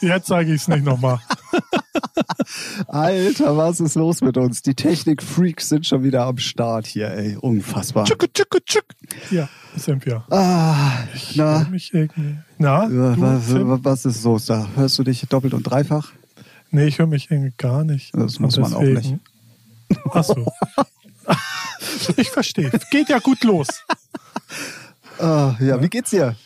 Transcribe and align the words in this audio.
Jetzt, 0.00 0.26
sage 0.26 0.52
ich 0.54 0.62
es 0.62 0.68
nicht 0.68 0.84
nochmal. 0.84 1.20
Alter, 2.88 3.56
was 3.56 3.80
ist 3.80 3.94
los 3.94 4.20
mit 4.20 4.36
uns? 4.36 4.62
Die 4.62 4.74
Technik-Freaks 4.74 5.68
sind 5.68 5.86
schon 5.86 6.02
wieder 6.02 6.24
am 6.24 6.38
Start 6.38 6.86
hier, 6.86 7.10
ey. 7.10 7.36
Unfassbar. 7.36 8.04
Tschuck, 8.04 8.32
tschuck, 8.32 8.64
tschuck. 8.66 8.84
Ja, 9.30 9.48
sind 9.76 10.04
wir. 10.06 10.24
Ah, 10.30 11.04
Ich 11.14 11.36
na, 11.36 11.60
höre 11.60 11.68
mich 11.70 11.92
irgendwie. 11.94 12.38
Na, 12.58 12.86
du, 12.86 13.14
was, 13.20 13.84
was 13.84 14.04
ist 14.04 14.24
los 14.24 14.46
da? 14.46 14.68
Hörst 14.76 14.98
du 14.98 15.04
dich 15.04 15.20
doppelt 15.28 15.54
und 15.54 15.62
dreifach? 15.64 16.12
Nee, 16.70 16.86
ich 16.86 16.98
höre 16.98 17.06
mich 17.06 17.30
irgendwie 17.30 17.52
gar 17.56 17.84
nicht. 17.84 18.14
Das 18.16 18.38
muss 18.38 18.56
man 18.58 18.72
auch 18.74 18.80
deswegen- 18.80 19.20
Ach 20.12 20.24
so. 20.24 20.46
ich 22.16 22.30
verstehe. 22.30 22.70
Geht 22.90 23.08
ja 23.08 23.18
gut 23.18 23.42
los. 23.44 23.68
Ah, 25.18 25.54
ja, 25.60 25.82
wie 25.82 25.88
geht's 25.88 26.10
dir? 26.10 26.36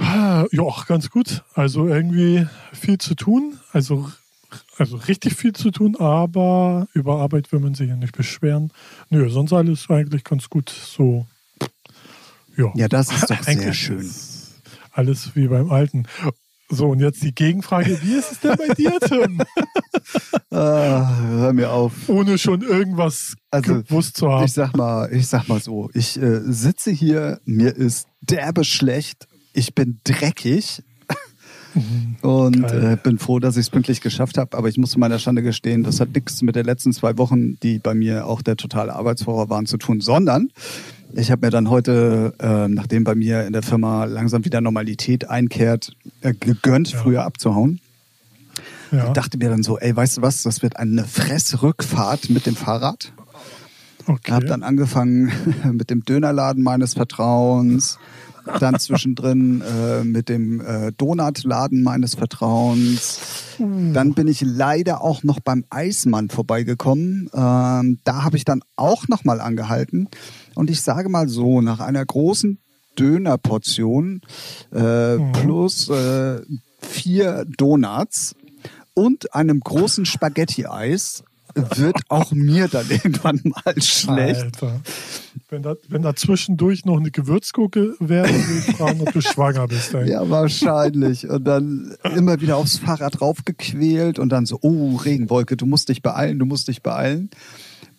Ja, 0.00 0.46
ganz 0.86 1.10
gut. 1.10 1.42
Also 1.54 1.86
irgendwie 1.88 2.46
viel 2.72 2.98
zu 2.98 3.14
tun. 3.14 3.58
Also, 3.72 4.10
also 4.78 4.96
richtig 4.96 5.34
viel 5.34 5.52
zu 5.52 5.70
tun, 5.70 5.96
aber 5.96 6.86
über 6.94 7.20
Arbeit 7.20 7.52
will 7.52 7.60
man 7.60 7.74
sich 7.74 7.88
ja 7.88 7.96
nicht 7.96 8.16
beschweren. 8.16 8.72
Nö, 9.10 9.28
sonst 9.30 9.52
alles 9.52 9.88
eigentlich 9.88 10.24
ganz 10.24 10.48
gut 10.50 10.68
so. 10.70 11.26
Ja, 12.56 12.72
Ja, 12.74 12.88
das 12.88 13.10
ist 13.12 13.30
doch 13.30 13.42
sehr 13.42 13.54
Eigentlich 13.56 13.78
schön. 13.78 14.10
Alles 14.92 15.34
wie 15.34 15.48
beim 15.48 15.70
Alten. 15.70 16.06
So, 16.70 16.88
und 16.90 17.00
jetzt 17.00 17.22
die 17.22 17.34
Gegenfrage: 17.34 18.00
Wie 18.02 18.14
ist 18.14 18.32
es 18.32 18.40
denn 18.40 18.56
bei 18.56 18.72
dir, 18.74 18.98
Tim? 19.00 19.42
Ah, 20.50 21.16
hör 21.18 21.52
mir 21.52 21.72
auf. 21.72 22.08
Ohne 22.08 22.38
schon 22.38 22.62
irgendwas 22.62 23.34
Also, 23.50 23.82
gewusst 23.82 24.16
zu 24.18 24.30
haben. 24.30 24.44
Ich 24.44 24.52
sag 24.52 24.76
mal, 24.76 25.12
ich 25.12 25.26
sag 25.26 25.48
mal 25.48 25.60
so, 25.60 25.90
ich 25.94 26.16
äh, 26.20 26.40
sitze 26.44 26.92
hier, 26.92 27.40
mir 27.44 27.74
ist 27.74 28.06
derbe 28.20 28.62
schlecht, 28.64 29.26
ich 29.54 29.74
bin 29.74 29.98
dreckig 30.04 30.82
und 32.22 32.58
Mhm. 32.58 32.62
Geil. 32.62 32.92
äh, 32.92 32.96
bin 33.02 33.18
froh, 33.18 33.40
dass 33.40 33.56
ich 33.56 33.62
es 33.62 33.70
pünktlich 33.70 34.00
geschafft 34.00 34.38
habe. 34.38 34.56
Aber 34.56 34.68
ich 34.68 34.76
muss 34.78 34.90
zu 34.90 34.98
meiner 35.00 35.18
Schande 35.18 35.42
gestehen, 35.42 35.82
das 35.82 35.98
hat 35.98 36.10
nichts 36.14 36.40
mit 36.42 36.54
den 36.54 36.64
letzten 36.66 36.92
zwei 36.92 37.18
Wochen, 37.18 37.58
die 37.62 37.78
bei 37.80 37.94
mir 37.94 38.26
auch 38.26 38.42
der 38.42 38.56
totale 38.56 38.94
Arbeitsvorrat 38.94 39.48
waren, 39.50 39.66
zu 39.66 39.76
tun, 39.76 40.00
sondern 40.00 40.50
ich 41.16 41.30
habe 41.32 41.46
mir 41.46 41.50
dann 41.50 41.70
heute, 41.70 42.32
äh, 42.38 42.68
nachdem 42.68 43.02
bei 43.04 43.14
mir 43.16 43.44
in 43.46 43.52
der 43.52 43.62
Firma 43.62 44.04
langsam 44.04 44.44
wieder 44.44 44.60
Normalität 44.60 45.28
einkehrt, 45.28 45.96
äh, 46.20 46.32
gegönnt, 46.34 46.92
Ja. 46.92 46.98
früher 46.98 47.24
abzuhauen. 47.24 47.80
ja. 48.92 49.06
Ich 49.08 49.12
dachte 49.12 49.36
mir 49.38 49.48
dann 49.50 49.64
so, 49.64 49.78
ey, 49.78 49.94
weißt 49.96 50.18
du 50.18 50.22
was, 50.22 50.42
das 50.44 50.62
wird 50.62 50.76
eine 50.76 51.04
Fressrückfahrt 51.04 52.30
mit 52.30 52.46
dem 52.46 52.54
Fahrrad. 52.54 53.12
Okay. 54.06 54.32
Habe 54.32 54.46
dann 54.46 54.62
angefangen 54.62 55.32
mit 55.72 55.90
dem 55.90 56.04
Dönerladen 56.04 56.62
meines 56.62 56.94
Vertrauens, 56.94 57.98
dann 58.60 58.78
zwischendrin 58.78 59.62
äh, 59.62 60.04
mit 60.04 60.28
dem 60.28 60.60
äh, 60.60 60.92
Donutladen 60.92 61.82
meines 61.82 62.14
Vertrauens. 62.14 63.18
Dann 63.58 64.14
bin 64.14 64.28
ich 64.28 64.42
leider 64.42 65.00
auch 65.00 65.22
noch 65.22 65.40
beim 65.40 65.64
Eismann 65.70 66.28
vorbeigekommen. 66.28 67.30
Ähm, 67.32 68.00
da 68.04 68.22
habe 68.24 68.36
ich 68.36 68.44
dann 68.44 68.60
auch 68.76 69.08
noch 69.08 69.24
mal 69.24 69.40
angehalten. 69.40 70.08
Und 70.54 70.70
ich 70.70 70.82
sage 70.82 71.08
mal 71.08 71.28
so, 71.28 71.60
nach 71.60 71.80
einer 71.80 72.04
großen 72.04 72.58
Dönerportion 72.98 74.20
äh, 74.72 75.16
Mhm. 75.16 75.32
plus 75.32 75.88
äh, 75.88 76.40
vier 76.80 77.46
Donuts 77.56 78.34
und 78.94 79.34
einem 79.34 79.60
großen 79.60 80.04
Spaghetti-Eis 80.04 81.24
wird 81.54 81.96
auch 82.08 82.32
mir 82.32 82.68
dann 82.68 82.86
irgendwann 82.90 83.40
mal 83.44 83.80
schlecht. 83.80 84.42
Alter. 84.42 84.80
Wenn 85.48 85.62
da, 85.62 85.74
wenn 85.88 86.02
da 86.02 86.16
zwischendurch 86.16 86.84
noch 86.84 86.98
eine 86.98 87.10
Gewürzgurke 87.10 87.94
wäre, 88.00 88.28
würde 88.28 88.58
ich 88.68 88.76
fragen, 88.76 89.00
ob 89.00 89.12
du 89.12 89.20
schwanger 89.20 89.66
bist. 89.66 89.94
Ey. 89.94 90.10
Ja, 90.10 90.28
wahrscheinlich. 90.28 91.28
Und 91.28 91.44
dann 91.44 91.96
immer 92.16 92.40
wieder 92.40 92.56
aufs 92.56 92.78
Fahrrad 92.78 93.20
raufgequält 93.20 94.18
und 94.18 94.30
dann 94.30 94.46
so, 94.46 94.58
oh, 94.62 94.96
Regenwolke, 94.96 95.56
du 95.56 95.66
musst 95.66 95.88
dich 95.88 96.02
beeilen, 96.02 96.38
du 96.38 96.46
musst 96.46 96.68
dich 96.68 96.82
beeilen. 96.82 97.30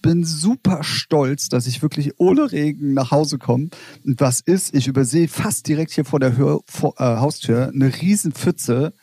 Bin 0.02 0.24
super 0.24 0.84
stolz, 0.84 1.50
dass 1.50 1.66
ich 1.66 1.82
wirklich 1.82 2.20
ohne 2.20 2.52
Regen 2.52 2.94
nach 2.94 3.12
Hause 3.12 3.38
komme. 3.38 3.70
Und 4.06 4.20
was 4.20 4.40
ist? 4.40 4.76
Ich 4.76 4.88
übersehe 4.88 5.28
fast 5.28 5.68
direkt 5.68 5.92
hier 5.92 6.06
vor 6.06 6.20
der 6.20 6.38
Hör 6.38 6.60
vor, 6.68 6.94
äh, 7.00 7.18
Haustür 7.18 7.72
eine 7.74 7.92
riesen 8.02 8.32
Pfütze. 8.32 8.94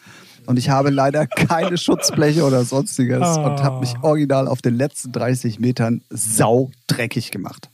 Und 0.47 0.58
ich 0.58 0.70
habe 0.70 0.91
leider 0.91 1.26
keine 1.26 1.78
Schutzbleche 1.78 2.44
oder 2.44 2.64
sonstiges 2.64 3.22
Ah. 3.22 3.47
und 3.47 3.62
habe 3.62 3.80
mich 3.80 3.94
original 4.03 4.48
auf 4.48 4.60
den 4.62 4.75
letzten 4.76 5.12
30 5.12 5.60
Metern 5.60 6.03
saudreckig 6.10 7.30
gemacht. 7.30 7.70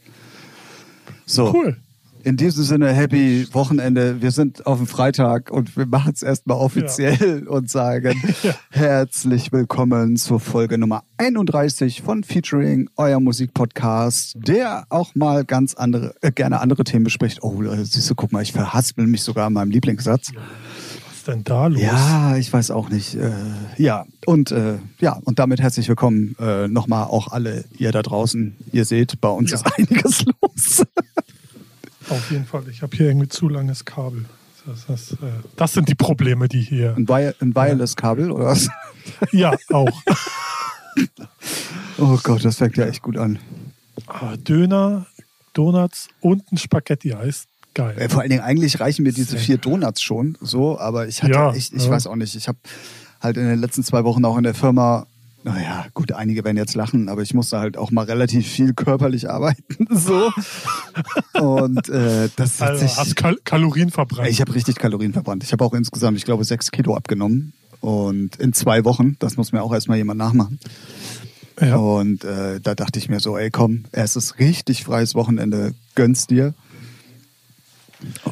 So. 1.27 1.53
Cool. 1.55 1.77
In 2.25 2.37
diesem 2.37 2.65
Sinne, 2.65 2.93
happy 2.93 3.47
Wochenende. 3.53 4.21
Wir 4.21 4.33
sind 4.33 4.67
auf 4.67 4.79
dem 4.79 4.87
Freitag 4.89 5.51
und 5.51 5.77
wir 5.77 5.87
machen 5.87 6.13
es 6.15 6.23
erstmal 6.23 6.59
offiziell 6.59 7.47
und 7.49 7.71
sagen 7.71 8.21
Ja. 8.43 8.55
herzlich 8.71 9.51
willkommen 9.53 10.17
zur 10.17 10.41
Folge 10.41 10.77
Nummer 10.79 11.05
31 11.17 12.03
von 12.03 12.25
Featuring, 12.25 12.91
euer 12.97 13.21
Musikpodcast, 13.21 14.35
der 14.37 14.85
auch 14.91 15.15
mal 15.15 15.45
ganz 15.45 15.75
andere, 15.75 16.15
äh, 16.21 16.33
gerne 16.33 16.61
andere 16.61 16.85
Themen 16.85 17.05
bespricht. 17.05 17.39
Oh, 17.43 17.63
äh, 17.63 17.85
siehst 17.85 18.11
du, 18.11 18.15
guck 18.17 18.33
mal, 18.33 18.43
ich 18.43 18.53
verhaspel 18.53 19.07
mich 19.07 19.23
sogar 19.23 19.47
an 19.47 19.53
meinem 19.55 19.71
Lieblingssatz. 19.71 20.31
Ist 20.31 20.35
denn 21.29 21.45
da 21.45 21.67
los? 21.69 21.81
Ja, 21.81 22.37
ich 22.37 22.53
weiß 22.53 22.71
auch 22.71 22.89
nicht. 22.89 23.15
Äh, 23.15 23.31
ja, 23.77 24.07
und 24.27 24.51
äh, 24.51 24.79
ja, 25.01 25.19
und 25.25 25.39
damit 25.39 25.61
herzlich 25.61 25.89
willkommen 25.89 26.35
äh, 26.41 26.67
nochmal 26.69 27.05
auch 27.05 27.29
alle 27.29 27.65
ihr 27.79 27.93
da 27.93 28.03
draußen. 28.03 28.57
Ihr 28.73 28.85
seht, 28.85 29.21
bei 29.21 29.29
uns 29.29 29.51
Ja. 29.51 29.59
ist 29.59 29.67
einiges 29.79 30.25
los. 30.25 30.87
Auf 32.09 32.31
jeden 32.31 32.47
Fall. 32.47 32.65
Ich 32.71 32.83
habe 32.83 32.97
hier 32.97 33.07
irgendwie 33.07 33.29
zu 33.29 33.49
langes 33.49 33.85
Kabel. 33.85 34.25
Das, 34.67 34.87
das, 34.87 35.13
äh, 35.13 35.17
das 35.57 35.73
sind 35.73 35.89
die 35.89 35.95
Probleme, 35.95 36.49
die 36.49 36.61
hier. 36.61 36.95
Ein, 36.97 37.09
Wire 37.09 37.35
ein 37.41 37.55
Wireless-Kabel 37.55 38.31
oder 38.33 38.47
was? 38.47 38.69
Ja, 39.33 39.55
auch. 39.73 40.03
Oh 41.99 42.19
Gott, 42.23 42.45
das 42.45 42.57
fängt 42.57 42.77
ja 42.77 42.87
echt 42.87 43.03
gut 43.03 43.17
an. 43.17 43.39
Ah, 44.07 44.37
Döner, 44.37 45.07
Donuts 45.53 46.09
und 46.21 46.51
ein 46.53 46.57
Spaghetti-Eis. 46.59 47.48
Geil. 47.79 47.97
Äh, 47.97 48.09
Vor 48.09 48.21
allen 48.23 48.31
Dingen, 48.31 48.43
eigentlich 48.43 48.81
reichen 48.81 49.05
mir 49.05 49.13
diese 49.13 49.39
vier 49.39 49.57
Donuts 49.57 50.03
schon 50.03 50.37
so, 50.41 50.79
aber 50.81 51.07
ich 51.07 51.23
hatte 51.23 51.33
Ja, 51.35 51.55
echt, 51.55 51.73
ich 51.73 51.85
ja. 51.85 51.91
weiß 51.91 52.09
auch 52.09 52.17
nicht, 52.17 52.35
ich 52.35 52.49
habe 52.49 52.59
halt 53.21 53.37
in 53.37 53.47
den 53.47 53.61
letzten 53.61 53.85
zwei 53.85 54.03
Wochen 54.03 54.25
auch 54.25 54.37
in 54.37 54.43
der 54.43 54.55
Firma, 54.55 55.07
naja, 55.45 55.87
gut, 55.95 56.11
einige 56.11 56.43
werden 56.45 56.57
jetzt 56.57 56.75
lachen, 56.75 57.09
aber 57.09 57.23
ich 57.23 57.35
musste 57.35 57.59
halt 57.61 57.77
auch 57.77 57.93
mal 57.93 58.05
relativ 58.05 58.49
viel 58.49 58.75
körperlich 58.75 59.31
arbeiten. 59.31 59.87
So. 59.95 60.33
Und 61.41 61.89
äh, 61.89 62.29
das 62.37 62.61
hat 62.61 62.71
Also, 62.71 62.87
sich. 62.87 62.97
hast 62.97 63.15
Kal 63.17 63.37
Kalorien 63.45 63.91
verbrannt. 63.91 64.29
Ich 64.29 64.41
habe 64.41 64.55
richtig 64.55 64.77
Kalorien 64.77 65.13
verbrannt. 65.13 65.45
Ich 65.45 65.53
habe 65.53 65.65
auch 65.65 65.73
insgesamt, 65.75 66.17
ich 66.19 66.25
glaube, 66.25 66.45
sechs 66.45 66.71
Kilo 66.73 66.95
abgenommen. 66.97 67.53
Und 67.81 68.37
in 68.37 68.53
zwei 68.53 68.85
Wochen, 68.85 69.15
das 69.21 69.37
muss 69.37 69.53
mir 69.53 69.63
auch 69.63 69.73
erstmal 69.73 69.99
jemand 69.99 70.19
nachmachen. 70.19 70.59
ja. 71.61 71.77
Und 71.77 72.25
äh, 72.25 72.59
da 72.61 72.75
dachte 72.75 72.99
ich 72.99 73.09
mir 73.09 73.21
so, 73.21 73.39
ey 73.39 73.51
komm, 73.51 73.85
erstes 73.93 74.39
richtig 74.41 74.83
freies 74.85 75.15
Wochenende, 75.15 75.75
gönn's 75.95 76.27
dir. 76.27 76.55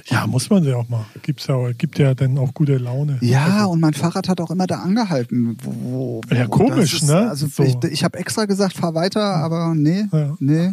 Ja, 0.06 0.26
muss 0.26 0.48
man 0.50 0.64
ja 0.64 0.76
auch 0.76 0.88
mal. 0.88 1.04
Gibt's 1.22 1.46
ja, 1.46 1.72
gibt 1.72 1.98
ja 1.98 2.14
dann 2.14 2.38
auch 2.38 2.54
gute 2.54 2.76
Laune. 2.78 3.18
Ja, 3.20 3.64
und 3.64 3.80
mein 3.80 3.94
Fahrrad 3.94 4.28
hat 4.28 4.40
auch 4.40 4.50
immer 4.50 4.66
da 4.66 4.76
angehalten. 4.80 5.56
Wo, 5.62 6.20
wo, 6.30 6.34
Ja, 6.34 6.46
komisch, 6.46 6.94
ist, 6.94 7.08
ne? 7.08 7.28
Also 7.28 7.46
So. 7.46 7.62
ich, 7.62 7.76
ich 7.90 8.04
habe 8.04 8.18
extra 8.18 8.44
gesagt, 8.44 8.74
fahr 8.74 8.94
weiter, 8.94 9.22
aber 9.36 9.74
nee, 9.74 10.04
Ja. 10.12 10.36
nee, 10.38 10.72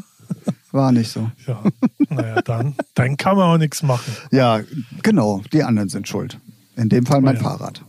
war 0.72 0.92
nicht 0.92 1.12
so. 1.12 1.30
Ja, 1.48 1.62
naja, 2.10 2.42
dann, 2.44 2.75
dann 2.95 3.18
kann 3.18 3.36
man 3.38 3.45
auch 3.56 3.57
nichts 3.57 3.84
machen. 3.84 4.12
Ja, 4.31 4.62
genau, 5.01 5.42
die 5.51 5.63
anderen 5.63 5.89
sind 5.89 6.07
schuld. 6.07 6.39
In 6.75 6.89
dem 6.89 7.06
Fall 7.06 7.22
mein 7.22 7.36
ja. 7.36 7.42
Fahrrad. 7.42 7.84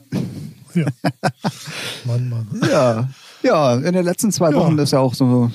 Ja. 0.75 0.87
Mann, 2.05 2.29
Mann. 2.29 2.49
Ja, 2.71 3.09
ja, 3.43 3.75
in 3.77 3.93
den 3.93 4.05
letzten 4.05 4.33
zwei. 4.33 4.53
Wochen 4.55 4.79
ist 4.79 4.93
ja 4.93 4.99
auch 4.99 5.15
so, 5.15 5.51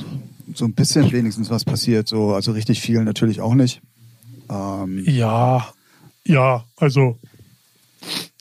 so 0.54 0.66
ein 0.66 0.74
bisschen 0.74 1.12
wenigstens 1.12 1.50
was 1.50 1.66
passiert. 1.66 2.08
So, 2.08 2.34
also 2.34 2.52
richtig 2.54 2.82
viel 2.82 3.04
natürlich 3.04 3.42
auch 3.42 3.54
nicht. 3.54 3.82
Ähm, 4.50 5.04
Ja, 5.06 5.68
ja, 6.26 6.64
also, 6.78 7.18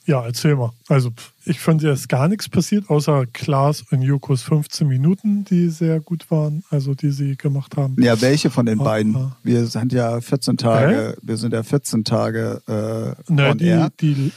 ja, 0.06 0.24
erzähl 0.24 0.56
mal. 0.56 0.72
Also, 0.88 1.10
ich 1.44 1.60
fand 1.60 1.82
ja 1.82 1.92
ist 1.92 2.08
gar 2.08 2.28
nichts 2.28 2.48
passiert, 2.48 2.88
außer 2.88 3.26
Klaas 3.26 3.84
und 3.90 4.02
Jokos 4.02 4.42
15 4.42 4.86
Minuten, 4.88 5.44
die 5.44 5.68
sehr 5.68 6.00
gut 6.00 6.30
waren, 6.30 6.64
also 6.70 6.94
die 6.94 7.10
sie 7.10 7.36
gemacht 7.36 7.76
haben. 7.76 7.96
ja, 8.02 8.18
welche 8.20 8.50
von 8.50 8.64
den 8.66 8.80
Ah, 8.80 8.84
beiden? 8.84 9.16
ah. 9.16 9.36
Wir 9.42 9.66
sind 9.66 9.92
ja 9.92 10.20
14 10.20 10.56
Tage, 10.56 11.16
wir 11.22 11.36
sind 11.36 11.52
ja 11.52 11.62
14 11.62 12.04
Tage 12.04 12.62
äh, 12.66 13.32
Ne, 13.32 13.50
on 13.50 13.58
die, 13.58 13.64
air. 13.66 13.90
die, 14.00 14.32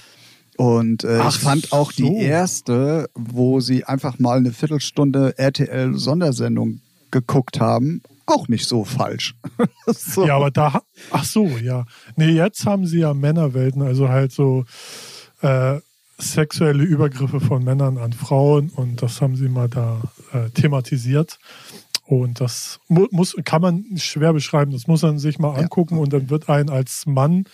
Und 0.57 1.03
äh, 1.05 1.19
Ach 1.21 1.35
ich 1.35 1.41
fand 1.41 1.71
auch 1.71 1.91
so. 1.91 2.03
die 2.03 2.17
erste, 2.17 3.09
wo 3.15 3.59
sie 3.61 3.83
einfach 3.85 4.19
mal 4.19 4.37
eine 4.37 4.51
Viertelstunde 4.51 5.37
RTL-Sondersendung 5.37 6.81
geguckt 7.11 7.59
haben, 7.59 8.01
auch 8.31 8.47
nicht 8.47 8.67
so 8.67 8.83
falsch. 8.85 9.35
so. 9.87 10.25
ja, 10.25 10.35
aber 10.35 10.51
da, 10.51 10.81
ach 11.11 11.23
so, 11.23 11.45
ja. 11.47 11.85
Nee, 12.15 12.31
jetzt 12.31 12.65
haben 12.65 12.85
sie 12.85 12.99
ja 12.99 13.13
Männerwelten, 13.13 13.81
also 13.81 14.09
halt 14.09 14.31
so 14.31 14.65
äh, 15.41 15.79
sexuelle 16.17 16.83
Übergriffe 16.83 17.39
von 17.39 17.63
Männern 17.63 17.97
an 17.97 18.13
Frauen 18.13 18.69
und 18.69 19.01
das 19.01 19.21
haben 19.21 19.35
sie 19.35 19.49
mal 19.49 19.67
da 19.69 20.01
äh, 20.33 20.49
thematisiert. 20.51 21.39
Und 22.05 22.41
das 22.41 22.79
mu 22.89 23.07
muss, 23.11 23.35
kann 23.45 23.61
man 23.61 23.85
schwer 23.95 24.33
beschreiben, 24.33 24.71
das 24.71 24.85
muss 24.87 25.01
man 25.01 25.17
sich 25.17 25.39
mal 25.39 25.53
Ja. 25.55 25.61
angucken 25.63 25.97
und 25.97 26.11
dann 26.11 26.29
wird 26.29 26.49
ein 26.49 26.69
als 26.69 27.05
Mann, 27.05 27.45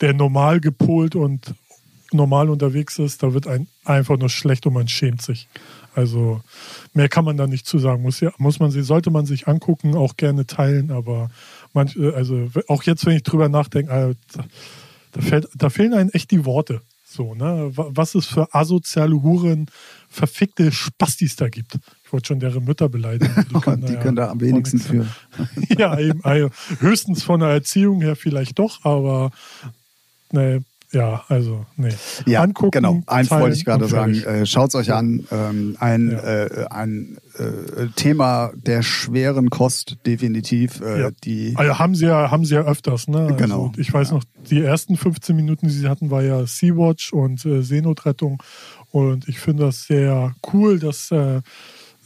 der 0.00 0.14
normal 0.14 0.60
gepolt 0.60 1.14
und 1.14 1.54
normal 2.12 2.50
unterwegs 2.50 2.98
ist, 2.98 3.22
da 3.22 3.34
wird 3.34 3.46
ein 3.46 3.68
einfach 3.84 4.18
nur 4.18 4.28
schlecht 4.28 4.66
und 4.66 4.72
man 4.74 4.88
schämt 4.88 5.22
sich. 5.22 5.48
Also 5.94 6.40
mehr 6.94 7.08
kann 7.08 7.24
man 7.24 7.36
da 7.36 7.46
nicht 7.46 7.66
zu 7.66 7.78
sagen. 7.78 8.02
Muss, 8.02 8.20
ja, 8.20 8.32
muss 8.38 8.60
man 8.60 8.70
sie, 8.70 8.82
sollte 8.82 9.10
man 9.10 9.26
sich 9.26 9.48
angucken, 9.48 9.96
auch 9.96 10.16
gerne 10.16 10.46
teilen, 10.46 10.90
aber 10.90 11.30
manch, 11.72 11.96
äh, 11.96 12.12
also 12.12 12.48
auch 12.68 12.82
jetzt, 12.84 13.06
wenn 13.06 13.16
ich 13.16 13.22
drüber 13.22 13.48
nachdenke, 13.48 13.92
äh, 13.92 14.14
da, 15.12 15.20
fällt, 15.20 15.48
da 15.54 15.70
fehlen 15.70 15.94
einem 15.94 16.10
echt 16.10 16.30
die 16.30 16.44
Worte. 16.44 16.82
So, 17.04 17.34
ne? 17.34 17.72
Was 17.74 18.14
es 18.14 18.26
für 18.26 18.54
asoziale 18.54 19.20
Huren, 19.20 19.66
verfickte 20.08 20.70
Spastis 20.70 21.34
da 21.34 21.48
gibt. 21.48 21.76
Ich 22.04 22.12
wollte 22.12 22.28
schon 22.28 22.38
deren 22.38 22.64
Mütter 22.64 22.88
beleidigen. 22.88 23.46
Die 23.50 23.54
können, 23.60 23.84
die 23.84 23.94
ja 23.94 24.00
können 24.00 24.14
da 24.14 24.30
am 24.30 24.40
wenigsten 24.40 24.78
für. 24.78 25.08
ja, 25.76 25.98
eben. 25.98 26.24
Also 26.24 26.50
höchstens 26.78 27.24
von 27.24 27.40
der 27.40 27.48
Erziehung 27.48 28.00
her 28.00 28.14
vielleicht 28.14 28.60
doch, 28.60 28.84
aber 28.84 29.32
ne, 30.30 30.62
ja, 30.92 31.24
also, 31.28 31.66
nee. 31.76 31.94
Ja, 32.26 32.42
Angucken, 32.42 32.70
genau. 32.72 33.00
Eins 33.06 33.30
wollte 33.30 33.56
ich 33.56 33.64
gerade 33.64 33.86
sagen. 33.86 34.14
Äh, 34.14 34.44
Schaut 34.44 34.70
es 34.70 34.74
euch 34.74 34.92
an. 34.92 35.24
Ähm, 35.30 35.76
ein 35.78 36.10
ja. 36.10 36.18
äh, 36.18 36.66
ein 36.70 37.18
äh, 37.38 37.86
Thema 37.94 38.50
der 38.54 38.82
schweren 38.82 39.50
Kost, 39.50 39.98
definitiv. 40.04 40.80
Äh, 40.80 41.00
ja. 41.00 41.10
die 41.22 41.54
also 41.56 41.78
haben 41.78 41.94
sie 41.94 42.06
ja, 42.06 42.30
haben 42.32 42.44
sie 42.44 42.54
ja 42.54 42.62
öfters, 42.62 43.06
ne? 43.06 43.20
Also 43.20 43.36
genau. 43.36 43.68
Also 43.68 43.80
ich 43.80 43.92
weiß 43.92 44.10
noch, 44.10 44.24
die 44.50 44.62
ersten 44.62 44.96
15 44.96 45.36
Minuten, 45.36 45.68
die 45.68 45.72
sie 45.72 45.88
hatten, 45.88 46.10
war 46.10 46.22
ja 46.22 46.44
Sea-Watch 46.44 47.12
und 47.12 47.44
äh, 47.46 47.62
Seenotrettung. 47.62 48.42
Und 48.90 49.28
ich 49.28 49.38
finde 49.38 49.66
das 49.66 49.84
sehr 49.84 50.34
cool, 50.52 50.80
dass 50.80 51.12
äh, 51.12 51.40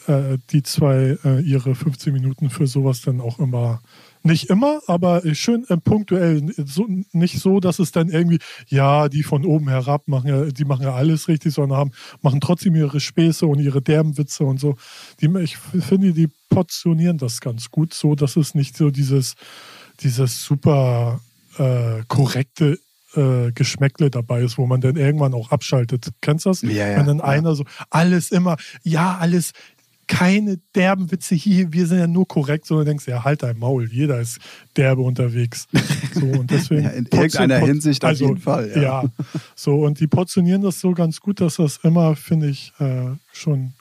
äh, 0.07 0.39
die 0.51 0.63
zwei 0.63 1.17
äh, 1.25 1.41
ihre 1.41 1.75
15 1.75 2.13
Minuten 2.13 2.51
für 2.51 2.67
sowas 2.67 3.01
dann 3.01 3.23
auch 3.23 3.39
immer 3.39 3.81
nicht 4.25 4.49
immer, 4.49 4.81
aber 4.87 5.23
schön 5.35 5.65
äh, 5.69 5.77
punktuell. 5.77 6.43
So, 6.65 6.87
nicht 7.13 7.39
so, 7.39 7.61
dass 7.61 7.79
es 7.79 7.93
dann 7.93 8.09
irgendwie, 8.09 8.39
ja, 8.69 9.09
die 9.09 9.23
von 9.23 9.45
oben 9.45 9.69
herab 9.69 10.09
machen 10.09 10.29
ja, 10.29 10.45
die 10.47 10.65
machen 10.65 10.83
ja 10.83 10.95
alles 10.95 11.29
richtig, 11.29 11.53
sondern 11.53 11.79
haben, 11.79 11.91
machen 12.23 12.41
trotzdem 12.41 12.75
ihre 12.75 13.01
Späße 13.01 13.47
und 13.47 13.61
ihre 13.61 13.83
derben 13.83 14.17
Witze 14.17 14.45
und 14.45 14.59
so. 14.59 14.77
Die, 15.21 15.29
ich 15.41 15.57
finde, 15.59 16.13
die 16.13 16.29
portionieren 16.49 17.19
das 17.19 17.41
ganz 17.41 17.71
gut, 17.71 17.93
so 17.93 18.15
dass 18.15 18.37
es 18.37 18.55
nicht 18.55 18.77
so 18.77 18.91
dieses, 18.91 19.35
dieses 20.01 20.43
super 20.43 21.21
äh, 21.59 22.03
korrekte 22.09 22.79
äh, 23.17 23.53
Geschmäckle 23.53 24.11
dabei 24.11 24.43
ist, 24.43 24.59
wo 24.59 24.67
man 24.67 24.81
dann 24.81 24.97
irgendwann 24.97 25.35
auch 25.35 25.51
abschaltet. 25.51 26.09
Kennst 26.21 26.47
du 26.47 26.51
das? 26.51 26.63
Ja, 26.63 26.89
ja, 26.89 26.97
Wenn 26.97 27.07
dann 27.07 27.19
ja. 27.19 27.25
einer 27.25 27.55
so, 27.55 27.65
alles 27.91 28.31
immer, 28.31 28.57
ja, 28.83 29.17
alles, 29.19 29.53
keine 30.07 30.59
derben 30.75 31.11
Witze 31.11 31.35
hier, 31.35 31.73
wir 31.73 31.87
sind 31.87 31.99
ja 31.99 32.07
nur 32.07 32.27
korrekt, 32.27 32.67
sondern 32.67 32.87
denkst, 32.87 33.07
ja, 33.07 33.25
halt 33.25 33.43
dein 33.43 33.59
Maul, 33.59 33.89
jeder 33.91 34.21
ist 34.21 34.39
derbe 34.77 35.03
unterwegs. 35.03 35.67
So, 36.15 36.27
und 36.27 36.51
deswegen 36.51 36.85
ja, 36.85 36.91
in 36.91 37.07
irgendeiner 37.07 37.59
Hinsicht 37.59 38.05
also, 38.05 38.25
auf 38.25 38.31
jeden 38.31 38.41
Fall. 38.41 38.71
Ja. 38.75 38.83
ja. 38.83 39.05
so 39.55 39.85
und 39.85 40.01
die 40.01 40.07
portionieren 40.07 40.63
das 40.63 40.81
so 40.81 40.93
ganz 40.93 41.21
gut, 41.21 41.41
dass 41.41 41.57
das 41.57 41.79
immer, 41.83 42.17
finde 42.17 42.49
ich, 42.49 42.73
äh, 42.79 43.11
schon 43.33 43.73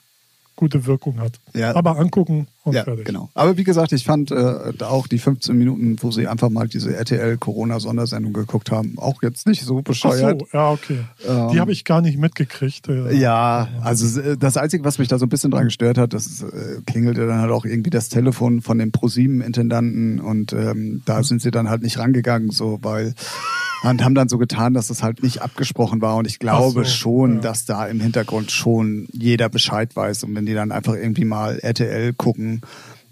gute 0.56 0.86
Wirkung 0.86 1.20
hat. 1.20 1.38
Ja. 1.54 1.74
Aber 1.74 1.98
angucken 1.98 2.46
und 2.64 2.74
ja, 2.74 2.84
fertig. 2.84 3.04
Genau. 3.04 3.28
Aber 3.34 3.58
wie 3.58 3.64
gesagt, 3.64 3.92
ich 3.92 4.04
fand 4.04 4.30
äh, 4.30 4.72
auch 4.80 5.06
die 5.06 5.18
15 5.18 5.56
Minuten, 5.56 5.96
wo 6.00 6.10
sie 6.10 6.26
einfach 6.26 6.48
mal 6.48 6.66
diese 6.66 6.96
RTL-Corona-Sondersendung 6.96 8.32
geguckt 8.32 8.70
haben, 8.70 8.94
auch 8.96 9.22
jetzt 9.22 9.46
nicht 9.46 9.62
so 9.62 9.82
bescheuert. 9.82 10.42
Ach 10.46 10.50
so, 10.50 10.56
ja, 10.56 10.70
okay. 10.70 10.98
Ähm, 11.28 11.48
die 11.52 11.60
habe 11.60 11.72
ich 11.72 11.84
gar 11.84 12.00
nicht 12.00 12.18
mitgekriegt. 12.18 12.88
Äh, 12.88 13.14
ja, 13.16 13.68
also 13.82 14.18
äh, 14.18 14.38
das 14.38 14.56
Einzige, 14.56 14.82
was 14.82 14.98
mich 14.98 15.08
da 15.08 15.18
so 15.18 15.26
ein 15.26 15.28
bisschen 15.28 15.50
dran 15.50 15.64
gestört 15.64 15.98
hat, 15.98 16.14
das 16.14 16.42
äh, 16.42 16.80
klingelte 16.86 17.26
dann 17.26 17.42
halt 17.42 17.52
auch 17.52 17.66
irgendwie 17.66 17.90
das 17.90 18.08
Telefon 18.08 18.62
von 18.62 18.78
dem 18.78 18.92
ProSieben-Intendanten 18.92 20.20
und 20.20 20.54
ähm, 20.54 21.02
da 21.04 21.22
sind 21.22 21.42
sie 21.42 21.50
dann 21.50 21.68
halt 21.68 21.82
nicht 21.82 21.98
rangegangen, 21.98 22.50
so, 22.50 22.78
weil 22.80 23.14
und 23.90 24.02
haben 24.02 24.14
dann 24.14 24.28
so 24.28 24.38
getan, 24.38 24.74
dass 24.74 24.88
das 24.88 25.02
halt 25.02 25.22
nicht 25.22 25.42
abgesprochen 25.42 26.00
war. 26.00 26.16
Und 26.16 26.26
ich 26.26 26.38
glaube 26.38 26.84
so, 26.84 26.90
schon, 26.90 27.34
ja. 27.36 27.40
dass 27.42 27.66
da 27.66 27.86
im 27.86 28.00
Hintergrund 28.00 28.50
schon 28.50 29.06
jeder 29.12 29.48
Bescheid 29.48 29.94
weiß. 29.94 30.24
Und 30.24 30.34
wenn 30.34 30.46
die 30.46 30.54
dann 30.54 30.72
einfach 30.72 30.94
irgendwie 30.94 31.24
mal 31.24 31.58
RTL 31.58 32.12
gucken, 32.14 32.53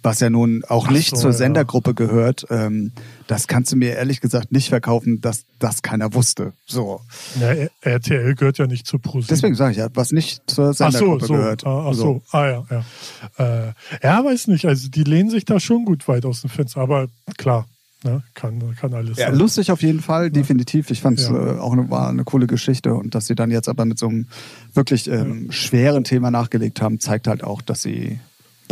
was 0.03 0.19
ja 0.21 0.31
nun 0.31 0.65
auch 0.69 0.91
nicht 0.91 1.11
so, 1.11 1.17
zur 1.17 1.33
Sendergruppe 1.33 1.91
ja. 1.91 1.95
gehört, 1.95 2.45
ähm, 2.51 2.93
das 3.29 3.47
kannst 3.47 3.73
du 3.73 3.77
mir 3.77 3.95
ehrlich 3.95 4.21
gesagt 4.21 4.51
nicht 4.51 4.69
verkaufen, 4.69 5.21
dass 5.21 5.45
das 5.59 5.83
keiner 5.83 6.13
wusste. 6.13 6.53
So. 6.67 7.01
Ja, 7.41 7.55
RTL 7.83 8.35
gehört 8.35 8.59
ja 8.59 8.67
nicht 8.67 8.87
zu 8.87 8.99
ProSieben. 8.99 9.29
Deswegen 9.29 9.55
sage 9.55 9.73
ich 9.73 9.79
ja, 9.79 9.89
was 9.95 10.11
nicht 10.11 10.43
zur 10.51 10.75
Sendergruppe 10.75 11.17
ach 11.17 11.21
so, 11.21 11.27
so. 11.27 11.35
gehört. 11.35 11.67
Ah, 11.67 11.87
ach 11.89 11.95
so. 11.95 12.03
so. 12.03 12.23
ah 12.37 12.47
ja, 12.47 12.65
ja. 12.71 13.69
Äh, 13.69 13.73
ja, 14.03 14.25
weiß 14.25 14.49
nicht. 14.49 14.67
Also 14.67 14.89
die 14.89 15.05
lehnen 15.05 15.31
sich 15.31 15.45
da 15.45 15.61
schon 15.61 15.85
gut 15.85 16.09
weit 16.09 16.25
aus 16.25 16.41
dem 16.41 16.51
Fenster. 16.51 16.81
Aber 16.81 17.07
klar, 17.39 17.67
Ne? 18.05 18.23
Kann, 18.35 18.75
kann 18.75 18.95
alles 18.95 19.17
ja, 19.19 19.29
sein. 19.29 19.39
Lustig 19.39 19.71
auf 19.71 19.83
jeden 19.83 20.01
Fall, 20.01 20.31
definitiv. 20.31 20.91
Ich 20.91 21.01
fand 21.01 21.21
es 21.21 21.29
ja. 21.29 21.55
äh, 21.55 21.59
auch 21.61 21.73
eine, 21.73 21.89
war 21.89 22.09
eine 22.09 22.25
coole 22.25 22.49
Geschichte 22.49 22.95
und 22.95 23.15
dass 23.15 23.29
sie 23.29 23.37
dann 23.37 23.51
jetzt 23.51 23.69
aber 23.69 23.85
mit 23.85 23.99
so 23.99 24.09
einem 24.09 24.27
wirklich 24.75 25.09
ähm, 25.09 25.53
schweren 25.53 26.03
Thema 26.03 26.33
nachgelegt 26.33 26.83
haben, 26.83 26.99
zeigt 26.99 27.29
halt 27.29 27.45
auch, 27.45 27.63
dass 27.63 27.83
sie, 27.83 28.19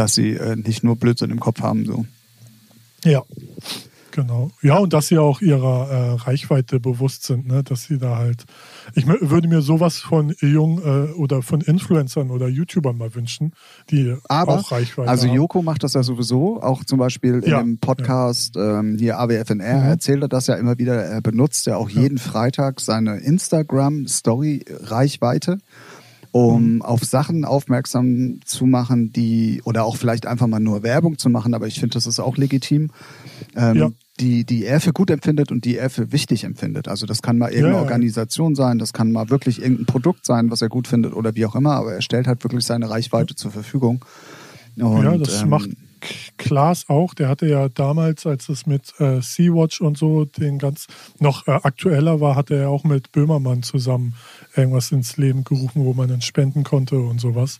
dass 0.00 0.14
sie 0.14 0.30
äh, 0.30 0.56
nicht 0.56 0.82
nur 0.82 0.96
Blödsinn 0.96 1.30
im 1.30 1.40
Kopf 1.40 1.60
haben. 1.60 1.84
So. 1.84 2.06
Ja, 3.04 3.22
Genau. 4.12 4.52
Ja, 4.62 4.78
und 4.78 4.92
dass 4.92 5.08
sie 5.08 5.18
auch 5.18 5.40
ihrer 5.40 5.90
äh, 5.90 6.12
Reichweite 6.14 6.78
bewusst 6.80 7.24
sind, 7.24 7.46
ne? 7.46 7.62
dass 7.62 7.84
sie 7.84 7.98
da 7.98 8.16
halt. 8.16 8.44
Ich 8.94 9.06
würde 9.06 9.46
mir 9.48 9.62
sowas 9.62 9.98
von 9.98 10.34
jungen 10.40 10.78
äh, 10.78 11.12
oder 11.12 11.42
von 11.42 11.60
Influencern 11.60 12.30
oder 12.30 12.48
YouTubern 12.48 12.98
mal 12.98 13.14
wünschen, 13.14 13.52
die 13.90 14.16
Aber, 14.28 14.54
auch 14.54 14.72
Reichweite 14.72 15.08
also 15.08 15.22
haben. 15.22 15.28
Also 15.28 15.28
Joko 15.28 15.62
macht 15.62 15.84
das 15.84 15.94
ja 15.94 16.02
sowieso, 16.02 16.60
auch 16.60 16.82
zum 16.84 16.98
Beispiel 16.98 17.34
in 17.44 17.50
ja, 17.50 17.60
dem 17.60 17.78
Podcast 17.78 18.56
ja. 18.56 18.80
ähm, 18.80 18.96
hier 18.98 19.20
AWFNR 19.20 19.78
mhm. 19.78 19.88
erzählt 19.88 20.22
er 20.22 20.28
das 20.28 20.48
ja 20.48 20.56
immer 20.56 20.78
wieder. 20.78 20.94
Er 20.94 21.20
benutzt 21.20 21.66
ja 21.66 21.76
auch 21.76 21.88
jeden 21.88 22.16
ja. 22.16 22.22
Freitag 22.22 22.80
seine 22.80 23.18
Instagram-Story-Reichweite 23.18 25.58
um 26.32 26.74
mhm. 26.74 26.82
auf 26.82 27.04
Sachen 27.04 27.44
aufmerksam 27.44 28.40
zu 28.44 28.66
machen, 28.66 29.12
die 29.12 29.60
oder 29.64 29.84
auch 29.84 29.96
vielleicht 29.96 30.26
einfach 30.26 30.46
mal 30.46 30.60
nur 30.60 30.82
Werbung 30.82 31.18
zu 31.18 31.28
machen, 31.28 31.54
aber 31.54 31.66
ich 31.66 31.80
finde, 31.80 31.94
das 31.94 32.06
ist 32.06 32.20
auch 32.20 32.36
legitim. 32.36 32.90
Ähm, 33.56 33.76
ja. 33.76 33.90
Die, 34.20 34.44
die 34.44 34.66
er 34.66 34.80
für 34.80 34.92
gut 34.92 35.10
empfindet 35.10 35.50
und 35.50 35.64
die 35.64 35.78
er 35.78 35.88
für 35.88 36.12
wichtig 36.12 36.44
empfindet. 36.44 36.88
Also 36.88 37.06
das 37.06 37.22
kann 37.22 37.38
mal 37.38 37.52
irgendeine 37.52 37.76
ja, 37.76 37.82
Organisation 37.82 38.54
sein, 38.54 38.78
das 38.78 38.92
kann 38.92 39.12
mal 39.12 39.30
wirklich 39.30 39.62
irgendein 39.62 39.86
Produkt 39.86 40.26
sein, 40.26 40.50
was 40.50 40.60
er 40.60 40.68
gut 40.68 40.88
findet 40.88 41.14
oder 41.14 41.34
wie 41.36 41.46
auch 41.46 41.54
immer, 41.54 41.72
aber 41.72 41.94
er 41.94 42.02
stellt 42.02 42.26
halt 42.26 42.44
wirklich 42.44 42.66
seine 42.66 42.90
Reichweite 42.90 43.34
zur 43.34 43.50
Verfügung. 43.50 44.04
Und, 44.76 45.04
ja, 45.04 45.16
das 45.16 45.40
ähm, 45.40 45.48
macht 45.48 45.70
Klaas 46.36 46.88
auch, 46.88 47.14
der 47.14 47.28
hatte 47.28 47.46
ja 47.46 47.68
damals, 47.68 48.26
als 48.26 48.48
es 48.48 48.66
mit 48.66 48.92
äh, 48.98 49.20
Sea-Watch 49.20 49.80
und 49.80 49.98
so 49.98 50.24
den 50.24 50.58
ganz 50.58 50.86
noch 51.18 51.46
äh, 51.46 51.52
aktueller 51.52 52.20
war, 52.20 52.36
hatte 52.36 52.56
er 52.56 52.70
auch 52.70 52.84
mit 52.84 53.12
Böhmermann 53.12 53.62
zusammen 53.62 54.14
irgendwas 54.56 54.90
ins 54.92 55.16
Leben 55.16 55.44
gerufen, 55.44 55.84
wo 55.84 55.92
man 55.92 56.08
dann 56.08 56.22
spenden 56.22 56.64
konnte 56.64 56.98
und 56.98 57.20
sowas. 57.20 57.58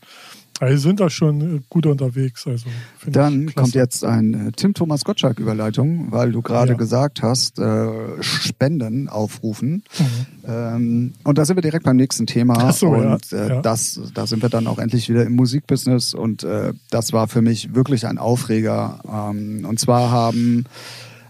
Also 0.61 0.77
sind 0.77 0.99
da 0.99 1.09
schon 1.09 1.41
äh, 1.41 1.59
gut 1.69 1.87
unterwegs. 1.87 2.45
Also 2.45 2.67
Dann 3.07 3.51
kommt 3.55 3.73
jetzt 3.73 4.05
ein 4.05 4.49
äh, 4.49 4.51
Tim 4.51 4.75
Thomas 4.75 5.03
Gottschalk-Überleitung, 5.03 6.11
weil 6.11 6.31
du 6.31 6.43
gerade 6.43 6.73
ja. 6.73 6.77
gesagt 6.77 7.23
hast, 7.23 7.57
äh, 7.57 7.89
Spenden 8.21 9.09
aufrufen. 9.09 9.83
Mhm. 9.97 10.05
Ähm, 10.47 11.13
und 11.23 11.39
da 11.39 11.45
sind 11.45 11.57
wir 11.57 11.63
direkt 11.63 11.85
beim 11.85 11.95
nächsten 11.95 12.27
Thema. 12.27 12.53
Ach 12.59 12.73
so, 12.73 12.89
und 12.89 13.31
ja. 13.31 13.37
Äh, 13.37 13.49
ja. 13.49 13.61
das, 13.63 13.99
da 14.13 14.27
sind 14.27 14.43
wir 14.43 14.49
dann 14.49 14.67
auch 14.67 14.77
endlich 14.77 15.09
wieder 15.09 15.25
im 15.25 15.35
Musikbusiness. 15.35 16.13
Und 16.13 16.43
äh, 16.43 16.73
das 16.91 17.11
war 17.11 17.27
für 17.27 17.41
mich 17.41 17.73
wirklich 17.73 18.05
ein 18.05 18.19
Aufreger. 18.19 18.99
Ähm, 19.11 19.65
und 19.67 19.79
zwar 19.79 20.11
haben 20.11 20.65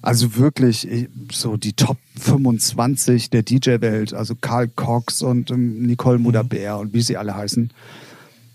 also 0.02 0.36
wirklich 0.36 1.08
so 1.32 1.56
die 1.56 1.72
Top 1.74 1.98
25 2.20 3.30
der 3.30 3.44
DJ-Welt, 3.44 4.14
also 4.14 4.36
Karl 4.36 4.68
Cox 4.68 5.22
und 5.22 5.52
ähm, 5.52 5.84
Nicole 5.84 6.18
mhm. 6.18 6.24
Mudaber 6.24 6.80
und 6.80 6.94
wie 6.94 7.02
sie 7.02 7.16
alle 7.16 7.34
heißen, 7.34 7.72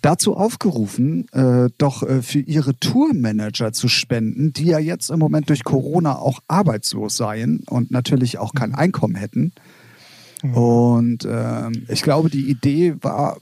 dazu 0.07 0.37
aufgerufen, 0.37 1.27
äh, 1.33 1.69
doch 1.79 2.05
äh, 2.05 2.23
für 2.23 2.39
ihre 2.39 2.79
Tourmanager 2.79 3.73
zu 3.73 3.89
spenden, 3.89 4.53
die 4.53 4.67
ja 4.67 4.79
jetzt 4.79 5.11
im 5.11 5.19
Moment 5.19 5.49
durch 5.49 5.65
Corona 5.65 6.17
auch 6.17 6.39
arbeitslos 6.47 7.17
seien 7.17 7.65
und 7.69 7.91
natürlich 7.91 8.39
auch 8.39 8.55
kein 8.55 8.71
mhm. 8.71 8.77
Einkommen 8.77 9.17
hätten. 9.17 9.53
Mhm. 10.45 10.55
Und 10.55 11.25
äh, 11.25 11.71
ich 11.89 12.03
glaube, 12.03 12.31
die 12.31 12.49
Idee 12.49 12.95
war 13.03 13.39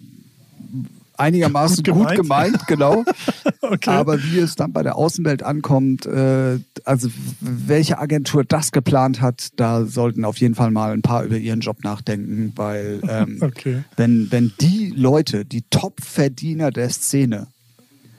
einigermaßen 1.17 1.85
gut 1.85 1.85
gemeint, 1.85 2.09
gut 2.09 2.17
gemeint 2.17 2.67
genau. 2.67 3.05
okay. 3.61 3.91
Aber 3.91 4.23
wie 4.23 4.39
es 4.39 4.57
dann 4.57 4.73
bei 4.73 4.83
der 4.83 4.97
Außenwelt 4.97 5.43
ankommt, 5.43 6.07
äh, 6.07 6.59
also 6.85 7.09
welche 7.41 7.99
Agentur 7.99 8.45
das 8.45 8.73
geplant 8.73 9.21
hat, 9.21 9.49
da 9.57 9.85
sollten 9.85 10.25
auf 10.25 10.39
jeden 10.39 10.55
Fall 10.55 10.71
mal 10.71 10.93
ein 10.93 11.03
paar 11.03 11.25
über 11.25 11.37
ihren 11.37 11.61
Job 11.61 11.85
nachdenken, 11.85 12.53
weil 12.57 13.01
ähm, 13.09 13.39
okay. 13.43 13.85
wenn, 13.97 14.31
wenn 14.31 14.53
die 14.61 14.93
Leute, 14.95 15.45
die 15.45 15.63
Top-Verdiener 15.71 16.71
der 16.71 16.91
Szene, 16.91 17.49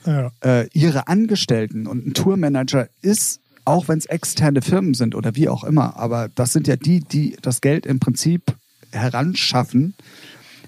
ja. 0.05 0.31
äh, 0.41 0.67
ihre 0.73 1.07
Angestellten 1.07 1.87
und 1.87 2.05
ein 2.05 2.13
Tourmanager 2.13 2.87
ist, 3.01 3.39
auch 3.65 3.87
wenn 3.87 3.97
es 3.97 4.05
externe 4.05 4.61
Firmen 4.61 4.93
sind 4.93 5.15
oder 5.15 5.35
wie 5.35 5.49
auch 5.49 5.63
immer, 5.63 5.97
aber 5.97 6.29
das 6.33 6.53
sind 6.53 6.67
ja 6.67 6.75
die, 6.75 6.99
die 6.99 7.35
das 7.41 7.61
Geld 7.61 7.85
im 7.85 7.99
Prinzip 7.99 8.55
heranschaffen, 8.91 9.95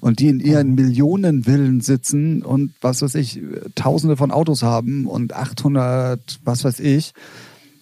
und 0.02 0.20
die 0.20 0.30
in 0.30 0.40
ihren 0.40 0.70
mhm. 0.70 0.76
Millionenvillen 0.76 1.82
sitzen 1.82 2.42
und 2.44 2.74
was 2.82 3.02
weiß 3.02 3.16
ich, 3.16 3.42
tausende 3.76 4.18
von 4.18 4.32
Autos 4.32 4.64
haben 4.64 5.06
und 5.06 5.34
800, 5.34 6.40
was 6.44 6.64
weiß 6.64 6.80
ich. 6.80 7.14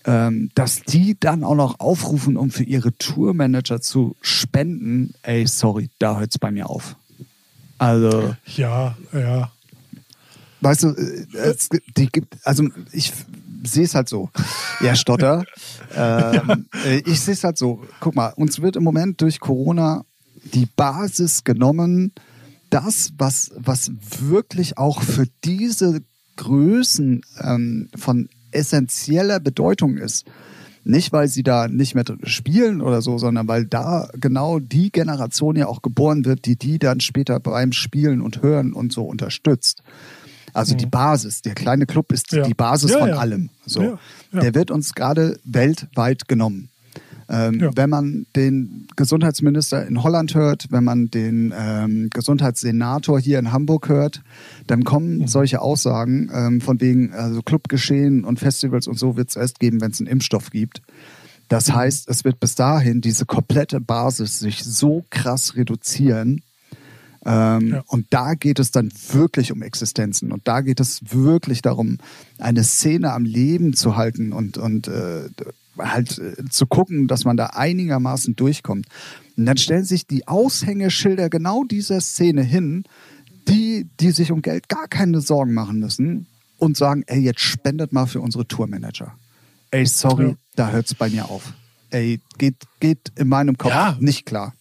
ähm, 0.08 0.52
dass 0.54 0.84
die 0.84 1.18
dann 1.20 1.44
auch 1.44 1.56
noch 1.56 1.80
aufrufen, 1.80 2.38
um 2.38 2.52
für 2.52 2.64
ihre 2.64 2.96
Tourmanager 2.96 3.82
zu 3.82 4.16
spenden, 4.22 5.16
ey, 5.24 5.48
sorry, 5.48 5.90
da 5.98 6.20
hört 6.20 6.30
es 6.32 6.38
bei 6.38 6.52
mir 6.52 6.70
auf. 6.70 6.96
Also. 7.78 8.36
Ja, 8.56 8.96
ja. 9.14 9.52
Weißt 10.62 10.84
du, 10.84 10.90
äh, 10.90 11.26
es, 11.34 11.70
die 11.98 12.08
gibt, 12.08 12.38
also 12.44 12.68
ich 12.92 13.12
sehe 13.64 13.84
es 13.84 13.96
halt 13.96 14.10
so. 14.10 14.30
Ja, 14.80 14.96
Stotter. 14.96 15.46
ähm. 15.96 16.68
Äh, 16.86 16.98
ich 17.06 17.20
sehe 17.22 17.34
es 17.34 17.44
halt 17.44 17.58
so. 17.58 17.82
Guck 18.00 18.16
mal, 18.16 18.30
uns 18.36 18.62
wird 18.62 18.76
im 18.76 18.84
Moment 18.84 19.22
durch 19.22 19.40
Corona 19.40 20.06
die 20.54 20.68
Basis 20.76 21.44
genommen, 21.44 22.14
das, 22.70 23.14
was, 23.18 23.52
was 23.58 23.92
wirklich 24.20 24.78
auch 24.78 25.02
für 25.02 25.28
diese 25.44 26.02
Größen 26.38 27.22
ähm, 27.42 27.90
von 27.96 28.30
essentieller 28.52 29.40
Bedeutung 29.40 29.98
ist. 29.98 30.26
Nicht, 30.84 31.12
weil 31.12 31.28
sie 31.28 31.42
da 31.42 31.68
nicht 31.68 31.96
mehr 31.96 32.06
spielen 32.24 32.82
oder 32.82 33.02
so, 33.02 33.18
sondern 33.18 33.48
weil 33.48 33.66
da 33.66 34.08
genau 34.20 34.60
die 34.60 34.92
Generation 34.92 35.56
ja 35.56 35.68
auch 35.68 35.82
geboren 35.82 36.26
wird, 36.26 36.46
die 36.46 36.58
die 36.58 36.78
dann 36.78 37.00
später 37.00 37.40
beim 37.40 37.72
Spielen 37.72 38.22
und 38.22 38.44
Hören 38.44 38.72
und 38.72 38.94
so 38.94 39.04
unterstützt. 39.04 39.82
Also 40.54 40.74
mhm. 40.74 40.78
die 40.78 40.86
Basis, 40.86 41.42
der 41.42 41.56
kleine 41.56 41.88
Club 41.88 42.12
ist 42.12 42.32
ja. 42.32 42.44
die 42.44 42.54
Basis 42.54 42.92
ja, 42.92 43.00
von 43.00 43.10
ja. 43.10 43.18
allem. 43.18 43.50
So. 43.66 43.98
Der 44.32 44.54
wird 44.54 44.70
uns 44.70 44.94
gerade 44.94 45.40
weltweit 45.44 46.28
genommen. 46.28 46.70
Ähm, 47.28 47.60
ja. 47.60 47.72
Wenn 47.76 47.90
man 47.90 48.26
den 48.36 48.88
Gesundheitsminister 48.96 49.88
in 49.88 50.04
Holland 50.04 50.36
hört, 50.36 50.68
wenn 50.70 50.84
man 50.84 51.10
den 51.10 51.54
ähm, 51.58 52.10
Gesundheitssenator 52.12 53.20
hier 53.20 53.40
in 53.40 53.52
Hamburg 53.52 53.90
hört, 53.90 54.22
dann 54.68 54.84
kommen 54.84 55.20
mhm. 55.20 55.28
solche 55.28 55.62
Aussagen 55.62 56.30
ähm, 56.34 56.62
von 56.62 56.80
wegen 56.82 57.14
also 57.14 57.42
Clubgeschehen 57.42 58.24
und 58.24 58.40
Festivals 58.40 58.88
und 58.88 59.00
so 59.00 59.18
wird 59.18 59.30
es 59.30 59.36
erst 59.36 59.60
geben, 59.60 59.82
wenn 59.82 59.92
es 59.92 60.00
einen 60.00 60.08
Impfstoff 60.08 60.52
gibt. 60.52 60.82
Das 61.48 61.70
mhm. 61.70 61.76
heißt, 61.76 62.10
es 62.10 62.24
wird 62.26 62.40
bis 62.40 62.56
dahin 62.56 63.02
diese 63.02 63.26
komplette 63.26 63.82
Basis 63.82 64.40
sich 64.40 64.64
so 64.64 65.04
krass 65.10 65.56
reduzieren. 65.56 66.42
Ähm, 67.26 67.70
ja. 67.70 67.84
Und 67.88 68.06
da 68.12 68.36
geht 68.36 68.60
es 68.60 68.70
dann 68.70 68.92
wirklich 69.12 69.52
um 69.52 69.64
Existenzen. 69.64 70.32
Und 70.32 70.48
da 70.48 70.62
geht 70.62 70.80
es 70.80 71.02
wirklich 71.12 71.64
darum, 71.64 71.98
eine 72.38 72.64
Szene 72.64 73.14
am 73.14 73.26
Leben 73.26 73.74
zu 73.74 73.96
halten 73.96 74.32
und, 74.32 74.60
und 74.60 74.88
äh, 74.88 75.30
halt 75.78 76.18
äh, 76.18 76.46
zu 76.50 76.66
gucken, 76.66 77.08
dass 77.08 77.26
man 77.26 77.38
da 77.38 77.48
einigermaßen 77.48 78.36
durchkommt. 78.36 78.88
Und 79.38 79.46
dann 79.46 79.58
stellen 79.58 79.86
sich 79.86 80.08
die 80.08 80.28
Aushängeschilder 80.28 81.30
genau 81.30 81.64
dieser 81.64 82.02
Szene 82.02 82.44
hin, 82.44 82.84
die, 83.48 83.88
die 84.00 84.12
sich 84.12 84.32
um 84.32 84.42
Geld 84.42 84.70
gar 84.70 84.88
keine 84.88 85.22
Sorgen 85.22 85.54
machen 85.54 85.80
müssen 85.80 86.28
und 86.58 86.78
sagen, 86.78 87.04
ey, 87.08 87.20
jetzt 87.20 87.42
spendet 87.42 87.94
mal 87.94 88.08
für 88.08 88.22
unsere 88.22 88.48
Tourmanager. 88.48 89.16
Ey, 89.72 89.86
sorry, 89.86 90.30
ja. 90.30 90.36
da 90.56 90.72
hört's 90.72 90.94
bei 90.94 91.10
mir 91.10 91.30
auf. 91.30 91.54
Ey, 91.90 92.20
geht, 92.38 92.56
geht 92.80 93.12
in 93.16 93.28
meinem 93.28 93.58
Kopf 93.58 93.72
ja. 93.72 93.98
nicht 94.00 94.26
klar. 94.26 94.54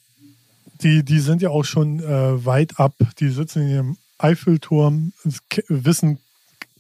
Die, 0.83 1.05
die 1.05 1.21
sind 1.21 1.41
ja 1.41 1.51
auch 1.51 1.65
schon 1.65 2.01
äh, 2.01 2.45
weit 2.45 2.79
ab. 2.79 2.95
Die 3.21 3.29
sitzen 3.29 3.63
in 3.63 3.69
ihrem 3.69 3.97
Eiffelturm, 4.19 5.13
wissen, 5.69 6.19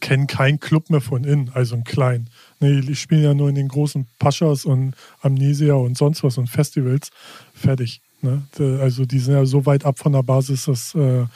kennen 0.00 0.26
keinen 0.26 0.60
Club 0.60 0.90
mehr 0.90 1.00
von 1.00 1.24
innen, 1.24 1.50
also 1.54 1.74
einen 1.74 1.84
kleinen. 1.84 2.28
Nee, 2.64 2.82
ich 2.88 2.98
spiele 2.98 3.22
ja 3.22 3.34
nur 3.34 3.50
in 3.50 3.56
den 3.56 3.68
großen 3.68 4.06
Paschas 4.18 4.64
und 4.64 4.94
Amnesia 5.20 5.74
und 5.74 5.98
sonst 5.98 6.24
was 6.24 6.38
und 6.38 6.48
Festivals. 6.48 7.10
Fertig. 7.52 8.00
Ne? 8.22 8.42
Also 8.80 9.04
die 9.04 9.18
sind 9.18 9.34
ja 9.34 9.44
so 9.44 9.66
weit 9.66 9.84
ab 9.84 9.98
von 9.98 10.12
der 10.12 10.22
Basis, 10.22 10.64
dass 10.64 10.94
äh, 10.94 11.26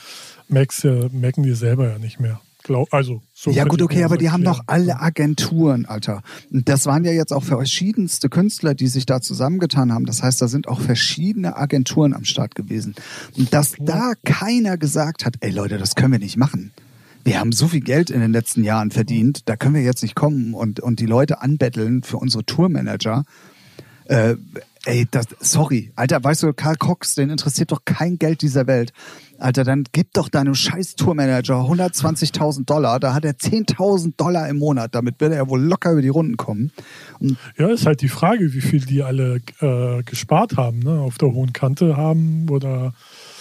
Max 0.49 0.85
ja, 0.85 0.95
merken 1.13 1.43
die 1.43 1.53
selber 1.53 1.91
ja 1.91 1.99
nicht 1.99 2.19
mehr. 2.19 2.41
Glaub, 2.63 2.93
also 2.95 3.21
so 3.35 3.51
ja 3.51 3.65
gut, 3.65 3.83
okay, 3.83 4.05
aber 4.05 4.17
die 4.17 4.31
haben 4.31 4.43
doch 4.43 4.63
alle 4.67 5.01
Agenturen, 5.01 5.85
Alter. 5.85 6.23
Und 6.51 6.67
das 6.69 6.87
waren 6.87 7.05
ja 7.05 7.13
jetzt 7.13 7.33
auch 7.33 7.45
verschiedenste 7.45 8.31
Künstler, 8.31 8.75
die 8.75 8.89
sich 8.89 9.05
da 9.05 9.21
zusammengetan 9.21 9.93
haben. 9.93 10.07
Das 10.07 10.23
heißt, 10.23 10.41
da 10.41 10.49
sind 10.49 10.67
auch 10.67 10.81
verschiedene 10.81 11.57
Agenturen 11.57 12.15
am 12.15 12.25
Start 12.25 12.55
gewesen. 12.55 12.95
Und 13.37 13.53
dass 13.53 13.75
da 13.79 14.13
keiner 14.25 14.79
gesagt 14.79 15.27
hat, 15.27 15.35
ey 15.41 15.51
Leute, 15.51 15.77
das 15.77 15.95
können 15.95 16.13
wir 16.13 16.19
nicht 16.19 16.39
machen 16.39 16.73
wir 17.25 17.41
haben 17.41 17.53
so 17.53 17.69
viel 17.69 17.81
Geld 17.81 18.11
in 18.11 18.21
den 18.21 18.33
letzten 18.33 18.65
Jahren 18.65 18.91
verdient, 18.91 19.49
da 19.49 19.57
können 19.57 19.75
wir 19.75 19.83
jetzt 19.83 20.03
nicht 20.03 20.15
kommen 20.15 20.55
und, 20.55 20.81
und 20.81 21.01
die 21.01 21.07
Leute 21.07 21.41
anbetteln 21.41 22.03
für 22.03 22.17
unsere 22.17 22.45
Tourmanager. 22.45 23.25
Äh, 24.07 24.37
ey, 24.87 25.07
das, 25.11 25.27
sorry, 25.41 25.93
Alter, 25.95 26.25
weißt 26.25 26.43
du, 26.43 26.53
Karl 26.55 26.77
Cox, 26.77 27.15
den 27.15 27.29
interessiert 27.29 27.73
doch 27.73 27.85
kein 27.85 28.19
Geld 28.19 28.41
dieser 28.41 28.67
Welt. 28.67 28.93
Alter, 29.39 29.63
dann 29.65 29.85
gib 29.93 30.15
doch 30.15 30.31
deinem 30.31 30.55
scheiß 30.55 30.97
Tourmanager 30.97 31.61
120.000 31.61 32.65
Dollar, 32.65 32.99
da 32.99 33.13
hat 33.13 33.27
er 33.27 33.33
10.000 33.33 34.15
Dollar 34.17 34.49
im 34.49 34.59
Monat, 34.59 34.95
damit 34.95 35.21
wird 35.21 35.35
er 35.35 35.49
wohl 35.49 35.61
locker 35.61 35.93
über 35.93 36.03
die 36.03 36.09
Runden 36.09 36.39
kommen. 36.39 36.73
Und 37.21 37.37
ja, 37.59 37.69
ist 37.69 37.87
halt 37.87 38.01
die 38.01 38.09
Frage, 38.09 38.55
wie 38.55 38.63
viel 38.63 38.81
die 38.81 39.03
alle 39.03 39.41
äh, 39.61 40.03
gespart 40.05 40.57
haben, 40.57 40.81
ne? 40.81 41.01
auf 41.01 41.19
der 41.19 41.33
hohen 41.33 41.53
Kante 41.53 41.97
haben 41.97 42.49
oder 42.49 42.95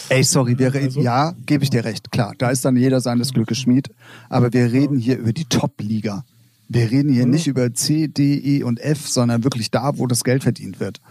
Ey, 0.09 0.23
sorry, 0.23 0.57
wir 0.57 0.73
reden, 0.73 0.85
also, 0.87 1.01
ja, 1.01 1.33
gebe 1.45 1.63
ich 1.63 1.69
dir 1.69 1.83
recht, 1.83 2.11
klar. 2.11 2.33
Da 2.37 2.49
ist 2.49 2.63
dann 2.63 2.77
jeder 2.77 3.01
seines 3.01 3.33
Glückes 3.33 3.57
Schmied. 3.57 3.89
Aber 4.29 4.53
wir 4.53 4.71
reden 4.71 4.97
hier 4.97 5.17
über 5.17 5.33
die 5.33 5.45
Top-Liga. 5.45 6.23
Wir 6.69 6.91
reden 6.91 7.11
hier 7.11 7.25
nicht 7.25 7.47
über 7.47 7.73
C, 7.73 8.07
D, 8.07 8.35
E 8.35 8.63
und 8.63 8.79
F, 8.79 9.07
sondern 9.07 9.43
wirklich 9.43 9.71
da, 9.71 9.97
wo 9.97 10.07
das 10.07 10.23
Geld 10.23 10.43
verdient 10.43 10.79
wird. 10.79 11.01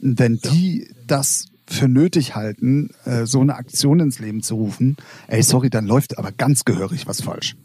Und 0.00 0.18
wenn 0.18 0.38
die 0.38 0.88
das 1.06 1.46
für 1.66 1.88
nötig 1.88 2.34
halten, 2.34 2.90
äh, 3.04 3.26
so 3.26 3.40
eine 3.40 3.56
Aktion 3.56 4.00
ins 4.00 4.18
Leben 4.18 4.42
zu 4.42 4.56
rufen, 4.56 4.96
ey, 5.26 5.42
sorry, 5.42 5.70
dann 5.70 5.86
läuft 5.86 6.18
aber 6.18 6.32
ganz 6.32 6.64
gehörig 6.64 7.06
was 7.06 7.20
falsch. 7.20 7.56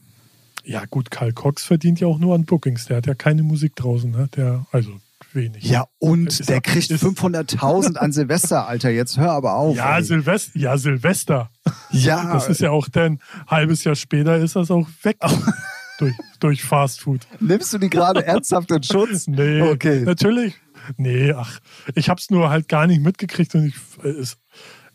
Ja, 0.66 0.86
gut, 0.90 1.12
Karl 1.12 1.34
Cox 1.34 1.64
verdient 1.64 2.00
ja 2.00 2.08
auch 2.08 2.20
nur 2.20 2.36
an 2.36 2.46
Bookings. 2.46 2.86
Der 2.86 2.98
hat 2.98 3.08
ja 3.08 3.16
keine 3.16 3.44
Musik 3.44 3.76
draußen, 3.76 4.12
ne? 4.12 4.30
Der, 4.36 4.66
also 4.72 4.92
wenig. 5.36 5.64
Ja, 5.64 5.86
und 6.00 6.48
der 6.50 6.62
kriegt 6.62 6.92
500.000 6.92 7.98
an 7.98 8.12
Silvester, 8.14 8.68
Alter. 8.68 8.90
Jetzt 8.90 9.18
hör 9.18 9.32
aber 9.32 9.56
auf. 9.56 9.76
Ja, 9.76 10.02
Silvester. 10.02 10.58
Ja, 10.58 10.78
Silvester. 10.78 11.50
Ja. 11.92 12.34
Das 12.34 12.50
ist 12.50 12.62
ja 12.62 12.72
auch 12.72 12.88
dann, 12.90 13.20
halbes 13.48 13.84
Jahr 13.84 13.96
später 13.96 14.38
ist 14.38 14.56
das 14.56 14.72
auch 14.72 14.88
weg. 15.04 15.18
durch, 16.00 16.16
durch 16.40 16.64
Fast 16.64 17.02
Food. 17.02 17.28
Nimmst 17.40 17.74
du 17.74 17.78
die 17.78 17.90
gerade 17.90 18.26
ernsthaft 18.26 18.72
in 18.72 18.84
Schutz? 18.84 19.28
Nee, 19.34 19.62
okay. 19.62 20.02
natürlich. 20.02 20.56
Nee, 20.98 21.32
ach, 21.32 21.60
ich 21.96 22.10
hab's 22.10 22.30
nur 22.30 22.50
halt 22.50 22.68
gar 22.68 22.88
nicht 22.88 23.02
mitgekriegt 23.02 23.56
und 23.56 23.68
ich, 23.68 23.76
ist, 24.04 24.38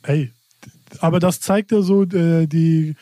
ey, 0.02 0.32
aber 1.00 1.18
das 1.18 1.40
zeigt 1.40 1.72
ja 1.72 1.80
so 1.82 2.02
äh, 2.02 2.46
die, 2.46 2.94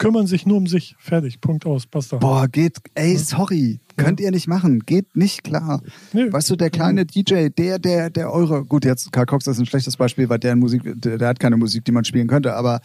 kümmern 0.00 0.26
sich 0.26 0.46
nur 0.46 0.56
um 0.56 0.66
sich. 0.66 0.96
Fertig, 0.98 1.40
Punkt 1.40 1.66
aus, 1.66 1.86
basta. 1.86 2.16
Boah, 2.16 2.48
geht, 2.48 2.78
ey, 2.94 3.16
sorry, 3.18 3.78
ja. 3.98 4.04
könnt 4.04 4.18
ihr 4.18 4.30
nicht 4.30 4.48
machen, 4.48 4.80
geht 4.80 5.14
nicht 5.14 5.44
klar. 5.44 5.82
Nee. 6.14 6.32
Weißt 6.32 6.48
du, 6.48 6.56
der 6.56 6.70
kleine 6.70 7.04
DJ, 7.04 7.50
der, 7.50 7.78
der, 7.78 8.08
der 8.08 8.32
eure, 8.32 8.64
gut, 8.64 8.86
jetzt 8.86 9.12
Karl 9.12 9.26
Cox 9.26 9.46
ist 9.46 9.58
ein 9.58 9.66
schlechtes 9.66 9.98
Beispiel, 9.98 10.28
weil 10.30 10.38
der 10.38 10.56
Musik, 10.56 10.82
der, 10.84 11.18
der 11.18 11.28
hat 11.28 11.38
keine 11.38 11.58
Musik, 11.58 11.84
die 11.84 11.92
man 11.92 12.04
spielen 12.04 12.28
könnte, 12.28 12.54
aber 12.54 12.80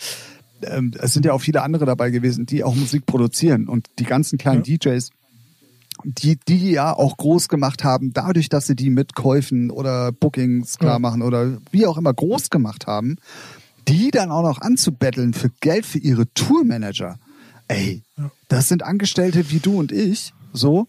ähm, 0.61 0.91
es 0.99 1.13
sind 1.13 1.25
ja 1.25 1.31
auch 1.31 1.39
viele 1.39 1.63
andere 1.63 1.85
dabei 1.85 2.11
gewesen, 2.11 2.45
die 2.45 2.65
auch 2.65 2.75
Musik 2.75 3.05
produzieren 3.05 3.69
und 3.69 3.87
die 3.97 4.03
ganzen 4.03 4.37
kleinen 4.37 4.63
ja. 4.65 4.75
DJs, 4.75 5.09
die, 6.03 6.37
die 6.49 6.71
ja 6.71 6.91
auch 6.91 7.15
groß 7.15 7.47
gemacht 7.47 7.85
haben, 7.85 8.11
dadurch, 8.11 8.49
dass 8.49 8.67
sie 8.67 8.75
die 8.75 8.89
mit 8.89 9.15
Käufen 9.15 9.71
oder 9.71 10.11
Bookings 10.11 10.77
klar 10.77 10.99
machen 10.99 11.21
ja. 11.21 11.27
oder 11.27 11.59
wie 11.71 11.85
auch 11.85 11.97
immer 11.97 12.13
groß 12.13 12.49
gemacht 12.49 12.87
haben, 12.87 13.15
die 13.87 14.11
dann 14.11 14.31
auch 14.31 14.43
noch 14.43 14.61
anzubetteln 14.61 15.33
für 15.33 15.49
Geld 15.61 15.85
für 15.85 15.99
ihre 15.99 16.31
Tourmanager. 16.33 17.17
Ey, 17.67 18.03
das 18.47 18.69
sind 18.69 18.83
Angestellte 18.83 19.49
wie 19.49 19.59
du 19.59 19.79
und 19.79 19.91
ich, 19.91 20.33
so. 20.53 20.87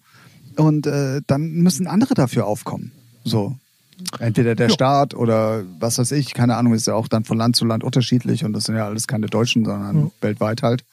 Und 0.57 0.87
äh, 0.87 1.21
dann 1.27 1.51
müssen 1.53 1.87
andere 1.87 2.15
dafür 2.15 2.47
aufkommen. 2.47 2.93
So. 3.25 3.57
Entweder 4.19 4.55
der 4.55 4.69
jo. 4.69 4.75
Staat 4.75 5.15
oder 5.15 5.65
was 5.79 5.99
weiß 5.99 6.13
ich, 6.13 6.35
keine 6.35 6.57
Ahnung, 6.57 6.75
ist 6.75 6.87
ja 6.87 6.95
auch 6.95 7.09
dann 7.09 7.25
von 7.25 7.39
Land 7.39 7.57
zu 7.57 7.65
Land 7.65 7.83
unterschiedlich 7.83 8.45
und 8.45 8.53
das 8.53 8.65
sind 8.65 8.77
ja 8.77 8.85
alles 8.85 9.07
keine 9.07 9.27
Deutschen, 9.27 9.65
sondern 9.65 9.97
ja. 9.97 10.11
weltweit 10.21 10.63
halt. 10.63 10.85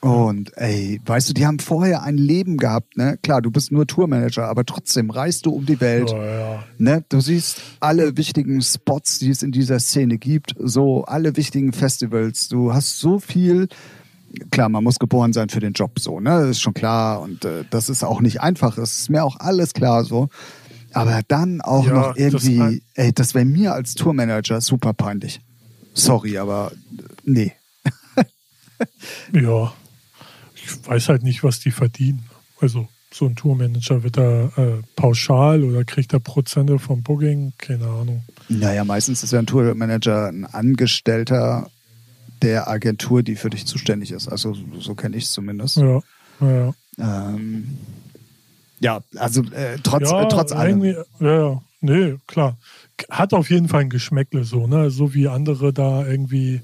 Und 0.00 0.56
ey, 0.56 1.00
weißt 1.04 1.30
du, 1.30 1.32
die 1.32 1.46
haben 1.46 1.58
vorher 1.58 2.02
ein 2.02 2.18
Leben 2.18 2.58
gehabt, 2.58 2.96
ne? 2.96 3.18
Klar, 3.22 3.42
du 3.42 3.50
bist 3.50 3.72
nur 3.72 3.86
Tourmanager, 3.86 4.46
aber 4.46 4.64
trotzdem 4.64 5.10
reist 5.10 5.46
du 5.46 5.50
um 5.50 5.66
die 5.66 5.80
Welt. 5.80 6.12
Oh, 6.12 6.16
ja. 6.16 6.64
ne? 6.78 7.04
Du 7.08 7.20
siehst 7.20 7.60
alle 7.80 8.16
wichtigen 8.16 8.60
Spots, 8.60 9.18
die 9.18 9.30
es 9.30 9.42
in 9.42 9.52
dieser 9.52 9.80
Szene 9.80 10.18
gibt, 10.18 10.54
so 10.58 11.04
alle 11.04 11.36
wichtigen 11.36 11.72
Festivals. 11.72 12.48
Du 12.48 12.72
hast 12.74 12.98
so 12.98 13.18
viel. 13.18 13.68
Klar, 14.50 14.68
man 14.68 14.84
muss 14.84 14.98
geboren 14.98 15.32
sein 15.32 15.48
für 15.48 15.60
den 15.60 15.72
Job, 15.72 15.98
so, 15.98 16.20
ne? 16.20 16.30
Das 16.40 16.50
ist 16.50 16.60
schon 16.60 16.74
klar. 16.74 17.22
Und 17.22 17.44
äh, 17.44 17.64
das 17.70 17.88
ist 17.88 18.04
auch 18.04 18.20
nicht 18.20 18.42
einfach. 18.42 18.76
Das 18.76 18.98
ist 18.98 19.10
mir 19.10 19.24
auch 19.24 19.36
alles 19.40 19.72
klar 19.72 20.04
so. 20.04 20.28
Aber 20.92 21.20
dann 21.26 21.60
auch 21.60 21.86
ja, 21.86 21.92
noch 21.92 22.16
irgendwie, 22.16 22.82
das 22.94 23.04
ey, 23.04 23.12
das 23.12 23.34
wäre 23.34 23.44
mir 23.44 23.72
als 23.72 23.94
Tourmanager 23.94 24.60
super 24.60 24.92
peinlich. 24.92 25.40
Sorry, 25.94 26.38
aber 26.38 26.72
nee. 27.24 27.52
ja, 29.32 29.72
ich 30.66 30.88
weiß 30.88 31.08
halt 31.08 31.22
nicht, 31.22 31.42
was 31.44 31.60
die 31.60 31.70
verdienen. 31.70 32.24
Also 32.60 32.88
so 33.12 33.26
ein 33.26 33.36
Tourmanager 33.36 34.02
wird 34.02 34.16
da 34.16 34.46
äh, 34.56 34.82
pauschal 34.96 35.62
oder 35.62 35.84
kriegt 35.84 36.12
er 36.12 36.20
Prozente 36.20 36.78
vom 36.78 37.02
Booking? 37.02 37.52
Keine 37.58 37.86
Ahnung. 37.86 38.22
Naja, 38.48 38.84
meistens 38.84 39.22
ist 39.22 39.32
ja 39.32 39.38
ein 39.38 39.46
Tourmanager 39.46 40.28
ein 40.28 40.44
Angestellter 40.44 41.70
der 42.42 42.68
Agentur, 42.68 43.22
die 43.22 43.36
für 43.36 43.48
dich 43.50 43.66
zuständig 43.66 44.10
ist. 44.12 44.28
Also 44.28 44.54
so, 44.54 44.62
so 44.80 44.94
kenne 44.94 45.16
ich 45.16 45.24
es 45.24 45.32
zumindest. 45.32 45.78
Ja, 45.78 46.00
ja. 46.40 46.74
Ähm, 46.98 47.78
Ja, 48.80 49.00
also 49.16 49.42
äh, 49.52 49.78
trotz, 49.82 50.10
ja, 50.10 50.22
äh, 50.22 50.28
trotz 50.28 50.52
allem. 50.52 50.84
ja, 51.20 51.62
nee, 51.80 52.16
klar. 52.26 52.58
Hat 53.10 53.32
auf 53.32 53.50
jeden 53.50 53.68
Fall 53.68 53.82
ein 53.82 53.90
Geschmäckle 53.90 54.44
so, 54.44 54.66
ne? 54.66 54.90
So 54.90 55.14
wie 55.14 55.28
andere 55.28 55.72
da 55.72 56.06
irgendwie 56.06 56.60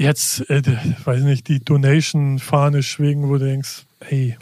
jetzt, 0.00 0.48
äh, 0.48 0.62
weiß 1.04 1.22
nicht, 1.22 1.48
die 1.48 1.62
Donation-Fahne 1.62 2.82
schwingen, 2.82 3.28
wo 3.28 3.36
du 3.36 3.44
denkst, 3.44 3.84
hey, 4.00 4.36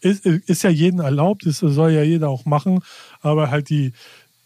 ist, 0.00 0.24
ist 0.24 0.62
ja 0.62 0.70
jeden 0.70 1.00
erlaubt, 1.00 1.44
das 1.44 1.58
soll 1.58 1.92
ja 1.92 2.02
jeder 2.02 2.30
auch 2.30 2.46
machen, 2.46 2.80
aber 3.20 3.50
halt 3.50 3.68
die, 3.68 3.92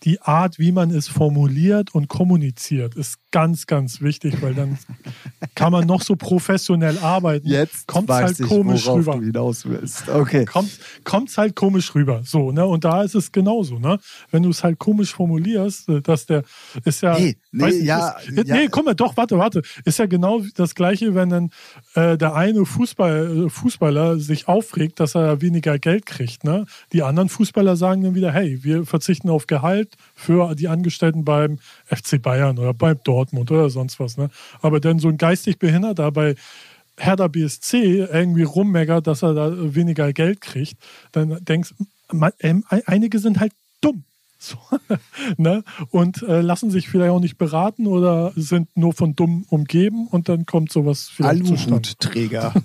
die 0.02 0.20
Art, 0.20 0.58
wie 0.58 0.72
man 0.72 0.90
es 0.90 1.06
formuliert 1.06 1.94
und 1.94 2.08
kommuniziert, 2.08 2.96
ist 2.96 3.18
ganz, 3.34 3.66
ganz 3.66 4.00
wichtig, 4.00 4.42
weil 4.42 4.54
dann 4.54 4.78
kann 5.56 5.72
man 5.72 5.88
noch 5.88 6.02
so 6.02 6.14
professionell 6.14 6.98
arbeiten. 6.98 7.48
Jetzt 7.48 7.88
kommt 7.88 8.08
weiß 8.08 8.26
halt 8.26 8.40
ich, 8.40 8.46
komisch 8.46 8.86
rüber 8.86 9.16
du 9.16 9.24
hinaus 9.24 9.66
willst. 9.66 10.08
Okay. 10.08 10.44
kommt 10.44 10.70
kommt's 11.02 11.36
halt 11.36 11.56
komisch 11.56 11.96
rüber. 11.96 12.22
So, 12.24 12.52
ne? 12.52 12.64
Und 12.64 12.84
da 12.84 13.02
ist 13.02 13.16
es 13.16 13.32
genauso, 13.32 13.80
ne? 13.80 13.98
Wenn 14.30 14.44
du 14.44 14.50
es 14.50 14.62
halt 14.62 14.78
komisch 14.78 15.12
formulierst, 15.12 15.88
äh, 15.88 16.00
dass 16.00 16.26
der 16.26 16.44
ist 16.84 17.02
ja. 17.02 17.18
Nee, 17.18 17.36
nee, 17.50 17.64
nicht, 17.64 17.82
ja, 17.82 18.10
ist, 18.10 18.46
ja. 18.46 18.54
Nee, 18.54 18.68
guck 18.70 18.84
mal, 18.84 18.94
doch, 18.94 19.16
warte, 19.16 19.36
warte. 19.36 19.62
Ist 19.84 19.98
ja 19.98 20.06
genau 20.06 20.40
das 20.54 20.76
gleiche, 20.76 21.16
wenn 21.16 21.30
dann 21.30 21.50
äh, 21.94 22.16
der 22.16 22.36
eine 22.36 22.64
Fußball, 22.64 23.46
äh, 23.46 23.50
Fußballer 23.50 24.20
sich 24.20 24.46
aufregt, 24.46 25.00
dass 25.00 25.16
er 25.16 25.40
weniger 25.40 25.80
Geld 25.80 26.06
kriegt. 26.06 26.44
Ne? 26.44 26.66
Die 26.92 27.02
anderen 27.02 27.28
Fußballer 27.28 27.74
sagen 27.74 28.04
dann 28.04 28.14
wieder, 28.14 28.30
hey, 28.30 28.62
wir 28.62 28.86
verzichten 28.86 29.28
auf 29.28 29.48
Gehalt 29.48 29.96
für 30.14 30.54
die 30.54 30.68
Angestellten 30.68 31.24
beim 31.24 31.58
FC 31.94 32.20
Bayern 32.20 32.58
oder 32.58 32.74
beim 32.74 32.98
Dortmund 33.04 33.50
oder 33.50 33.70
sonst 33.70 34.00
was. 34.00 34.16
Ne? 34.16 34.30
Aber 34.60 34.80
dann 34.80 34.98
so 34.98 35.08
ein 35.08 35.18
geistig 35.18 35.58
Behinderter 35.58 36.10
bei 36.12 36.34
Hertha 36.96 37.28
BSC 37.28 38.06
irgendwie 38.12 38.44
rummeckert, 38.44 39.06
dass 39.06 39.22
er 39.22 39.34
da 39.34 39.52
weniger 39.74 40.12
Geld 40.12 40.40
kriegt, 40.40 40.76
dann 41.12 41.44
denkst 41.44 41.74
ähm, 42.40 42.64
einige 42.68 43.18
sind 43.18 43.40
halt 43.40 43.52
dumm. 43.80 44.04
So, 44.44 44.58
ne? 45.38 45.64
Und 45.90 46.22
äh, 46.22 46.40
lassen 46.42 46.70
sich 46.70 46.88
vielleicht 46.88 47.10
auch 47.10 47.20
nicht 47.20 47.38
beraten 47.38 47.86
oder 47.86 48.32
sind 48.36 48.68
nur 48.76 48.92
von 48.92 49.16
dumm 49.16 49.46
umgeben 49.48 50.06
und 50.08 50.28
dann 50.28 50.44
kommt 50.44 50.70
sowas 50.70 51.08
vielleicht. 51.12 51.42
Aluhutträger. 51.46 52.52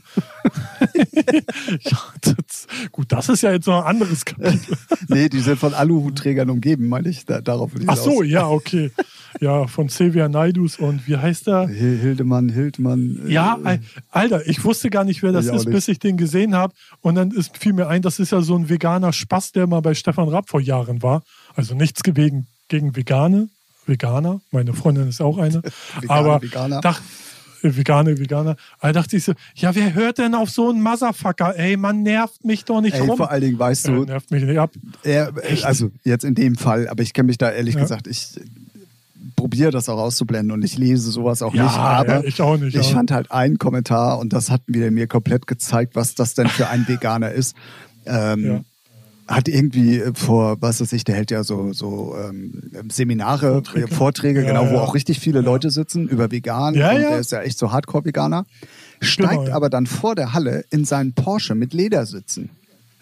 Ja, 1.81 1.97
das, 2.21 2.67
gut, 2.91 3.11
das 3.11 3.29
ist 3.29 3.41
ja 3.41 3.51
jetzt 3.51 3.67
noch 3.67 3.81
ein 3.83 3.87
anderes 3.87 4.25
Kapitel. 4.25 4.75
nee, 5.07 5.29
die 5.29 5.39
sind 5.39 5.59
von 5.59 5.73
Aluhutträgern 5.73 6.49
umgeben, 6.49 6.87
meine 6.87 7.09
ich. 7.09 7.25
Da, 7.25 7.41
darauf 7.41 7.73
will 7.73 7.83
ich 7.83 7.89
Ach 7.89 7.95
so, 7.95 8.21
hinaus. 8.23 8.27
ja, 8.29 8.47
okay. 8.47 8.91
Ja, 9.39 9.67
von 9.67 9.87
Xavier 9.87 10.27
Naidus 10.27 10.77
und 10.79 11.07
wie 11.07 11.15
heißt 11.17 11.47
er? 11.47 11.67
Hil- 11.67 11.99
Hildemann, 11.99 12.49
Hildmann. 12.49 13.19
äh, 13.27 13.31
Ja, 13.31 13.59
Al- 13.63 13.79
Alter, 14.09 14.47
ich 14.47 14.63
wusste 14.63 14.89
gar 14.89 15.03
nicht, 15.03 15.21
wer 15.21 15.31
das 15.31 15.45
ist, 15.45 15.65
bis 15.69 15.87
ich 15.87 15.99
den 15.99 16.17
gesehen 16.17 16.55
habe. 16.55 16.73
Und 17.01 17.15
dann 17.15 17.31
ist, 17.31 17.55
fiel 17.57 17.73
mir 17.73 17.87
ein, 17.87 18.01
das 18.01 18.19
ist 18.19 18.31
ja 18.31 18.41
so 18.41 18.55
ein 18.55 18.69
veganer 18.69 19.13
Spaß, 19.13 19.51
der 19.51 19.67
mal 19.67 19.81
bei 19.81 19.93
Stefan 19.93 20.29
Rapp 20.29 20.49
vor 20.49 20.61
Jahren 20.61 21.03
war. 21.03 21.21
Also 21.59 21.75
nichts 21.75 22.03
gegen, 22.03 22.47
gegen 22.69 22.95
Vegane, 22.95 23.49
Veganer. 23.85 24.39
Meine 24.51 24.73
Freundin 24.73 25.09
ist 25.09 25.21
auch 25.21 25.37
eine. 25.37 25.61
Vegane, 25.99 26.09
Aber 26.09 26.41
Veganer. 26.41 26.79
Dach, 26.81 27.01
äh, 27.63 27.75
Vegane, 27.75 28.17
Veganer. 28.17 28.55
Da 28.81 28.91
dachte 28.93 29.17
ich 29.17 29.25
so, 29.25 29.33
ja, 29.55 29.75
wer 29.75 29.93
hört 29.93 30.17
denn 30.19 30.35
auf 30.35 30.49
so 30.49 30.69
einen 30.69 30.81
Motherfucker? 30.81 31.57
Ey, 31.57 31.75
man 31.75 32.03
nervt 32.03 32.45
mich 32.45 32.63
doch 32.65 32.79
nicht 32.81 32.93
Ey, 32.95 33.01
rum. 33.01 33.17
vor 33.17 33.29
allen 33.29 33.41
Dingen 33.41 33.59
weißt 33.59 33.89
Äh, 33.89 33.91
du, 33.91 34.05
nervt 34.05 34.31
mich 34.31 34.43
nicht 34.43 34.57
ab. 34.57 34.71
er, 35.03 35.33
also 35.63 35.91
jetzt 36.03 36.23
in 36.23 36.35
dem 36.35 36.55
Fall, 36.55 36.87
aber 36.87 37.03
ich 37.03 37.13
kenne 37.13 37.27
mich 37.27 37.37
da 37.37 37.51
ehrlich 37.51 37.75
Ja. 37.75 37.81
gesagt, 37.81 38.07
ich 38.07 38.39
probiere 39.35 39.71
das 39.71 39.89
auch 39.89 39.97
auszublenden 39.97 40.51
und 40.51 40.63
ich 40.63 40.77
lese 40.77 41.11
sowas 41.11 41.41
auch 41.41 41.53
Ja, 41.53 41.63
nicht. 41.63 41.75
Aber 41.77 42.13
ja, 42.15 42.23
ich 42.23 42.41
auch 42.41 42.57
nicht, 42.57 42.75
Ich 42.75 42.85
aber- 42.87 42.95
fand 42.95 43.11
halt 43.11 43.31
einen 43.31 43.57
Kommentar 43.57 44.19
und 44.19 44.31
das 44.33 44.49
hat 44.49 44.61
wieder 44.67 44.91
mir 44.91 45.07
komplett 45.07 45.45
gezeigt, 45.47 45.95
was 45.95 46.15
das 46.15 46.33
denn 46.35 46.47
für 46.47 46.67
ein 46.69 46.87
Veganer 46.87 47.31
ist. 47.31 47.55
Ähm, 48.05 48.45
Ja. 48.45 48.61
Hat 49.29 49.47
irgendwie 49.47 50.01
vor, 50.15 50.59
was 50.59 50.81
weiß 50.81 50.91
ich, 50.93 51.03
der 51.03 51.15
hält 51.15 51.29
ja 51.29 51.43
so, 51.43 51.71
so 51.71 52.15
ähm, 52.17 52.71
Seminare, 52.91 53.51
Vorträge. 53.51 53.87
Vorträge, 53.87 53.95
Vorträge 53.95 54.41
Ja, 54.41 54.47
genau, 54.47 54.71
wo 54.71 54.75
ja. 54.75 54.81
auch 54.81 54.95
richtig 54.95 55.19
viele 55.19 55.41
Leute 55.41 55.69
sitzen 55.69 56.07
über 56.07 56.31
vegan. 56.31 56.73
Ja, 56.73 56.91
und 56.91 57.01
ja. 57.01 57.09
der 57.09 57.19
ist 57.19 57.31
ja 57.31 57.41
echt 57.41 57.59
so 57.59 57.71
Hardcore-Veganer. 57.71 58.45
Steigt 59.01 59.31
Genau, 59.31 59.47
ja. 59.49 59.55
aber 59.55 59.69
dann 59.69 59.85
vor 59.85 60.15
der 60.15 60.33
Halle 60.33 60.65
in 60.71 60.83
seinen 60.83 61.13
Porsche 61.13 61.53
mit 61.53 61.73
Ledersitzen. 61.73 62.49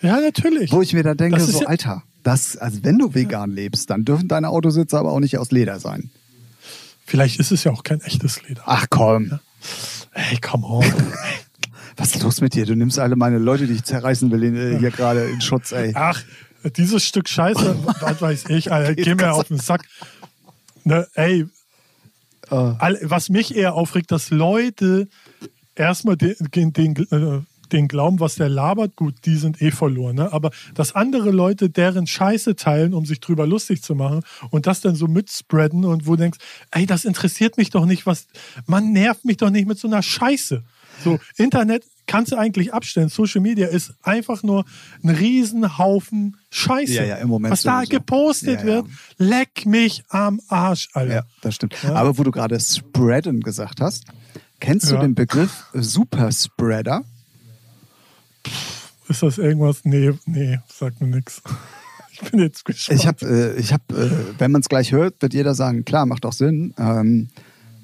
Ja, 0.02 0.20
natürlich. 0.20 0.72
Wo 0.74 0.82
ich 0.82 0.94
mir 0.94 1.04
dann 1.04 1.16
denke, 1.16 1.40
so, 1.40 1.66
Alter, 1.66 2.04
das, 2.24 2.58
also 2.58 2.84
wenn 2.84 2.98
du 2.98 3.16
vegan 3.16 3.52
lebst, 3.52 3.90
dann 3.90 4.04
dürfen 4.04 4.28
deine 4.28 4.50
Autositze 4.50 5.00
aber 5.00 5.13
auch 5.13 5.22
nicht 5.22 5.38
aus 5.38 5.52
Leder 5.52 5.80
sein. 5.80 6.10
Vielleicht 7.06 7.40
ist 7.40 7.52
es 7.52 7.63
ja 7.63 7.72
auch 7.72 7.84
kein 7.84 8.02
echtes 8.02 8.44
Leder. 8.48 8.63
Ach 8.66 8.88
komm, 8.90 9.40
Ey, 10.13 10.38
come 10.42 10.66
on. 10.66 10.84
was 11.98 12.16
ist 12.16 12.24
los 12.24 12.42
mit 12.42 12.54
dir? 12.54 12.66
Du 12.66 12.76
nimmst 12.76 13.00
alle 13.00 13.16
meine 13.16 13.40
Leute, 13.40 13.68
die 13.68 13.74
ich 13.74 13.84
zerreißen 13.84 14.32
will, 14.32 14.44
in, 14.44 14.56
äh, 14.56 14.80
hier 14.80 14.92
gerade 14.92 15.26
in 15.26 15.42
Schutz, 15.42 15.72
ey. 15.72 15.92
Ach, 15.96 16.22
dieses 16.78 17.04
Stück 17.04 17.28
Scheiße, 17.28 17.76
was 18.02 18.22
weiß 18.22 18.46
ich, 18.50 18.72
Alter, 18.72 18.96
geh 18.96 19.16
mir 19.16 19.34
auf 19.34 19.48
den 19.48 19.58
Sack. 19.58 19.84
Ne, 20.84 21.08
ey, 21.16 21.46
all- 22.50 23.00
was 23.04 23.30
mich 23.30 23.56
eher 23.56 23.74
aufregt, 23.76 24.12
dass 24.12 24.30
Leute 24.30 25.08
erstmal 25.76 26.16
den, 26.18 26.36
den, 26.56 26.74
den, 26.74 26.96
äh, 27.12 27.42
den 27.72 27.88
glauben, 27.90 28.20
was 28.22 28.36
der 28.36 28.48
labert, 28.48 28.96
gut, 28.96 29.16
die 29.26 29.36
sind 29.36 29.62
eh 29.62 29.72
verloren. 29.72 30.16
Ne? 30.16 30.32
Aber 30.32 30.52
dass 30.74 30.96
andere 30.96 31.32
Leute 31.32 31.70
deren 31.70 32.08
Scheiße 32.08 32.56
teilen, 32.56 32.94
um 32.94 33.06
sich 33.06 33.20
drüber 33.20 33.46
lustig 33.46 33.84
zu 33.84 33.94
machen 33.96 34.22
und 34.52 34.68
das 34.68 34.80
dann 34.82 34.96
so 34.96 35.08
mitspreaden 35.08 35.84
und 35.84 36.08
wo 36.08 36.12
du 36.12 36.22
denkst, 36.22 36.40
ey, 36.72 36.86
das 36.86 37.04
interessiert 37.04 37.58
mich 37.58 37.70
doch 37.70 37.86
nicht, 37.86 38.06
was, 38.06 38.28
man 38.66 38.94
nervt 38.94 39.26
mich 39.26 39.38
doch 39.38 39.50
nicht 39.50 39.68
mit 39.68 39.78
so 39.78 39.88
einer 39.88 40.02
Scheiße. 40.02 40.64
So, 41.04 41.20
Internet 41.38 41.84
kannst 42.08 42.32
du 42.32 42.38
eigentlich 42.38 42.74
abstellen. 42.74 43.10
Social 43.10 43.42
Media 43.42 43.68
ist 43.68 43.94
einfach 44.02 44.42
nur 44.44 44.66
ein 45.04 45.10
Riesenhaufen 45.10 46.38
Scheiße. 46.50 46.94
Ja, 46.94 47.04
ja, 47.04 47.16
im 47.18 47.28
Moment 47.28 47.52
Was 47.52 47.64
da 47.64 47.80
sowieso. 47.80 47.92
gepostet 47.92 48.60
Ja, 48.62 48.66
wird, 48.66 48.86
leck 49.18 49.66
mich 49.66 50.04
am 50.10 50.40
Arsch, 50.48 50.90
Alter. 50.94 51.14
ja, 51.14 51.24
das 51.42 51.56
stimmt. 51.56 51.76
Aber 51.86 52.18
wo 52.18 52.24
du 52.24 52.32
gerade 52.32 52.60
Spreaden 52.60 53.42
gesagt 53.42 53.82
hast, 53.82 54.06
kennst 54.60 54.90
du 54.90 54.98
den 54.98 55.16
Begriff 55.16 55.66
Superspreader? 55.74 57.04
Ist 59.10 59.24
das 59.24 59.38
irgendwas? 59.38 59.82
Nee, 59.84 60.14
nee, 60.26 60.60
sagt 60.68 61.02
mir 61.02 61.08
nichts. 61.08 61.42
Ich 62.20 62.32
bin 62.32 62.40
jetzt 62.40 62.66
gespannt. 62.66 63.00
Ich 63.00 63.06
habe, 63.06 63.26
äh, 63.28 63.60
ich 63.60 63.72
hab, 63.74 63.92
äh, 63.92 64.10
wenn 64.40 64.52
man 64.52 64.62
es 64.62 64.70
gleich 64.70 64.92
hört, 64.92 65.22
wird 65.22 65.36
jeder 65.36 65.54
sagen, 65.54 65.86
klar, 65.86 66.08
macht 66.08 66.26
doch 66.26 66.34
Sinn. 66.34 66.74
Ähm, 66.80 67.30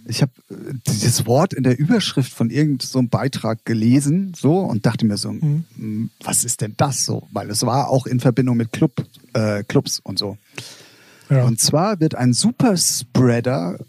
ich 0.05 0.21
habe 0.21 0.31
äh, 0.49 0.73
dieses 0.87 1.25
Wort 1.25 1.53
in 1.53 1.63
der 1.63 1.77
Überschrift 1.79 2.31
von 2.33 2.49
irgendeinem 2.49 2.79
so 2.87 3.01
Beitrag 3.03 3.65
gelesen 3.65 4.33
so 4.35 4.59
und 4.59 4.85
dachte 4.85 5.05
mir 5.05 5.17
so, 5.17 5.31
Mhm. 5.33 5.63
"Hm, 5.75 6.09
was 6.23 6.43
ist 6.43 6.61
denn 6.61 6.73
das 6.77 7.05
so? 7.05 7.27
Weil 7.31 7.49
es 7.49 7.63
war 7.65 7.89
auch 7.89 8.05
in 8.05 8.19
Verbindung 8.19 8.57
mit 8.57 8.71
Club, 8.71 9.05
äh, 9.33 9.63
Clubs 9.63 9.99
und 10.03 10.19
so. 10.19 10.37
ja. 11.29 11.45
Und 11.45 11.59
zwar 11.59 11.99
wird 11.99 12.15
ein 12.15 12.33
Superspreader 12.33 13.79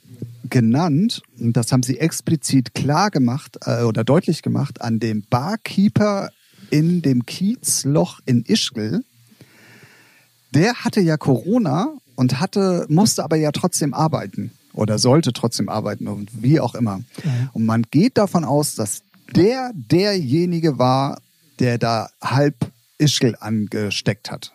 genannt, 0.50 1.22
und 1.38 1.56
das 1.56 1.72
haben 1.72 1.82
sie 1.82 1.98
explizit 1.98 2.74
klar 2.74 3.10
gemacht 3.10 3.58
äh, 3.66 3.82
oder 3.82 4.04
deutlich 4.04 4.42
gemacht, 4.42 4.80
an 4.82 5.00
dem 5.00 5.22
Barkeeper 5.28 6.30
in 6.70 7.02
dem 7.02 7.26
Kiezloch 7.26 8.20
in 8.24 8.44
Ischgl. 8.44 9.02
Der 10.54 10.74
hatte 10.84 11.00
ja 11.00 11.16
Corona 11.16 11.92
und 12.14 12.40
hatte, 12.40 12.86
musste 12.88 13.24
aber 13.24 13.36
ja 13.36 13.50
trotzdem 13.52 13.92
arbeiten 13.94 14.52
oder 14.74 14.98
sollte 14.98 15.32
trotzdem 15.32 15.68
arbeiten 15.68 16.06
und 16.08 16.30
wie 16.42 16.60
auch 16.60 16.74
immer. 16.74 17.00
Und 17.52 17.64
man 17.64 17.84
geht 17.90 18.18
davon 18.18 18.44
aus, 18.44 18.74
dass 18.74 19.02
der 19.34 19.70
derjenige 19.74 20.78
war, 20.78 21.18
der 21.58 21.78
da 21.78 22.10
halb 22.20 22.56
Ischgl 22.98 23.36
angesteckt 23.40 24.30
hat. 24.30 24.52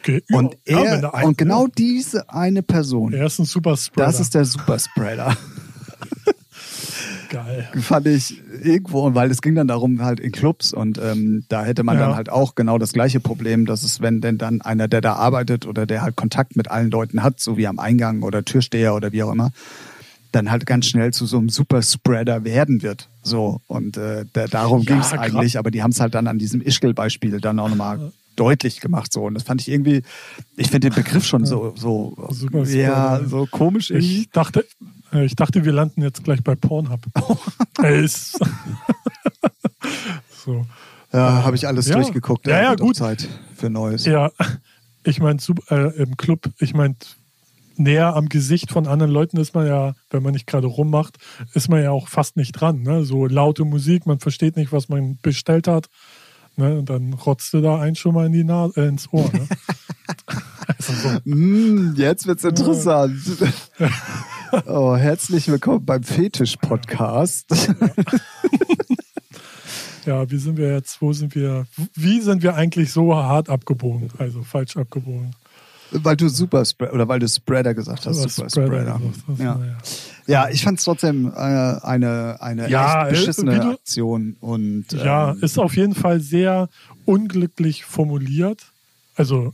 Okay, 0.00 0.22
Und 0.32 0.56
er, 0.64 1.12
und 1.24 1.38
genau 1.38 1.66
diese 1.68 2.28
eine 2.30 2.62
Person, 2.62 3.12
Er 3.12 3.26
ist 3.26 3.38
ein 3.38 3.44
super 3.44 3.76
Spreader. 3.76 4.06
das 4.10 4.20
ist 4.20 4.34
der 4.34 4.44
Superspreader. 4.44 5.36
geil. 7.32 7.68
Fand 7.80 8.06
ich 8.06 8.40
irgendwo, 8.62 9.00
und 9.06 9.14
weil 9.14 9.30
es 9.30 9.42
ging 9.42 9.54
dann 9.54 9.66
darum, 9.66 10.02
halt 10.02 10.20
in 10.20 10.30
Clubs 10.32 10.72
und 10.72 10.98
ähm, 10.98 11.44
da 11.48 11.64
hätte 11.64 11.82
man 11.82 11.96
Ja. 11.98 12.06
dann 12.06 12.14
halt 12.16 12.30
auch 12.30 12.54
genau 12.54 12.78
das 12.78 12.92
gleiche 12.92 13.18
Problem, 13.20 13.66
dass 13.66 13.82
es, 13.82 14.00
wenn 14.00 14.20
denn 14.20 14.38
dann 14.38 14.60
einer, 14.60 14.86
der 14.86 15.00
da 15.00 15.14
arbeitet 15.14 15.66
oder 15.66 15.86
der 15.86 16.02
halt 16.02 16.14
Kontakt 16.14 16.54
mit 16.56 16.70
allen 16.70 16.90
Leuten 16.90 17.22
hat, 17.22 17.40
so 17.40 17.56
wie 17.56 17.66
am 17.66 17.78
Eingang 17.78 18.22
oder 18.22 18.44
Türsteher 18.44 18.94
oder 18.94 19.12
wie 19.12 19.22
auch 19.22 19.32
immer, 19.32 19.50
dann 20.30 20.50
halt 20.50 20.64
ganz 20.66 20.86
schnell 20.86 21.12
zu 21.12 21.26
so 21.26 21.38
einem 21.38 21.48
Superspreader 21.48 22.44
werden 22.44 22.82
wird. 22.82 23.08
So, 23.22 23.60
und 23.66 23.96
äh, 23.96 24.24
da, 24.32 24.46
darum 24.46 24.80
Ja, 24.82 24.86
ging 24.86 24.98
es 25.00 25.12
eigentlich, 25.12 25.58
aber 25.58 25.70
die 25.70 25.82
haben 25.82 25.90
es 25.90 26.00
halt 26.00 26.14
dann 26.14 26.26
an 26.26 26.38
diesem 26.38 26.60
Ischgl-Beispiel 26.62 27.40
dann 27.40 27.58
auch 27.58 27.68
nochmal 27.68 28.12
deutlich 28.36 28.80
gemacht. 28.80 29.12
So. 29.12 29.24
Und 29.24 29.34
das 29.34 29.42
fand 29.42 29.60
ich 29.60 29.68
irgendwie, 29.70 30.02
ich 30.56 30.68
finde 30.70 30.88
den 30.88 30.94
Begriff 30.94 31.26
schon 31.26 31.44
so, 31.44 31.74
so, 31.76 32.16
ja, 32.64 33.20
so 33.26 33.46
komisch 33.46 33.90
irgendwie. 33.90 34.20
Ich 34.22 34.30
dachte, 34.30 34.64
ich 35.12 35.36
dachte, 35.36 35.64
wir 35.64 35.72
landen 35.72 36.02
jetzt 36.02 36.24
gleich 36.24 36.42
bei 36.42 36.54
Pornhub. 36.54 37.00
Ist- 37.82 38.38
so. 40.44 40.66
Ja, 41.12 41.44
habe 41.44 41.56
ich 41.56 41.66
alles 41.66 41.88
Ja. 41.88 41.96
durchgeguckt. 41.96 42.46
Ja, 42.46 42.62
ja, 42.62 42.72
auch 42.72 42.76
gut. 42.76 42.96
Zeit 42.96 43.28
für 43.54 43.68
Neues. 43.68 44.06
Ja, 44.06 44.30
ich 45.04 45.20
meine, 45.20 45.38
äh, 45.70 45.94
im 46.02 46.16
Club, 46.16 46.48
ich 46.58 46.74
meine, 46.74 46.94
näher 47.76 48.14
am 48.16 48.28
Gesicht 48.28 48.70
von 48.70 48.86
anderen 48.86 49.12
Leuten 49.12 49.36
ist 49.38 49.54
man 49.54 49.66
ja, 49.66 49.94
wenn 50.10 50.22
man 50.22 50.32
nicht 50.32 50.46
gerade 50.46 50.66
rummacht, 50.66 51.18
ist 51.54 51.68
man 51.68 51.82
ja 51.82 51.90
auch 51.90 52.08
fast 52.08 52.36
nicht 52.36 52.52
dran. 52.52 52.82
Ne? 52.82 53.04
So 53.04 53.26
laute 53.26 53.64
Musik, 53.64 54.06
man 54.06 54.20
versteht 54.20 54.56
nicht, 54.56 54.72
was 54.72 54.88
man 54.88 55.18
bestellt 55.22 55.68
hat. 55.68 55.88
Ne? 56.56 56.78
Und 56.78 56.90
dann 56.90 57.14
rotzt 57.14 57.52
du 57.54 57.60
da 57.60 57.80
einen 57.80 57.96
schon 57.96 58.14
mal 58.14 58.26
in 58.26 58.32
die 58.32 58.44
Nase, 58.44 58.80
äh, 58.80 58.88
ins 58.88 59.10
Ohr. 59.12 59.30
Ne? 59.32 59.48
also 60.66 60.92
so. 60.92 61.18
mm, 61.24 61.94
jetzt 61.96 62.26
wird's 62.26 62.44
interessant. 62.44 63.18
oh, 64.66 64.94
herzlich 64.96 65.48
willkommen 65.48 65.84
beim 65.86 66.02
Fetisch-Podcast. 66.02 67.46
ja, 70.06 70.30
wie 70.30 70.36
sind 70.36 70.58
wir 70.58 70.72
jetzt, 70.72 71.00
wo 71.00 71.14
sind 71.14 71.34
wir, 71.34 71.66
wie 71.94 72.20
sind 72.20 72.42
wir 72.42 72.54
eigentlich 72.54 72.92
so 72.92 73.14
hart 73.14 73.48
abgebogen, 73.48 74.10
also 74.18 74.42
falsch 74.42 74.76
abgebogen? 74.76 75.34
Weil 75.92 76.16
du 76.16 76.28
Super 76.28 76.64
Spreader, 76.64 76.94
oder 76.94 77.08
weil 77.08 77.20
du 77.20 77.28
Spreader 77.28 77.74
gesagt 77.74 78.06
hast, 78.06 78.16
Super 78.16 78.48
Spreader. 78.48 79.00
Spreader. 79.28 79.44
Ja. 79.44 79.60
ja, 80.26 80.48
ich 80.48 80.62
fand 80.62 80.78
es 80.78 80.84
trotzdem 80.84 81.28
äh, 81.28 81.36
eine, 81.36 82.38
eine 82.40 82.70
ja, 82.70 83.08
echt 83.08 83.10
beschissene 83.10 83.60
du, 83.60 83.70
Aktion. 83.72 84.36
Und, 84.40 84.92
ja, 84.92 85.32
ähm, 85.32 85.38
ist 85.42 85.58
auf 85.58 85.76
jeden 85.76 85.94
Fall 85.94 86.20
sehr 86.20 86.68
unglücklich 87.04 87.84
formuliert. 87.84 88.62
Also 89.16 89.52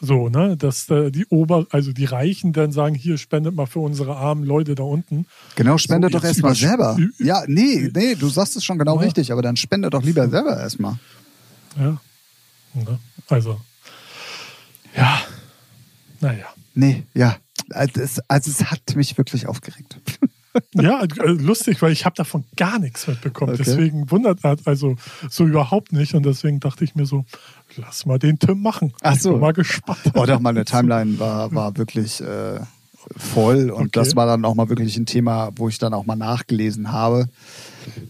so, 0.00 0.28
ne, 0.30 0.56
dass 0.56 0.88
äh, 0.88 1.10
die 1.10 1.26
Ober, 1.26 1.66
also 1.70 1.92
die 1.92 2.06
Reichen 2.06 2.52
dann 2.52 2.72
sagen, 2.72 2.94
hier 2.94 3.18
spendet 3.18 3.54
mal 3.54 3.66
für 3.66 3.80
unsere 3.80 4.16
armen 4.16 4.44
Leute 4.44 4.74
da 4.74 4.82
unten. 4.82 5.26
Genau, 5.56 5.76
spende 5.76 6.08
so, 6.08 6.18
doch 6.18 6.24
erstmal 6.24 6.54
selber. 6.54 6.96
Ja, 7.18 7.42
nee, 7.46 7.90
nee, 7.94 8.14
du 8.14 8.28
sagst 8.28 8.56
es 8.56 8.64
schon 8.64 8.78
genau 8.78 8.96
ja. 8.96 9.02
richtig, 9.02 9.30
aber 9.30 9.42
dann 9.42 9.56
spende 9.56 9.90
doch 9.90 10.02
lieber 10.02 10.28
selber 10.28 10.58
erstmal. 10.58 10.98
Ja. 11.78 12.00
Also, 13.28 13.60
ja. 14.96 15.20
Naja. 16.20 16.46
Nee, 16.74 17.04
ja. 17.14 17.36
Also 17.70 18.00
es, 18.00 18.20
also 18.28 18.50
es 18.50 18.70
hat 18.70 18.96
mich 18.96 19.16
wirklich 19.18 19.46
aufgeregt. 19.46 19.98
ja, 20.74 21.02
äh, 21.02 21.30
lustig, 21.30 21.80
weil 21.82 21.92
ich 21.92 22.04
habe 22.04 22.16
davon 22.16 22.44
gar 22.56 22.78
nichts 22.78 23.06
mitbekommen. 23.06 23.54
Okay. 23.54 23.62
Deswegen 23.64 24.10
wundert 24.10 24.40
also 24.66 24.96
so 25.28 25.46
überhaupt 25.46 25.92
nicht. 25.92 26.14
Und 26.14 26.26
deswegen 26.26 26.60
dachte 26.60 26.84
ich 26.84 26.94
mir 26.94 27.06
so, 27.06 27.24
lass 27.76 28.06
mal 28.06 28.18
den 28.18 28.38
Tim 28.38 28.60
machen. 28.60 28.92
Ach 29.02 29.16
so. 29.16 29.30
Ich 29.30 29.34
bin 29.34 29.40
mal 29.40 29.52
gespannt. 29.52 30.00
Oh, 30.14 30.26
doch, 30.26 30.40
meine 30.40 30.64
Timeline 30.64 31.18
war, 31.18 31.54
war 31.54 31.76
wirklich 31.76 32.20
äh, 32.20 32.60
voll. 33.16 33.70
Und 33.70 33.80
okay. 33.80 33.90
das 33.92 34.16
war 34.16 34.26
dann 34.26 34.44
auch 34.44 34.54
mal 34.54 34.68
wirklich 34.68 34.96
ein 34.96 35.06
Thema, 35.06 35.50
wo 35.56 35.68
ich 35.68 35.78
dann 35.78 35.94
auch 35.94 36.06
mal 36.06 36.16
nachgelesen 36.16 36.92
habe. 36.92 37.28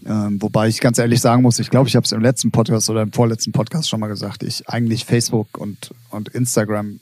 Ähm, 0.05 0.41
wobei 0.41 0.67
ich 0.67 0.79
ganz 0.79 0.97
ehrlich 0.97 1.21
sagen 1.21 1.43
muss, 1.43 1.59
ich 1.59 1.69
glaube, 1.69 1.87
ich 1.87 1.95
habe 1.95 2.05
es 2.05 2.11
im 2.11 2.21
letzten 2.21 2.51
Podcast 2.51 2.89
oder 2.89 3.03
im 3.03 3.13
vorletzten 3.13 3.51
Podcast 3.51 3.89
schon 3.89 3.99
mal 3.99 4.07
gesagt, 4.07 4.43
ich 4.43 4.67
eigentlich 4.67 5.05
Facebook 5.05 5.57
und, 5.57 5.93
und 6.09 6.29
Instagram 6.29 6.99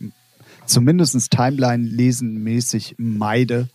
zumindest 0.69 1.31
Timeline 1.31 1.83
lesen 1.83 2.43
mäßig 2.43 2.95
meide, 2.97 3.67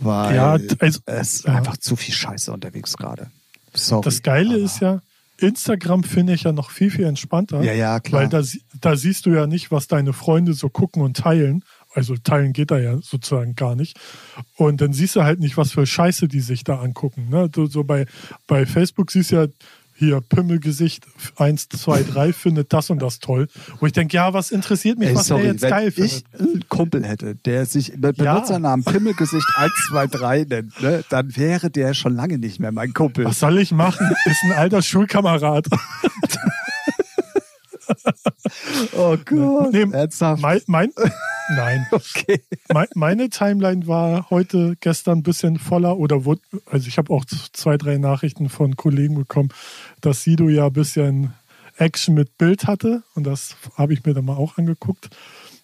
weil 0.00 0.34
ja, 0.34 0.52
also, 0.52 1.00
es 1.06 1.28
ist 1.36 1.44
ja. 1.44 1.56
einfach 1.56 1.76
zu 1.76 1.96
viel 1.96 2.14
Scheiße 2.14 2.52
unterwegs 2.52 2.96
gerade. 2.96 3.30
Sorry, 3.74 4.04
das 4.04 4.22
Geile 4.22 4.56
ist 4.56 4.80
ja, 4.80 5.00
Instagram 5.38 6.04
finde 6.04 6.34
ich 6.34 6.44
ja 6.44 6.52
noch 6.52 6.70
viel, 6.70 6.90
viel 6.90 7.04
entspannter. 7.04 7.62
Ja, 7.62 7.72
ja, 7.72 8.00
klar. 8.00 8.22
Weil 8.22 8.28
da, 8.28 8.42
da 8.80 8.96
siehst 8.96 9.26
du 9.26 9.30
ja 9.30 9.46
nicht, 9.46 9.70
was 9.70 9.88
deine 9.88 10.12
Freunde 10.12 10.54
so 10.54 10.68
gucken 10.68 11.02
und 11.02 11.16
teilen. 11.16 11.64
Also 11.92 12.16
teilen 12.16 12.52
geht 12.52 12.70
da 12.70 12.78
ja 12.78 12.98
sozusagen 13.00 13.54
gar 13.54 13.76
nicht. 13.76 13.98
Und 14.56 14.80
dann 14.80 14.92
siehst 14.92 15.16
du 15.16 15.22
halt 15.22 15.40
nicht, 15.40 15.56
was 15.56 15.72
für 15.72 15.86
Scheiße 15.86 16.28
die 16.28 16.40
sich 16.40 16.64
da 16.64 16.80
angucken. 16.80 17.28
Ne? 17.30 17.50
So 17.54 17.84
bei, 17.84 18.06
bei 18.46 18.66
Facebook 18.66 19.10
siehst 19.10 19.32
du 19.32 19.36
ja, 19.36 19.46
hier 20.04 20.20
Pimmelgesicht 20.20 21.06
1, 21.36 21.68
2, 21.68 22.02
3 22.02 22.32
findet 22.32 22.72
das 22.72 22.90
und 22.90 23.00
das 23.00 23.18
toll. 23.18 23.48
Wo 23.80 23.86
ich 23.86 23.92
denke, 23.92 24.16
ja, 24.16 24.32
was 24.32 24.50
interessiert 24.50 24.98
mich, 24.98 25.08
Ey, 25.08 25.14
was 25.14 25.26
sorry, 25.26 25.42
der 25.42 25.52
jetzt 25.52 25.68
geil 25.68 25.90
findet. 25.90 26.24
Wenn 26.32 26.46
ich 26.46 26.52
einen 26.52 26.68
Kumpel 26.68 27.04
hätte, 27.04 27.34
der 27.34 27.66
sich 27.66 27.96
mit 27.96 28.16
Benutzernamen 28.16 28.84
ja. 28.84 28.92
Pimmelgesicht 28.92 29.46
1, 29.56 29.72
2, 29.90 30.06
3 30.06 30.44
nennt, 30.44 30.82
ne, 30.82 31.04
dann 31.08 31.36
wäre 31.36 31.70
der 31.70 31.94
schon 31.94 32.14
lange 32.14 32.38
nicht 32.38 32.60
mehr 32.60 32.72
mein 32.72 32.92
Kumpel. 32.92 33.24
Was 33.24 33.40
soll 33.40 33.58
ich 33.58 33.72
machen? 33.72 34.10
Ist 34.26 34.44
ein 34.44 34.52
alter 34.52 34.82
Schulkamerad. 34.82 35.66
oh 38.96 39.16
Gott. 39.24 39.72
Nee, 39.72 39.86
Ernsthaft? 39.92 40.42
Mein, 40.42 40.60
mein, 40.66 40.92
nein. 41.56 41.86
Okay. 41.92 42.40
Mein, 42.72 42.86
meine 42.94 43.28
Timeline 43.30 43.86
war 43.86 44.30
heute, 44.30 44.76
gestern 44.80 45.18
ein 45.18 45.22
bisschen 45.22 45.58
voller 45.58 45.98
oder 45.98 46.24
wurde, 46.24 46.40
also 46.66 46.88
ich 46.88 46.98
habe 46.98 47.12
auch 47.12 47.24
zwei, 47.24 47.76
drei 47.76 47.98
Nachrichten 47.98 48.48
von 48.48 48.76
Kollegen 48.76 49.14
bekommen, 49.14 49.50
dass 50.00 50.22
Sido 50.22 50.48
ja 50.48 50.66
ein 50.66 50.72
bisschen 50.72 51.34
Action 51.76 52.14
mit 52.14 52.38
Bild 52.38 52.66
hatte 52.66 53.02
und 53.14 53.24
das 53.24 53.56
habe 53.76 53.92
ich 53.94 54.04
mir 54.04 54.14
dann 54.14 54.24
mal 54.24 54.36
auch 54.36 54.58
angeguckt, 54.58 55.10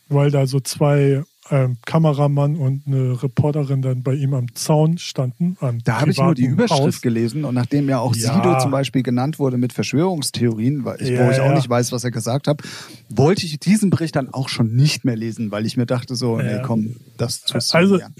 weil 0.09 0.30
da 0.30 0.46
so 0.46 0.61
zwei 0.61 1.24
ähm, 1.50 1.78
Kameramann 1.84 2.56
und 2.56 2.86
eine 2.86 3.22
Reporterin 3.22 3.82
dann 3.82 4.02
bei 4.02 4.14
ihm 4.14 4.34
am 4.34 4.54
Zaun 4.54 4.98
standen. 4.98 5.56
da 5.84 6.00
habe 6.00 6.10
ich 6.10 6.18
nur 6.18 6.34
die 6.34 6.46
Überschrift 6.46 6.80
Haus. 6.80 7.00
gelesen 7.00 7.44
und 7.44 7.54
nachdem 7.54 7.88
ja 7.88 7.98
auch 7.98 8.14
ja. 8.14 8.34
Sido 8.34 8.58
zum 8.58 8.70
Beispiel 8.70 9.02
genannt 9.02 9.38
wurde 9.38 9.58
mit 9.58 9.72
Verschwörungstheorien, 9.72 10.84
weil 10.84 11.02
ich, 11.02 11.10
ja, 11.10 11.26
wo 11.26 11.30
ich 11.30 11.40
auch 11.40 11.46
ja. 11.46 11.54
nicht 11.54 11.68
weiß, 11.68 11.92
was 11.92 12.04
er 12.04 12.10
gesagt 12.10 12.46
hat, 12.46 12.62
wollte 13.08 13.44
ich 13.44 13.58
diesen 13.58 13.90
Bericht 13.90 14.16
dann 14.16 14.32
auch 14.32 14.48
schon 14.48 14.74
nicht 14.76 15.04
mehr 15.04 15.16
lesen, 15.16 15.50
weil 15.50 15.66
ich 15.66 15.76
mir 15.76 15.86
dachte 15.86 16.14
so, 16.14 16.38
nee, 16.38 16.60
komm, 16.64 16.96
das 17.16 17.42
tust 17.42 17.74
du 17.74 17.78
Also, 17.78 17.98
gern. 17.98 18.14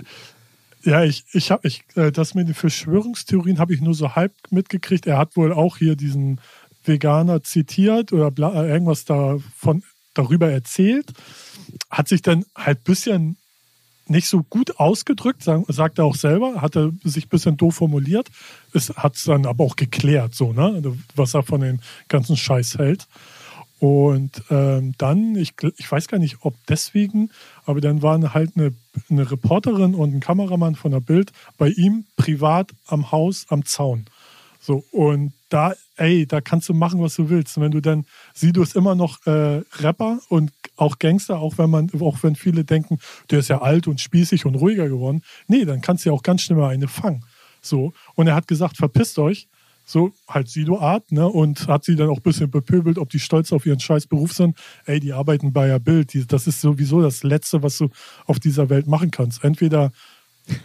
Ja, 0.82 1.04
ich, 1.04 1.24
ich 1.32 1.50
habe, 1.50 1.68
ich, 1.68 1.84
äh, 1.94 2.10
das 2.10 2.34
mit 2.34 2.48
den 2.48 2.54
Verschwörungstheorien 2.54 3.58
habe 3.58 3.74
ich 3.74 3.82
nur 3.82 3.94
so 3.94 4.16
halb 4.16 4.32
mitgekriegt. 4.50 5.06
Er 5.06 5.18
hat 5.18 5.36
wohl 5.36 5.52
auch 5.52 5.76
hier 5.76 5.94
diesen 5.94 6.40
Veganer 6.84 7.42
zitiert 7.42 8.14
oder 8.14 8.32
äh, 8.54 8.70
irgendwas 8.70 9.04
davon 9.04 9.82
darüber 10.14 10.50
erzählt 10.50 11.12
hat 11.90 12.09
sich 12.09 12.22
dann 12.22 12.44
halt 12.56 12.78
ein 12.78 12.85
bisschen 12.85 13.37
nicht 14.06 14.26
so 14.26 14.42
gut 14.42 14.78
ausgedrückt, 14.80 15.44
sagt 15.68 15.98
er 15.98 16.04
auch 16.04 16.16
selber, 16.16 16.61
hat 16.61 16.76
er 16.76 16.90
sich 17.04 17.26
ein 17.26 17.28
bisschen 17.28 17.56
doof 17.56 17.76
formuliert. 17.76 18.28
Es 18.74 18.90
hat 18.96 19.14
es 19.14 19.24
dann 19.24 19.46
aber 19.46 19.62
auch 19.62 19.76
geklärt, 19.76 20.35
so, 20.35 20.52
ne, 20.52 20.83
was 21.14 21.35
er 21.35 21.44
von 21.44 21.61
dem 21.61 21.78
ganzen 22.09 22.37
Scheiß 22.37 22.78
hält. 22.78 23.06
Und 23.78 24.42
ähm, 24.50 24.94
dann, 24.98 25.37
ich, 25.37 25.54
ich 25.78 25.90
weiß 25.90 26.09
gar 26.09 26.18
nicht, 26.18 26.38
ob 26.42 26.54
deswegen, 26.68 27.30
aber 27.64 27.80
dann 27.80 28.02
waren 28.02 28.35
halt 28.35 28.50
eine, 28.56 28.74
eine 29.09 29.30
Reporterin 29.30 29.94
und 29.94 30.14
ein 30.14 30.20
Kameramann 30.20 30.74
von 30.74 30.90
der 30.90 31.00
Bild 31.00 31.33
bei 31.56 31.68
ihm 31.68 32.04
privat 32.16 32.72
am 32.87 33.11
Haus 33.11 33.46
am 33.48 33.64
Zaun. 33.64 34.04
So, 34.61 34.85
und 34.90 35.33
da, 35.48 35.72
ey, 36.00 36.26
da 36.26 36.40
kannst 36.40 36.68
du 36.68 36.74
machen, 36.74 37.00
was 37.00 37.14
du 37.14 37.28
willst. 37.28 37.56
Und 37.56 37.62
wenn 37.62 37.70
du 37.70 37.80
dann, 37.80 38.06
du 38.40 38.62
es 38.62 38.74
immer 38.74 38.94
noch 38.94 39.24
äh, 39.26 39.62
Rapper 39.80 40.20
und 40.28 40.50
auch 40.76 40.98
Gangster, 40.98 41.38
auch 41.38 41.58
wenn 41.58 41.70
man, 41.70 41.90
auch 42.00 42.22
wenn 42.22 42.34
viele 42.34 42.64
denken, 42.64 42.98
der 43.30 43.40
ist 43.40 43.48
ja 43.48 43.60
alt 43.60 43.86
und 43.86 44.00
spießig 44.00 44.46
und 44.46 44.54
ruhiger 44.54 44.88
geworden. 44.88 45.22
Nee, 45.46 45.64
dann 45.64 45.82
kannst 45.82 46.04
du 46.04 46.10
ja 46.10 46.14
auch 46.14 46.22
ganz 46.22 46.42
schnell 46.42 46.58
mal 46.58 46.70
eine 46.70 46.88
fangen. 46.88 47.24
So. 47.60 47.92
Und 48.14 48.26
er 48.26 48.34
hat 48.34 48.48
gesagt, 48.48 48.78
verpisst 48.78 49.18
euch. 49.18 49.48
So, 49.84 50.12
halt 50.28 50.48
Sido-Art, 50.48 51.10
ne? 51.10 51.26
Und 51.26 51.66
hat 51.66 51.84
sie 51.84 51.96
dann 51.96 52.10
auch 52.10 52.18
ein 52.18 52.22
bisschen 52.22 52.50
bepöbelt, 52.50 52.96
ob 52.96 53.10
die 53.10 53.18
stolz 53.18 53.52
auf 53.52 53.66
ihren 53.66 53.80
scheiß 53.80 54.06
Beruf 54.06 54.32
sind. 54.32 54.56
Ey, 54.84 55.00
die 55.00 55.12
arbeiten 55.12 55.52
bei 55.52 55.66
der 55.66 55.80
Bild. 55.80 56.12
Das 56.32 56.46
ist 56.46 56.60
sowieso 56.60 57.02
das 57.02 57.24
Letzte, 57.24 57.62
was 57.62 57.78
du 57.78 57.88
auf 58.26 58.38
dieser 58.38 58.70
Welt 58.70 58.86
machen 58.86 59.10
kannst. 59.10 59.42
Entweder 59.42 59.90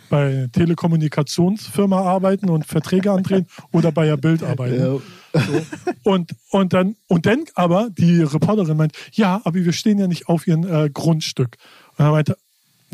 bei 0.10 0.48
Telekommunikationsfirma 0.52 2.02
arbeiten 2.02 2.50
und 2.50 2.66
Verträge 2.66 3.12
andrehen 3.12 3.48
oder 3.72 3.92
bei 3.92 4.06
der 4.06 4.18
Bild 4.18 4.44
arbeiten. 4.44 4.80
Ja. 4.80 5.42
So. 5.42 5.66
Und, 6.04 6.32
und, 6.52 6.74
dann, 6.74 6.96
und 7.08 7.26
dann 7.26 7.44
aber 7.56 7.90
die 7.90 8.22
Reporterin 8.22 8.78
meint, 8.78 8.94
ja, 9.12 9.42
aber 9.44 9.56
wir 9.56 9.74
stehen 9.74 10.00
ja 10.00 10.08
nicht 10.08 10.30
auf 10.30 10.48
ihrem 10.48 10.66
äh, 10.66 10.90
Grundstück. 10.90 11.58
Und 11.98 12.06
er 12.06 12.12
meinte, 12.12 12.38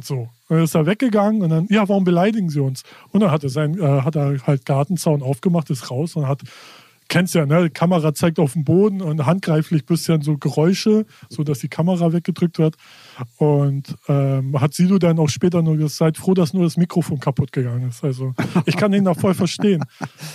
so, 0.04 0.30
dann 0.50 0.64
ist 0.64 0.76
er 0.76 0.86
weggegangen 0.86 1.42
und 1.42 1.50
dann, 1.50 1.68
ja, 1.70 1.88
warum 1.88 2.04
beleidigen 2.04 2.50
sie 2.50 2.60
uns? 2.60 2.84
Und 3.12 3.22
dann 3.22 3.32
hat 3.32 3.44
er, 3.44 3.50
sein, 3.50 3.80
äh, 3.80 4.02
hat 4.02 4.16
er 4.16 4.46
halt 4.48 4.66
Gartenzaun 4.66 5.22
aufgemacht, 5.22 5.70
ist 5.70 5.92
raus 5.92 6.16
und 6.16 6.28
hat 6.28 6.42
kennst 7.12 7.36
ja, 7.36 7.46
ne? 7.46 7.66
Die 7.66 7.70
Kamera 7.70 8.14
zeigt 8.14 8.40
auf 8.40 8.54
den 8.54 8.64
Boden 8.64 9.02
und 9.02 9.26
handgreiflich 9.26 9.86
bisschen 9.86 10.22
so 10.22 10.38
Geräusche, 10.38 11.06
so 11.30 11.44
dass 11.44 11.60
die 11.60 11.68
Kamera 11.68 12.14
weggedrückt 12.14 12.58
wird. 12.58 12.78
Und 13.36 13.96
ähm, 14.08 14.60
hat 14.60 14.74
Sido 14.74 14.98
dann 14.98 15.20
auch 15.20 15.30
später 15.30 15.62
nur 15.62 15.76
gesagt, 15.76 15.92
seid 15.92 16.18
froh, 16.18 16.34
dass 16.34 16.54
nur 16.54 16.64
das 16.64 16.78
Mikrofon 16.78 17.20
kaputt 17.20 17.52
gegangen 17.52 17.90
ist. 17.90 18.04
Also 18.04 18.34
ich 18.66 18.78
kann 18.78 18.94
ihn 18.94 19.04
da 19.04 19.14
voll 19.14 19.34
verstehen. 19.34 19.84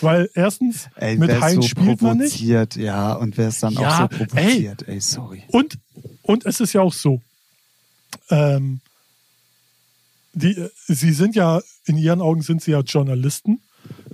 Weil 0.02 0.28
erstens, 0.34 0.88
ey, 0.96 1.16
mit 1.16 1.40
Hein 1.40 1.56
so 1.56 1.62
spielt 1.62 2.02
man 2.02 2.18
nicht. 2.18 2.40
Ja, 2.40 3.14
und 3.14 3.38
wer 3.38 3.48
es 3.48 3.60
dann 3.60 3.72
ja, 3.72 4.04
auch 4.04 4.12
so 4.12 4.18
provoziert, 4.18 4.86
ey, 4.86 4.94
ey, 4.94 5.00
sorry. 5.00 5.42
Und, 5.48 5.78
und 6.22 6.44
es 6.44 6.60
ist 6.60 6.74
ja 6.74 6.82
auch 6.82 6.92
so, 6.92 7.22
ähm, 8.28 8.80
die, 10.34 10.68
sie 10.86 11.12
sind 11.12 11.34
ja, 11.34 11.62
in 11.86 11.96
ihren 11.96 12.20
Augen 12.20 12.42
sind 12.42 12.60
sie 12.60 12.72
ja 12.72 12.80
Journalisten. 12.80 13.62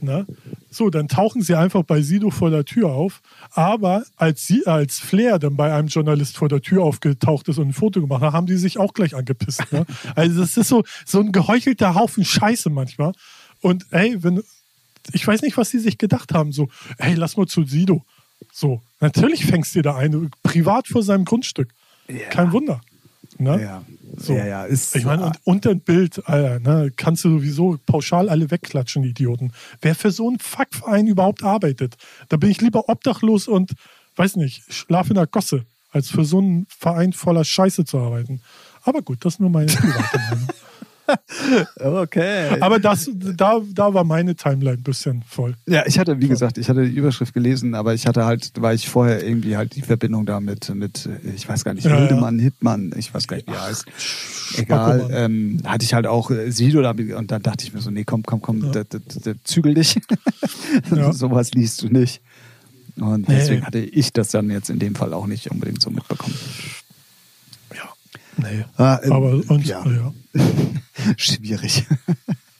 Ne? 0.03 0.27
So, 0.71 0.91
dann 0.91 1.09
tauchen 1.09 1.43
sie 1.43 1.55
einfach 1.55 1.83
bei 1.83 2.03
Sido 2.03 2.31
vor 2.31 2.51
der 2.51 2.65
Tür 2.65 2.91
auf. 2.91 3.23
Aber 3.51 4.05
als, 4.17 4.47
sie, 4.47 4.67
als 4.67 4.99
Flair 4.99 5.38
dann 5.38 5.57
bei 5.57 5.73
einem 5.73 5.88
Journalist 5.88 6.37
vor 6.37 6.49
der 6.49 6.61
Tür 6.61 6.83
aufgetaucht 6.83 7.49
ist 7.49 7.59
und 7.59 7.69
ein 7.69 7.73
Foto 7.73 8.01
gemacht 8.01 8.23
hat, 8.23 8.33
haben 8.33 8.47
die 8.47 8.57
sich 8.57 8.79
auch 8.79 8.95
gleich 8.95 9.15
angepisst. 9.15 9.73
Ne? 9.73 9.87
Also, 10.15 10.41
das 10.41 10.57
ist 10.57 10.69
so, 10.69 10.85
so 11.07 11.21
ein 11.21 11.33
geheuchelter 11.33 11.95
Haufen 11.95 12.25
Scheiße 12.25 12.71
manchmal. 12.71 13.12
Und 13.61 13.87
ey, 13.91 14.23
wenn, 14.23 14.43
ich 15.12 15.27
weiß 15.27 15.43
nicht, 15.43 15.57
was 15.57 15.71
sie 15.71 15.79
sich 15.79 15.99
gedacht 15.99 16.33
haben. 16.33 16.53
So, 16.53 16.69
ey, 16.99 17.15
lass 17.15 17.37
mal 17.37 17.47
zu 17.47 17.65
Sido. 17.65 18.05
So, 18.53 18.83
natürlich 19.01 19.45
fängst 19.45 19.75
du 19.75 19.83
da 19.83 19.97
ein, 19.97 20.31
privat 20.43 20.88
vor 20.88 21.03
seinem 21.03 21.25
Grundstück. 21.25 21.73
Ja. 22.09 22.29
Kein 22.29 22.53
Wunder. 22.53 22.81
Ne? 23.38 23.62
Ja. 23.62 23.85
So. 24.16 24.35
Ja, 24.35 24.47
ja, 24.47 24.64
ist, 24.64 24.95
ich 24.95 25.05
meine, 25.05 25.25
und, 25.25 25.38
und 25.45 25.66
ein 25.66 25.81
Bild, 25.81 26.27
Alter, 26.29 26.61
ne, 26.61 26.92
kannst 26.95 27.25
du 27.25 27.31
sowieso 27.31 27.79
pauschal 27.87 28.29
alle 28.29 28.51
wegklatschen, 28.51 29.05
Idioten. 29.05 29.53
Wer 29.81 29.95
für 29.95 30.11
so 30.11 30.29
einen 30.29 30.38
Fuckverein 30.38 31.07
überhaupt 31.07 31.42
arbeitet, 31.42 31.97
da 32.29 32.37
bin 32.37 32.51
ich 32.51 32.61
lieber 32.61 32.88
obdachlos 32.88 33.49
und 33.49 33.73
weiß 34.16 34.37
nicht, 34.37 34.71
Schlaf 34.73 35.09
in 35.09 35.14
der 35.14 35.27
Gosse, 35.27 35.64
als 35.90 36.11
für 36.11 36.25
so 36.25 36.38
einen 36.38 36.66
Verein 36.68 37.12
voller 37.12 37.45
Scheiße 37.45 37.85
zu 37.85 37.99
arbeiten. 37.99 38.42
Aber 38.83 39.03
gut, 39.03 39.25
das 39.25 39.35
ist 39.35 39.40
nur 39.40 39.51
meine 39.51 39.73
private 39.73 40.18
Meinung. 40.18 40.49
Okay. 41.81 42.61
Aber 42.61 42.79
das, 42.79 43.11
da, 43.14 43.61
da 43.72 43.94
war 43.94 44.05
meine 44.05 44.35
Timeline 44.35 44.77
ein 44.79 44.83
bisschen 44.83 45.22
voll. 45.29 45.55
Ja, 45.66 45.85
ich 45.87 45.98
hatte, 45.98 46.20
wie 46.20 46.29
gesagt, 46.29 46.59
ich 46.59 46.68
hatte 46.68 46.85
die 46.88 46.94
Überschrift 46.96 47.35
gelesen, 47.35 47.75
aber 47.75 47.94
ich 47.94 48.07
hatte 48.07 48.25
halt, 48.25 48.53
weil 48.59 48.75
ich 48.77 48.88
vorher 48.88 49.25
irgendwie 49.27 49.57
halt 49.57 49.75
die 49.77 49.83
Verbindung 49.83 50.27
da 50.27 50.40
mit, 50.40 50.75
mit 50.75 51.09
ich 51.35 51.48
weiß 51.48 51.64
gar 51.64 51.75
nicht, 51.75 51.85
Ja, 51.85 51.92
ja. 51.92 51.98
Hildemann, 51.98 52.38
Hittmann, 52.38 52.92
ich 52.96 53.12
weiß 53.12 53.27
gar 53.29 53.37
nicht, 53.37 53.48
wie 53.48 53.53
er 53.55 53.62
heißt. 53.62 53.87
Egal, 54.59 55.09
ähm, 55.12 55.61
hatte 55.64 55.85
ich 55.85 55.94
halt 55.94 56.07
auch 56.07 56.31
äh, 56.31 56.51
Sido 56.51 56.83
da 56.83 56.90
und 56.90 57.31
dann 57.31 57.42
dachte 57.42 57.64
ich 57.64 57.72
mir 57.72 57.81
so, 57.81 57.90
nee, 57.90 58.05
komm, 58.05 58.22
komm, 58.22 58.40
komm, 58.42 58.64
Ja. 58.64 58.70
da, 58.85 58.85
da, 58.85 59.33
zügel 59.44 59.75
dich. 59.75 59.96
Ja. 60.94 61.12
Sowas 61.12 61.53
liest 61.53 61.83
du 61.83 61.88
nicht. 61.88 62.20
Und 62.96 63.29
Nee. 63.29 63.37
deswegen 63.37 63.64
hatte 63.66 63.79
ich 63.79 64.12
das 64.12 64.29
dann 64.31 64.51
jetzt 64.51 64.68
in 64.70 64.79
dem 64.79 64.94
Fall 64.94 65.12
auch 65.14 65.27
nicht 65.27 65.51
unbedingt 65.51 65.81
so 65.81 65.90
mitbekommen. 65.90 66.35
Ja. 68.42 68.48
Nee. 68.50 68.64
Ah, 68.76 69.00
ähm, 69.02 69.12
Aber 69.12 69.31
und, 69.48 69.66
ja. 69.66 69.85
ja. 69.87 70.12
Schwierig. 71.16 71.87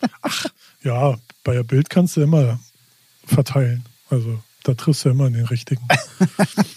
ja, 0.83 1.17
bei 1.45 1.55
der 1.55 1.65
Bild 1.65 1.91
kannst 1.91 2.17
du 2.17 2.23
immer 2.23 2.59
verteilen. 3.25 3.85
Also 4.11 4.41
da 4.65 4.75
triffst 4.75 5.05
du 5.05 5.11
immer 5.11 5.31
den 5.31 5.47
richtigen. 5.47 5.87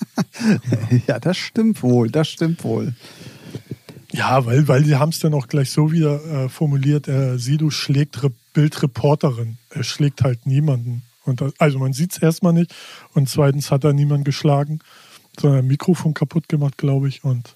ja, 1.07 1.19
das 1.19 1.37
stimmt 1.37 1.83
wohl, 1.83 2.09
das 2.09 2.29
stimmt 2.29 2.63
wohl. 2.63 2.93
Ja, 4.11 4.45
weil, 4.45 4.67
weil 4.67 4.83
die 4.83 4.95
haben 4.95 5.09
es 5.09 5.19
dann 5.19 5.33
auch 5.33 5.47
gleich 5.47 5.71
so 5.71 5.91
wieder 5.91 6.23
äh, 6.45 6.49
formuliert, 6.49 7.07
äh, 7.07 7.37
Sido 7.37 7.69
schlägt 7.69 8.23
Re 8.23 8.31
Bildreporterin. 8.53 9.57
Er 9.69 9.83
schlägt 9.83 10.23
halt 10.23 10.45
niemanden. 10.45 11.03
Und 11.25 11.41
das, 11.41 11.51
also 11.59 11.77
man 11.77 11.91
sieht 11.91 12.13
es 12.13 12.19
erstmal 12.19 12.53
nicht. 12.53 12.73
Und 13.13 13.27
zweitens 13.27 13.69
hat 13.69 13.83
er 13.83 13.91
niemanden 13.91 14.23
geschlagen, 14.23 14.79
sondern 15.37 15.59
ein 15.59 15.67
Mikrofon 15.67 16.13
kaputt 16.13 16.47
gemacht, 16.47 16.77
glaube 16.77 17.09
ich. 17.09 17.25
Und 17.25 17.53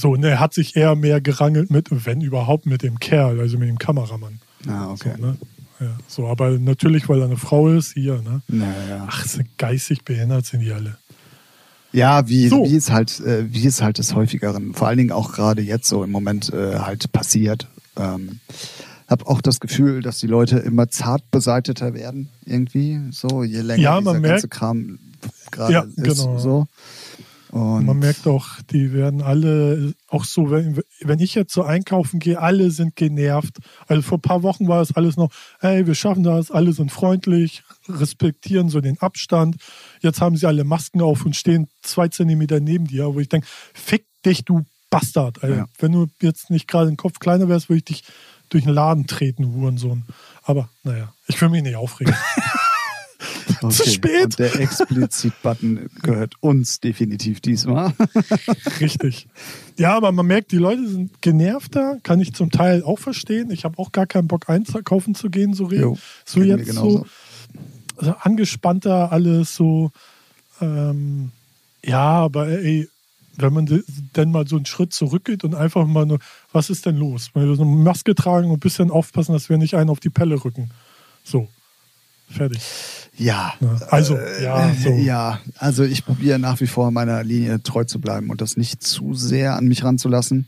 so, 0.00 0.10
und 0.12 0.24
er 0.24 0.40
hat 0.40 0.54
sich 0.54 0.76
eher 0.76 0.94
mehr 0.96 1.20
gerangelt 1.20 1.70
mit, 1.70 1.88
wenn 2.06 2.20
überhaupt, 2.20 2.66
mit 2.66 2.82
dem 2.82 2.98
Kerl, 2.98 3.38
also 3.40 3.58
mit 3.58 3.68
dem 3.68 3.78
Kameramann. 3.78 4.40
Ah, 4.68 4.90
okay. 4.90 5.12
So, 5.18 5.26
ne? 5.26 5.36
ja, 5.80 5.96
so, 6.08 6.26
aber 6.26 6.50
natürlich, 6.58 7.08
weil 7.08 7.20
er 7.20 7.26
eine 7.26 7.36
Frau 7.36 7.68
ist, 7.68 7.92
hier, 7.94 8.20
ne? 8.22 8.42
Naja. 8.48 9.06
Ach, 9.08 9.24
sind 9.26 9.56
geistig 9.58 10.04
behindert 10.04 10.46
sind 10.46 10.60
die 10.60 10.72
alle. 10.72 10.96
Ja, 11.92 12.28
wie, 12.28 12.48
So. 12.48 12.64
wie 12.64 12.76
es 12.76 12.90
halt, 12.90 13.18
äh, 13.20 13.52
wie 13.52 13.66
es 13.66 13.82
halt 13.82 13.98
des 13.98 14.14
häufigeren, 14.14 14.74
vor 14.74 14.86
allen 14.88 14.98
Dingen 14.98 15.12
auch 15.12 15.32
gerade 15.32 15.60
jetzt 15.62 15.88
so 15.88 16.04
im 16.04 16.10
Moment 16.10 16.52
äh, 16.52 16.78
halt 16.78 17.10
passiert. 17.12 17.66
Ähm, 17.96 18.38
hab 19.08 19.26
auch 19.26 19.40
das 19.40 19.58
Gefühl, 19.58 20.00
dass 20.02 20.20
die 20.20 20.28
Leute 20.28 20.58
immer 20.58 20.88
zart 20.88 21.28
beseiteter 21.32 21.94
werden 21.94 22.28
irgendwie. 22.44 23.00
So 23.10 23.42
je 23.42 23.60
länger 23.60 23.82
Ja, 23.82 23.98
dieser 23.98 24.12
man 24.12 24.22
ganze 24.22 24.46
merkt- 24.46 24.50
Kram 24.50 24.98
gerade 25.50 25.72
Ja, 25.72 25.80
ist. 25.80 25.96
genau. 25.96 26.38
So. 26.38 26.66
Und 27.52 27.84
Man 27.84 27.98
merkt 27.98 28.26
auch, 28.28 28.46
die 28.70 28.92
werden 28.92 29.22
alle, 29.22 29.94
auch 30.08 30.24
so, 30.24 30.50
wenn, 30.50 30.80
wenn 31.00 31.18
ich 31.18 31.34
jetzt 31.34 31.52
so 31.52 31.64
einkaufen 31.64 32.20
gehe, 32.20 32.40
alle 32.40 32.70
sind 32.70 32.94
genervt. 32.94 33.58
Also 33.88 34.02
vor 34.02 34.18
ein 34.18 34.22
paar 34.22 34.42
Wochen 34.42 34.68
war 34.68 34.80
es 34.80 34.94
alles 34.94 35.16
noch, 35.16 35.30
hey, 35.58 35.86
wir 35.86 35.94
schaffen 35.96 36.22
das, 36.22 36.50
alle 36.50 36.72
sind 36.72 36.92
freundlich, 36.92 37.64
respektieren 37.88 38.68
so 38.68 38.80
den 38.80 38.98
Abstand. 39.00 39.56
Jetzt 40.00 40.20
haben 40.20 40.36
sie 40.36 40.46
alle 40.46 40.64
Masken 40.64 41.02
auf 41.02 41.24
und 41.26 41.34
stehen 41.34 41.68
zwei 41.82 42.08
Zentimeter 42.08 42.60
neben 42.60 42.86
dir, 42.86 43.14
wo 43.14 43.18
ich 43.20 43.28
denke, 43.28 43.48
fick 43.74 44.04
dich, 44.24 44.44
du 44.44 44.64
Bastard. 44.90 45.42
Also, 45.42 45.56
Ja. 45.56 45.66
Wenn 45.78 45.92
du 45.92 46.06
jetzt 46.20 46.50
nicht 46.50 46.68
gerade 46.68 46.90
den 46.90 46.96
Kopf 46.96 47.18
kleiner 47.18 47.48
wärst, 47.48 47.68
würde 47.68 47.78
ich 47.78 47.84
dich 47.84 48.04
durch 48.48 48.64
den 48.64 48.72
Laden 48.72 49.06
treten, 49.06 49.54
Hurensohn. 49.54 50.04
Aber 50.42 50.68
naja, 50.82 51.12
ich 51.26 51.40
will 51.40 51.48
mich 51.48 51.62
nicht 51.62 51.76
aufregen. 51.76 52.14
okay. 53.62 53.74
zu 53.74 53.90
spät. 53.90 54.24
Und 54.24 54.38
der 54.38 54.60
Explizit-Button 54.60 55.90
gehört 56.02 56.34
uns 56.40 56.80
definitiv 56.80 57.40
diesmal. 57.40 57.92
Richtig. 58.80 59.28
Ja, 59.78 59.96
aber 59.96 60.12
man 60.12 60.26
merkt, 60.26 60.52
die 60.52 60.58
Leute 60.58 60.86
sind 60.88 61.22
genervter, 61.22 61.98
kann 62.02 62.20
ich 62.20 62.34
zum 62.34 62.50
Teil 62.50 62.82
auch 62.82 62.98
verstehen. 62.98 63.50
Ich 63.50 63.64
habe 63.64 63.78
auch 63.78 63.92
gar 63.92 64.06
keinen 64.06 64.28
Bock 64.28 64.48
einkaufen 64.48 65.14
zu 65.14 65.30
gehen, 65.30 65.54
so, 65.54 65.70
Jo, 65.70 65.96
so 66.24 66.42
jetzt 66.42 66.66
genauso. 66.66 66.98
so 66.98 67.06
also 67.96 68.14
angespannter 68.20 69.12
alles 69.12 69.54
so. 69.54 69.90
Ähm, 70.60 71.30
ja, 71.84 72.00
aber 72.00 72.48
ey, 72.48 72.88
wenn 73.36 73.52
man 73.52 73.82
denn 74.16 74.30
mal 74.30 74.46
so 74.46 74.56
einen 74.56 74.66
Schritt 74.66 74.92
zurückgeht 74.92 75.44
und 75.44 75.54
einfach 75.54 75.86
mal 75.86 76.06
nur, 76.06 76.18
was 76.52 76.70
ist 76.70 76.86
denn 76.86 76.96
los? 76.96 77.30
Mal 77.34 77.54
so 77.54 77.62
eine 77.62 77.70
Maske 77.70 78.14
tragen 78.14 78.48
und 78.48 78.56
ein 78.56 78.60
bisschen 78.60 78.90
aufpassen, 78.90 79.32
dass 79.32 79.48
wir 79.48 79.58
nicht 79.58 79.74
einen 79.74 79.90
auf 79.90 80.00
die 80.00 80.10
Pelle 80.10 80.44
rücken. 80.44 80.70
So. 81.24 81.48
Fertig. 82.30 82.60
Ja. 83.16 83.54
Also, 83.90 84.16
ja, 84.42 84.72
so. 84.82 84.90
Ja, 84.90 85.40
also 85.58 85.84
ich 85.84 86.04
probiere 86.04 86.38
nach 86.38 86.60
wie 86.60 86.66
vor 86.66 86.90
meiner 86.90 87.22
Linie 87.22 87.62
treu 87.62 87.84
zu 87.84 88.00
bleiben 88.00 88.30
und 88.30 88.40
das 88.40 88.56
nicht 88.56 88.82
zu 88.82 89.14
sehr 89.14 89.56
an 89.56 89.66
mich 89.66 89.84
ranzulassen. 89.84 90.46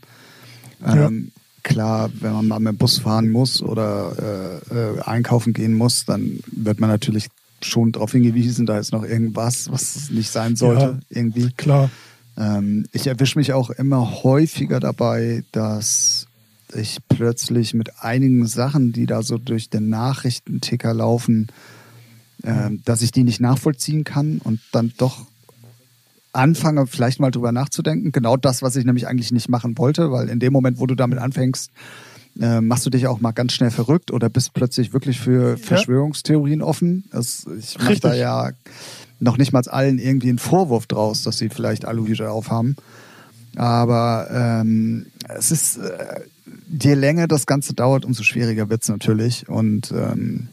Ja. 0.85 1.07
Ähm, 1.07 1.31
klar, 1.61 2.09
wenn 2.19 2.33
man 2.33 2.47
mal 2.47 2.59
mit 2.59 2.73
dem 2.73 2.77
Bus 2.77 2.97
fahren 2.99 3.29
muss 3.29 3.61
oder 3.61 4.61
äh, 4.71 4.75
äh, 4.75 5.01
einkaufen 5.01 5.53
gehen 5.53 5.73
muss, 5.73 6.05
dann 6.05 6.39
wird 6.51 6.79
man 6.79 6.89
natürlich 6.89 7.27
schon 7.61 7.91
darauf 7.93 8.11
hingewiesen, 8.11 8.65
da 8.65 8.77
ist 8.77 8.91
noch 8.91 9.03
irgendwas, 9.03 9.71
was 9.71 10.09
nicht 10.09 10.29
sein 10.31 10.55
sollte, 10.55 10.81
Ja. 10.83 10.99
irgendwie. 11.09 11.51
Klar. 11.55 11.89
Ähm, 12.37 12.85
ich 12.91 13.07
erwische 13.07 13.37
mich 13.37 13.53
auch 13.53 13.69
immer 13.69 14.23
häufiger 14.23 14.79
dabei, 14.79 15.43
dass 15.51 16.25
ich 16.75 16.97
plötzlich 17.07 17.73
mit 17.73 18.01
einigen 18.01 18.47
Sachen, 18.47 18.91
die 18.91 19.05
da 19.05 19.21
so 19.21 19.37
durch 19.37 19.69
den 19.69 19.89
Nachrichtenticker 19.89 20.93
laufen, 20.93 21.47
ähm, 22.43 22.81
dass 22.85 23.01
ich 23.01 23.11
die 23.11 23.23
nicht 23.23 23.39
nachvollziehen 23.39 24.03
kann 24.03 24.39
und 24.43 24.59
dann 24.71 24.93
doch 24.97 25.25
anfange, 26.33 26.87
vielleicht 26.87 27.19
mal 27.19 27.31
drüber 27.31 27.51
nachzudenken. 27.51 28.11
Genau 28.11 28.37
das, 28.37 28.61
was 28.61 28.75
ich 28.75 28.85
nämlich 28.85 29.07
eigentlich 29.07 29.31
nicht 29.31 29.49
machen 29.49 29.77
wollte, 29.77 30.11
weil 30.11 30.29
in 30.29 30.39
dem 30.39 30.51
Moment, 30.51 30.79
wo 30.79 30.87
du 30.87 30.95
damit 30.95 31.19
anfängst, 31.19 31.71
äh, 32.41 32.61
machst 32.61 32.85
du 32.85 32.89
dich 32.89 33.07
auch 33.07 33.21
mal 33.21 33.31
ganz 33.31 33.53
schnell 33.53 33.69
verrückt 33.71 34.11
oder 34.11 34.29
bist 34.29 34.53
plötzlich 34.53 34.93
wirklich 34.93 35.19
für 35.19 35.57
Verschwörungstheorien 35.57 36.63
offen. 36.63 37.03
Das, 37.11 37.45
ich 37.59 37.77
mache 37.77 37.99
da 37.99 38.13
ja 38.15 38.51
noch 39.19 39.37
nicht 39.37 39.53
mal 39.53 39.61
allen 39.67 39.99
irgendwie 39.99 40.29
einen 40.29 40.39
Vorwurf 40.39 40.87
draus, 40.87 41.23
dass 41.23 41.37
sie 41.37 41.49
vielleicht 41.49 41.85
Aluhüte 41.85 42.31
aufhaben. 42.31 42.75
Aber 43.55 44.27
ähm, 44.31 45.05
es 45.29 45.51
ist, 45.51 45.77
äh, 45.77 46.21
je 46.67 46.95
länger 46.95 47.27
das 47.27 47.45
Ganze 47.45 47.75
dauert, 47.75 48.03
umso 48.03 48.23
schwieriger 48.23 48.69
wird 48.69 48.81
es 48.81 48.89
natürlich. 48.89 49.47
Und 49.47 49.91
ähm, 49.91 50.49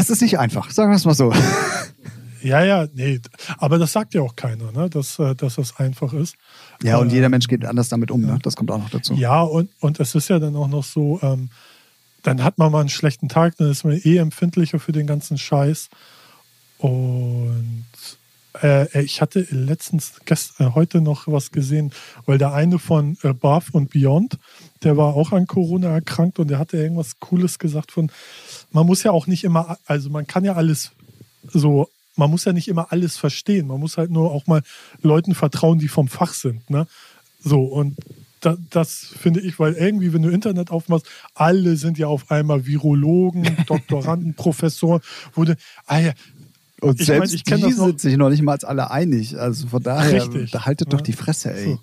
es 0.00 0.10
ist 0.10 0.22
nicht 0.22 0.38
einfach, 0.38 0.70
sagen 0.70 0.90
wir 0.90 0.96
es 0.96 1.04
mal 1.04 1.14
so. 1.14 1.32
Ja, 2.42 2.64
ja, 2.64 2.86
nee. 2.94 3.20
Aber 3.58 3.78
das 3.78 3.92
sagt 3.92 4.14
ja 4.14 4.22
auch 4.22 4.34
keiner, 4.34 4.72
ne? 4.72 4.88
dass, 4.88 5.18
äh, 5.18 5.34
dass 5.34 5.56
das 5.56 5.76
einfach 5.76 6.14
ist. 6.14 6.36
Ja, 6.82 6.96
und 6.96 7.10
Äh, 7.10 7.16
jeder 7.16 7.28
Mensch 7.28 7.48
geht 7.48 7.66
anders 7.66 7.90
damit 7.90 8.10
um, 8.10 8.22
ne? 8.22 8.38
Das 8.42 8.56
kommt 8.56 8.70
auch 8.70 8.78
noch 8.78 8.88
dazu. 8.88 9.12
Ja, 9.12 9.42
und, 9.42 9.68
und 9.80 10.00
es 10.00 10.14
ist 10.14 10.28
ja 10.28 10.38
dann 10.38 10.56
auch 10.56 10.68
noch 10.68 10.84
so, 10.84 11.20
ähm, 11.22 11.50
dann 12.22 12.42
hat 12.42 12.56
man 12.56 12.72
mal 12.72 12.80
einen 12.80 12.88
schlechten 12.88 13.28
Tag, 13.28 13.58
dann 13.58 13.70
ist 13.70 13.84
man 13.84 14.00
eh 14.02 14.16
empfindlicher 14.16 14.78
für 14.78 14.92
den 14.92 15.06
ganzen 15.06 15.36
Scheiß. 15.36 15.90
Und 16.78 17.84
äh, 18.62 19.02
ich 19.02 19.20
hatte 19.20 19.46
letztens, 19.50 20.20
gest, 20.24 20.60
äh, 20.60 20.70
heute 20.74 21.00
noch 21.00 21.26
was 21.26 21.50
gesehen, 21.50 21.92
weil 22.26 22.38
der 22.38 22.52
eine 22.52 22.78
von 22.78 23.16
äh, 23.22 23.32
Bath 23.32 23.72
und 23.72 23.90
Beyond, 23.90 24.38
der 24.82 24.96
war 24.96 25.14
auch 25.14 25.32
an 25.32 25.46
Corona 25.46 25.90
erkrankt 25.90 26.38
und 26.38 26.48
der 26.48 26.58
hatte 26.58 26.76
irgendwas 26.76 27.20
Cooles 27.20 27.58
gesagt 27.58 27.92
von, 27.92 28.10
man 28.72 28.86
muss 28.86 29.02
ja 29.02 29.10
auch 29.10 29.26
nicht 29.26 29.44
immer, 29.44 29.78
also 29.86 30.10
man 30.10 30.26
kann 30.26 30.44
ja 30.44 30.54
alles 30.54 30.92
so, 31.44 31.88
man 32.16 32.30
muss 32.30 32.44
ja 32.44 32.52
nicht 32.52 32.68
immer 32.68 32.92
alles 32.92 33.16
verstehen. 33.16 33.66
Man 33.66 33.80
muss 33.80 33.96
halt 33.96 34.10
nur 34.10 34.30
auch 34.30 34.46
mal 34.46 34.62
Leuten 35.02 35.34
vertrauen, 35.34 35.78
die 35.78 35.88
vom 35.88 36.08
Fach 36.08 36.34
sind. 36.34 36.68
Ne? 36.68 36.86
So, 37.42 37.62
und 37.62 37.96
da, 38.40 38.56
das 38.70 39.12
finde 39.18 39.40
ich, 39.40 39.58
weil 39.58 39.74
irgendwie, 39.74 40.12
wenn 40.12 40.22
du 40.22 40.30
Internet 40.30 40.70
aufmachst, 40.70 41.06
alle 41.34 41.76
sind 41.76 41.98
ja 41.98 42.06
auf 42.06 42.30
einmal 42.30 42.66
Virologen, 42.66 43.56
Doktoranden, 43.66 44.34
Professoren, 44.34 45.02
du, 45.36 45.54
ah 45.86 45.98
ja, 45.98 46.12
Und 46.80 47.00
Ich 47.00 47.08
mein, 47.08 47.18
selbst 47.18 47.34
ich 47.34 47.44
kenn 47.44 47.58
die 47.58 47.64
das 47.64 47.76
sind 47.76 48.00
sich 48.00 48.16
noch 48.16 48.30
nicht 48.30 48.42
mal 48.42 48.56
alle 48.62 48.90
einig. 48.90 49.38
Also 49.38 49.66
von 49.68 49.82
daher, 49.82 50.22
Richtig. 50.22 50.50
da 50.50 50.64
haltet 50.64 50.92
doch 50.92 50.98
Ja. 51.00 51.04
die 51.04 51.12
Fresse, 51.12 51.52
ey. 51.52 51.64
So. 51.72 51.80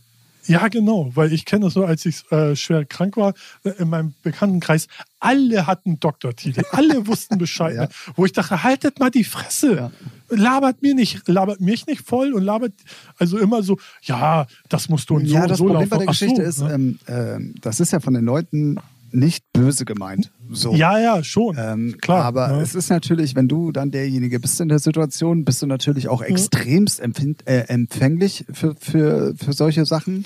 Ja, 0.50 0.70
genau, 0.70 1.12
weil 1.14 1.34
ich 1.34 1.44
kenne 1.44 1.66
das 1.66 1.74
so, 1.74 1.84
als 1.84 2.06
ich 2.06 2.24
äh, 2.32 2.56
schwer 2.56 2.86
krank 2.86 3.18
war, 3.18 3.34
äh, 3.66 3.72
in 3.80 3.90
meinem 3.90 4.14
Bekanntenkreis, 4.24 4.88
alle 5.20 5.68
hatten 5.68 6.00
Doktortitel, 6.00 6.64
alle 6.72 7.06
wussten 7.08 7.38
Bescheid, 7.38 7.76
Ja. 7.76 7.82
ne? 7.82 7.90
wo 8.16 8.24
ich 8.26 8.32
dachte, 8.32 8.64
haltet 8.64 8.98
mal 9.00 9.12
die 9.12 9.26
Fresse, 9.26 9.76
Ja. 9.76 9.92
labert 10.30 10.82
mir 10.82 10.96
nicht, 10.96 11.28
labert 11.28 11.60
mich 11.60 11.86
nicht 11.86 12.02
voll 12.02 12.32
und 12.34 12.44
labert, 12.44 12.72
also 13.18 13.38
immer 13.38 13.62
so, 13.62 13.78
ja, 14.04 14.48
das 14.70 14.88
musst 14.88 15.10
du 15.10 15.16
und 15.16 15.28
so 15.28 15.34
ja, 15.34 15.42
und 15.44 15.50
das 15.52 15.58
so 15.58 15.66
Problem 15.66 15.82
laufen. 15.82 15.90
bei 15.90 15.98
der 15.98 16.10
Ach 16.10 16.14
so, 16.14 16.26
Geschichte 16.26 16.44
ist, 16.44 16.62
ne? 16.62 16.74
ähm, 16.74 17.00
ähm, 17.08 17.56
das 17.60 17.82
ist 17.82 17.92
ja 17.92 18.00
von 18.00 18.14
den 18.14 18.24
Leuten 18.24 18.78
nicht 19.12 19.44
böse 19.52 19.84
gemeint. 19.84 20.32
So. 20.52 20.74
ja, 20.74 21.00
ja, 21.00 21.24
schon, 21.24 21.58
Ähm, 21.60 21.98
klar. 22.02 22.24
aber 22.24 22.48
ne? 22.50 22.62
es 22.62 22.76
ist 22.76 22.90
natürlich, 22.90 23.36
wenn 23.36 23.48
du 23.48 23.72
dann 23.72 23.92
derjenige 23.92 24.40
bist 24.40 24.60
in 24.62 24.70
der 24.70 24.80
Situation, 24.80 25.46
bist 25.46 25.62
du 25.62 25.68
natürlich 25.68 26.08
auch 26.08 26.22
extremst 26.22 27.00
äh, 27.00 27.60
empfänglich 27.68 28.46
für, 28.52 28.76
für, 28.76 29.36
für 29.36 29.54
solche 29.54 29.86
Sachen. 29.86 30.26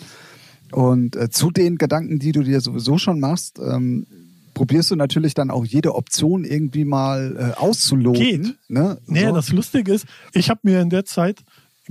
Und 0.72 1.16
äh, 1.16 1.30
zu 1.30 1.52
den 1.52 1.78
Gedanken, 1.78 2.20
die 2.20 2.32
du 2.32 2.44
dir 2.44 2.62
sowieso 2.62 2.98
schon 2.98 3.20
machst, 3.20 3.60
ähm, 3.60 4.08
probierst 4.54 4.92
du 4.92 4.96
natürlich 4.96 5.34
dann 5.34 5.50
auch 5.52 5.66
jede 5.66 5.96
Option 5.96 6.44
irgendwie 6.46 6.86
mal 6.86 7.54
äh, 7.56 7.60
auszuloten. 7.60 8.22
Geht. 8.22 8.56
Ne? 8.70 8.98
Nee, 9.08 9.26
So. 9.28 9.34
das 9.34 9.52
Lustige 9.52 9.94
ist, 9.94 10.06
ich 10.34 10.50
habe 10.50 10.62
mir 10.64 10.82
in 10.82 10.90
der 10.90 11.06
Zeit 11.06 11.44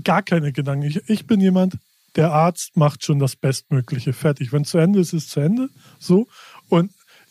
gar 0.05 0.23
keine 0.23 0.53
Gedanken. 0.53 0.87
Ich, 0.87 1.01
ich 1.09 1.27
bin 1.27 1.41
jemand, 1.41 1.77
der 2.17 2.33
Arzt 2.33 2.77
macht 2.77 3.05
schon 3.05 3.19
das 3.19 3.37
Bestmögliche 3.37 4.13
fertig. 4.13 4.53
Wenn 4.53 4.65
zu 4.65 4.79
Ende 4.79 5.01
ist, 5.01 5.13
ist 5.13 5.31
zu 5.31 5.41
Ende. 5.41 5.69
So. 5.99 6.27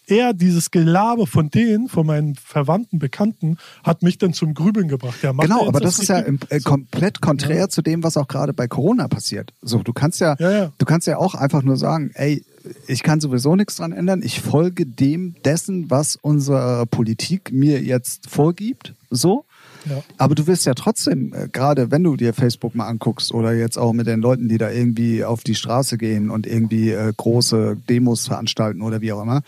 Eher 0.10 0.34
dieses 0.34 0.72
Gelaber 0.72 1.28
von 1.28 1.50
denen, 1.50 1.88
von 1.88 2.06
meinen 2.06 2.36
Verwandten, 2.36 3.00
Bekannten, 3.00 3.58
hat 3.84 4.02
mich 4.04 4.18
dann 4.18 4.34
zum 4.34 4.54
Grübeln 4.54 4.88
gebracht. 4.88 5.22
Ja, 5.22 5.30
er 5.32 5.36
Genau, 5.36 5.68
aber 5.68 5.80
das 5.80 6.00
ist 6.00 6.08
ja 6.08 6.20
im, 6.20 6.40
äh, 6.50 6.60
komplett 6.60 7.22
konträr 7.22 7.70
zu 7.70 7.82
dem, 7.82 8.04
was 8.04 8.18
auch 8.18 8.28
gerade 8.28 8.54
bei 8.54 8.68
Corona 8.68 9.08
passiert. 9.08 9.54
So, 9.62 9.84
du 9.84 9.94
kannst 9.94 10.20
ja, 10.20 10.36
Ja, 10.40 10.52
ja. 10.52 10.72
du 10.78 10.86
kannst 10.86 11.08
ja 11.08 11.18
auch 11.18 11.36
einfach 11.36 11.64
nur 11.64 11.78
sagen, 11.78 12.12
ey, 12.14 12.44
ich 12.88 13.04
kann 13.04 13.22
sowieso 13.22 13.56
nichts 13.56 13.78
dran 13.78 13.92
ändern. 13.92 14.22
Ich 14.24 14.42
folge 14.42 14.86
dem 14.86 15.36
dessen, 15.46 15.90
was 15.90 16.16
unsere 16.16 16.86
Politik 16.86 17.52
mir 17.52 17.82
jetzt 17.82 18.30
vorgibt. 18.30 18.94
So. 19.10 19.46
Ja. 19.90 20.04
Aber 20.18 20.36
du 20.36 20.46
wirst 20.48 20.66
ja 20.66 20.74
trotzdem, 20.74 21.34
äh, 21.34 21.48
gerade 21.48 21.90
wenn 21.90 22.04
du 22.04 22.16
dir 22.16 22.34
Facebook 22.34 22.76
mal 22.76 22.88
anguckst 22.88 23.34
oder 23.34 23.54
jetzt 23.54 23.78
auch 23.78 23.94
mit 23.94 24.08
den 24.08 24.20
Leuten, 24.20 24.50
die 24.50 24.58
da 24.58 24.70
irgendwie 24.70 25.24
auf 25.24 25.44
die 25.44 25.56
Straße 25.56 25.98
gehen 25.98 26.30
und 26.30 26.46
irgendwie 26.46 26.92
äh, 26.92 27.14
große 27.16 27.78
Demos 27.88 28.28
veranstalten 28.28 28.82
oder 28.82 29.02
wie 29.02 29.14
auch 29.14 29.22
immer, 29.22 29.42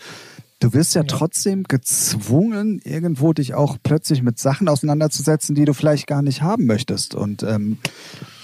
du 0.62 0.72
wirst 0.72 0.94
ja, 0.94 1.02
trotzdem 1.02 1.64
gezwungen, 1.64 2.80
irgendwo 2.84 3.32
dich 3.32 3.54
auch 3.54 3.76
plötzlich 3.82 4.22
mit 4.22 4.38
Sachen 4.38 4.68
auseinanderzusetzen, 4.68 5.54
die 5.54 5.64
du 5.64 5.72
vielleicht 5.74 6.06
gar 6.06 6.22
nicht 6.22 6.42
haben 6.42 6.66
möchtest. 6.66 7.14
Und 7.14 7.42
ähm, 7.42 7.78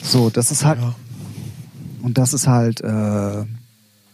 so, 0.02 0.30
das 0.30 0.50
ist 0.50 0.64
halt, 0.64 0.80
Ja. 0.80 0.94
und 2.02 2.18
das 2.18 2.32
ist 2.32 2.46
halt, 2.46 2.80
äh, 2.80 3.44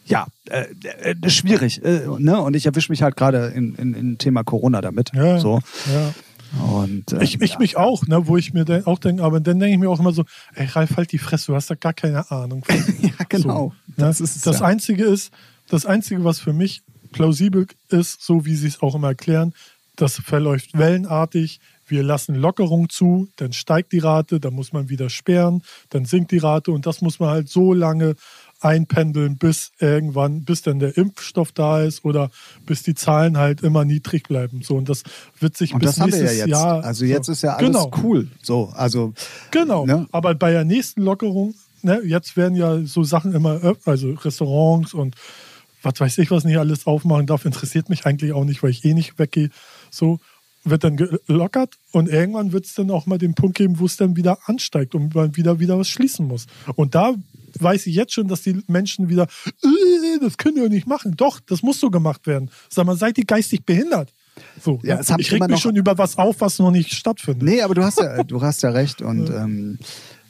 ja, 0.06 0.26
äh, 0.50 0.66
äh, 1.12 1.30
schwierig. 1.30 1.82
Äh, 1.84 2.06
ne? 2.18 2.40
Und 2.40 2.54
ich 2.56 2.66
erwische 2.66 2.92
mich 2.92 3.02
halt 3.02 3.16
gerade 3.16 3.46
in, 3.54 3.74
in, 3.76 3.94
in 3.94 4.18
Thema 4.18 4.44
Corona 4.44 4.80
damit. 4.82 5.12
Ja, 5.14 5.38
So. 5.38 5.60
ja. 5.92 6.12
Und, 6.72 7.12
äh, 7.12 7.24
Ich, 7.24 7.40
ich 7.40 7.52
ja. 7.52 7.58
mich 7.58 7.76
auch, 7.76 8.06
ne, 8.06 8.28
wo 8.28 8.36
ich 8.36 8.52
mir 8.52 8.64
de- 8.64 8.84
auch 8.84 8.98
denke, 9.00 9.24
aber 9.24 9.40
dann 9.40 9.58
denke 9.58 9.74
ich 9.74 9.80
mir 9.80 9.88
auch 9.90 9.98
immer 9.98 10.12
so, 10.12 10.24
ey 10.54 10.66
Ralf, 10.66 10.96
halt 10.96 11.10
die 11.10 11.18
Fresse, 11.18 11.46
du 11.46 11.56
hast 11.56 11.68
da 11.70 11.74
gar 11.74 11.94
keine 11.94 12.30
Ahnung. 12.30 12.62
Von. 12.64 12.76
Ja, 13.02 13.24
genau. 13.28 13.72
So, 13.86 13.92
ne? 14.02 14.08
Das 14.08 14.20
ist 14.20 14.46
das 14.46 14.60
ja. 14.60 14.66
Einzige 14.66 15.04
ist, 15.04 15.32
das 15.68 15.84
Einzige, 15.86 16.22
was 16.22 16.38
für 16.38 16.52
mich 16.52 16.82
plausibel 17.14 17.66
ist, 17.88 18.22
so 18.22 18.44
wie 18.44 18.56
sie 18.56 18.66
es 18.66 18.82
auch 18.82 18.96
immer 18.96 19.08
erklären, 19.08 19.54
das 19.96 20.16
verläuft 20.16 20.76
wellenartig. 20.76 21.60
Wir 21.86 22.02
lassen 22.02 22.34
Lockerung 22.34 22.88
zu, 22.88 23.28
dann 23.36 23.52
steigt 23.52 23.92
die 23.92 24.00
Rate, 24.00 24.40
dann 24.40 24.54
muss 24.54 24.72
man 24.72 24.88
wieder 24.88 25.10
sperren, 25.10 25.62
dann 25.90 26.06
sinkt 26.06 26.32
die 26.32 26.38
Rate 26.38 26.72
und 26.72 26.86
das 26.86 27.02
muss 27.02 27.20
man 27.20 27.28
halt 27.28 27.48
so 27.48 27.72
lange 27.72 28.16
einpendeln, 28.60 29.36
bis 29.36 29.70
irgendwann, 29.78 30.44
bis 30.44 30.62
dann 30.62 30.78
der 30.78 30.96
Impfstoff 30.96 31.52
da 31.52 31.82
ist 31.82 32.04
oder 32.04 32.30
bis 32.66 32.82
die 32.82 32.94
Zahlen 32.94 33.36
halt 33.36 33.60
immer 33.60 33.84
niedrig 33.84 34.26
bleiben. 34.26 34.62
So 34.62 34.74
und 34.76 34.88
das 34.88 35.02
wird 35.38 35.56
sich 35.56 35.74
Und 35.74 35.80
bis 35.80 35.96
ja 35.96 36.06
nächstes 36.06 36.36
jetzt. 36.38 36.48
Jahr. 36.48 36.82
also 36.82 37.04
jetzt 37.04 37.26
so. 37.26 37.32
ist 37.32 37.42
ja 37.42 37.54
alles 37.54 37.66
genau. 37.66 37.90
cool. 38.02 38.28
So, 38.42 38.72
also 38.74 39.12
Genau. 39.50 39.86
Ne? 39.86 40.06
Aber 40.10 40.34
bei 40.34 40.50
der 40.50 40.64
nächsten 40.64 41.02
Lockerung, 41.02 41.54
ne, 41.82 42.00
jetzt 42.04 42.36
werden 42.36 42.56
ja 42.56 42.80
so 42.84 43.04
Sachen 43.04 43.34
immer, 43.34 43.76
also 43.84 44.12
Restaurants 44.14 44.94
und 44.94 45.14
was 45.84 46.00
weiß 46.00 46.18
ich, 46.18 46.30
was 46.30 46.44
nicht 46.44 46.58
alles 46.58 46.86
aufmachen 46.86 47.26
darf, 47.26 47.44
interessiert 47.44 47.88
mich 47.88 48.06
eigentlich 48.06 48.32
auch 48.32 48.44
nicht, 48.44 48.62
weil 48.62 48.70
ich 48.70 48.84
eh 48.84 48.94
nicht 48.94 49.18
weggehe. 49.18 49.50
So 49.90 50.18
wird 50.64 50.82
dann 50.82 50.96
gelockert 50.96 51.74
und 51.92 52.08
irgendwann 52.08 52.52
wird 52.52 52.64
es 52.64 52.74
dann 52.74 52.90
auch 52.90 53.06
mal 53.06 53.18
den 53.18 53.34
Punkt 53.34 53.56
geben, 53.56 53.78
wo 53.78 53.84
es 53.84 53.96
dann 53.96 54.16
wieder 54.16 54.38
ansteigt 54.46 54.94
und 54.94 55.14
man 55.14 55.36
wieder 55.36 55.60
wieder 55.60 55.78
was 55.78 55.88
schließen 55.88 56.26
muss. 56.26 56.46
Und 56.74 56.94
da 56.94 57.14
weiß 57.58 57.86
ich 57.86 57.94
jetzt 57.94 58.14
schon, 58.14 58.28
dass 58.28 58.42
die 58.42 58.62
Menschen 58.66 59.08
wieder, 59.08 59.24
äh, 59.46 60.18
das 60.20 60.38
können 60.38 60.56
wir 60.56 60.68
nicht 60.68 60.86
machen. 60.86 61.16
Doch, 61.16 61.40
das 61.40 61.62
muss 61.62 61.80
so 61.80 61.90
gemacht 61.90 62.26
werden. 62.26 62.50
Sag 62.70 62.86
mal, 62.86 62.96
seid 62.96 63.18
ihr 63.18 63.24
geistig 63.24 63.64
behindert? 63.64 64.12
So, 64.60 64.80
Ja, 64.82 64.96
ne? 64.96 65.00
es 65.02 65.12
ich 65.18 65.32
reg 65.32 65.46
mich 65.48 65.60
schon 65.60 65.76
über 65.76 65.96
was 65.98 66.18
auf, 66.18 66.40
was 66.40 66.58
noch 66.58 66.70
nicht 66.70 66.92
stattfindet. 66.92 67.42
Nee, 67.42 67.62
aber 67.62 67.74
du 67.74 67.84
hast 67.84 68.00
ja, 68.00 68.22
du 68.24 68.42
hast 68.42 68.62
ja 68.62 68.70
recht. 68.70 69.02
Und 69.02 69.30
ähm, 69.34 69.78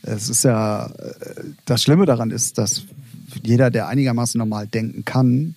es 0.02 0.28
ist 0.28 0.44
ja, 0.44 0.86
äh, 0.86 1.44
das 1.64 1.82
Schlimme 1.82 2.06
daran 2.06 2.30
ist, 2.30 2.58
dass 2.58 2.82
jeder, 3.42 3.70
der 3.70 3.88
einigermaßen 3.88 4.38
normal 4.38 4.66
denken 4.66 5.04
kann 5.04 5.54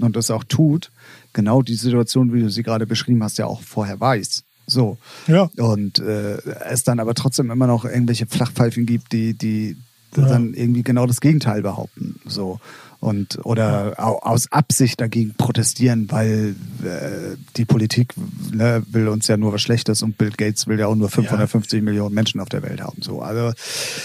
und 0.00 0.16
das 0.16 0.30
auch 0.30 0.44
tut, 0.44 0.90
genau 1.32 1.62
die 1.62 1.74
Situation, 1.74 2.32
wie 2.32 2.40
du 2.40 2.50
sie 2.50 2.62
gerade 2.62 2.86
beschrieben 2.86 3.22
hast, 3.22 3.38
ja 3.38 3.46
auch 3.46 3.60
vorher 3.62 4.00
weiß. 4.00 4.44
So. 4.66 4.98
Ja. 5.26 5.48
Und 5.56 5.98
äh, 5.98 6.36
es 6.68 6.84
dann 6.84 7.00
aber 7.00 7.14
trotzdem 7.14 7.50
immer 7.50 7.66
noch 7.66 7.84
irgendwelche 7.84 8.26
Flachpfeifen 8.26 8.84
gibt, 8.86 9.12
die, 9.12 9.34
die 9.34 9.76
Ja. 10.16 10.26
dann 10.26 10.54
irgendwie 10.54 10.82
genau 10.82 11.06
das 11.06 11.20
Gegenteil 11.20 11.62
behaupten. 11.62 12.20
So. 12.26 12.60
Und 13.00 13.38
oder 13.44 13.94
au- 13.98 14.18
aus 14.18 14.50
Absicht 14.50 15.00
dagegen 15.00 15.34
protestieren, 15.38 16.10
weil 16.10 16.56
äh, 16.82 17.36
die 17.56 17.64
Politik 17.64 18.12
ne, 18.52 18.82
will 18.90 19.06
uns 19.08 19.28
ja 19.28 19.36
nur 19.36 19.52
was 19.52 19.62
Schlechtes 19.62 20.02
und 20.02 20.18
Bill 20.18 20.32
Gates 20.36 20.66
will 20.66 20.78
ja 20.80 20.88
auch 20.88 20.96
nur 20.96 21.08
550 21.08 21.80
Millionen 21.82 22.14
Menschen 22.14 22.40
auf 22.40 22.48
der 22.48 22.62
Welt 22.62 22.80
haben. 22.82 23.00
So. 23.02 23.22
Also 23.22 23.52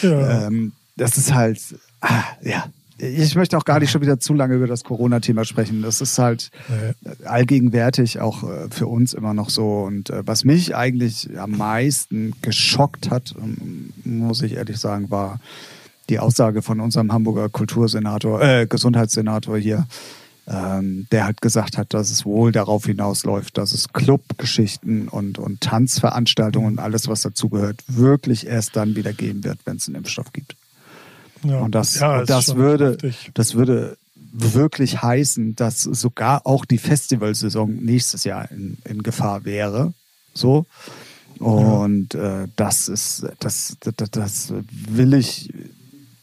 Ja. 0.08 0.48
ähm, 0.48 0.74
das 0.96 1.18
ist 1.18 1.34
halt, 1.34 1.60
ah, 2.02 2.24
ja. 2.44 2.66
Ich 2.98 3.36
möchte 3.36 3.58
auch 3.58 3.66
gar 3.66 3.80
nicht 3.80 3.92
schon 3.92 4.02
wieder 4.02 4.20
zu 4.20 4.34
lange 4.34 4.56
über 4.56 4.68
das 4.68 4.84
Corona-Thema 4.84 5.46
sprechen. 5.46 5.82
Das 5.82 6.00
ist 6.02 6.20
halt 6.20 6.52
Nee. 6.70 7.12
allgegenwärtig 7.26 8.20
auch 8.20 8.44
äh, 8.44 8.68
für 8.70 8.88
uns 8.88 9.14
immer 9.14 9.34
noch 9.34 9.50
so. 9.50 9.82
Und 9.82 10.10
äh, 10.10 10.22
was 10.26 10.44
mich 10.46 10.76
eigentlich 10.76 11.30
am 11.38 11.52
meisten 11.52 12.34
geschockt 12.42 13.10
hat, 13.10 13.34
ähm, 13.38 13.94
muss 14.04 14.42
ich 14.42 14.54
ehrlich 14.54 14.78
sagen, 14.78 15.10
war 15.10 15.40
die 16.10 16.20
Aussage 16.20 16.62
von 16.62 16.80
unserem 16.80 17.12
Hamburger 17.12 17.50
Kultursenator, 17.50 18.42
äh, 18.42 18.68
Gesundheitssenator 18.68 19.58
hier, 19.58 19.88
ähm, 20.48 21.08
der 21.12 21.26
halt 21.26 21.42
gesagt 21.42 21.78
hat, 21.78 21.94
dass 21.94 22.12
es 22.12 22.26
wohl 22.26 22.52
darauf 22.52 22.86
hinausläuft, 22.86 23.58
dass 23.58 23.74
es 23.74 23.92
Clubgeschichten 23.94 25.08
und, 25.08 25.40
und 25.40 25.62
Tanzveranstaltungen 25.62 26.74
und 26.74 26.80
alles, 26.80 27.08
was 27.08 27.22
dazugehört, 27.22 27.82
wirklich 27.88 28.46
erst 28.46 28.76
dann 28.76 28.96
wieder 28.96 29.14
geben 29.14 29.44
wird, 29.46 29.60
wenn 29.66 29.78
es 29.78 29.88
einen 29.88 29.96
Impfstoff 29.96 30.34
gibt. 30.34 30.56
Ja. 31.44 31.60
Und 31.60 31.74
das, 31.76 32.00
Ja, 32.00 32.20
und 32.20 32.30
das 32.30 32.56
würde, 32.56 32.92
heftig. 32.92 33.32
das 33.34 33.56
würde 33.56 33.98
wirklich 34.32 35.02
heißen, 35.02 35.56
dass 35.56 35.84
sogar 35.84 36.46
auch 36.48 36.66
die 36.66 36.78
Festivalsaison 36.80 37.76
nächstes 37.76 38.24
Jahr 38.24 38.50
in, 38.52 38.78
in 38.86 39.04
Gefahr 39.04 39.46
wäre. 39.46 39.94
So. 40.34 40.66
Und 41.40 42.16
äh, 42.16 42.48
das 42.56 42.88
ist, 42.88 43.26
das, 43.40 43.78
das, 43.82 44.10
das 44.12 44.54
will 44.72 45.14
ich, 45.14 45.52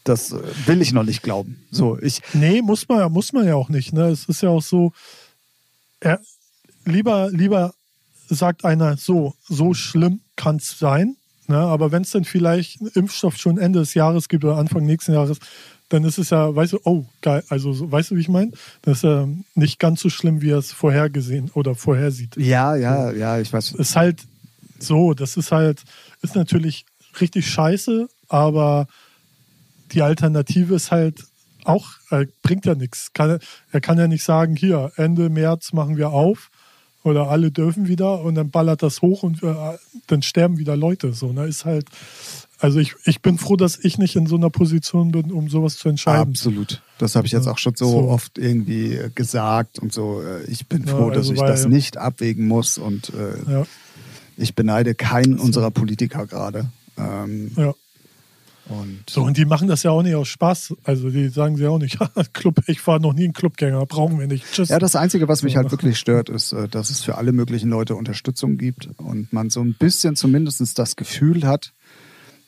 das 0.03 0.33
will 0.65 0.81
ich 0.81 0.93
noch 0.93 1.03
nicht 1.03 1.21
glauben. 1.21 1.63
So, 1.69 1.97
ich, 1.99 2.21
Nee, 2.33 2.61
muss 2.61 2.87
man, 2.89 2.99
ja- 2.99 3.09
muss 3.09 3.31
man 3.33 3.45
ja 3.45 3.55
auch 3.55 3.69
nicht. 3.69 3.93
Ne? 3.93 4.07
Es 4.09 4.25
ist 4.25 4.41
ja 4.41 4.49
auch 4.49 4.63
so, 4.63 4.91
er, 5.99 6.19
lieber, 6.85 7.29
lieber 7.31 7.73
sagt 8.27 8.65
einer, 8.65 8.97
so, 8.97 9.35
so 9.47 9.73
schlimm 9.73 10.21
kann 10.35 10.55
es 10.57 10.77
sein. 10.79 11.15
Ne? 11.51 11.57
Aber 11.57 11.91
wenn 11.91 12.03
es 12.03 12.11
dann 12.11 12.23
vielleicht 12.23 12.79
einen 12.79 12.89
Impfstoff 12.91 13.37
schon 13.37 13.57
Ende 13.57 13.79
des 13.79 13.93
Jahres 13.93 14.29
gibt 14.29 14.45
oder 14.45 14.57
Anfang 14.57 14.85
nächsten 14.85 15.13
Jahres, 15.13 15.37
dann 15.89 16.05
ist 16.05 16.17
es 16.17 16.29
ja, 16.29 16.55
weißt 16.55 16.73
du, 16.73 16.79
oh, 16.85 17.05
geil, 17.21 17.43
also 17.49 17.73
so, 17.73 17.91
weißt 17.91 18.11
du, 18.11 18.15
wie 18.15 18.21
ich 18.21 18.29
meine? 18.29 18.51
Das 18.81 18.97
ist 18.97 19.03
ja 19.03 19.27
nicht 19.55 19.77
ganz 19.77 19.99
so 19.99 20.09
schlimm, 20.09 20.41
wie 20.41 20.51
er 20.51 20.59
es 20.59 20.71
vorhergesehen 20.71 21.51
oder 21.53 21.75
vorhersieht. 21.75 22.37
ja, 22.37 22.75
ja, 22.75 23.11
ja, 23.11 23.39
ich 23.39 23.51
weiß. 23.51 23.73
ist 23.73 23.95
halt 23.97 24.23
so, 24.79 25.13
das 25.13 25.35
ist 25.35 25.51
halt, 25.51 25.83
ist 26.21 26.35
natürlich 26.35 26.85
richtig 27.19 27.49
scheiße, 27.49 28.07
aber 28.29 28.87
die 29.91 30.01
Alternative 30.01 30.75
ist 30.75 30.91
halt 30.91 31.25
auch, 31.65 31.89
äh, 32.09 32.25
bringt 32.41 32.65
ja 32.65 32.75
nichts. 32.75 33.11
Kann, 33.13 33.39
er 33.71 33.81
kann 33.81 33.97
ja 33.97 34.07
nicht 34.07 34.23
sagen, 34.23 34.55
hier, 34.55 34.93
Ende 34.95 35.29
März 35.29 35.73
machen 35.73 35.97
wir 35.97 36.11
auf 36.11 36.50
oder 37.03 37.29
alle 37.29 37.51
dürfen 37.51 37.87
wieder 37.87 38.21
und 38.21 38.35
dann 38.35 38.49
ballert 38.51 38.83
das 38.83 39.01
hoch 39.01 39.23
und 39.23 39.41
äh, 39.43 39.53
dann 40.07 40.21
sterben 40.21 40.57
wieder 40.57 40.75
Leute. 40.77 41.13
So, 41.13 41.31
ne? 41.33 41.45
Ist 41.45 41.65
halt, 41.65 41.85
also 42.59 42.79
ich, 42.79 42.93
ich 43.05 43.21
bin 43.21 43.37
froh, 43.37 43.55
dass 43.55 43.79
ich 43.79 43.97
nicht 43.97 44.15
in 44.15 44.27
so 44.27 44.35
einer 44.35 44.49
Position 44.49 45.11
bin, 45.11 45.31
um 45.31 45.49
sowas 45.49 45.77
zu 45.77 45.89
entscheiden. 45.89 46.29
Absolut. 46.29 46.81
Das 46.99 47.15
habe 47.15 47.25
ich 47.25 47.33
jetzt 47.33 47.47
Ja, 47.47 47.53
auch 47.53 47.57
schon 47.57 47.75
so, 47.75 47.89
so. 47.89 47.97
oft 48.09 48.37
irgendwie 48.37 48.93
äh, 48.93 49.09
gesagt 49.13 49.79
und 49.79 49.91
so. 49.91 50.21
Äh, 50.21 50.43
Ich 50.51 50.67
bin 50.67 50.83
Ja, 50.85 50.95
froh, 50.95 51.09
dass 51.09 51.17
also 51.19 51.33
ich 51.33 51.39
weil- 51.39 51.47
das 51.51 51.65
nicht 51.67 51.97
abwägen 51.97 52.47
muss 52.47 52.77
und 52.77 53.11
äh, 53.15 53.51
Ja, 53.51 53.65
ich 54.37 54.53
beneide 54.55 54.93
keinen 54.95 55.39
unserer 55.39 55.71
Politiker 55.71 56.25
gerade. 56.27 56.69
Ähm, 56.97 57.51
ja. 57.57 57.73
Und 58.71 59.03
So, 59.09 59.23
und 59.23 59.37
die 59.37 59.45
machen 59.45 59.67
das 59.67 59.83
ja 59.83 59.91
auch 59.91 60.03
nicht 60.03 60.15
aus 60.15 60.27
Spaß. 60.27 60.75
Also 60.83 61.09
die 61.09 61.29
sagen 61.29 61.57
sie 61.57 61.67
auch 61.67 61.79
nicht, 61.79 61.97
Club, 62.33 62.61
ich 62.67 62.85
war 62.87 62.99
noch 62.99 63.13
nie 63.13 63.25
ein 63.25 63.33
Clubgänger, 63.33 63.85
brauchen 63.85 64.19
wir 64.19 64.27
nicht. 64.27 64.45
Tschüss. 64.51 64.69
ja, 64.69 64.79
das 64.79 64.95
Einzige, 64.95 65.27
was 65.27 65.43
mich 65.43 65.57
halt 65.57 65.71
wirklich 65.71 65.99
stört, 65.99 66.29
ist, 66.29 66.53
äh, 66.53 66.67
dass 66.67 66.89
es 66.89 67.01
für 67.01 67.17
alle 67.17 67.31
möglichen 67.31 67.69
Leute 67.69 67.95
Unterstützung 67.95 68.57
gibt 68.57 68.89
und 68.97 69.31
man 69.33 69.49
so 69.49 69.61
ein 69.61 69.73
bisschen 69.73 70.15
zumindest 70.15 70.77
das 70.77 70.95
Gefühl 70.95 71.45
hat, 71.45 71.73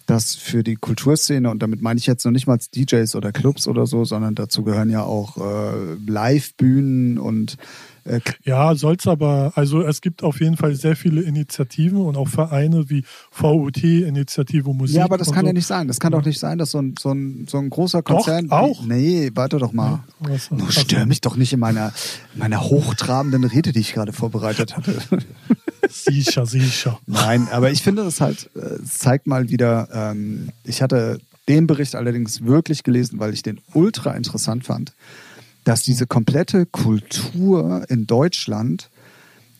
dass 0.06 0.36
für 0.36 0.64
die 0.64 0.76
Kulturszene, 0.76 1.50
und 1.50 1.64
damit 1.64 1.82
meine 1.82 1.98
ich 1.98 2.08
jetzt 2.08 2.26
noch 2.26 2.32
nicht 2.32 2.48
mal 2.48 2.58
DJs 2.58 3.16
oder 3.16 3.32
Clubs 3.32 3.68
oder 3.68 3.86
so, 3.86 4.04
sondern 4.04 4.36
dazu 4.36 4.64
gehören 4.64 4.90
ja 4.90 5.04
auch 5.04 5.38
äh, 5.38 5.96
Live-Bühnen 6.06 7.18
und 7.18 7.58
Äh, 8.06 8.20
Ja, 8.44 8.76
soll's 8.76 9.08
aber, 9.08 9.54
also 9.56 9.82
es 9.82 10.02
gibt 10.02 10.24
auf 10.24 10.40
jeden 10.42 10.58
Fall 10.58 10.76
sehr 10.76 10.96
viele 10.96 11.22
Initiativen 11.22 12.00
und 12.00 12.18
auch 12.18 12.28
Vereine 12.28 12.90
wie 12.90 13.04
VUT, 13.32 13.84
Initiative 13.84 14.74
Musik. 14.74 14.98
ja, 14.98 15.06
aber 15.06 15.18
das 15.18 15.32
kann 15.32 15.42
so. 15.42 15.48
ja 15.48 15.54
nicht 15.54 15.68
sein. 15.68 15.88
Das 15.88 16.00
kann 16.00 16.12
doch 16.12 16.26
nicht 16.26 16.40
sein, 16.40 16.58
dass 16.58 16.72
so 16.72 16.80
ein, 16.82 16.96
so 17.00 17.12
ein, 17.12 17.48
so 17.50 17.58
ein 17.60 17.70
großer 17.70 18.02
Konzern. 18.04 18.52
auch. 18.52 18.84
Nee, 18.86 19.32
warte 19.36 19.58
doch 19.58 19.72
mal. 19.74 20.04
Was- 20.20 20.50
stör 20.70 21.06
mich 21.06 21.22
doch 21.22 21.36
nicht 21.36 21.54
in 21.54 21.60
meiner, 21.60 21.94
in 22.34 22.40
meiner 22.40 22.62
hochtrabenden 22.62 23.44
Rede, 23.46 23.72
die 23.72 23.80
ich 23.80 23.94
gerade 23.94 24.14
vorbereitet 24.14 24.76
hatte. 24.76 24.98
Sicher, 25.90 26.46
sicher. 26.46 27.00
Nein, 27.08 27.48
aber 27.52 27.70
ich 27.72 27.84
finde 27.84 28.04
das 28.04 28.22
halt, 28.22 28.50
äh, 28.56 28.82
es 28.84 29.00
zeigt 29.00 29.28
mal 29.28 29.50
wieder, 29.50 29.90
ähm, 29.94 30.50
ich 30.64 30.82
hatte 30.82 31.20
den 31.50 31.68
Bericht 31.68 31.96
allerdings 31.96 32.44
wirklich 32.46 32.84
gelesen, 32.84 33.20
weil 33.20 33.34
ich 33.34 33.44
den 33.44 33.60
ultra 33.74 34.12
interessant 34.14 34.64
fand, 34.66 34.94
dass 35.64 35.84
diese 35.84 36.08
komplette 36.08 36.66
Kultur 36.66 37.86
in 37.90 38.06
Deutschland 38.08 38.90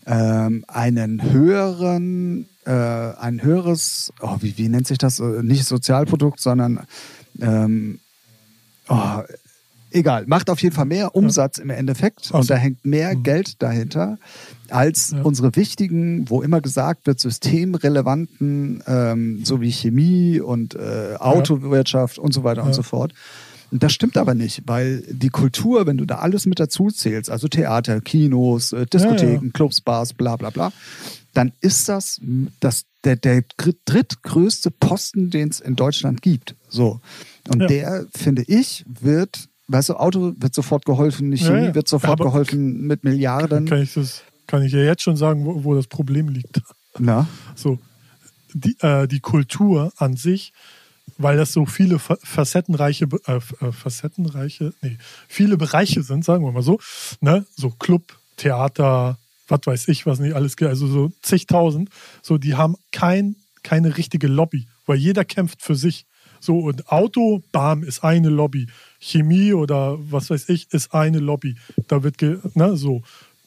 ähm, 0.06 0.66
einen 0.68 1.32
höheren, 1.32 2.48
äh, 2.66 2.72
ein 2.72 3.42
höheres, 3.42 4.12
oh, 4.22 4.38
wie, 4.42 4.58
wie 4.58 4.68
nennt 4.70 4.88
sich 4.88 4.98
das, 4.98 5.20
Äh, 5.20 5.44
nicht 5.44 5.66
Sozialprodukt, 5.66 6.40
sondern 6.42 6.82
ähm, 7.40 8.00
oh, 8.90 9.22
egal, 9.92 10.26
macht 10.28 10.50
auf 10.50 10.62
jeden 10.62 10.76
Fall 10.76 10.86
mehr 10.86 11.16
Umsatz 11.16 11.58
im 11.58 11.70
Endeffekt 11.70 12.32
Ach 12.34 12.40
und 12.40 12.50
da 12.50 12.56
hängt 12.56 12.84
mehr 12.84 13.16
Geld 13.16 13.62
dahinter 13.62 14.18
als 14.70 15.12
Ja. 15.12 15.22
unsere 15.22 15.56
wichtigen, 15.56 16.30
wo 16.30 16.42
immer 16.42 16.60
gesagt 16.60 17.08
wird, 17.08 17.20
systemrelevanten, 17.20 18.84
ähm, 18.88 19.46
so 19.46 19.62
wie 19.62 19.72
Chemie 19.72 20.40
und 20.42 20.76
äh, 20.76 21.16
Autowirtschaft 21.20 22.18
und 22.18 22.34
so 22.34 22.44
weiter 22.44 22.64
und 22.64 22.70
Ja. 22.70 22.74
so 22.74 22.84
fort. 22.84 23.14
Das 23.80 23.92
stimmt 23.94 24.18
aber 24.18 24.36
nicht, 24.36 24.62
weil 24.68 25.02
die 25.10 25.30
Kultur, 25.30 25.88
wenn 25.88 25.98
du 25.98 26.06
da 26.06 26.20
alles 26.20 26.46
mit 26.46 26.60
dazu 26.60 26.90
zählst, 26.90 27.30
also 27.30 27.48
Theater, 27.48 28.02
Kinos, 28.02 28.72
äh, 28.72 28.86
Diskotheken, 28.86 29.46
Ja, 29.48 29.52
Clubs, 29.52 29.82
Bars, 29.82 30.14
bla 30.14 30.36
bla 30.36 30.50
bla, 30.52 30.72
dann 31.34 31.52
ist 31.62 31.90
das, 31.90 32.22
das 32.60 32.86
der, 33.04 33.16
der 33.16 33.42
dr- 33.58 33.74
drittgrößte 33.86 34.70
Posten, 34.72 35.30
den 35.32 35.50
es 35.50 35.60
in 35.60 35.76
Deutschland 35.76 36.22
gibt. 36.22 36.56
So. 36.70 37.02
Und 37.52 37.62
Ja. 37.62 37.68
der, 37.68 38.06
finde 38.16 38.44
ich, 38.48 38.86
wird, 38.88 39.50
weißt 39.68 39.90
du, 39.90 39.94
Auto 39.96 40.34
wird 40.38 40.54
sofort 40.54 40.86
geholfen, 40.86 41.32
Ja, 41.34 41.48
Chemie 41.48 41.66
ja. 41.68 41.76
wird 41.76 41.88
sofort 41.88 42.22
Aber- 42.22 42.26
geholfen 42.26 42.86
mit 42.88 43.04
Milliarden. 43.04 43.66
Kann 43.66 43.82
ich 43.82 43.94
das, 43.96 44.22
kann 44.48 44.62
ich 44.62 44.72
ja 44.72 44.80
jetzt 44.84 45.02
schon 45.02 45.18
sagen, 45.18 45.46
wo, 45.46 45.64
wo 45.64 45.74
das 45.76 45.88
Problem 45.88 46.30
liegt. 46.30 46.62
Na? 47.00 47.28
So, 47.56 47.80
die, 48.54 48.78
äh, 48.82 49.08
die 49.08 49.20
Kultur 49.20 49.92
an 49.98 50.16
sich, 50.16 50.54
weil 51.18 51.38
das 51.38 51.54
so 51.54 51.66
viele 51.66 52.00
fa- 52.00 52.18
facettenreiche, 52.24 53.08
äh, 53.28 53.36
äh, 53.36 53.72
facettenreiche, 53.72 54.74
nee, 54.82 54.98
viele 55.28 55.58
Bereiche 55.58 56.04
sind, 56.04 56.26
sagen 56.26 56.44
wir 56.44 56.52
mal 56.52 56.64
so, 56.64 56.80
ne, 57.22 57.46
so 57.56 57.70
Club, 57.70 58.18
Theater, 58.38 59.18
was 59.48 59.62
weiß 59.66 59.88
ich, 59.90 60.06
was 60.06 60.20
nicht 60.20 60.36
alles, 60.36 60.56
also 60.62 60.88
so 60.88 61.12
zigtausend, 61.22 61.90
so, 62.22 62.38
die 62.38 62.56
haben 62.56 62.76
kein, 62.92 63.36
keine 63.64 63.98
richtige 63.98 64.28
Lobby, 64.28 64.68
weil 64.86 64.98
jeder 64.98 65.26
kämpft 65.26 65.62
für 65.62 65.76
sich. 65.76 66.06
So, 66.40 66.60
und 66.60 66.92
Auto, 66.92 67.42
bam, 67.54 67.84
ist 67.84 68.04
eine 68.04 68.28
Lobby. 68.28 68.68
Chemie 69.00 69.54
oder 69.54 69.98
was 70.12 70.30
weiß 70.30 70.50
ich, 70.50 70.74
ist 70.74 70.94
eine 70.94 71.20
Lobby. 71.20 71.56
Da 71.88 72.04
wird, 72.04 72.18
ge, 72.18 72.40
ne, 72.54 72.76
so. 72.76 73.02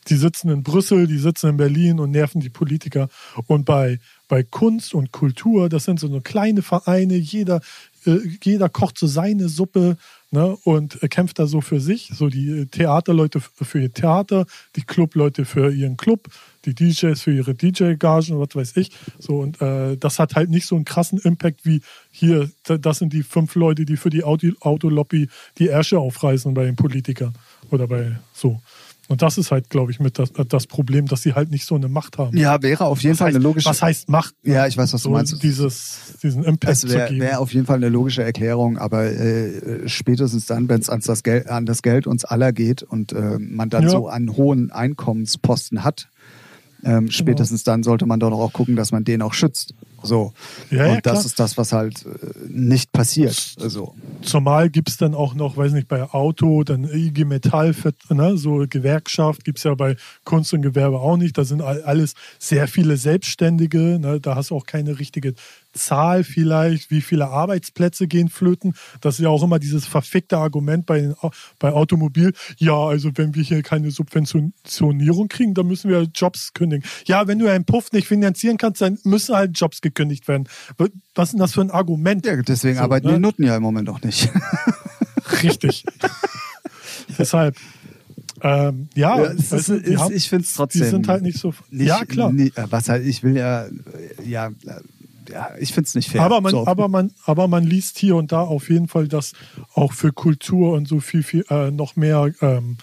Die 0.08 0.16
sitzen 0.16 0.48
in 0.50 0.62
Brüssel, 0.62 1.06
die 1.06 1.18
sitzen 1.18 1.50
in 1.50 1.56
Berlin 1.58 2.00
und 2.00 2.12
nerven 2.12 2.40
die 2.40 2.48
Politiker. 2.48 3.08
Und 3.48 3.66
bei, 3.66 3.98
bei 4.28 4.42
Kunst 4.42 4.94
und 4.94 5.12
Kultur, 5.12 5.68
das 5.68 5.84
sind 5.84 6.00
so 6.00 6.06
eine 6.08 6.20
kleine 6.20 6.62
Vereine, 6.62 7.14
jeder, 7.16 7.60
äh, 8.06 8.18
jeder 8.42 8.68
kocht 8.68 8.98
so 8.98 9.06
seine 9.06 9.48
Suppe 9.48 9.96
ne, 10.30 10.56
und 10.64 11.02
äh, 11.02 11.08
kämpft 11.08 11.38
da 11.38 11.46
so 11.46 11.60
für 11.60 11.80
sich. 11.80 12.10
So 12.12 12.28
die 12.28 12.48
äh, 12.50 12.66
Theaterleute 12.66 13.40
für 13.40 13.80
ihr 13.80 13.92
Theater, 13.92 14.46
die 14.74 14.82
Clubleute 14.82 15.44
für 15.44 15.72
ihren 15.72 15.96
Club, 15.96 16.28
die 16.64 16.74
DJs 16.74 17.20
für 17.20 17.32
ihre 17.32 17.54
DJ-Gagen, 17.54 18.38
was 18.40 18.54
weiß 18.54 18.76
ich. 18.78 18.90
So, 19.18 19.38
und 19.38 19.60
äh, 19.62 19.96
das 19.96 20.18
hat 20.18 20.34
halt 20.34 20.50
nicht 20.50 20.66
so 20.66 20.74
einen 20.74 20.84
krassen 20.84 21.18
Impact 21.20 21.64
wie 21.64 21.80
hier, 22.10 22.50
da- 22.64 22.78
das 22.78 22.98
sind 22.98 23.12
die 23.12 23.22
fünf 23.22 23.54
Leute, 23.54 23.84
die 23.84 23.96
für 23.96 24.10
die 24.10 24.24
Auto- 24.24 24.52
Autolobby 24.60 25.28
die 25.58 25.68
Ärsche 25.68 25.98
aufreißen 26.00 26.52
bei 26.54 26.64
den 26.64 26.74
Politikern. 26.76 27.32
Oder 27.70 27.86
bei 27.86 28.18
so. 28.32 28.60
Und 29.08 29.22
das 29.22 29.38
ist 29.38 29.50
halt, 29.52 29.70
glaube 29.70 29.92
ich, 29.92 30.00
mit 30.00 30.18
das, 30.18 30.32
das 30.48 30.66
Problem, 30.66 31.06
dass 31.06 31.22
sie 31.22 31.34
halt 31.34 31.50
nicht 31.50 31.64
so 31.64 31.74
eine 31.76 31.88
Macht 31.88 32.18
haben. 32.18 32.36
Ja, 32.36 32.60
wäre 32.62 32.86
auf 32.86 33.00
jeden 33.02 33.12
was 33.12 33.18
Fall 33.18 33.28
heißt, 33.28 33.36
eine 33.36 33.42
logische. 33.44 33.68
Was 33.68 33.82
heißt 33.82 34.08
Macht? 34.08 34.34
Ja, 34.42 34.66
ich 34.66 34.76
weiß, 34.76 34.92
was 34.92 35.02
so 35.02 35.10
du 35.10 35.14
meinst. 35.14 35.42
Dieses, 35.42 35.98
diesen 36.22 36.42
Impact 36.42 36.72
Es 36.72 36.80
zu 36.80 36.88
wäre 36.90 37.08
geben. 37.08 37.20
wär 37.20 37.40
auf 37.40 37.52
jeden 37.54 37.66
Fall 37.66 37.76
eine 37.76 37.88
logische 37.88 38.22
Erklärung, 38.24 38.78
aber 38.78 39.04
äh, 39.04 39.88
spätestens 39.88 40.46
dann, 40.46 40.68
wenn 40.68 40.80
es 40.80 40.90
an 40.90 41.00
das 41.04 41.22
Geld, 41.22 41.48
an 41.48 41.66
das 41.66 41.82
Geld 41.82 42.06
uns 42.06 42.24
aller 42.24 42.52
geht 42.52 42.82
und 42.82 43.12
äh, 43.12 43.38
man 43.38 43.70
dann 43.70 43.84
Ja. 43.84 43.90
so 43.90 44.08
einen 44.08 44.36
hohen 44.36 44.72
Einkommensposten 44.72 45.84
hat, 45.84 46.08
ähm, 46.86 47.10
spätestens 47.10 47.64
dann 47.64 47.82
sollte 47.82 48.06
man 48.06 48.20
doch 48.20 48.30
auch 48.32 48.52
gucken, 48.52 48.76
dass 48.76 48.92
man 48.92 49.04
den 49.04 49.20
auch 49.22 49.34
schützt. 49.34 49.74
So. 50.02 50.32
Ja, 50.70 50.86
ja, 50.86 50.92
und 50.94 51.06
das 51.06 51.12
klar. 51.14 51.26
ist 51.26 51.40
das, 51.40 51.58
was 51.58 51.72
halt 51.72 52.06
äh, 52.06 52.08
nicht 52.48 52.92
passiert. 52.92 53.56
Also, 53.60 53.94
Zumal 54.22 54.70
gibt 54.70 54.88
es 54.88 54.96
dann 54.96 55.14
auch 55.14 55.34
noch, 55.34 55.56
weiß 55.56 55.72
nicht, 55.72 55.88
bei 55.88 56.02
Auto, 56.04 56.62
dann 56.62 56.84
IG 56.84 57.24
Metall, 57.24 57.74
ne, 58.10 58.36
so 58.36 58.64
Gewerkschaft 58.68 59.44
gibt 59.44 59.58
es 59.58 59.64
ja 59.64 59.74
bei 59.74 59.96
Kunst 60.24 60.52
und 60.54 60.62
Gewerbe 60.62 61.00
auch 61.00 61.16
nicht. 61.16 61.36
Da 61.36 61.44
sind 61.44 61.60
all- 61.60 61.82
alles 61.82 62.14
sehr 62.38 62.68
viele 62.68 62.96
Selbstständige. 62.96 63.98
Ne, 63.98 64.20
da 64.20 64.36
hast 64.36 64.50
du 64.50 64.56
auch 64.56 64.66
keine 64.66 64.98
richtige 64.98 65.34
Zahl 65.76 66.24
vielleicht, 66.24 66.90
wie 66.90 67.00
viele 67.00 67.28
Arbeitsplätze 67.28 68.06
gehen 68.08 68.28
flöten. 68.28 68.74
Das 69.00 69.14
ist 69.14 69.20
ja 69.22 69.28
auch 69.28 69.42
immer 69.42 69.58
dieses 69.58 69.86
verfickte 69.86 70.38
Argument 70.38 70.84
bei, 70.86 71.14
bei 71.58 71.72
Automobil. 71.72 72.32
Ja, 72.58 72.74
also 72.74 73.10
wenn 73.14 73.34
wir 73.34 73.42
hier 73.42 73.62
keine 73.62 73.90
Subventionierung 73.90 75.28
kriegen, 75.28 75.54
dann 75.54 75.66
müssen 75.66 75.90
wir 75.90 76.02
Jobs 76.14 76.52
kündigen. 76.54 76.84
Ja, 77.06 77.26
wenn 77.28 77.38
du 77.38 77.50
einen 77.50 77.64
Puff 77.64 77.92
nicht 77.92 78.08
finanzieren 78.08 78.56
kannst, 78.56 78.80
dann 78.80 78.98
müssen 79.04 79.34
halt 79.34 79.58
Jobs 79.58 79.80
gekündigt 79.80 80.26
werden. 80.28 80.48
Was 81.14 81.28
ist 81.28 81.32
denn 81.32 81.40
das 81.40 81.52
für 81.54 81.60
ein 81.60 81.70
Argument? 81.70 82.26
ja, 82.26 82.36
deswegen 82.42 82.76
So, 82.78 82.82
arbeiten 82.82 83.06
ne? 83.06 83.14
die 83.14 83.20
Nutten 83.20 83.44
ja 83.44 83.56
im 83.56 83.62
Moment 83.62 83.88
auch 83.88 84.02
nicht. 84.02 84.28
Richtig. 85.42 85.84
Deshalb. 87.18 87.56
Ähm, 88.42 88.88
ja, 88.94 89.16
Ja, 89.16 89.32
es 89.32 89.50
weißt 89.50 89.68
ist, 89.70 89.86
ist, 89.86 89.98
haben- 89.98 90.14
ich 90.14 90.28
finde 90.28 90.44
es 90.44 90.54
trotzdem. 90.54 90.82
die 90.82 90.88
sind 90.88 91.08
halt 91.08 91.22
nicht 91.22 91.38
so. 91.38 91.54
nicht, 91.70 91.88
ja, 91.88 92.04
klar. 92.04 92.30
nie- 92.32 92.52
äh, 92.54 92.66
was 92.68 92.88
halt, 92.90 93.06
ich 93.06 93.22
will 93.22 93.34
ja, 93.36 93.66
ja, 94.24 94.50
ja 95.30 95.50
ich 95.58 95.72
finde 95.72 95.88
es 95.88 95.94
nicht 95.94 96.10
fair. 96.10 96.22
aber, 96.22 96.40
man, 96.40 96.50
So. 96.52 96.66
aber, 96.66 96.88
man, 96.88 97.10
aber 97.24 97.48
man 97.48 97.64
liest 97.64 97.98
hier 97.98 98.16
und 98.16 98.32
da 98.32 98.40
auf 98.42 98.68
jeden 98.70 98.88
Fall, 98.88 99.08
dass 99.08 99.32
auch 99.74 99.92
für 99.92 100.12
Kultur 100.12 100.72
und 100.74 100.86
so 100.88 101.00
viel, 101.00 101.22
viel 101.22 101.44
äh, 101.50 101.70
noch 101.70 101.96
mehr 101.96 102.30
ähm, 102.40 102.76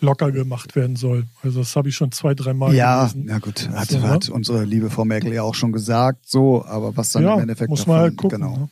locker 0.00 0.32
gemacht 0.32 0.76
werden 0.76 0.96
soll. 0.96 1.24
Also 1.42 1.58
das 1.60 1.74
habe 1.76 1.88
ich 1.88 1.96
schon 1.96 2.12
zwei, 2.12 2.34
drei 2.34 2.54
Mal 2.54 2.74
Ja, 2.74 3.00
gelesen. 3.06 3.24
na 3.26 3.38
gut, 3.38 3.68
hat, 3.70 3.88
So, 3.90 3.98
ne? 3.98 4.08
hat 4.08 4.28
unsere 4.28 4.64
liebe 4.64 4.88
Frau 4.90 5.04
Merkel 5.04 5.32
ja 5.32 5.42
auch 5.42 5.54
schon 5.54 5.72
gesagt, 5.72 6.28
so, 6.28 6.64
aber 6.64 6.96
was 6.96 7.12
dann 7.12 7.22
ja, 7.24 7.34
im 7.34 7.40
Endeffekt 7.40 7.68
muss 7.70 7.80
davon, 7.80 7.92
man 7.94 8.00
halt 8.02 8.16
gucken. 8.16 8.40
genau. 8.40 8.56
Ne? 8.56 8.68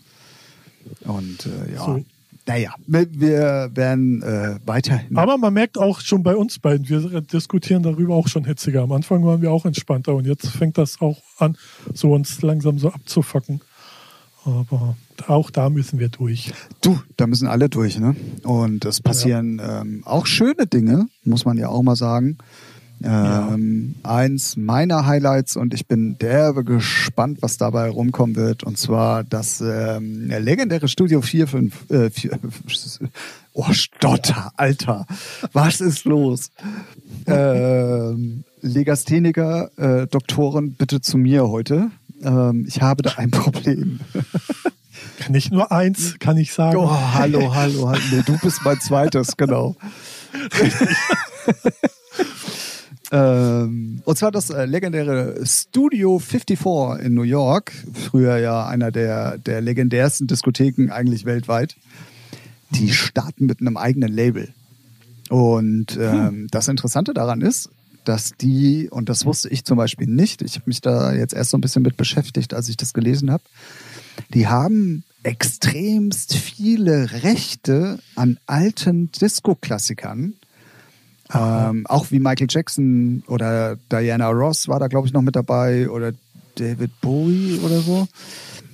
Und 1.10 1.46
äh, 1.46 1.74
ja, 1.74 1.84
So. 1.84 2.04
Naja, 2.48 2.74
wir, 2.86 3.06
wir 3.12 3.70
werden 3.74 4.22
äh, 4.22 4.58
weiterhin. 4.64 5.16
Aber 5.16 5.36
man 5.36 5.52
merkt 5.52 5.76
auch 5.76 6.00
schon 6.00 6.22
bei 6.22 6.34
uns 6.34 6.58
beiden, 6.58 6.88
wir 6.88 7.20
diskutieren 7.20 7.82
darüber 7.82 8.14
auch 8.14 8.26
schon 8.26 8.44
hitziger. 8.44 8.82
Am 8.82 8.92
Anfang 8.92 9.22
waren 9.24 9.42
wir 9.42 9.52
auch 9.52 9.66
entspannter 9.66 10.14
und 10.14 10.26
jetzt 10.26 10.48
fängt 10.48 10.78
das 10.78 11.00
auch 11.00 11.20
an, 11.36 11.58
so 11.92 12.12
uns 12.12 12.40
langsam 12.40 12.78
so 12.78 12.90
abzufacken. 12.90 13.60
Aber 14.46 14.96
auch 15.26 15.50
da 15.50 15.68
müssen 15.68 15.98
wir 15.98 16.08
durch. 16.08 16.52
Du, 16.80 16.98
da 17.18 17.26
müssen 17.26 17.48
alle 17.48 17.68
durch, 17.68 17.98
ne? 17.98 18.16
Und 18.44 18.86
es 18.86 19.02
passieren 19.02 19.60
ähm, 19.62 20.02
auch 20.06 20.24
schöne 20.24 20.66
Dinge, 20.66 21.08
muss 21.24 21.44
man 21.44 21.58
ja 21.58 21.68
auch 21.68 21.82
mal 21.82 21.96
sagen. 21.96 22.38
Ähm, 23.02 23.94
Eins 24.02 24.56
meiner 24.56 25.06
Highlights 25.06 25.56
und 25.56 25.74
ich 25.74 25.86
bin 25.86 26.18
derbe 26.18 26.64
gespannt, 26.64 27.38
was 27.40 27.56
dabei 27.56 27.88
rumkommen 27.88 28.36
wird. 28.36 28.64
Und 28.64 28.78
zwar 28.78 29.24
das 29.24 29.60
ähm, 29.60 30.28
legendäre 30.28 30.88
Studio 30.88 31.20
4, 31.20 31.46
5, 31.46 31.90
äh, 31.90 32.10
4, 32.10 32.38
Oh, 33.54 33.72
Stotter, 33.72 34.52
Alter. 34.56 35.06
Was 35.52 35.80
ist 35.80 36.04
los? 36.04 36.50
Ähm, 37.26 38.44
Legastheniker, 38.60 39.70
äh, 39.76 40.06
Doktoren, 40.06 40.74
bitte 40.74 41.00
zu 41.00 41.18
mir 41.18 41.48
heute. 41.48 41.90
Ähm, 42.22 42.66
ich 42.68 42.80
habe 42.82 43.02
da 43.02 43.14
ein 43.16 43.32
Problem. 43.32 43.98
Nicht 45.28 45.50
nur 45.50 45.72
eins, 45.72 46.18
kann 46.20 46.36
ich 46.36 46.52
sagen. 46.52 46.76
Oh, 46.76 46.88
hallo, 46.88 47.54
hallo, 47.54 47.88
hallo. 47.88 48.00
Nee, 48.12 48.22
du 48.24 48.38
bist 48.38 48.60
mein 48.64 48.80
zweites, 48.80 49.36
genau. 49.36 49.76
ähm, 53.10 54.02
und 54.04 54.18
zwar 54.18 54.30
das 54.30 54.50
äh, 54.50 54.66
legendäre 54.66 55.40
Studio 55.44 56.18
54 56.18 57.04
in 57.06 57.14
New 57.14 57.22
York. 57.22 57.72
Früher 57.94 58.36
ja 58.38 58.66
einer 58.66 58.90
der, 58.90 59.38
der 59.38 59.60
legendärsten 59.60 60.26
Diskotheken 60.26 60.90
eigentlich 60.90 61.24
weltweit. 61.24 61.76
Die 62.70 62.92
starten 62.92 63.46
mit 63.46 63.60
einem 63.60 63.76
eigenen 63.76 64.12
Label. 64.12 64.52
Und 65.30 65.98
ähm, 66.00 66.48
das 66.50 66.68
Interessante 66.68 67.14
daran 67.14 67.40
ist, 67.40 67.70
dass 68.04 68.32
die, 68.40 68.88
und 68.90 69.08
das 69.08 69.26
wusste 69.26 69.48
ich 69.50 69.64
zum 69.64 69.76
Beispiel 69.76 70.06
nicht, 70.06 70.42
ich 70.42 70.54
habe 70.54 70.64
mich 70.66 70.80
da 70.80 71.12
jetzt 71.12 71.34
erst 71.34 71.50
so 71.50 71.58
ein 71.58 71.60
bisschen 71.60 71.82
mit 71.82 71.96
beschäftigt, 71.96 72.54
als 72.54 72.68
ich 72.68 72.76
das 72.76 72.94
gelesen 72.94 73.30
habe, 73.30 73.42
die 74.32 74.46
haben 74.48 75.04
extremst 75.22 76.34
viele 76.34 77.22
Rechte 77.22 77.98
an 78.14 78.38
alten 78.46 79.12
Disco-Klassikern. 79.12 80.34
Ähm, 81.32 81.86
auch 81.86 82.10
wie 82.10 82.20
Michael 82.20 82.46
Jackson 82.48 83.22
oder 83.26 83.76
Diana 83.92 84.28
Ross 84.30 84.68
war 84.68 84.80
da, 84.80 84.88
glaube 84.88 85.06
ich, 85.06 85.12
noch 85.12 85.22
mit 85.22 85.36
dabei 85.36 85.88
oder 85.90 86.12
David 86.54 87.00
Bowie 87.00 87.60
oder 87.62 87.80
so. 87.80 88.08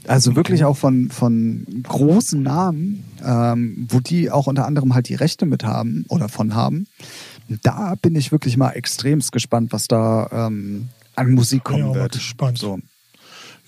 Also 0.06 0.36
wirklich 0.36 0.64
auch 0.64 0.76
von, 0.76 1.10
von 1.10 1.66
großen 1.82 2.42
Namen, 2.42 3.04
ähm, 3.24 3.86
wo 3.88 4.00
die 4.00 4.30
auch 4.30 4.46
unter 4.46 4.66
anderem 4.66 4.94
halt 4.94 5.08
die 5.08 5.14
Rechte 5.14 5.46
mit 5.46 5.64
haben 5.64 6.04
oder 6.08 6.28
von 6.28 6.54
haben. 6.54 6.86
Da 7.62 7.94
bin 8.00 8.14
ich 8.14 8.30
wirklich 8.30 8.56
mal 8.56 8.70
extremst 8.70 9.32
gespannt, 9.32 9.72
was 9.72 9.88
da 9.88 10.28
ähm, 10.30 10.88
an 11.16 11.32
Musik 11.32 11.64
kommen 11.64 11.88
mal 11.88 11.94
wird. 11.94 12.12
gespannt. 12.12 12.58
So. 12.58 12.78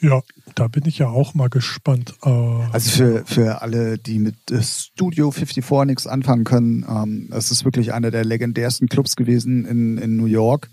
Ja, 0.01 0.20
da 0.55 0.68
bin 0.68 0.84
ich 0.86 0.99
ja 0.99 1.09
auch 1.09 1.34
mal 1.34 1.49
gespannt. 1.49 2.14
Äh, 2.22 2.28
Also 2.72 2.90
für, 2.90 3.24
für 3.24 3.62
alle, 3.62 3.99
die 3.99 4.18
mit 4.18 4.51
äh, 4.51 4.62
Studio 4.62 5.30
54 5.30 5.86
nichts 5.86 6.07
anfangen 6.07 6.44
können, 6.44 6.84
ähm, 6.88 7.28
es 7.32 7.51
ist 7.51 7.64
wirklich 7.64 7.92
einer 7.92 8.11
der 8.11 8.24
legendärsten 8.24 8.88
Clubs 8.88 9.16
gewesen 9.16 9.64
in, 9.64 9.99
in 9.99 10.16
New 10.16 10.26
York. 10.26 10.68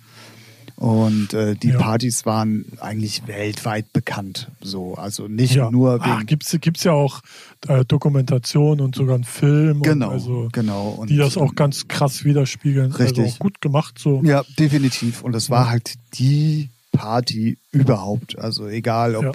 Und 0.75 1.33
äh, 1.33 1.55
die 1.55 1.69
Ja. 1.69 1.77
Partys 1.77 2.25
waren 2.25 2.65
eigentlich 2.81 3.27
weltweit 3.27 3.93
bekannt. 3.93 4.49
So, 4.59 4.95
also 4.95 5.27
nicht 5.27 5.53
ja. 5.55 5.69
nur 5.69 5.99
Ach, 6.01 6.17
wegen. 6.17 6.25
gibt's 6.25 6.57
gibt's 6.59 6.83
ja 6.83 6.91
auch 6.93 7.21
äh, 7.67 7.85
Dokumentation 7.85 8.81
und 8.81 8.95
sogar 8.95 9.15
einen 9.15 9.23
Film. 9.23 9.83
genau, 9.83 10.07
Und 10.07 10.13
also, 10.13 10.49
genau. 10.51 10.89
Und, 10.89 11.09
die 11.11 11.17
das 11.17 11.37
auch 11.37 11.53
ganz 11.55 11.87
krass 11.87 12.25
widerspiegeln. 12.25 12.91
Richtig. 12.91 13.19
Also 13.23 13.35
auch 13.35 13.39
gut 13.39 13.61
gemacht 13.61 13.99
so. 13.99 14.21
Ja, 14.25 14.43
definitiv. 14.57 15.23
Und 15.23 15.35
es 15.35 15.49
war 15.49 15.69
halt 15.69 15.93
die 16.15 16.69
Party 16.93 17.57
überhaupt. 17.71 18.39
Also 18.39 18.67
egal, 18.67 19.15
ob, 19.17 19.23
Ja. 19.25 19.31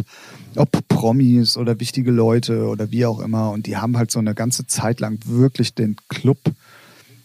ob 0.62 0.88
Promis 0.88 1.58
oder 1.58 1.78
wichtige 1.80 2.10
Leute 2.10 2.66
oder 2.68 2.90
wie 2.90 3.04
auch 3.04 3.20
immer. 3.20 3.50
Und 3.50 3.66
die 3.66 3.76
haben 3.76 3.98
halt 3.98 4.10
so 4.10 4.18
eine 4.18 4.34
ganze 4.34 4.66
Zeit 4.66 5.00
lang 5.00 5.18
wirklich 5.26 5.74
den 5.74 5.96
Club, 6.08 6.38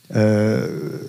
äh, 0.10 0.62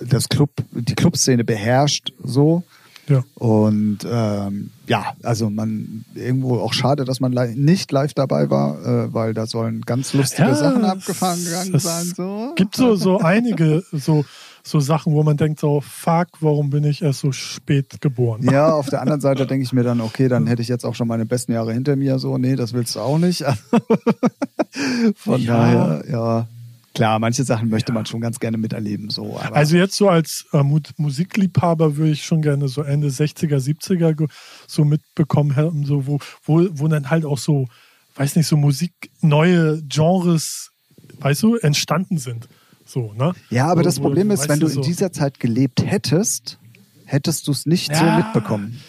das 0.09 0.29
Club, 0.29 0.51
die 0.71 0.95
Clubszene 0.95 1.43
beherrscht 1.43 2.13
so. 2.23 2.63
Ja. 3.07 3.23
Und 3.35 3.99
ähm, 4.09 4.71
ja, 4.87 5.13
also 5.21 5.51
man 5.51 6.05
irgendwo 6.15 6.57
auch 6.57 6.73
schade, 6.73 7.05
dass 7.05 7.19
man 7.19 7.33
li 7.33 7.53
nicht 7.55 7.91
live 7.91 8.15
dabei 8.15 8.49
war, 8.49 8.83
äh, 8.83 9.13
weil 9.13 9.35
da 9.35 9.45
sollen 9.45 9.81
ganz 9.81 10.13
lustige 10.13 10.47
Ja, 10.47 10.55
Sachen 10.55 10.83
abgefahren 10.85 11.37
es- 11.37 11.45
gegangen 11.45 11.75
es 11.75 11.83
sein. 11.83 12.13
So. 12.17 12.53
Gibt 12.55 12.75
so, 12.75 12.95
so 12.95 13.19
einige 13.19 13.83
so, 13.91 14.25
so 14.67 14.79
Sachen, 14.79 15.13
wo 15.13 15.21
man 15.21 15.37
denkt 15.37 15.59
so, 15.59 15.79
fuck, 15.79 16.27
warum 16.39 16.71
bin 16.71 16.83
ich 16.85 17.03
erst 17.03 17.19
so 17.19 17.31
spät 17.31 18.01
geboren? 18.01 18.41
Ja, 18.43 18.73
auf 18.73 18.89
der 18.89 18.99
anderen 19.01 19.21
Seite 19.21 19.45
denke 19.45 19.63
ich 19.63 19.71
mir 19.73 19.83
dann, 19.83 20.01
okay, 20.01 20.27
dann 20.27 20.47
hätte 20.47 20.63
ich 20.63 20.67
jetzt 20.67 20.83
auch 20.85 20.95
schon 20.95 21.07
meine 21.07 21.25
besten 21.27 21.51
Jahre 21.53 21.71
hinter 21.71 21.95
mir. 21.95 22.17
So, 22.17 22.37
nee, 22.39 22.55
das 22.55 22.73
willst 22.73 22.95
du 22.95 22.99
auch 23.01 23.19
nicht. 23.19 23.43
Von 25.15 25.41
Ja. 25.41 25.53
daher, 25.53 26.03
ja. 26.09 26.47
Klar, 26.93 27.19
manche 27.19 27.43
Sachen 27.43 27.67
möchte 27.69 27.91
man 27.91 28.05
schon 28.05 28.21
ganz 28.21 28.39
gerne 28.39 28.57
miterleben. 28.57 29.09
So, 29.09 29.37
aber 29.37 29.53
Also 29.55 29.75
jetzt 29.75 29.97
so 29.97 30.07
als 30.09 30.45
äh, 30.53 30.63
Mu 30.63 30.79
Musikliebhaber 30.95 31.97
würde 31.97 32.11
ich 32.13 32.23
schon 32.23 32.41
gerne 32.41 32.69
so 32.69 32.83
Ende 32.83 33.09
60er, 33.09 33.57
70er 33.57 34.13
ge- 34.13 34.27
so 34.65 34.85
mitbekommen 34.85 35.57
haben, 35.57 35.85
so 35.85 36.07
wo, 36.07 36.19
wo, 36.45 36.65
wo 36.71 36.87
dann 36.87 37.09
halt 37.09 37.25
auch 37.25 37.37
so, 37.37 37.67
weiß 38.15 38.37
nicht, 38.37 38.47
so 38.47 38.55
Musik, 38.55 38.93
neue 39.19 39.81
Genres, 39.83 40.71
weißt 41.19 41.43
du, 41.43 41.55
entstanden 41.57 42.17
sind. 42.17 42.47
So, 42.85 43.13
ne? 43.13 43.33
ja, 43.49 43.67
aber 43.67 43.81
Wo- 43.81 43.83
das 43.85 43.97
wo- 43.99 44.03
Problem 44.03 44.29
ist, 44.31 44.41
weißt 44.41 44.49
wenn 44.49 44.59
du 44.59 44.67
in 44.67 44.73
so, 44.73 44.81
dieser 44.81 45.11
Zeit 45.11 45.39
gelebt 45.39 45.83
hättest, 45.85 46.59
hättest 47.05 47.47
du 47.47 47.51
es 47.51 47.65
nicht 47.65 47.95
so 47.95 48.05
Ja. 48.05 48.15
mitbekommen. 48.15 48.79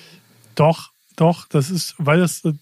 Doch, 0.55 0.91
doch, 1.17 1.49
das 1.49 1.71
ist, 1.71 1.95
weil 1.99 2.21
das, 2.21 2.45
äh, 2.45 2.53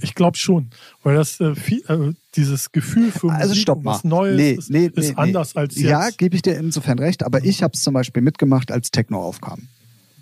ich 0.00 0.14
glaube 0.14 0.36
schon, 0.38 0.70
weil 1.02 1.16
das 1.16 1.40
äh, 1.40 1.54
viel, 1.54 1.82
äh, 1.88 2.12
dieses 2.36 2.72
Gefühl 2.72 3.10
für 3.10 3.26
Musik 3.26 3.40
Also 3.42 3.54
stopp 3.54 3.78
und 3.78 3.84
mal. 3.84 3.94
was 3.94 4.04
Neues 4.04 4.36
nee, 4.36 4.52
ist, 4.52 4.70
nee, 4.70 4.86
ist 4.94 5.08
nee, 5.10 5.14
anders 5.16 5.56
als 5.56 5.74
jetzt. 5.76 5.84
Ja, 5.84 6.10
gebe 6.10 6.36
ich 6.36 6.42
dir 6.42 6.56
insofern 6.56 6.98
recht, 6.98 7.22
aber 7.24 7.44
ich 7.44 7.62
habe 7.62 7.72
es 7.74 7.82
zum 7.82 7.94
Beispiel 7.94 8.22
mitgemacht, 8.22 8.70
als 8.70 8.90
Techno 8.90 9.20
aufkam. 9.22 9.68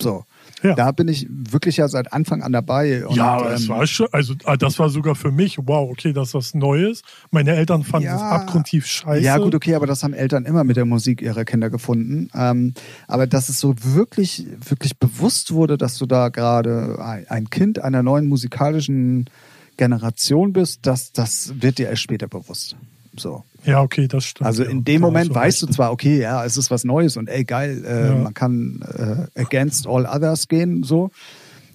So. 0.01 0.25
Ja. 0.63 0.75
Da 0.75 0.93
bin 0.93 1.09
ich 1.09 1.27
wirklich 1.31 1.79
ja 1.79 1.89
seit 1.89 2.13
Anfang 2.13 2.43
an 2.43 2.53
dabei. 2.53 3.07
Und, 3.07 3.17
ja, 3.17 3.43
das 3.43 3.63
ähm, 3.63 3.69
war 3.71 3.87
schon, 3.87 4.09
also 4.13 4.35
ah, 4.45 4.57
das 4.59 4.79
war 4.79 4.91
sogar 4.91 5.15
für 5.15 5.31
mich, 5.31 5.57
wow, 5.59 5.91
okay, 5.91 6.13
das 6.13 6.29
ist 6.29 6.35
was 6.35 6.55
Neues. 6.55 7.01
Meine 7.31 7.53
Eltern 7.57 7.83
fanden 7.83 8.07
Ja. 8.09 8.17
es 8.17 8.23
abgrundtief 8.23 8.85
scheiße. 8.87 9.25
Ja, 9.25 9.39
gut, 9.39 9.55
okay, 9.55 9.75
aber 9.75 9.87
das 9.87 10.03
haben 10.03 10.13
Eltern 10.13 10.45
immer 10.45 10.63
mit 10.65 10.77
der 10.77 10.85
Musik 10.85 11.23
ihrer 11.23 11.47
Kinder 11.47 11.71
gefunden. 11.71 12.29
Ähm, 12.35 12.75
aber 13.09 13.27
dass 13.27 13.49
es 13.49 13.59
so 13.59 13.75
wirklich, 13.83 14.47
wirklich 14.69 14.99
bewusst 14.99 15.53
wurde, 15.53 15.79
dass 15.79 15.97
du 15.97 16.05
da 16.05 16.29
gerade 16.29 16.99
ein- 17.03 17.27
ein 17.29 17.49
Kind 17.51 17.79
einer 17.79 18.03
neuen 18.03 18.27
musikalischen 18.27 19.31
Generation 19.79 20.53
bist, 20.53 20.81
das, 20.83 21.13
das 21.13 21.55
wird 21.63 21.79
dir 21.79 21.89
erst 21.89 22.03
später 22.03 22.29
bewusst. 22.29 22.77
So. 23.17 23.45
Ja, 23.65 23.83
okay, 23.83 24.09
das 24.09 24.25
stimmt. 24.25 24.47
Also 24.47 24.63
ja, 24.65 24.71
in 24.71 24.85
dem 24.85 25.03
da 25.03 25.07
Moment 25.09 25.35
weißt 25.35 25.63
du 25.63 25.67
zwar, 25.67 25.93
okay, 25.93 26.21
ja, 26.21 26.45
es 26.45 26.57
ist 26.57 26.71
was 26.71 26.85
Neues 26.85 27.17
und 27.17 27.29
ey, 27.29 27.45
geil, 27.45 27.85
äh, 27.85 28.09
Ja. 28.09 28.15
man 28.17 28.35
kann 28.35 29.29
äh, 29.35 29.41
against 29.41 29.87
all 29.87 30.07
others 30.07 30.49
gehen, 30.49 30.83
so. 30.83 31.11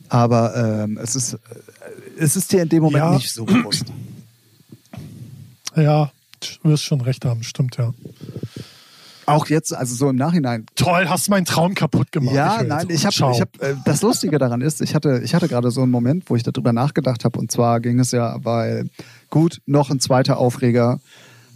Aber 0.09 0.55
ähm, 0.83 0.97
es 1.01 1.15
ist, 1.15 1.33
äh, 1.33 1.37
es 2.17 2.35
ist 2.35 2.51
dir 2.51 2.63
in 2.63 2.69
dem 2.69 2.83
Moment 2.83 3.03
Ja. 3.03 3.11
nicht 3.11 3.31
so 3.31 3.45
bewusst. 3.45 3.85
Ja, 5.75 6.09
du 6.63 6.69
wirst 6.69 6.83
schon 6.83 7.01
recht 7.01 7.25
haben, 7.25 7.43
stimmt, 7.43 7.75
ja. 7.77 7.93
Auch 9.25 9.47
jetzt, 9.47 9.75
also 9.75 9.95
so 9.95 10.09
im 10.09 10.15
Nachhinein, 10.15 10.67
Toll, 10.75 11.09
hast 11.09 11.29
meinen 11.29 11.45
Traum 11.45 11.73
kaputt 11.73 12.11
gemacht. 12.11 12.35
Ja, 12.35 12.59
höre 12.59 12.63
nein, 12.67 12.87
ich 12.89 13.05
habe, 13.05 13.15
ich 13.33 13.41
hab, 13.41 13.61
äh, 13.61 13.75
das 13.83 14.01
Lustige 14.01 14.37
daran 14.37 14.61
ist, 14.61 14.81
ich 14.81 14.93
hatte, 14.95 15.19
ich 15.23 15.33
hatte 15.33 15.47
gerade 15.47 15.71
so 15.71 15.81
einen 15.81 15.91
Moment, 15.91 16.29
wo 16.29 16.35
ich 16.35 16.43
darüber 16.43 16.71
nachgedacht 16.73 17.25
habe. 17.25 17.39
Und 17.39 17.51
zwar 17.51 17.79
ging 17.81 17.99
es 17.99 18.11
ja, 18.11 18.37
weil 18.45 18.87
gut 19.31 19.61
noch 19.65 19.89
ein 19.89 19.99
zweiter 19.99 20.37
Aufreger, 20.37 20.99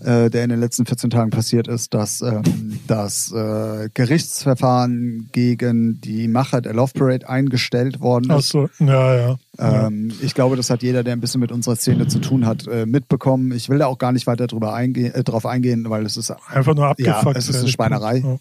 äh, 0.01 0.29
der 0.29 0.43
in 0.43 0.49
den 0.49 0.59
letzten 0.59 0.85
14 0.85 1.09
Tagen 1.09 1.29
passiert 1.29 1.67
ist, 1.67 1.93
dass 1.93 2.21
ähm, 2.21 2.43
das 2.87 3.31
äh, 3.31 3.89
Gerichtsverfahren 3.93 5.29
gegen 5.31 5.99
die 6.01 6.27
Macher 6.27 6.61
der 6.61 6.73
Love 6.73 6.93
Parade 6.93 7.27
eingestellt 7.27 7.99
worden 7.99 8.27
Ach 8.29 8.39
ist. 8.39 8.49
so, 8.49 8.69
ja, 8.79 9.15
ja. 9.15 9.37
ja. 9.57 9.87
Ähm, 9.87 10.11
ich 10.21 10.33
glaube, 10.33 10.55
das 10.55 10.69
hat 10.69 10.83
jeder, 10.83 11.03
der 11.03 11.13
ein 11.13 11.19
bisschen 11.19 11.41
mit 11.41 11.51
unserer 11.51 11.75
Szene 11.75 12.07
zu 12.07 12.19
tun 12.19 12.45
hat, 12.45 12.67
äh, 12.67 12.85
mitbekommen. 12.85 13.51
Ich 13.51 13.69
will 13.69 13.79
da 13.79 13.87
auch 13.87 13.97
gar 13.97 14.11
nicht 14.11 14.27
weiter 14.27 14.47
drüber 14.47 14.73
eingehen, 14.73 15.13
äh, 15.13 15.23
drauf 15.23 15.45
eingehen, 15.45 15.89
weil 15.89 16.05
es 16.05 16.17
ist 16.17 16.31
Einfach 16.47 16.75
nur 16.75 16.85
ja, 16.85 16.91
abgefuckt. 16.91 17.37
es 17.37 17.49
ist 17.49 17.59
eine. 17.59 17.67
Schweinerei. 17.67 18.17
Ja. 18.19 18.37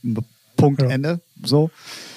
Punkt, 0.59 0.83
Ja. 0.83 0.89
Ende. 0.89 1.21
So. 1.43 1.71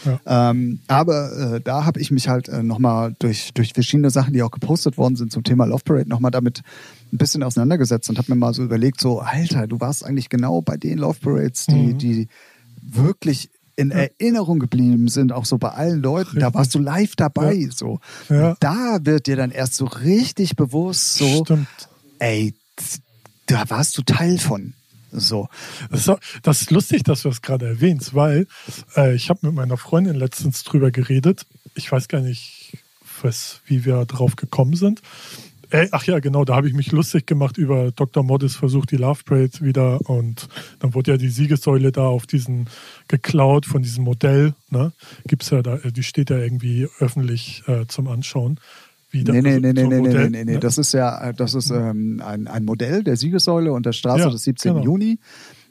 Ja. 0.04 0.50
Ähm, 0.50 0.82
aber 0.88 1.56
äh, 1.56 1.62
da 1.62 1.86
habe 1.86 2.02
ich 2.02 2.12
mich 2.12 2.28
halt 2.28 2.50
äh, 2.50 2.62
nochmal 2.64 3.16
durch, 3.20 3.54
durch 3.54 3.72
verschiedene 3.74 4.10
Sachen, 4.10 4.34
die 4.34 4.44
auch 4.44 4.52
gepostet 4.52 4.98
worden 4.98 5.16
sind 5.16 5.32
zum 5.32 5.44
Thema 5.44 5.64
Love 5.66 5.84
Parade, 5.86 6.10
nochmal 6.10 6.32
damit 6.32 6.62
ein 7.14 7.18
bisschen 7.18 7.44
auseinandergesetzt 7.44 8.10
und 8.10 8.18
habe 8.18 8.32
mir 8.32 8.36
mal 8.38 8.54
so 8.54 8.64
überlegt, 8.64 9.00
so, 9.00 9.20
Alter, 9.20 9.68
du 9.68 9.80
warst 9.80 10.04
eigentlich 10.06 10.28
genau 10.30 10.62
bei 10.62 10.76
den 10.76 10.98
Love 10.98 11.20
Parades, 11.22 11.66
die, 11.68 11.76
Mhm. 11.94 11.98
die 12.00 12.28
wirklich 12.82 13.50
in 13.78 13.92
Erinnerung 13.92 14.60
geblieben 14.60 15.08
sind, 15.08 15.32
auch 15.32 15.46
so 15.46 15.58
bei 15.58 15.70
allen 15.70 16.02
Leuten. 16.02 16.40
Da 16.40 16.48
Richtig. 16.48 16.54
warst 16.60 16.76
du 16.76 16.80
live 16.80 17.16
dabei. 17.16 17.68
So. 17.74 18.00
Ja. 18.30 18.56
Da 18.60 19.00
wird 19.04 19.28
dir 19.28 19.36
dann 19.38 19.50
erst 19.52 19.76
so 19.76 19.86
richtig 19.86 20.56
bewusst, 20.56 21.16
so, 21.16 21.46
Stimmt. 21.46 21.68
ey, 22.20 22.54
da 23.48 23.70
warst 23.70 23.98
du 23.98 24.02
Teil 24.04 24.38
von. 24.40 24.74
So. 25.12 25.50
Das 25.90 26.08
ist, 26.08 26.18
das 26.44 26.62
ist 26.62 26.72
lustig, 26.72 27.04
dass 27.04 27.24
du 27.24 27.30
das 27.30 27.42
gerade 27.42 27.68
erwähnst, 27.68 28.14
weil 28.14 28.48
äh, 28.96 29.16
ich 29.16 29.30
habe 29.30 29.48
mit 29.48 29.56
meiner 29.56 29.78
Freundin 29.78 30.16
letztens 30.16 30.64
drüber 30.64 30.92
geredet. 30.92 31.46
Ich 31.76 31.92
weiß 31.92 32.08
gar 32.08 32.22
nicht, 32.22 32.78
was, 33.22 33.62
wie 33.66 33.86
wir 33.86 34.06
drauf 34.06 34.36
gekommen 34.36 34.76
sind. 34.76 35.02
Äh, 35.72 35.88
ach 35.92 36.04
ja, 36.04 36.20
genau, 36.20 36.44
da 36.44 36.56
habe 36.56 36.68
ich 36.68 36.74
mich 36.74 36.92
lustig 36.92 37.26
gemacht 37.26 37.58
über 37.58 37.92
Dr. 37.92 38.24
Modis 38.24 38.58
Versuch, 38.58 38.86
die 38.86 38.98
Love 38.98 39.24
Parade 39.24 39.62
wieder. 39.62 40.02
Und 40.10 40.50
dann 40.80 40.94
wurde 40.94 41.12
ja 41.12 41.18
die 41.18 41.30
Siegessäule 41.30 41.94
da 41.94 42.08
auf 42.08 42.28
diesen 42.28 42.70
geklaut 43.08 43.66
von 43.66 43.82
diesem 43.82 44.04
Modell. 44.04 44.54
Ne? 44.70 44.92
Gibt's 45.28 45.50
ja 45.50 45.62
da, 45.62 45.78
die 45.78 46.04
steht 46.04 46.30
ja 46.30 46.38
irgendwie 46.38 46.90
öffentlich 47.00 47.64
äh, 47.68 47.86
zum 47.88 48.10
Anschauen. 48.10 48.60
Wie 49.12 49.24
Nee, 49.24 49.42
nee, 49.42 49.60
nee, 49.60 49.74
nee, 49.74 49.82
so 49.84 49.88
nee, 49.90 49.96
nee, 49.96 50.08
Modell, 50.08 50.30
nee, 50.30 50.44
nee. 50.46 50.54
ne? 50.54 50.60
Das 50.60 50.78
ist 50.78 50.94
ja, 50.94 51.30
äh, 51.30 51.34
das 51.34 51.54
ist 51.54 51.70
ähm, 51.70 52.22
ein, 52.26 52.48
ein 52.48 52.66
Modell 52.66 53.04
der 53.04 53.18
Siegessäule 53.18 53.74
und 53.74 53.86
der 53.86 53.92
Straße 53.94 54.24
Ja, 54.24 54.30
des 54.30 54.44
17. 54.44 54.74
genau. 54.74 54.86
Juni. 54.86 55.20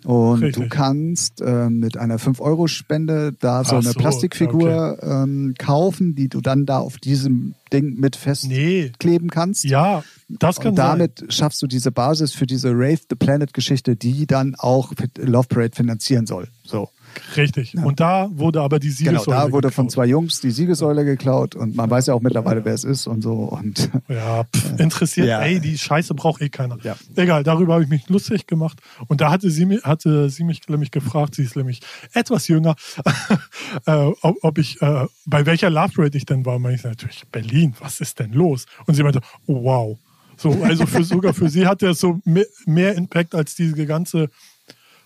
Und 0.05 0.43
Richtig. 0.43 0.63
du 0.63 0.69
kannst 0.71 1.43
ähm, 1.45 1.79
mit 1.81 1.99
einer 1.99 2.19
5-Euro-Spende 2.19 3.35
da 3.39 3.65
so 3.65 3.77
Ach 3.77 3.81
eine 3.81 3.93
so, 3.93 3.99
Plastikfigur 3.99 4.99
ähm, 5.03 5.55
kaufen, 5.59 6.15
die 6.15 6.29
du 6.29 6.41
dann 6.41 6.65
da 6.65 6.79
auf 6.79 6.97
diesem 6.97 7.55
Ding 7.71 8.01
mit 8.01 8.17
festkleben 8.17 8.95
Nee, 9.27 9.29
kannst. 9.31 9.65
ja, 9.65 10.03
das 10.29 10.59
kann 10.61 10.71
und 10.71 10.77
damit 10.77 11.25
schaffst 11.29 11.61
du 11.61 11.67
diese 11.67 11.93
Basis 11.93 12.33
für 12.33 12.47
diese 12.47 12.71
Rave 12.71 13.01
the 13.11 13.17
Planet 13.17 13.53
Geschichte, 13.53 13.95
die 13.95 14.27
dann 14.27 14.55
auch 14.57 14.93
Love 15.19 15.49
Parade 15.49 15.77
finanzieren 15.77 16.27
soll. 16.27 16.49
So. 16.65 16.89
Richtig. 17.37 17.75
Und 17.77 18.01
da 18.01 18.29
wurde 18.33 18.61
aber 18.61 18.79
die 18.79 18.89
Genau, 18.89 19.21
Siegessäule 19.21 19.37
da 19.39 19.53
wurde 19.53 19.71
von 19.71 19.87
geklaut. 19.87 19.93
zwei 19.93 20.07
Jungs 20.07 20.41
die 20.41 20.51
Siegessäule 20.51 21.05
geklaut 21.05 21.55
und 21.55 21.77
man 21.77 21.89
weiß 21.91 22.07
ja 22.07 22.15
auch 22.15 22.21
mittlerweile, 22.21 22.65
wer 22.65 22.75
es 22.75 22.85
ist 22.85 23.07
und 23.07 23.23
so. 23.23 23.33
Und 23.35 23.91
Ja, 24.09 24.45
pff, 24.45 24.79
interessiert, 24.79 25.29
Ja. 25.29 25.41
ey, 25.41 25.61
die 25.61 25.79
Scheiße 25.79 26.15
braucht 26.15 26.41
eh 26.43 26.49
keiner. 26.49 26.79
Ja. 26.83 26.97
Egal, 27.17 27.43
darüber 27.45 27.75
habe 27.75 27.85
ich 27.85 27.91
mich 27.91 28.09
lustig 28.09 28.47
gemacht. 28.47 28.81
Und 29.09 29.21
da 29.21 29.31
hatte 29.31 29.51
sie, 29.51 29.67
hatte 29.83 30.29
sie 30.31 30.45
mich 30.45 30.61
nämlich 30.69 30.91
gefragt, 30.91 31.35
sie 31.35 31.43
ist 31.43 31.57
nämlich 31.57 31.81
etwas 32.13 32.49
jünger, 32.49 32.75
äh, 33.87 34.11
ob, 34.23 34.37
ob 34.43 34.59
ich, 34.59 34.81
äh, 34.83 35.07
bei 35.27 35.47
welcher 35.47 35.71
Love 35.71 35.93
Parade 35.95 36.17
ich 36.19 36.27
denn 36.27 36.45
war. 36.45 36.57
Und 36.57 36.71
ich 36.71 36.83
natürlich, 36.85 37.23
Berlin, 37.31 37.75
was 37.81 38.01
ist 38.01 38.19
denn 38.19 38.33
los? 38.33 38.67
Und 38.87 38.95
sie 38.95 39.03
meinte, 39.03 39.21
oh, 39.47 39.63
wow. 39.65 39.99
So, 40.37 40.51
also 40.63 40.87
für, 40.87 41.05
sogar 41.05 41.35
für 41.35 41.49
sie 41.51 41.67
hat 41.67 41.83
der 41.83 41.93
so 41.95 42.19
mehr, 42.25 42.47
mehr 42.65 42.95
Impact 42.97 43.35
als 43.35 43.55
diese 43.55 43.85
ganze, 43.87 44.29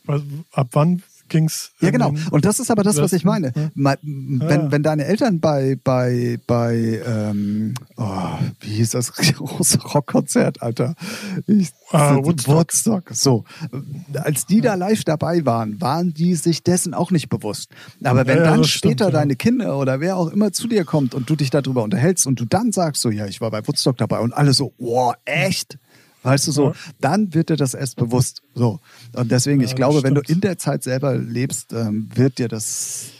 was, 0.04 0.22
ab 0.52 0.68
wann 0.72 1.02
ging's. 1.34 1.72
Ja, 1.80 1.90
genau. 1.90 2.14
Und 2.30 2.44
das 2.44 2.60
ist 2.60 2.70
aber 2.70 2.82
das, 2.84 2.96
was 2.98 3.12
ich 3.12 3.24
meine. 3.24 3.52
ne? 3.54 3.70
Ma- 3.74 3.96
Wenn, 4.02 4.40
Ja. 4.40 4.70
wenn 4.72 4.82
deine 4.84 5.04
Eltern 5.04 5.40
bei, 5.40 5.76
bei, 5.82 6.38
bei, 6.46 7.00
ähm, 7.06 7.74
oh, 7.96 8.38
wie 8.60 8.74
hieß 8.74 8.90
das 8.90 9.12
große 9.12 9.80
Rockkonzert, 9.82 10.62
Alter? 10.62 10.94
Ich, 11.46 11.72
Ah, 11.90 12.16
Woodstock. 12.16 12.56
Woodstock. 12.56 13.04
So. 13.12 13.44
Als 14.14 14.46
die 14.46 14.60
da 14.60 14.74
live 14.74 15.04
dabei 15.04 15.44
waren, 15.46 15.80
waren 15.80 16.12
die 16.14 16.34
sich 16.34 16.62
dessen 16.62 16.92
auch 16.94 17.10
nicht 17.10 17.28
bewusst. 17.28 17.70
Aber 18.02 18.26
wenn 18.26 18.38
Ja, 18.38 18.44
ja, 18.44 18.50
dann 18.50 18.64
später 18.64 18.94
stimmt, 18.94 19.00
ja. 19.00 19.10
deine 19.20 19.36
Kinder 19.36 19.78
oder 19.78 20.00
wer 20.00 20.16
auch 20.16 20.28
immer 20.28 20.52
zu 20.52 20.66
dir 20.66 20.84
kommt 20.84 21.14
und 21.14 21.28
du 21.30 21.36
dich 21.36 21.50
darüber 21.50 21.82
unterhältst 21.84 22.26
und 22.26 22.40
du 22.40 22.44
dann 22.46 22.72
sagst 22.72 23.02
so, 23.02 23.10
ja, 23.10 23.26
ich 23.26 23.40
war 23.40 23.50
bei 23.50 23.64
Woodstock 23.66 23.96
dabei 23.96 24.20
und 24.20 24.32
alle 24.32 24.54
so, 24.54 24.72
wow, 24.78 25.14
echt? 25.24 25.78
Weißt 26.24 26.46
du 26.48 26.52
so, 26.52 26.68
Ja. 26.68 26.74
dann 27.00 27.32
wird 27.34 27.50
dir 27.50 27.56
das 27.56 27.74
erst 27.74 27.96
bewusst. 27.96 28.42
So. 28.54 28.80
Und 29.12 29.30
deswegen, 29.30 29.60
Ja, 29.60 29.66
ich 29.66 29.76
glaube, 29.76 30.02
wenn 30.02 30.14
du 30.14 30.22
stimmt. 30.22 30.36
in 30.36 30.40
der 30.40 30.58
Zeit 30.58 30.82
selber 30.82 31.14
lebst, 31.16 31.72
ähm, 31.72 32.08
wird 32.14 32.38
dir 32.38 32.48
das 32.48 33.10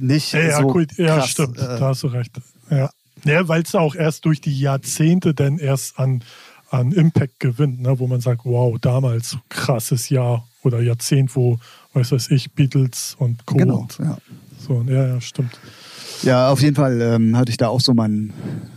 nicht 0.00 0.32
Ja, 0.32 0.60
so 0.60 0.68
gut, 0.68 0.96
ja, 0.96 1.16
krass, 1.18 1.28
stimmt, 1.30 1.58
äh, 1.58 1.60
da 1.60 1.80
hast 1.80 2.02
du 2.02 2.06
recht. 2.08 2.32
Ja, 2.70 2.90
ja 3.24 3.48
weil 3.48 3.62
es 3.62 3.74
auch 3.74 3.94
erst 3.94 4.24
durch 4.24 4.40
die 4.40 4.58
Jahrzehnte 4.58 5.34
dann 5.34 5.58
erst 5.58 5.98
an, 5.98 6.24
an 6.70 6.92
Impact 6.92 7.38
gewinnt, 7.40 7.80
ne? 7.82 7.98
wo 7.98 8.06
man 8.06 8.20
sagt, 8.20 8.44
wow, 8.44 8.78
damals 8.80 9.36
krasses 9.48 10.08
Jahr 10.08 10.46
oder 10.62 10.80
Jahrzehnt, 10.80 11.34
wo, 11.36 11.58
weiß 11.92 12.12
was 12.12 12.30
ich, 12.30 12.52
Beatles 12.52 13.16
und 13.18 13.44
Co. 13.46 13.56
Genau, 13.56 13.86
ja. 13.98 14.16
so, 14.58 14.82
ja, 14.88 15.08
ja, 15.08 15.20
stimmt. 15.20 15.58
Ja, 16.22 16.50
auf 16.50 16.60
jeden 16.62 16.76
Fall 16.76 17.00
ähm, 17.00 17.36
hatte 17.36 17.50
ich 17.50 17.56
da 17.56 17.68
auch 17.68 17.80
so 17.80 17.94
mein, 17.94 18.32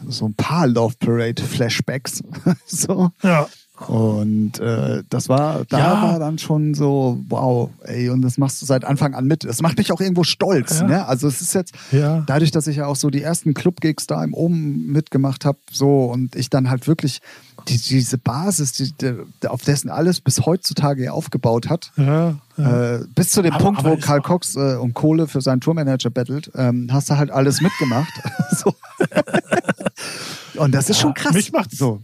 so 0.08 0.26
ein 0.26 0.34
paar 0.34 0.68
Love 0.68 0.96
Parade 1.00 1.42
Flashbacks. 1.42 2.22
so. 2.66 3.10
Ja, 3.24 3.48
Und 3.88 4.60
äh, 4.60 5.04
das 5.10 5.28
war, 5.30 5.66
da 5.70 5.80
Ja. 5.80 6.02
war 6.02 6.20
dann 6.20 6.38
schon 6.40 6.74
so, 6.74 7.20
wow, 7.30 7.70
ey, 7.84 8.10
und 8.10 8.22
das 8.22 8.38
machst 8.38 8.62
du 8.62 8.66
seit 8.66 8.86
Anfang 8.86 9.14
an 9.14 9.26
mit. 9.26 9.44
Das 9.44 9.62
macht 9.62 9.78
mich 9.78 9.92
auch 9.92 10.00
irgendwo 10.02 10.24
stolz. 10.24 10.80
Ja. 10.80 10.88
Ne? 10.88 11.06
Also 11.08 11.28
es 11.28 11.42
ist 11.42 11.54
jetzt, 11.54 11.74
Ja. 11.92 12.24
dadurch, 12.26 12.52
dass 12.52 12.68
ich 12.68 12.78
ja 12.78 12.86
auch 12.88 12.96
so 12.96 13.10
die 13.10 13.22
ersten 13.22 13.54
Club-Gigs 13.54 14.08
da 14.08 14.24
im 14.24 14.34
Oben 14.34 14.88
mitgemacht 14.92 15.44
habe, 15.46 15.58
so 15.72 16.06
und 16.06 16.36
ich 16.36 16.50
dann 16.50 16.70
halt 16.70 16.88
wirklich 16.88 17.20
die, 17.68 17.78
diese 17.78 18.18
Basis, 18.18 18.74
die, 18.74 18.92
die, 18.94 19.48
auf 19.48 19.64
dessen 19.64 19.90
alles 19.90 20.22
bis 20.22 20.46
heutzutage 20.46 21.12
aufgebaut 21.12 21.70
hat, 21.70 21.92
ja, 21.98 22.36
ja. 22.58 22.96
äh, 22.96 23.06
bis 23.16 23.32
zu 23.32 23.42
dem 23.42 23.54
Aber- 23.54 23.64
Punkt, 23.64 23.80
aber 23.80 23.92
wo 23.92 23.98
Karl 23.98 24.22
Cox 24.22 24.56
äh, 24.56 24.76
um 24.76 24.94
Kohle 24.94 25.28
für 25.28 25.42
seinen 25.42 25.62
Tourmanager 25.62 26.10
bettelt, 26.10 26.52
ähm, 26.56 26.90
hast 26.92 27.10
du 27.10 27.18
halt 27.18 27.32
alles 27.32 27.62
mitgemacht. 27.62 28.14
Und 30.56 30.72
das 30.74 30.90
ist 30.90 31.00
schon 31.00 31.14
krass. 31.14 31.34
Mich 31.34 31.52
macht's, 31.52 31.78
so. 31.78 32.02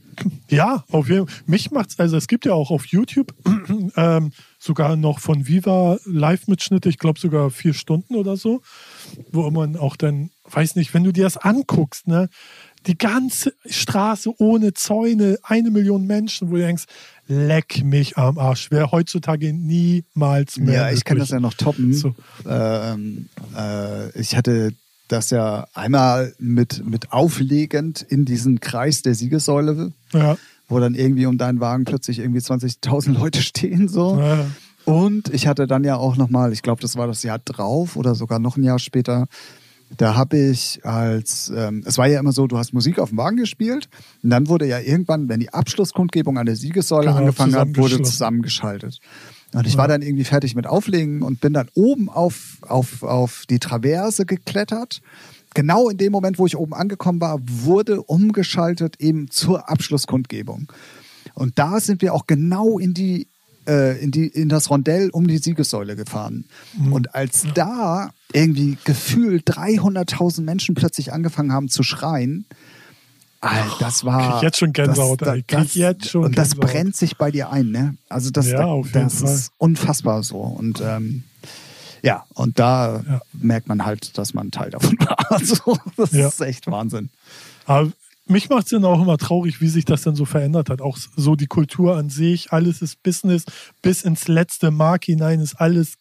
Ja, 0.49 0.83
auf 0.91 1.09
jeden 1.09 1.27
Fall. 1.27 1.37
Mich 1.45 1.71
macht's, 1.71 1.99
also 1.99 2.17
es 2.17 2.27
gibt 2.27 2.45
ja 2.45 2.53
auch 2.53 2.69
auf 2.71 2.85
YouTube 2.85 3.33
ähm, 3.95 4.31
sogar 4.59 4.95
noch 4.95 5.19
von 5.19 5.47
Viva 5.47 5.97
Live-Mitschnitte, 6.05 6.89
ich 6.89 6.97
glaube 6.97 7.19
sogar 7.19 7.49
vier 7.49 7.73
Stunden 7.73 8.15
oder 8.15 8.37
so, 8.37 8.61
wo 9.31 9.49
man 9.49 9.77
auch 9.77 9.95
dann, 9.95 10.31
weiß 10.49 10.75
nicht, 10.75 10.93
wenn 10.93 11.03
du 11.03 11.11
dir 11.11 11.23
das 11.23 11.37
anguckst, 11.37 12.07
ne, 12.07 12.29
die 12.87 12.97
ganze 12.97 13.53
Straße 13.65 14.31
ohne 14.39 14.73
Zäune, 14.73 15.37
eine 15.43 15.69
Million 15.71 16.07
Menschen, 16.07 16.49
wo 16.49 16.55
du 16.55 16.61
denkst, 16.61 16.85
leck 17.27 17.83
mich 17.83 18.17
am 18.17 18.37
Arsch. 18.37 18.71
Wäre 18.71 18.91
heutzutage 18.91 19.53
niemals 19.53 20.57
mehr. 20.57 20.73
Ja, 20.73 20.91
ich 20.91 21.03
kann 21.05 21.17
das 21.17 21.29
möglich. 21.29 21.41
ja 21.43 21.47
noch 21.47 21.53
toppen. 21.53 21.93
So. 21.93 22.15
Ähm, 22.47 23.29
äh, 23.57 24.19
ich 24.19 24.35
hatte 24.35 24.73
das 25.07 25.29
ja 25.29 25.67
einmal 25.73 26.33
mit, 26.39 26.85
mit 26.85 27.11
auflegend 27.11 28.01
in 28.01 28.25
diesen 28.25 28.59
Kreis 28.61 29.01
der 29.01 29.13
Siegessäule, 29.13 29.91
Ja, 30.13 30.37
wo 30.67 30.79
dann 30.79 30.95
irgendwie 30.95 31.25
um 31.25 31.37
deinen 31.37 31.59
Wagen 31.59 31.83
plötzlich 31.83 32.19
irgendwie 32.19 32.39
20.000 32.39 33.11
Leute 33.13 33.41
stehen 33.41 33.89
so. 33.89 34.17
ja, 34.19 34.45
Und 34.85 35.33
ich 35.33 35.47
hatte 35.47 35.67
dann 35.67 35.83
ja 35.83 35.97
auch 35.97 36.15
nochmal, 36.15 36.53
ich 36.53 36.61
glaube, 36.61 36.81
das 36.81 36.95
war 36.95 37.07
das 37.07 37.23
Jahr 37.23 37.39
drauf 37.39 37.95
oder 37.97 38.15
sogar 38.15 38.39
noch 38.39 38.55
ein 38.57 38.63
Jahr 38.63 38.79
später, 38.79 39.27
da 39.97 40.15
habe 40.15 40.37
ich 40.37 40.79
als, 40.83 41.51
ähm, 41.55 41.83
es 41.85 41.97
war 41.97 42.07
ja 42.07 42.19
immer 42.19 42.31
so, 42.31 42.47
du 42.47 42.57
hast 42.57 42.73
Musik 42.73 42.99
auf 42.99 43.09
dem 43.09 43.17
Wagen 43.17 43.37
gespielt 43.37 43.89
und 44.23 44.29
dann 44.29 44.47
wurde 44.47 44.65
ja 44.65 44.79
irgendwann, 44.79 45.29
wenn 45.29 45.39
die 45.39 45.53
Abschlusskundgebung 45.53 46.37
an 46.37 46.45
der 46.45 46.55
Siegessäule 46.55 47.07
Genau, 47.07 47.17
angefangen 47.17 47.55
hat, 47.55 47.75
wurde 47.77 48.01
zusammengeschaltet. 48.01 48.99
Und 49.53 49.67
ich 49.67 49.75
war 49.75 49.87
dann 49.87 50.01
irgendwie 50.01 50.23
fertig 50.23 50.55
mit 50.55 50.65
Auflegen 50.65 51.21
und 51.23 51.41
bin 51.41 51.53
dann 51.53 51.67
oben 51.73 52.09
auf, 52.09 52.57
auf, 52.61 53.03
auf 53.03 53.43
die 53.49 53.59
Traverse 53.59 54.25
geklettert. 54.25 55.01
Genau 55.53 55.89
in 55.89 55.97
dem 55.97 56.13
Moment, 56.13 56.39
wo 56.39 56.45
ich 56.45 56.55
oben 56.55 56.73
angekommen 56.73 57.19
war, 57.19 57.39
wurde 57.43 58.01
umgeschaltet 58.01 58.95
eben 58.99 59.29
zur 59.29 59.69
Abschlusskundgebung. 59.69 60.71
Und 61.33 61.59
da 61.59 61.81
sind 61.81 62.01
wir 62.01 62.13
auch 62.13 62.27
genau 62.27 62.79
in 62.79 62.93
die, 62.93 63.27
äh, 63.67 64.01
in 64.01 64.11
die, 64.11 64.27
in 64.27 64.47
das 64.47 64.69
Rondell 64.69 65.09
um 65.09 65.27
die 65.27 65.37
Siegessäule 65.37 65.97
gefahren. 65.97 66.45
Mhm. 66.77 66.93
Und 66.93 67.15
als 67.15 67.45
da 67.53 68.11
irgendwie 68.33 68.77
gefühlt 68.83 69.47
300.000 69.49 70.41
Menschen 70.41 70.75
plötzlich 70.75 71.13
angefangen 71.13 71.51
haben 71.51 71.69
zu 71.69 71.83
schreien, 71.83 72.45
Alter, 73.43 73.75
das 73.79 74.03
war. 74.05 74.33
krieg 74.33 74.43
jetzt 74.43 74.57
schon 74.59 74.71
Gänsehaut, 74.71 75.21
das, 75.21 75.35
ey. 75.35 75.43
Krieg 75.43 75.73
jetzt 75.75 76.09
schon 76.09 76.25
Und 76.25 76.37
das 76.37 76.49
Gänsehaut. 76.51 76.71
brennt 76.73 76.95
sich 76.95 77.17
bei 77.17 77.31
dir 77.31 77.49
ein, 77.49 77.71
ne? 77.71 77.95
Also 78.07 78.29
das, 78.29 78.47
Ja, 78.47 78.79
das 78.93 79.21
ist 79.21 79.51
unfassbar 79.57 80.21
so. 80.21 80.37
Und 80.37 80.79
ähm, 80.81 81.23
ja, 82.03 82.25
und 82.35 82.59
da 82.59 83.03
Ja. 83.07 83.21
merkt 83.33 83.67
man 83.67 83.83
halt, 83.83 84.15
dass 84.19 84.33
man 84.35 84.51
Teil 84.51 84.69
davon 84.69 84.95
war. 84.99 85.17
Also, 85.31 85.75
das 85.97 86.11
Ja. 86.11 86.27
ist 86.27 86.39
echt 86.41 86.67
Wahnsinn. 86.67 87.09
Aber 87.65 87.91
mich 88.27 88.49
macht 88.49 88.65
es 88.65 88.69
dann 88.69 88.85
auch 88.85 89.01
immer 89.01 89.17
traurig, 89.17 89.59
wie 89.59 89.67
sich 89.69 89.85
das 89.85 90.03
dann 90.03 90.15
so 90.15 90.25
verändert 90.25 90.69
hat. 90.69 90.79
Auch 90.81 90.97
so 91.15 91.35
die 91.35 91.47
Kultur 91.47 91.97
an 91.97 92.09
sich, 92.09 92.51
alles 92.53 92.81
ist 92.83 93.01
Business, 93.01 93.45
bis 93.81 94.03
ins 94.03 94.27
letzte 94.27 94.69
Mark 94.69 95.05
hinein 95.05 95.39
ist 95.39 95.55
alles 95.55 95.95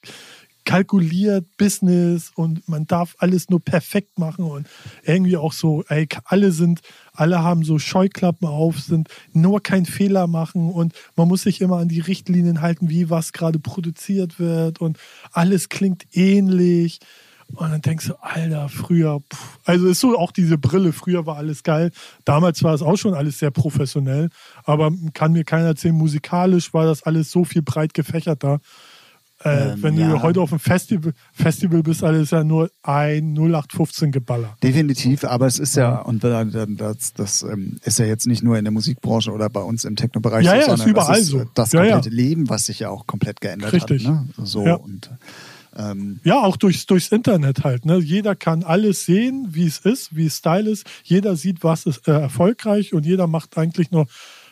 kalkuliert, 0.64 1.46
Business 1.56 2.30
und 2.34 2.68
man 2.68 2.86
darf 2.86 3.16
alles 3.18 3.48
nur 3.48 3.60
perfekt 3.60 4.18
machen 4.18 4.44
und 4.44 4.66
irgendwie 5.04 5.36
auch 5.36 5.52
so, 5.52 5.84
ey, 5.88 6.08
alle 6.24 6.52
sind, 6.52 6.80
alle 7.12 7.42
haben 7.42 7.64
so 7.64 7.78
Scheuklappen 7.78 8.46
auf, 8.48 8.78
sind 8.80 9.08
nur 9.32 9.62
kein 9.62 9.86
Fehler 9.86 10.26
machen 10.26 10.70
und 10.70 10.94
man 11.16 11.28
muss 11.28 11.42
sich 11.42 11.60
immer 11.60 11.78
an 11.78 11.88
die 11.88 12.00
Richtlinien 12.00 12.60
halten, 12.60 12.88
wie 12.88 13.10
was 13.10 13.32
gerade 13.32 13.58
produziert 13.58 14.38
wird 14.38 14.80
und 14.80 14.98
alles 15.32 15.68
klingt 15.68 16.06
ähnlich. 16.12 17.00
Und 17.54 17.70
dann 17.70 17.80
denkst 17.80 18.06
du, 18.06 18.14
Alter, 18.20 18.68
früher, 18.68 19.20
pff. 19.32 19.58
also 19.64 19.88
ist 19.88 20.00
so 20.00 20.16
auch 20.16 20.30
diese 20.30 20.56
Brille, 20.56 20.92
früher 20.92 21.26
war 21.26 21.36
alles 21.36 21.62
geil. 21.62 21.90
Damals 22.24 22.62
war 22.62 22.74
es 22.74 22.82
auch 22.82 22.96
schon 22.96 23.14
alles 23.14 23.38
sehr 23.38 23.50
professionell, 23.50 24.30
aber 24.64 24.92
kann 25.14 25.32
mir 25.32 25.44
keiner 25.44 25.66
erzählen, 25.66 25.94
musikalisch 25.94 26.72
war 26.72 26.84
das 26.84 27.02
alles 27.02 27.30
so 27.30 27.44
viel 27.44 27.62
breit 27.62 27.92
gefächerter. 27.92 28.60
Äh, 29.42 29.72
Ähm, 29.72 29.82
wenn 29.82 29.96
ja. 29.98 30.10
du 30.10 30.22
heute 30.22 30.40
auf 30.42 30.52
einem 30.52 30.60
Festival, 30.60 31.12
Festival 31.32 31.82
bist, 31.82 32.04
alles 32.04 32.30
ja 32.30 32.44
nur 32.44 32.70
ein 32.82 33.32
0815 33.34 34.12
Geballer. 34.12 34.54
Definitiv, 34.62 35.24
aber 35.24 35.46
es 35.46 35.58
ist 35.58 35.76
ja, 35.76 36.00
und 36.00 36.22
das, 36.22 37.14
das 37.14 37.42
ähm, 37.42 37.78
ist 37.82 37.98
ja 37.98 38.04
jetzt 38.04 38.26
nicht 38.26 38.42
nur 38.42 38.58
in 38.58 38.64
der 38.64 38.72
Musikbranche 38.72 39.30
oder 39.32 39.48
bei 39.48 39.60
uns 39.62 39.84
im 39.84 39.96
Technobereich 39.96 40.44
Ja, 40.44 40.50
so, 40.52 40.56
ja, 40.56 40.60
ist 40.60 40.66
sondern 40.68 40.88
überall 40.90 41.08
das 41.14 41.20
ist 41.20 41.28
so. 41.28 41.44
das 41.54 41.70
komplette 41.70 42.10
Leben, 42.10 42.48
was 42.50 42.66
sich 42.66 42.80
ja 42.80 42.90
auch 42.90 43.06
komplett 43.06 43.40
geändert 43.40 43.72
Richtig. 43.72 44.06
hat. 44.06 44.12
Ne? 44.12 44.28
So 44.44 44.66
Ja. 44.66 44.74
und 44.74 45.10
ähm, 45.76 46.20
Ja, 46.24 46.40
auch 46.40 46.56
durchs, 46.58 46.84
durchs 46.84 47.08
Internet 47.08 47.64
halt. 47.64 47.86
Ne? 47.86 47.96
Jeder 47.98 48.34
kann 48.34 48.62
alles 48.62 49.06
sehen, 49.06 49.48
wie 49.52 49.66
es 49.66 49.78
ist, 49.78 50.14
wie 50.14 50.26
es 50.26 50.36
Style 50.36 50.68
ist. 50.68 50.84
Jeder 51.04 51.36
sieht, 51.36 51.64
was 51.64 51.86
ist 51.86 52.06
äh, 52.08 52.12
erfolgreich 52.12 52.92
und 52.92 53.06
jeder 53.06 53.26
macht 53.26 53.56
eigentlich 53.56 53.90
nur, 53.90 54.06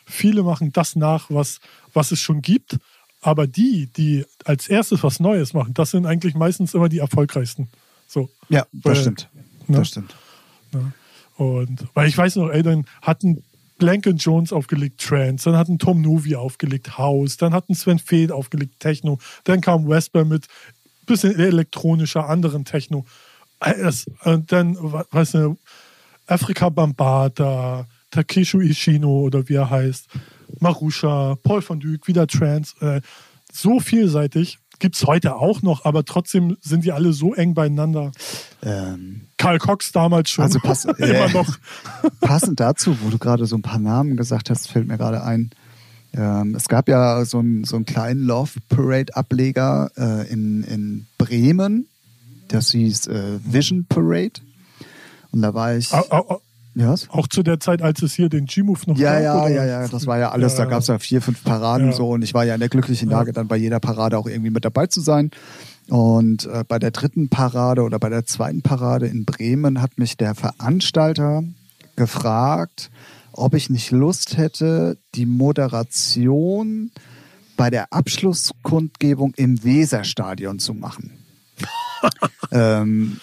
viele 0.06 0.42
machen 0.42 0.72
das 0.72 0.96
nach, 0.96 1.26
was, 1.28 1.58
was 1.92 2.10
es 2.12 2.20
schon 2.20 2.40
gibt. 2.40 2.78
Aber 3.20 3.46
die, 3.46 3.86
die 3.86 4.24
als 4.44 4.68
erstes 4.68 5.02
was 5.02 5.20
Neues 5.20 5.52
machen, 5.52 5.74
das 5.74 5.90
sind 5.90 6.06
eigentlich 6.06 6.34
meistens 6.34 6.74
immer 6.74 6.88
die 6.88 6.98
erfolgreichsten. 6.98 7.68
So. 8.06 8.30
ja, 8.48 8.66
das 8.72 9.00
stimmt. 9.00 9.28
ne? 9.66 9.78
Das 9.78 9.88
stimmt. 9.88 10.14
Ne? 10.72 10.92
Und 11.36 11.86
weil 11.94 12.08
ich 12.08 12.16
weiß 12.16 12.36
noch, 12.36 12.50
ey, 12.50 12.62
dann 12.62 12.86
hatten 13.02 13.42
Blank 13.78 14.06
Jones 14.06 14.52
aufgelegt 14.52 15.00
Trance, 15.00 15.48
dann 15.48 15.58
hatten 15.58 15.78
Tom 15.78 16.02
Novi 16.02 16.34
aufgelegt 16.34 16.98
House, 16.98 17.36
dann 17.36 17.52
hatten 17.52 17.74
Sven 17.74 17.98
Feth 17.98 18.32
aufgelegt 18.32 18.80
Techno, 18.80 19.18
dann 19.44 19.60
kam 19.60 19.86
Vesper 19.86 20.24
mit 20.24 20.46
bisschen 21.08 21.38
elektronischer 21.38 22.28
anderen 22.28 22.64
Techno. 22.64 23.04
Und 24.24 24.52
dann, 24.52 24.76
weißt 24.76 25.34
du, 25.34 25.58
Afrika 26.26 26.68
Bambata, 26.68 27.86
Takeshu 28.10 28.60
Ishino 28.60 29.20
oder 29.20 29.48
wie 29.48 29.54
er 29.54 29.70
heißt, 29.70 30.08
Marusha, 30.60 31.36
Paul 31.42 31.62
van 31.66 31.80
Dyk, 31.80 32.06
wieder 32.06 32.26
Trance. 32.26 32.74
Äh, 32.80 33.00
so 33.52 33.80
vielseitig. 33.80 34.58
Gibt 34.80 34.94
es 34.94 35.04
heute 35.06 35.34
auch 35.36 35.62
noch, 35.62 35.84
aber 35.84 36.04
trotzdem 36.04 36.56
sind 36.60 36.84
die 36.84 36.92
alle 36.92 37.12
so 37.12 37.34
eng 37.34 37.54
beieinander. 37.54 38.12
Ähm, 38.62 39.22
Karl 39.36 39.58
Cox 39.58 39.90
damals 39.90 40.30
schon. 40.30 40.44
Also 40.44 40.60
pass- 40.60 40.84
immer 40.98 41.02
äh. 41.02 41.32
noch. 41.32 41.58
Passend 42.20 42.60
dazu, 42.60 42.96
wo 43.02 43.10
du 43.10 43.18
gerade 43.18 43.46
so 43.46 43.56
ein 43.56 43.62
paar 43.62 43.80
Namen 43.80 44.16
gesagt 44.16 44.50
hast, 44.50 44.68
fällt 44.68 44.86
mir 44.86 44.96
gerade 44.96 45.24
ein. 45.24 45.50
Ähm, 46.14 46.54
es 46.54 46.68
gab 46.68 46.88
ja 46.88 47.24
so 47.24 47.40
einen, 47.40 47.64
so 47.64 47.76
einen 47.76 47.86
kleinen 47.86 48.22
Love 48.22 48.52
Parade 48.68 49.16
Ableger 49.16 49.90
äh, 49.96 50.30
in, 50.30 50.62
in 50.62 51.06
Bremen. 51.18 51.88
Das 52.48 52.70
hieß 52.70 53.08
äh, 53.08 53.40
Vision 53.44 53.86
Parade. 53.88 54.40
Und 55.32 55.42
da 55.42 55.54
war 55.54 55.76
ich. 55.76 55.92
Au, 55.92 56.04
au, 56.10 56.40
was? 56.86 57.08
Auch 57.10 57.26
zu 57.26 57.42
der 57.42 57.58
Zeit, 57.58 57.82
als 57.82 58.02
es 58.02 58.12
hier 58.14 58.28
den 58.28 58.44
G-Move 58.46 58.80
noch 58.86 58.98
Ja, 58.98 59.14
gab? 59.14 59.22
ja, 59.22 59.40
oder? 59.42 59.48
ja, 59.50 59.64
ja, 59.66 59.88
das 59.88 60.06
war 60.06 60.18
ja 60.18 60.30
alles. 60.30 60.54
Da 60.54 60.64
Ja. 60.64 60.68
gab 60.68 60.80
es 60.82 60.86
ja 60.88 60.98
vier, 60.98 61.20
fünf 61.22 61.42
Paraden 61.42 61.88
Ja. 61.88 61.92
so 61.96 62.10
und 62.10 62.22
ich 62.22 62.34
war 62.34 62.44
ja 62.44 62.54
in 62.54 62.60
der 62.60 62.68
glücklichen 62.68 63.08
Lage, 63.08 63.32
dann 63.32 63.48
bei 63.48 63.56
jeder 63.56 63.80
Parade 63.80 64.16
auch 64.18 64.26
irgendwie 64.26 64.50
mit 64.50 64.64
dabei 64.64 64.86
zu 64.86 65.00
sein. 65.00 65.30
Und 65.88 66.44
äh, 66.46 66.64
bei 66.68 66.78
der 66.78 66.90
dritten 66.90 67.28
Parade 67.30 67.82
oder 67.82 67.98
bei 67.98 68.10
der 68.10 68.26
zweiten 68.26 68.60
Parade 68.62 69.06
in 69.06 69.24
Bremen 69.24 69.80
hat 69.80 69.96
mich 69.98 70.16
der 70.18 70.34
Veranstalter 70.34 71.42
gefragt, 71.96 72.90
ob 73.32 73.54
ich 73.54 73.70
nicht 73.70 73.90
Lust 73.90 74.36
hätte, 74.36 74.98
die 75.14 75.24
Moderation 75.26 76.90
bei 77.56 77.70
der 77.70 77.92
Abschlusskundgebung 77.92 79.32
im 79.36 79.64
Weserstadion 79.64 80.58
zu 80.58 80.74
machen. 80.74 81.12
ähm, 82.52 83.18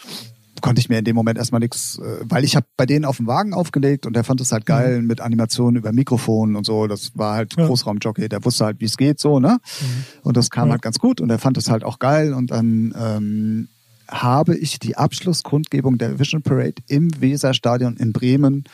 konnte 0.61 0.79
ich 0.79 0.89
mir 0.89 0.99
in 0.99 1.05
dem 1.05 1.15
Moment 1.15 1.37
erstmal 1.37 1.59
nichts, 1.59 1.99
äh, 1.99 2.23
weil 2.23 2.43
ich 2.43 2.55
habe 2.55 2.65
bei 2.77 2.85
denen 2.85 3.05
auf 3.05 3.17
dem 3.17 3.27
Wagen 3.27 3.53
aufgelegt 3.53 4.05
und 4.05 4.15
der 4.15 4.23
fand 4.23 4.41
es 4.41 4.51
halt 4.51 4.65
geil 4.65 5.01
mhm. 5.01 5.07
mit 5.07 5.21
Animationen 5.21 5.77
über 5.77 5.91
Mikrofon 5.91 6.55
und 6.55 6.65
so. 6.65 6.87
Das 6.87 7.11
war 7.15 7.35
halt 7.35 7.55
ja. 7.57 7.65
Großraumjockey, 7.65 8.29
der 8.29 8.43
wusste 8.43 8.65
halt, 8.65 8.79
wie 8.79 8.85
es 8.85 8.97
geht, 8.97 9.19
so, 9.19 9.39
ne? 9.39 9.59
Mhm. 9.81 9.85
Und 10.23 10.37
das 10.37 10.49
kam 10.49 10.67
ja. 10.67 10.73
halt 10.73 10.81
ganz 10.81 10.99
gut 10.99 11.21
und 11.21 11.29
er 11.29 11.39
fand 11.39 11.57
es 11.57 11.69
halt 11.69 11.83
auch 11.83 11.99
geil 11.99 12.33
und 12.33 12.51
dann 12.51 12.93
ähm, 12.97 13.67
habe 14.07 14.55
ich 14.55 14.79
die 14.79 14.97
Abschlusskundgebung 14.97 15.97
der 15.97 16.19
Vision 16.19 16.41
Parade 16.41 16.75
im 16.87 17.09
Weserstadion 17.19 17.97
in 17.97 18.13
Bremen 18.13 18.65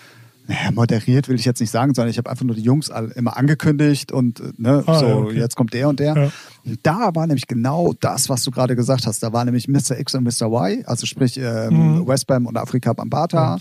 naja, 0.48 0.72
moderiert 0.72 1.30
will 1.30 1.36
ich 1.36 1.46
jetzt 1.46 1.60
nicht 1.60 1.72
sagen, 1.72 1.94
sondern 1.94 2.10
ich 2.10 2.18
habe 2.18 2.30
einfach 2.30 2.46
nur 2.46 2.56
die 2.56 2.62
Jungs 2.62 2.92
immer 3.16 3.38
angekündigt 3.38 4.12
und 4.12 4.39
äh, 4.39 4.52
ne, 4.58 4.84
ah, 4.86 5.00
so, 5.00 5.06
ja, 5.06 5.16
okay. 5.16 5.39
jetzt 5.39 5.56
kommt 5.56 5.74
der 5.74 5.89
und 5.89 6.00
der. 6.00 6.16
Ja. 6.16 6.32
Und 6.66 6.80
da 6.84 7.16
war 7.16 7.28
nämlich 7.28 7.48
genau 7.48 7.94
das, 8.00 8.30
was 8.30 8.44
du 8.44 8.52
gerade 8.52 8.76
gesagt 8.76 9.06
hast. 9.08 9.24
Da 9.24 9.34
war 9.34 9.46
nämlich 9.46 9.68
Mr. 9.68 10.00
X 10.00 10.16
und 10.16 10.24
Mr. 10.24 10.48
Y, 10.48 10.84
also 10.86 11.06
sprich 11.06 11.38
ähm, 11.38 12.00
mhm. 12.00 12.08
Westbam 12.08 12.46
und 12.46 12.58
Afrika 12.58 12.94
Bambata. 12.94 13.60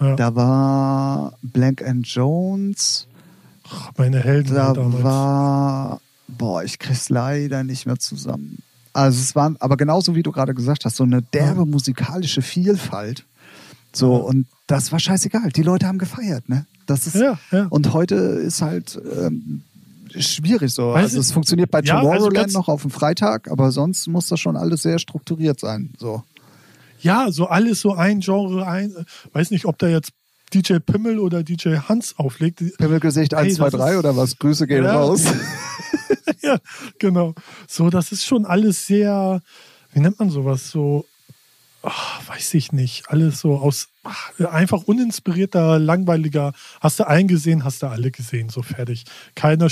Ja. 0.00 0.16
Da 0.16 0.34
war 0.34 1.32
Blank 1.42 1.82
and 1.82 2.06
Jones. 2.06 3.06
Ach, 3.70 3.90
meine 3.96 4.20
Helden. 4.20 4.54
Da 4.54 4.74
war, 4.76 6.00
boah, 6.28 6.62
ich 6.62 6.78
krieg's 6.78 7.08
leider 7.08 7.64
nicht 7.64 7.86
mehr 7.86 7.98
zusammen. 7.98 8.58
Also 8.92 9.20
es 9.20 9.34
waren, 9.34 9.56
aber 9.60 9.76
genauso 9.76 10.14
wie 10.14 10.22
du 10.22 10.32
gerade 10.32 10.54
gesagt 10.54 10.84
hast, 10.84 10.96
so 10.96 11.04
eine 11.04 11.22
derbe 11.22 11.66
musikalische 11.66 12.42
Vielfalt. 12.42 13.24
So, 13.92 14.16
und 14.16 14.46
das 14.66 14.92
war 14.92 15.00
scheißegal. 15.00 15.50
Die 15.50 15.62
Leute 15.62 15.86
haben 15.86 15.98
gefeiert, 15.98 16.48
ne? 16.48 16.66
Das 16.86 17.06
ist, 17.06 17.16
ja, 17.16 17.38
ja. 17.50 17.66
Und 17.70 17.92
heute 17.92 18.14
ist 18.14 18.62
halt 18.62 19.00
ähm, 19.20 19.62
schwierig 20.16 20.72
so. 20.72 20.92
Weiß 20.92 21.04
also 21.04 21.20
es 21.20 21.32
funktioniert 21.32 21.70
bei 21.70 21.80
ja, 21.80 22.00
Tomorrowland 22.00 22.46
also 22.46 22.58
noch 22.58 22.68
auf 22.68 22.82
dem 22.82 22.90
Freitag, 22.90 23.50
aber 23.50 23.72
sonst 23.72 24.06
muss 24.08 24.28
das 24.28 24.40
schon 24.40 24.56
alles 24.56 24.82
sehr 24.82 24.98
strukturiert 24.98 25.60
sein. 25.60 25.92
So. 25.98 26.22
Ja, 27.00 27.30
so 27.30 27.46
alles 27.46 27.80
so 27.80 27.92
ein 27.94 28.20
Genre, 28.20 28.66
ein, 28.66 28.94
weiß 29.32 29.50
nicht, 29.50 29.66
ob 29.66 29.78
da 29.78 29.88
jetzt 29.88 30.12
DJ 30.52 30.78
Pimmel 30.78 31.18
oder 31.18 31.42
DJ 31.42 31.76
Hans 31.88 32.18
auflegt. 32.18 32.62
Pimmelgesicht 32.78 33.34
1, 33.34 33.56
2, 33.56 33.70
3 33.70 33.98
oder 33.98 34.16
was? 34.16 34.38
Grüße 34.38 34.66
gehen 34.66 34.84
ja. 34.84 34.96
raus. 34.96 35.24
ja, 36.40 36.58
genau. 36.98 37.34
So, 37.66 37.90
das 37.90 38.12
ist 38.12 38.24
schon 38.24 38.46
alles 38.46 38.86
sehr, 38.86 39.42
wie 39.92 40.00
nennt 40.00 40.18
man 40.18 40.30
sowas? 40.30 40.70
So 40.70 41.04
ach, 41.88 42.28
weiß 42.28 42.54
ich 42.54 42.72
nicht, 42.72 43.08
alles 43.08 43.40
so 43.40 43.56
aus 43.56 43.88
ach, 44.04 44.38
einfach 44.40 44.82
uninspirierter, 44.82 45.78
langweiliger, 45.78 46.52
hast 46.80 47.00
du 47.00 47.06
einen 47.06 47.28
gesehen, 47.28 47.64
hast 47.64 47.82
du 47.82 47.86
alle 47.86 48.10
gesehen, 48.10 48.50
so 48.50 48.62
fertig. 48.62 49.04
Keiner 49.34 49.68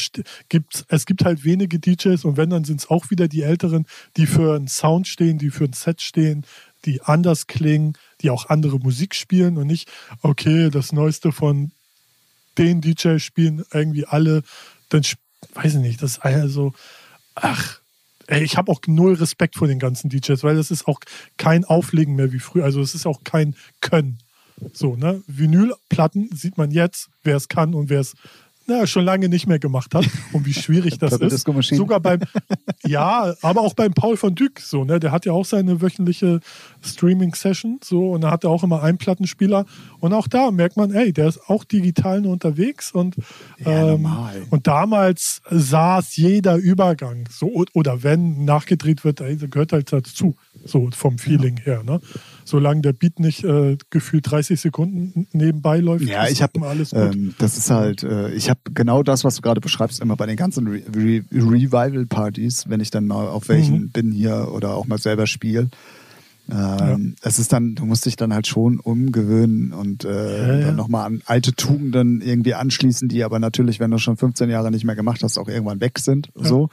gibt, 0.48 0.86
es 0.88 1.04
gibt 1.04 1.24
halt 1.24 1.44
wenige 1.44 1.78
DJs 1.78 2.24
und 2.24 2.36
wenn, 2.36 2.50
dann 2.50 2.64
sind 2.64 2.80
es 2.80 2.90
auch 2.90 3.10
wieder 3.10 3.28
die 3.28 3.42
Älteren, 3.42 3.86
die 4.16 4.26
für 4.26 4.56
einen 4.56 4.68
Sound 4.68 5.08
stehen, 5.08 5.38
die 5.38 5.50
für 5.50 5.64
ein 5.64 5.74
Set 5.74 6.00
stehen, 6.00 6.46
die 6.86 7.02
anders 7.02 7.46
klingen, 7.46 7.94
die 8.22 8.30
auch 8.30 8.48
andere 8.48 8.78
Musik 8.78 9.14
spielen 9.14 9.58
und 9.58 9.66
nicht, 9.66 9.90
okay, 10.22 10.70
das 10.70 10.92
Neueste 10.92 11.32
von 11.32 11.72
den 12.56 12.80
DJs 12.80 13.22
spielen 13.22 13.64
irgendwie 13.74 14.06
alle, 14.06 14.42
dann 14.88 15.02
weiß 15.52 15.74
ich 15.74 15.80
nicht, 15.80 16.02
das 16.02 16.12
ist 16.12 16.24
also, 16.24 16.72
ach, 17.34 17.80
ey, 18.28 18.42
ich 18.42 18.56
habe 18.56 18.70
auch 18.70 18.80
null 18.86 19.14
Respekt 19.14 19.56
vor 19.56 19.68
den 19.68 19.78
ganzen 19.78 20.08
DJs, 20.08 20.42
weil 20.42 20.56
das 20.56 20.70
ist 20.70 20.86
auch 20.86 21.00
kein 21.36 21.64
Auflegen 21.64 22.16
mehr 22.16 22.32
wie 22.32 22.38
früher. 22.38 22.64
Also 22.64 22.80
es 22.80 22.94
ist 22.94 23.06
auch 23.06 23.24
kein 23.24 23.54
Können. 23.80 24.18
So, 24.72 24.96
ne? 24.96 25.22
Vinylplatten 25.26 26.30
sieht 26.34 26.56
man 26.56 26.70
jetzt, 26.70 27.10
wer 27.22 27.36
es 27.36 27.48
kann 27.48 27.74
und 27.74 27.90
wer 27.90 28.00
es 28.00 28.14
na, 28.66 28.86
schon 28.86 29.04
lange 29.04 29.28
nicht 29.28 29.46
mehr 29.46 29.58
gemacht 29.58 29.94
hat 29.94 30.06
und 30.32 30.46
wie 30.46 30.54
schwierig 30.54 30.98
das 31.00 31.18
ist. 31.18 31.46
Sogar 31.62 32.00
beim, 32.00 32.20
ja, 32.86 33.34
aber 33.42 33.60
auch 33.60 33.74
beim 33.74 33.92
Paul 33.92 34.16
von 34.16 34.34
Dyk, 34.34 34.60
so, 34.60 34.84
ne, 34.84 35.00
der 35.00 35.12
hat 35.12 35.26
ja 35.26 35.32
auch 35.32 35.44
seine 35.44 35.80
wöchentliche 35.80 36.40
Streaming-Session, 36.82 37.80
so, 37.82 38.10
und 38.10 38.22
da 38.22 38.30
hat 38.30 38.44
er 38.44 38.50
auch 38.50 38.62
immer 38.62 38.82
einen 38.82 38.98
Plattenspieler. 38.98 39.66
Und 40.00 40.12
auch 40.12 40.28
da 40.28 40.50
merkt 40.50 40.76
man, 40.76 40.92
ey, 40.92 41.12
der 41.12 41.28
ist 41.28 41.48
auch 41.48 41.64
digital 41.64 42.20
nur 42.20 42.32
unterwegs 42.32 42.92
und, 42.92 43.16
ja, 43.58 43.94
ähm, 43.94 44.08
und 44.50 44.66
damals 44.66 45.42
saß 45.50 46.16
jeder 46.16 46.56
Übergang, 46.56 47.28
so, 47.30 47.64
oder 47.72 48.02
wenn 48.02 48.44
nachgedreht 48.44 49.04
wird, 49.04 49.20
ey, 49.20 49.36
gehört 49.36 49.72
halt 49.72 49.92
dazu, 49.92 50.36
so 50.64 50.90
vom 50.92 51.18
Feeling 51.18 51.58
ja. 51.58 51.64
her, 51.64 51.82
ne 51.84 52.00
solange 52.46 52.80
der 52.80 52.92
Beat 52.92 53.18
nicht 53.18 53.44
äh, 53.44 53.76
gefühlt 53.90 54.30
30 54.30 54.58
Sekunden 54.58 55.26
nebenbei 55.32 55.80
läuft. 55.80 56.04
Ja, 56.04 56.28
ich 56.28 56.42
habe 56.42 56.66
alles 56.66 56.90
gut. 56.90 57.14
Ähm, 57.14 57.34
das 57.38 57.58
ist 57.58 57.70
halt, 57.70 58.02
äh, 58.04 58.30
ich 58.32 58.48
habe 58.48 58.55
genau 58.64 59.02
das, 59.02 59.24
was 59.24 59.36
du 59.36 59.42
gerade 59.42 59.60
beschreibst, 59.60 60.00
immer 60.00 60.16
bei 60.16 60.26
den 60.26 60.36
ganzen 60.36 60.66
Re 60.66 60.82
Re 60.94 61.22
Revival-Partys, 61.32 62.68
wenn 62.68 62.80
ich 62.80 62.90
dann 62.90 63.06
mal 63.06 63.28
auf 63.28 63.48
welchen 63.48 63.82
mhm. 63.82 63.88
bin 63.90 64.12
hier 64.12 64.48
oder 64.52 64.74
auch 64.74 64.86
mal 64.86 64.98
selber 64.98 65.26
spiele. 65.26 65.68
Ähm, 66.48 67.16
ja. 67.20 67.28
Es 67.28 67.38
ist 67.38 67.52
dann, 67.52 67.74
du 67.74 67.84
musst 67.84 68.06
dich 68.06 68.16
dann 68.16 68.32
halt 68.32 68.46
schon 68.46 68.78
umgewöhnen 68.78 69.72
und 69.72 70.04
äh, 70.04 70.60
ja, 70.60 70.66
ja. 70.66 70.72
nochmal 70.72 71.06
an 71.06 71.22
alte 71.26 71.54
Tugenden 71.54 72.20
irgendwie 72.20 72.54
anschließen, 72.54 73.08
die 73.08 73.24
aber 73.24 73.38
natürlich, 73.38 73.80
wenn 73.80 73.90
du 73.90 73.98
schon 73.98 74.16
15 74.16 74.48
Jahre 74.48 74.70
nicht 74.70 74.84
mehr 74.84 74.94
gemacht 74.94 75.22
hast, 75.22 75.38
auch 75.38 75.48
irgendwann 75.48 75.80
weg 75.80 75.98
sind. 75.98 76.30
So. 76.34 76.68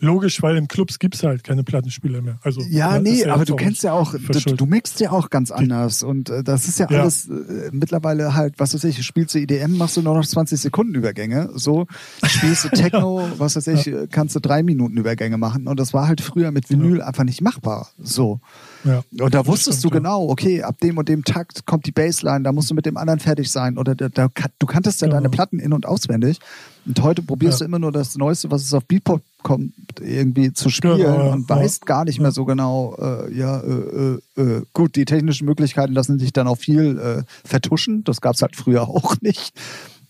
Logisch, 0.00 0.42
weil 0.42 0.56
in 0.56 0.68
Clubs 0.68 0.98
gibt 0.98 1.14
es 1.14 1.22
halt 1.22 1.44
keine 1.44 1.64
Plattenspieler 1.64 2.22
mehr. 2.22 2.38
Also, 2.42 2.62
ja, 2.68 2.98
nee, 2.98 3.22
ja 3.22 3.34
aber 3.34 3.44
du 3.44 3.56
kennst 3.56 3.82
ja 3.82 3.92
auch, 3.92 4.14
du, 4.14 4.54
du 4.54 4.66
mixt 4.66 5.00
ja 5.00 5.10
auch 5.10 5.30
ganz 5.30 5.50
anders 5.50 6.02
und 6.02 6.30
äh, 6.30 6.42
das 6.42 6.68
ist 6.68 6.78
ja, 6.78 6.86
ja. 6.90 7.00
alles 7.00 7.28
äh, 7.28 7.70
mittlerweile 7.72 8.34
halt, 8.34 8.54
was 8.58 8.74
weiß 8.74 8.84
ich, 8.84 9.04
spielst 9.04 9.34
du 9.34 9.38
IDM, 9.38 9.76
machst 9.76 9.96
du 9.96 10.02
nur 10.02 10.14
noch 10.14 10.26
20 10.26 10.60
Sekunden 10.60 10.94
Übergänge, 10.94 11.50
so, 11.54 11.86
spielst 12.24 12.64
du 12.64 12.68
Techno, 12.74 13.28
was 13.38 13.56
weiß 13.56 13.66
ich, 13.68 13.90
kannst 14.10 14.34
du 14.36 14.40
drei 14.40 14.62
Minuten 14.62 14.96
Übergänge 14.96 15.38
machen 15.38 15.66
und 15.68 15.78
das 15.78 15.94
war 15.94 16.08
halt 16.08 16.20
früher 16.20 16.50
mit 16.50 16.70
Vinyl 16.70 17.02
einfach 17.02 17.24
nicht 17.24 17.40
machbar, 17.40 17.88
so. 17.98 18.40
Ja, 18.84 19.02
und 19.20 19.34
da 19.34 19.46
wusstest 19.46 19.78
stimmt, 19.78 19.94
du 19.94 19.98
genau, 19.98 20.28
okay, 20.28 20.62
ab 20.62 20.78
dem 20.80 20.98
und 20.98 21.08
dem 21.08 21.24
Takt 21.24 21.66
kommt 21.66 21.86
die 21.86 21.92
Bassline, 21.92 22.42
da 22.42 22.52
musst 22.52 22.70
du 22.70 22.74
mit 22.74 22.86
dem 22.86 22.96
anderen 22.96 23.20
fertig 23.20 23.50
sein. 23.50 23.78
Oder 23.78 23.94
da, 23.94 24.08
da 24.08 24.28
du 24.58 24.66
kanntest 24.66 25.00
ja, 25.00 25.08
deine 25.08 25.30
Platten 25.30 25.58
in- 25.58 25.72
und 25.72 25.86
auswendig. 25.86 26.38
Und 26.86 27.02
heute 27.02 27.22
probierst 27.22 27.60
du 27.60 27.64
immer 27.64 27.78
nur 27.78 27.92
das 27.92 28.16
Neueste, 28.16 28.50
was 28.50 28.62
es 28.62 28.74
auf 28.74 28.84
Beatport 28.84 29.22
kommt, 29.42 29.72
irgendwie 30.00 30.52
zu 30.52 30.68
spielen 30.68 30.98
genau, 30.98 31.32
und 31.32 31.48
weißt 31.48 31.86
gar 31.86 32.04
nicht 32.04 32.20
mehr 32.20 32.30
so 32.30 32.44
genau, 32.44 32.94
äh, 32.98 33.34
ja, 33.34 33.60
äh, 33.60 34.18
äh, 34.36 34.40
äh, 34.40 34.62
gut, 34.72 34.96
die 34.96 35.04
technischen 35.04 35.46
Möglichkeiten 35.46 35.94
lassen 35.94 36.18
sich 36.18 36.32
dann 36.32 36.46
auch 36.46 36.58
viel 36.58 36.98
äh, 36.98 37.22
vertuschen. 37.46 38.04
Das 38.04 38.20
gab 38.20 38.34
es 38.34 38.42
halt 38.42 38.56
früher 38.56 38.82
auch 38.88 39.16
nicht. 39.22 39.54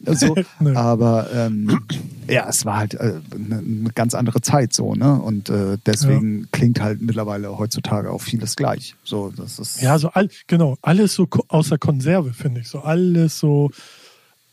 So, 0.07 0.35
nee. 0.61 0.75
Aber 0.75 1.29
ähm, 1.33 1.81
ja, 2.29 2.49
es 2.49 2.65
war 2.65 2.79
halt 2.79 3.01
eine 3.01 3.21
äh, 3.35 3.63
ne 3.63 3.91
ganz 3.95 4.15
andere 4.15 4.41
Zeit 4.41 4.73
so, 4.73 4.95
ne? 4.95 5.21
Und 5.21 5.49
äh, 5.51 5.79
deswegen 5.85 6.41
ja. 6.41 6.47
klingt 6.53 6.81
halt 6.81 7.03
mittlerweile 7.03 7.59
heutzutage 7.59 8.11
auch 8.11 8.21
vieles 8.21 8.57
gleich. 8.57 8.95
So, 9.05 9.33
das 9.37 9.59
ist 9.59 9.83
ja, 9.83 9.99
so 9.99 10.09
all, 10.09 10.29
genau, 10.47 10.77
alles 10.83 11.15
so 11.15 11.29
außer 11.49 11.79
Konserve, 11.79 12.33
finde 12.33 12.61
ich. 12.61 12.69
So 12.69 12.81
alles 12.81 13.39
so 13.39 13.71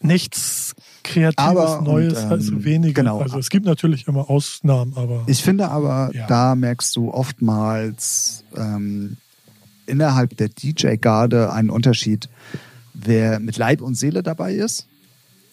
nichts 0.01 0.75
Kreatives, 1.03 1.37
aber, 1.37 1.81
Neues, 1.81 2.17
und, 2.17 2.23
ähm, 2.25 2.31
also 2.31 2.63
weniger. 2.63 3.01
Genau. 3.01 3.19
Also 3.19 3.39
es 3.39 3.49
gibt 3.49 3.65
natürlich 3.65 4.07
immer 4.07 4.29
Ausnahmen, 4.29 4.93
aber. 4.95 5.23
Ich 5.27 5.41
finde 5.43 5.69
aber, 5.69 6.11
ja. 6.13 6.27
da 6.27 6.55
merkst 6.55 6.95
du 6.95 7.11
oftmals 7.11 8.43
ähm, 8.55 9.17
innerhalb 9.85 10.35
der 10.37 10.49
DJ-Garde 10.49 11.53
einen 11.53 11.69
Unterschied, 11.69 12.29
wer 12.93 13.39
mit 13.39 13.57
Leib 13.57 13.81
und 13.81 13.95
Seele 13.95 14.23
dabei 14.23 14.53
ist 14.53 14.87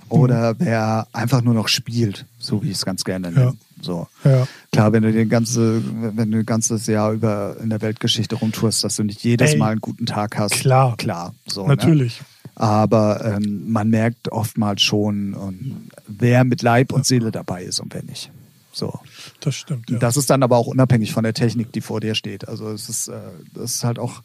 oder 0.09 0.55
mhm. 0.55 0.57
wer 0.61 1.07
einfach 1.13 1.43
nur 1.43 1.55
noch 1.55 1.69
spielt, 1.69 2.27
so 2.39 2.63
wie 2.63 2.71
ich 2.71 2.77
es 2.77 2.85
ganz 2.85 3.05
gerne 3.05 3.31
nenne. 3.31 3.45
Ja. 3.47 3.53
So. 3.81 4.09
Ja. 4.25 4.47
Klar, 4.73 4.93
wenn 4.93 5.03
du 5.03 5.13
den 5.13 5.29
ganze, 5.29 5.83
wenn 6.17 6.31
du 6.31 6.39
ein 6.39 6.47
ganzes 6.47 6.87
Jahr 6.87 7.13
über 7.13 7.57
in 7.63 7.71
der 7.71 7.81
Weltgeschichte 7.81 8.37
rumtourst, 8.37 8.83
dass 8.83 8.97
du 8.97 9.05
nicht 9.05 9.23
jedes 9.23 9.53
Ey, 9.53 9.59
Mal 9.59 9.73
einen 9.73 9.81
guten 9.81 10.07
Tag 10.07 10.37
hast. 10.39 10.55
Klar. 10.55 10.97
Klar. 10.97 11.35
So, 11.47 11.63
ne? 11.63 11.69
Natürlich. 11.69 12.21
Ne? 12.21 12.27
Aber 12.57 13.25
ähm, 13.25 13.71
man 13.71 13.89
merkt 13.89 14.33
oftmals 14.33 14.83
schon, 14.83 15.89
wer 16.09 16.43
mit 16.43 16.63
Leib 16.63 16.93
und 16.93 17.07
Seele 17.07 17.31
dabei 17.31 17.63
ist 17.63 17.79
und 17.79 17.95
wer 17.95 18.03
nicht. 18.03 18.33
So. 18.73 18.99
Das 19.41 19.55
stimmt. 19.55 19.91
Ja. 19.91 19.99
Das 19.99 20.17
ist 20.17 20.29
dann 20.31 20.43
aber 20.43 20.57
auch 20.57 20.67
unabhängig 20.67 21.13
von 21.13 21.23
der 21.23 21.35
Technik, 21.35 21.73
die 21.73 21.81
vor 21.81 22.01
dir 22.01 22.15
steht. 22.15 22.49
Also 22.49 22.71
es 22.71 22.89
ist, 22.89 23.09
äh, 23.09 23.17
das 23.55 23.77
ist 23.77 23.85
halt 23.85 23.99
auch 23.99 24.23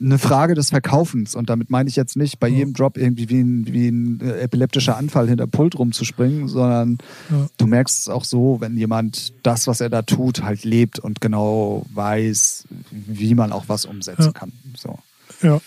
eine 0.00 0.18
Frage 0.18 0.54
des 0.54 0.70
Verkaufens. 0.70 1.34
Und 1.34 1.50
damit 1.50 1.70
meine 1.70 1.88
ich 1.88 1.96
jetzt 1.96 2.16
nicht, 2.16 2.38
bei 2.38 2.48
ja. 2.48 2.58
jedem 2.58 2.74
Drop 2.74 2.96
irgendwie 2.96 3.28
wie 3.28 3.40
ein, 3.40 3.66
wie 3.66 3.88
ein 3.88 4.20
epileptischer 4.20 4.96
Anfall 4.96 5.28
hinter 5.28 5.46
Pult 5.46 5.78
rumzuspringen, 5.78 6.48
sondern 6.48 6.98
ja. 7.30 7.48
du 7.56 7.66
merkst 7.66 8.00
es 8.00 8.08
auch 8.08 8.24
so, 8.24 8.60
wenn 8.60 8.76
jemand 8.76 9.32
das, 9.42 9.66
was 9.66 9.80
er 9.80 9.88
da 9.88 10.02
tut, 10.02 10.42
halt 10.42 10.64
lebt 10.64 10.98
und 10.98 11.20
genau 11.20 11.86
weiß, 11.94 12.64
wie 12.90 13.34
man 13.34 13.52
auch 13.52 13.64
was 13.68 13.84
umsetzen 13.84 14.22
ja. 14.24 14.32
kann. 14.32 14.52
So. 14.76 14.98
Ja. 15.42 15.60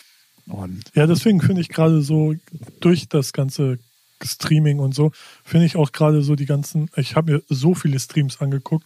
Und 0.48 0.84
ja, 0.96 1.08
deswegen 1.08 1.42
finde 1.42 1.62
ich 1.62 1.70
gerade 1.70 2.02
so 2.02 2.34
durch 2.80 3.08
das 3.08 3.34
ganze 3.34 3.80
Streaming 4.24 4.80
und 4.80 4.94
so, 4.94 5.12
finde 5.44 5.66
ich 5.66 5.76
auch 5.76 5.92
gerade 5.92 6.22
so 6.22 6.36
die 6.36 6.46
ganzen, 6.46 6.90
ich 6.96 7.16
habe 7.16 7.34
mir 7.34 7.44
so 7.50 7.74
viele 7.74 8.00
Streams 8.00 8.42
angeguckt 8.42 8.86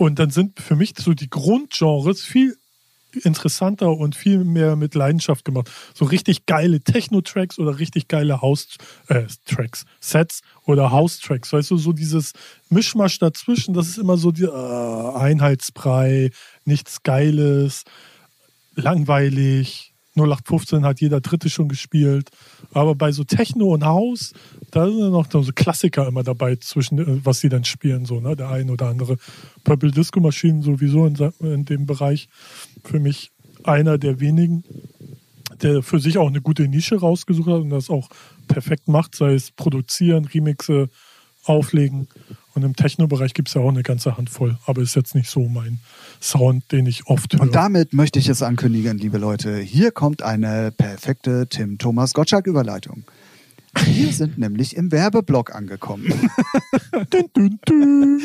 Und 0.00 0.18
dann 0.18 0.30
sind 0.30 0.58
für 0.58 0.76
mich 0.76 0.94
so 0.98 1.12
die 1.12 1.28
Grundgenres 1.28 2.22
viel 2.22 2.56
interessanter 3.16 3.90
und 3.90 4.14
viel 4.14 4.44
mehr 4.44 4.76
mit 4.76 4.94
Leidenschaft 4.94 5.44
gemacht. 5.44 5.70
So 5.94 6.04
richtig 6.04 6.46
geile 6.46 6.80
Techno-Tracks 6.80 7.58
oder 7.58 7.78
richtig 7.78 8.08
geile 8.08 8.40
House-Tracks, 8.40 9.82
äh, 9.82 9.86
Sets 10.00 10.40
oder 10.64 10.90
House-Tracks. 10.90 11.52
Weißt 11.52 11.70
du, 11.70 11.76
so 11.76 11.92
dieses 11.92 12.32
Mischmasch 12.68 13.18
dazwischen, 13.18 13.74
das 13.74 13.88
ist 13.88 13.98
immer 13.98 14.16
so 14.16 14.30
die 14.32 14.44
äh, 14.44 15.16
Einheitsbrei, 15.16 16.30
nichts 16.64 17.02
Geiles, 17.02 17.84
langweilig. 18.74 19.89
0815 20.16 20.84
hat 20.84 21.00
jeder 21.00 21.20
Dritte 21.20 21.48
schon 21.50 21.68
gespielt. 21.68 22.30
Aber 22.72 22.94
bei 22.94 23.12
so 23.12 23.24
Techno 23.24 23.72
und 23.72 23.84
House, 23.84 24.32
da 24.70 24.86
sind 24.86 25.10
noch 25.10 25.30
so 25.30 25.44
Klassiker 25.54 26.06
immer 26.06 26.22
dabei, 26.22 26.56
zwischen 26.56 26.98
äh, 26.98 27.24
was 27.24 27.40
sie 27.40 27.48
dann 27.48 27.64
spielen, 27.64 28.04
so, 28.04 28.20
ne? 28.20 28.36
Der 28.36 28.50
ein 28.50 28.70
oder 28.70 28.88
andere. 28.88 29.16
Purple 29.64 29.90
Disco 29.90 30.20
Maschinen 30.20 30.62
sowieso 30.62 31.06
in, 31.06 31.16
in 31.40 31.64
dem 31.64 31.86
Bereich 31.86 32.28
für 32.84 32.98
mich 32.98 33.30
einer 33.64 33.98
der 33.98 34.20
wenigen, 34.20 34.64
der 35.62 35.82
für 35.82 36.00
sich 36.00 36.18
auch 36.18 36.28
eine 36.28 36.40
gute 36.40 36.66
Nische 36.66 36.96
rausgesucht 36.96 37.48
hat 37.48 37.60
und 37.60 37.70
das 37.70 37.90
auch 37.90 38.08
perfekt 38.48 38.88
macht, 38.88 39.14
sei 39.14 39.34
es 39.34 39.50
produzieren, 39.52 40.24
Remixe, 40.24 40.88
auflegen. 41.44 42.08
Und 42.54 42.64
im 42.64 42.74
Techno-Bereich 42.74 43.34
gibt 43.34 43.48
es 43.48 43.54
ja 43.54 43.60
auch 43.60 43.68
eine 43.68 43.82
ganze 43.82 44.16
Handvoll, 44.16 44.58
aber 44.66 44.82
ist 44.82 44.96
jetzt 44.96 45.14
nicht 45.14 45.30
so 45.30 45.48
mein 45.48 45.78
Sound, 46.20 46.70
den 46.72 46.86
ich 46.86 47.06
oft 47.06 47.32
höre. 47.32 47.40
Und 47.40 47.54
damit 47.54 47.92
möchte 47.92 48.18
ich 48.18 48.28
es 48.28 48.42
ankündigen, 48.42 48.98
liebe 48.98 49.18
Leute. 49.18 49.58
Hier 49.58 49.92
kommt 49.92 50.22
eine 50.22 50.72
perfekte 50.72 51.46
Tim 51.48 51.78
Thomas 51.78 52.12
Gottschalk-Überleitung. 52.14 53.04
Wir 53.84 54.12
sind 54.12 54.38
nämlich 54.38 54.76
im 54.76 54.90
Werbeblock 54.90 55.54
angekommen. 55.54 56.12
dün, 57.12 57.30
dün, 57.36 57.58
dün. 57.68 58.20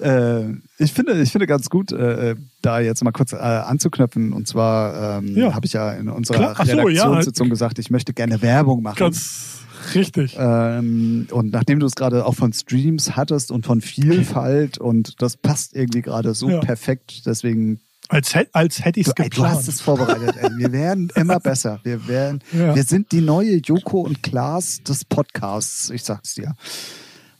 Äh, 0.00 0.54
ich 0.78 0.92
finde, 0.92 1.20
ich 1.20 1.32
finde 1.32 1.46
ganz 1.46 1.68
gut, 1.68 1.92
äh, 1.92 2.36
da 2.62 2.80
jetzt 2.80 3.02
mal 3.04 3.12
kurz 3.12 3.32
äh, 3.32 3.36
anzuknöpfen. 3.36 4.32
Und 4.32 4.48
zwar 4.48 5.18
ähm, 5.18 5.36
ja. 5.36 5.54
habe 5.54 5.66
ich 5.66 5.72
ja 5.72 5.92
in 5.92 6.08
unserer 6.08 6.54
so, 6.54 6.62
Redaktionssitzung 6.62 7.48
ja. 7.48 7.50
gesagt, 7.50 7.78
ich 7.78 7.90
möchte 7.90 8.12
gerne 8.14 8.40
Werbung 8.40 8.82
machen. 8.82 8.98
Ganz 8.98 9.58
richtig. 9.94 10.36
Ähm, 10.38 11.26
und 11.30 11.52
nachdem 11.52 11.80
du 11.80 11.86
es 11.86 11.94
gerade 11.94 12.24
auch 12.26 12.34
von 12.34 12.52
Streams 12.52 13.16
hattest 13.16 13.50
und 13.50 13.66
von 13.66 13.80
Vielfalt 13.80 14.78
und 14.78 15.20
das 15.22 15.36
passt 15.36 15.74
irgendwie 15.74 16.02
gerade 16.02 16.34
so 16.34 16.50
ja. 16.50 16.60
perfekt, 16.60 17.22
deswegen 17.26 17.80
als, 18.08 18.34
als 18.52 18.84
hätte 18.84 19.00
ich 19.00 19.06
es 19.06 19.14
geplant. 19.14 19.36
Du 19.36 19.46
hast 19.46 19.68
es 19.68 19.80
vorbereitet. 19.82 20.36
Ey. 20.40 20.50
Wir 20.56 20.72
werden 20.72 21.12
immer 21.14 21.40
besser. 21.40 21.80
Wir, 21.82 22.08
werden, 22.08 22.40
ja. 22.52 22.74
wir 22.74 22.82
sind 22.84 23.12
die 23.12 23.20
neue 23.20 23.56
Joko 23.56 24.00
und 24.00 24.22
Klaas 24.22 24.82
des 24.82 25.04
Podcasts. 25.04 25.90
Ich 25.90 26.04
sag's 26.04 26.34
dir. 26.34 26.54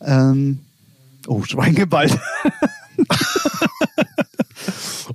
Ähm, 0.02 0.60
oh, 1.26 1.42
Schweingeball. 1.42 2.10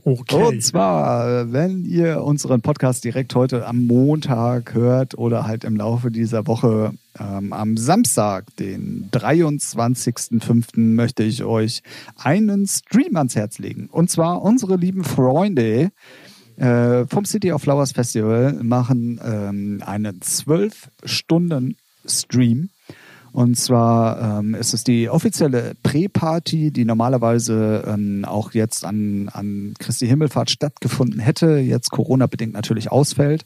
Okay. 0.05 0.35
Und 0.35 0.61
zwar, 0.61 1.53
wenn 1.53 1.85
ihr 1.85 2.23
unseren 2.23 2.61
Podcast 2.61 3.05
direkt 3.05 3.35
heute 3.35 3.65
am 3.65 3.85
Montag 3.85 4.73
hört 4.73 5.17
oder 5.17 5.47
halt 5.47 5.63
im 5.63 5.77
Laufe 5.77 6.11
dieser 6.11 6.45
Woche 6.45 6.91
ähm, 7.17 7.53
am 7.53 7.77
Samstag, 7.77 8.53
den 8.57 9.09
23.05., 9.13 10.77
möchte 10.77 11.23
ich 11.23 11.45
euch 11.45 11.83
einen 12.17 12.67
Stream 12.67 13.15
ans 13.15 13.35
Herz 13.35 13.59
legen. 13.59 13.87
Und 13.89 14.09
zwar 14.09 14.41
unsere 14.41 14.75
lieben 14.75 15.05
Freunde 15.05 15.91
äh, 16.57 17.05
vom 17.05 17.23
City 17.23 17.53
of 17.53 17.61
Flowers 17.61 17.93
Festival 17.93 18.59
machen 18.61 19.21
ähm, 19.23 19.81
einen 19.85 20.21
12 20.21 20.89
Stunden 21.05 21.77
Stream 22.05 22.69
und 23.33 23.57
zwar 23.57 24.39
ähm, 24.39 24.53
ist 24.53 24.75
es 24.75 24.83
die 24.83 25.09
offizielle 25.09 25.73
Prä-Party, 25.81 26.69
die 26.69 26.85
normalerweise 26.85 27.83
ähm, 27.87 28.25
auch 28.25 28.53
jetzt 28.53 28.85
an, 28.85 29.29
an 29.33 29.73
Christi 29.79 30.07
Himmelfahrt 30.07 30.51
stattgefunden 30.51 31.19
hätte, 31.19 31.57
jetzt 31.57 31.89
Corona-bedingt 31.89 32.53
natürlich 32.53 32.91
ausfällt. 32.91 33.45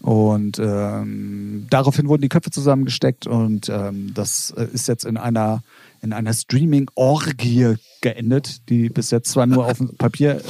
Und 0.00 0.58
ähm, 0.60 1.66
daraufhin 1.70 2.08
wurden 2.08 2.22
die 2.22 2.28
Köpfe 2.28 2.50
zusammengesteckt 2.50 3.26
und 3.26 3.68
ähm, 3.68 4.12
das 4.14 4.54
äh, 4.56 4.66
ist 4.72 4.88
jetzt 4.88 5.04
in 5.04 5.18
einer 5.18 5.62
in 6.02 6.14
einer 6.14 6.32
Streaming-Orgie 6.32 7.74
geendet, 8.00 8.70
die 8.70 8.88
bis 8.88 9.10
jetzt 9.10 9.30
zwar 9.30 9.44
nur 9.46 9.66
auf 9.66 9.76
dem 9.76 9.96
Papier 9.96 10.40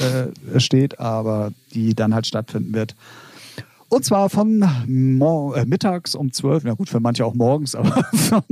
äh, 0.55 0.61
steht, 0.61 1.01
aber 1.01 1.51
die 1.75 1.95
dann 1.95 2.15
halt 2.15 2.29
stattfinden 2.29 2.73
wird. 2.73 2.95
Und 3.91 4.05
zwar 4.05 4.31
von 4.31 4.63
äh, 4.63 5.65
mittags 5.67 6.15
um 6.15 6.33
12, 6.33 6.63
na 6.65 6.75
gut, 6.75 6.89
für 6.89 7.01
manche 7.01 7.27
auch 7.27 7.35
morgens, 7.35 7.75
aber 7.75 8.05
von, 8.15 8.45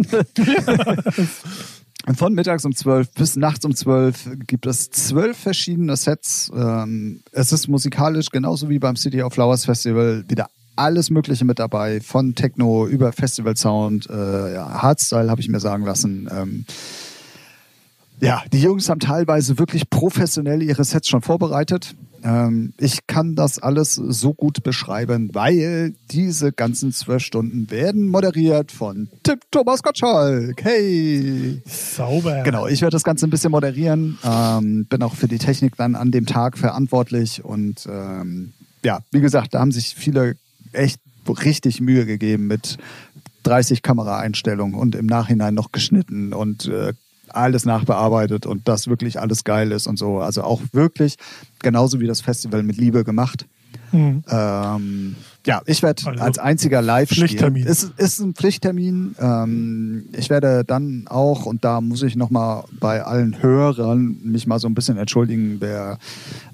von 2.16 2.34
mittags 2.34 2.64
um 2.64 2.74
12 2.74 3.12
bis 3.12 3.36
nachts 3.36 3.64
um 3.64 3.74
12 3.74 4.30
gibt 4.48 4.66
es 4.66 4.90
zwölf 4.90 5.38
verschiedene 5.38 5.96
Sets. 5.96 6.50
Ähm, 6.52 7.20
es 7.30 7.52
ist 7.52 7.68
musikalisch 7.68 8.30
genauso 8.30 8.68
wie 8.68 8.80
beim 8.80 8.96
City 8.96 9.22
of 9.22 9.32
Flowers 9.32 9.64
Festival 9.64 10.24
wieder 10.28 10.48
alles 10.74 11.08
Mögliche 11.10 11.44
mit 11.44 11.60
dabei, 11.60 12.00
von 12.00 12.34
Techno 12.34 12.88
über 12.88 13.12
Festival 13.12 13.56
Sound, 13.56 14.10
äh, 14.10 14.54
ja, 14.54 14.82
Hardstyle 14.82 15.30
habe 15.30 15.40
ich 15.40 15.48
mir 15.48 15.60
sagen 15.60 15.84
lassen. 15.84 16.28
Ähm, 16.32 16.64
ja, 18.20 18.42
die 18.52 18.60
Jungs 18.60 18.88
haben 18.88 18.98
teilweise 18.98 19.56
wirklich 19.58 19.88
professionell 19.88 20.62
ihre 20.62 20.82
Sets 20.82 21.08
schon 21.08 21.22
vorbereitet. 21.22 21.94
Ähm, 22.24 22.72
ich 22.78 23.06
kann 23.06 23.34
das 23.34 23.58
alles 23.58 23.94
so 23.94 24.34
gut 24.34 24.62
beschreiben, 24.62 25.30
weil 25.32 25.94
diese 26.10 26.52
ganzen 26.52 26.92
zwölf 26.92 27.22
Stunden 27.22 27.70
werden 27.70 28.08
moderiert 28.08 28.72
von 28.72 29.08
Tipp 29.22 29.40
Thomas 29.50 29.82
Gottschalk. 29.82 30.62
Hey! 30.62 31.62
Sauber. 31.66 32.42
Genau, 32.42 32.66
ich 32.66 32.80
werde 32.80 32.94
das 32.94 33.04
Ganze 33.04 33.26
ein 33.26 33.30
bisschen 33.30 33.50
moderieren. 33.50 34.18
Ähm, 34.24 34.86
bin 34.86 35.02
auch 35.02 35.14
für 35.14 35.28
die 35.28 35.38
Technik 35.38 35.76
dann 35.76 35.94
an 35.94 36.10
dem 36.10 36.26
Tag 36.26 36.58
verantwortlich. 36.58 37.44
Und 37.44 37.86
ähm, 37.90 38.52
ja, 38.84 39.00
wie 39.10 39.20
gesagt, 39.20 39.54
da 39.54 39.60
haben 39.60 39.72
sich 39.72 39.94
viele 39.94 40.36
echt 40.72 41.00
richtig 41.44 41.80
Mühe 41.80 42.06
gegeben 42.06 42.46
mit 42.46 42.78
30 43.44 43.82
Kameraeinstellungen 43.82 44.74
und 44.74 44.94
im 44.94 45.06
Nachhinein 45.06 45.54
noch 45.54 45.72
geschnitten 45.72 46.32
und 46.32 46.66
äh, 46.66 46.92
alles 47.28 47.64
nachbearbeitet 47.64 48.46
und 48.46 48.68
das 48.68 48.88
wirklich 48.88 49.20
alles 49.20 49.44
geil 49.44 49.72
ist 49.72 49.86
und 49.86 49.98
so. 49.98 50.20
Also 50.20 50.42
auch 50.42 50.62
wirklich 50.72 51.16
genauso 51.60 52.00
wie 52.00 52.06
das 52.06 52.20
Festival 52.20 52.62
mit 52.62 52.76
Liebe 52.76 53.04
gemacht. 53.04 53.46
Mhm. 53.92 54.22
Ähm, 54.28 55.16
ja, 55.46 55.62
ich 55.66 55.82
werde 55.82 56.06
also 56.06 56.22
als 56.22 56.38
einziger 56.38 56.82
live 56.82 57.08
Pflichttermin. 57.08 57.64
Ist, 57.64 57.92
ist 57.96 58.20
ein 58.20 58.34
Pflichttermin. 58.34 59.14
Ähm, 59.18 60.04
ich 60.12 60.28
werde 60.30 60.64
dann 60.64 61.06
auch, 61.08 61.46
und 61.46 61.64
da 61.64 61.80
muss 61.80 62.02
ich 62.02 62.16
nochmal 62.16 62.64
bei 62.78 63.02
allen 63.02 63.42
Hörern 63.42 64.18
mich 64.22 64.46
mal 64.46 64.58
so 64.58 64.68
ein 64.68 64.74
bisschen 64.74 64.98
entschuldigen, 64.98 65.56
wer 65.60 65.98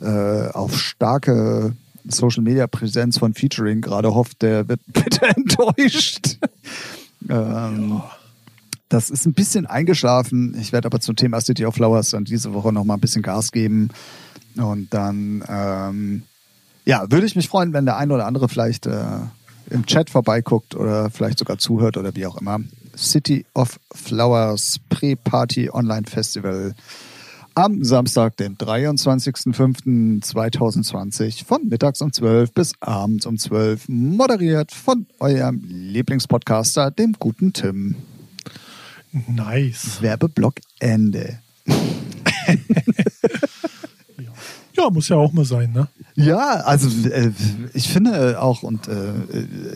äh, 0.01 0.49
auf 0.53 0.79
starke 0.79 1.73
Social 2.07 2.43
Media 2.43 2.67
Präsenz 2.67 3.19
von 3.19 3.35
Featuring 3.35 3.81
gerade 3.81 4.15
hofft, 4.15 4.43
der 4.43 4.69
wird 4.69 4.81
bitte 4.87 5.27
enttäuscht. 5.27 6.39
ähm, 7.29 7.95
ja 7.95 8.11
das 8.95 9.11
ist 9.11 9.27
ein 9.27 9.35
bisschen 9.35 9.67
eingeschlafen. 9.67 10.57
Ich 10.61 10.73
werde 10.73 10.87
aber 10.87 11.01
zum 11.01 11.17
Thema 11.17 11.41
City 11.41 11.67
of 11.67 11.75
Flowers 11.75 12.11
dann 12.11 12.25
diese 12.25 12.55
Woche 12.55 12.73
noch 12.73 12.85
mal 12.85 12.95
ein 12.95 13.01
bisschen 13.01 13.23
Gas 13.23 13.51
geben. 13.51 13.91
Und 14.57 14.93
dann, 14.93 15.45
ähm, 15.49 16.23
ja, 16.85 17.11
würde 17.11 17.27
ich 17.27 17.37
mich 17.37 17.49
freuen, 17.49 17.73
wenn 17.73 17.85
der 17.85 17.97
eine 17.97 18.15
oder 18.15 18.27
andere 18.27 18.49
vielleicht 18.49 18.87
äh, 18.87 19.05
im 19.71 19.87
Chat 19.87 20.11
vorbeiguckt 20.11 20.75
oder 20.75 21.11
vielleicht 21.11 21.39
sogar 21.39 21.59
zuhört 21.59 21.97
oder 21.97 22.15
wie 22.15 22.27
auch 22.27 22.37
immer. 22.37 22.61
City 22.97 23.45
of 23.55 23.81
Flowers 23.93 24.79
Pre-Party 24.89 25.71
Online 25.71 26.07
Festival 26.07 26.75
am 27.57 27.85
Samstag, 27.85 28.37
den 28.37 28.57
23.05.2020 28.57 31.45
von 31.45 31.69
mittags 31.69 32.03
um 32.03 32.13
12 32.13 32.53
bis 32.53 32.73
abends 32.81 33.27
um 33.27 33.39
12, 33.39 33.89
moderiert 33.89 34.73
von 34.73 35.07
eurem 35.21 35.63
Lieblingspodcaster, 35.69 36.91
dem 36.91 37.15
guten 37.19 37.53
Tim. 37.53 37.95
Nice. 39.29 40.03
Werbeblock 40.03 40.55
Ende. 40.81 41.39
ja. 44.77 44.91
muss 44.91 45.09
ja 45.09 45.17
auch 45.17 45.33
mal 45.33 45.45
sein, 45.45 45.73
ne? 45.73 45.89
Ja, 46.15 46.61
also 46.65 46.89
äh, 47.09 47.33
ich 47.73 47.89
finde 47.89 48.41
auch, 48.41 48.63
und 48.63 48.89
äh, 48.89 49.13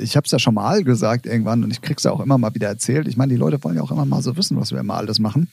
ich 0.01 0.17
habe 0.17 0.25
es 0.25 0.31
ja 0.31 0.39
schon 0.39 0.55
mal 0.55 0.85
gesagt 0.85 1.27
irgendwann 1.27 1.65
und 1.65 1.71
ich 1.71 1.81
krieg's 1.81 2.05
ja 2.05 2.13
auch 2.13 2.21
immer 2.21 2.39
mal 2.39 2.55
wieder 2.55 2.69
erzählt. 2.69 3.09
Ich 3.09 3.17
meine, 3.17 3.33
die 3.33 3.39
Leute 3.39 3.63
wollen 3.65 3.77
ja 3.77 3.83
auch 3.83 3.91
immer 3.91 4.05
mal 4.05 4.23
so 4.23 4.37
wissen, 4.37 4.59
was 4.59 4.73
wir 4.73 4.81
immer 4.81 4.95
alles 4.95 5.19
machen. 5.19 5.49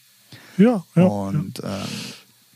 Ja, 0.58 0.84
ja. 0.96 1.04
Und 1.04 1.60
ja, 1.60 1.68
ähm, 1.68 1.88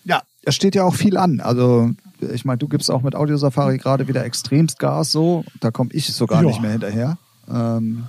ja 0.06 0.22
es 0.44 0.56
steht 0.56 0.76
ja 0.76 0.84
auch 0.84 0.96
viel 0.96 1.18
an. 1.18 1.40
Also 1.40 1.92
ich 2.34 2.46
meine, 2.46 2.58
du 2.58 2.68
gibst 2.68 2.90
auch 2.92 3.02
mit 3.02 3.16
Audio 3.16 3.38
Safari 3.38 3.78
gerade 3.78 4.08
wieder 4.08 4.26
extremst 4.26 4.80
Gas 4.80 5.12
so. 5.12 5.44
Da 5.60 5.72
komme 5.72 5.90
ich 5.94 6.14
sogar 6.14 6.42
ja. 6.42 6.48
nicht 6.48 6.62
mehr 6.62 6.72
hinterher. 6.72 7.18
Ähm, 7.52 8.06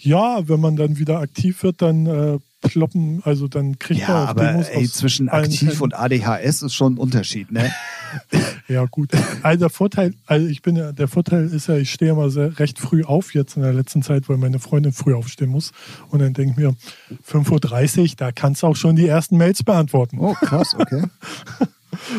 ja, 0.00 0.48
wenn 0.48 0.60
man 0.60 0.76
dann 0.76 0.98
wieder 0.98 1.20
aktiv 1.20 1.62
wird, 1.62 1.82
dann 1.82 2.06
äh, 2.06 2.38
ploppen, 2.64 3.22
also 3.24 3.46
dann 3.46 3.78
kriegt 3.78 4.00
ja, 4.00 4.08
man 4.08 4.24
auch 4.24 4.28
aber 4.28 4.44
Demos 4.44 4.68
ey, 4.68 4.88
zwischen 4.88 5.28
aktiv 5.28 5.80
und 5.80 5.94
ADHS 5.94 6.62
ist 6.62 6.74
schon 6.74 6.94
ein 6.94 6.98
Unterschied, 6.98 7.52
ne? 7.52 7.72
ja, 8.68 8.84
gut. 8.86 9.10
Also 9.42 9.60
der 9.60 9.70
Vorteil, 9.70 10.14
also 10.26 10.46
ich 10.46 10.62
bin 10.62 10.76
ja, 10.76 10.92
der 10.92 11.08
Vorteil 11.08 11.46
ist 11.46 11.68
ja, 11.68 11.76
ich 11.76 11.92
stehe 11.92 12.12
immer 12.12 12.30
sehr, 12.30 12.58
recht 12.58 12.78
früh 12.78 13.04
auf 13.04 13.34
jetzt 13.34 13.56
in 13.56 13.62
der 13.62 13.72
letzten 13.72 14.02
Zeit, 14.02 14.28
weil 14.28 14.36
meine 14.36 14.58
Freundin 14.58 14.92
früh 14.92 15.14
aufstehen 15.14 15.50
muss. 15.50 15.72
Und 16.10 16.20
dann 16.20 16.32
denke 16.32 16.52
ich 16.52 16.56
mir, 16.56 16.74
5.30 17.30 18.00
Uhr, 18.00 18.08
da 18.16 18.32
kannst 18.32 18.62
du 18.62 18.66
auch 18.66 18.76
schon 18.76 18.96
die 18.96 19.06
ersten 19.06 19.36
Mails 19.36 19.62
beantworten. 19.62 20.18
Oh, 20.18 20.34
krass, 20.34 20.74
okay. 20.78 21.04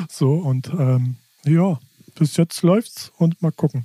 So, 0.09 0.35
und 0.35 0.71
ähm, 0.79 1.17
ja, 1.43 1.77
bis 2.17 2.37
jetzt 2.37 2.61
läuft's 2.61 3.11
und 3.17 3.41
mal 3.41 3.51
gucken. 3.51 3.83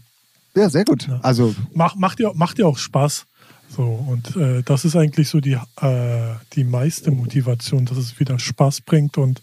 Ja, 0.54 0.68
sehr 0.68 0.84
gut. 0.84 1.08
Also 1.22 1.54
Mach, 1.74 1.96
macht, 1.96 2.18
dir, 2.18 2.32
macht 2.34 2.58
dir 2.58 2.66
auch 2.66 2.78
Spaß. 2.78 3.26
So, 3.74 3.84
und 3.84 4.36
äh, 4.36 4.62
das 4.64 4.84
ist 4.84 4.96
eigentlich 4.96 5.28
so 5.28 5.40
die, 5.40 5.52
äh, 5.80 6.34
die 6.54 6.64
meiste 6.64 7.10
Motivation, 7.12 7.84
dass 7.86 7.98
es 7.98 8.18
wieder 8.18 8.38
Spaß 8.38 8.80
bringt 8.80 9.16
und 9.16 9.40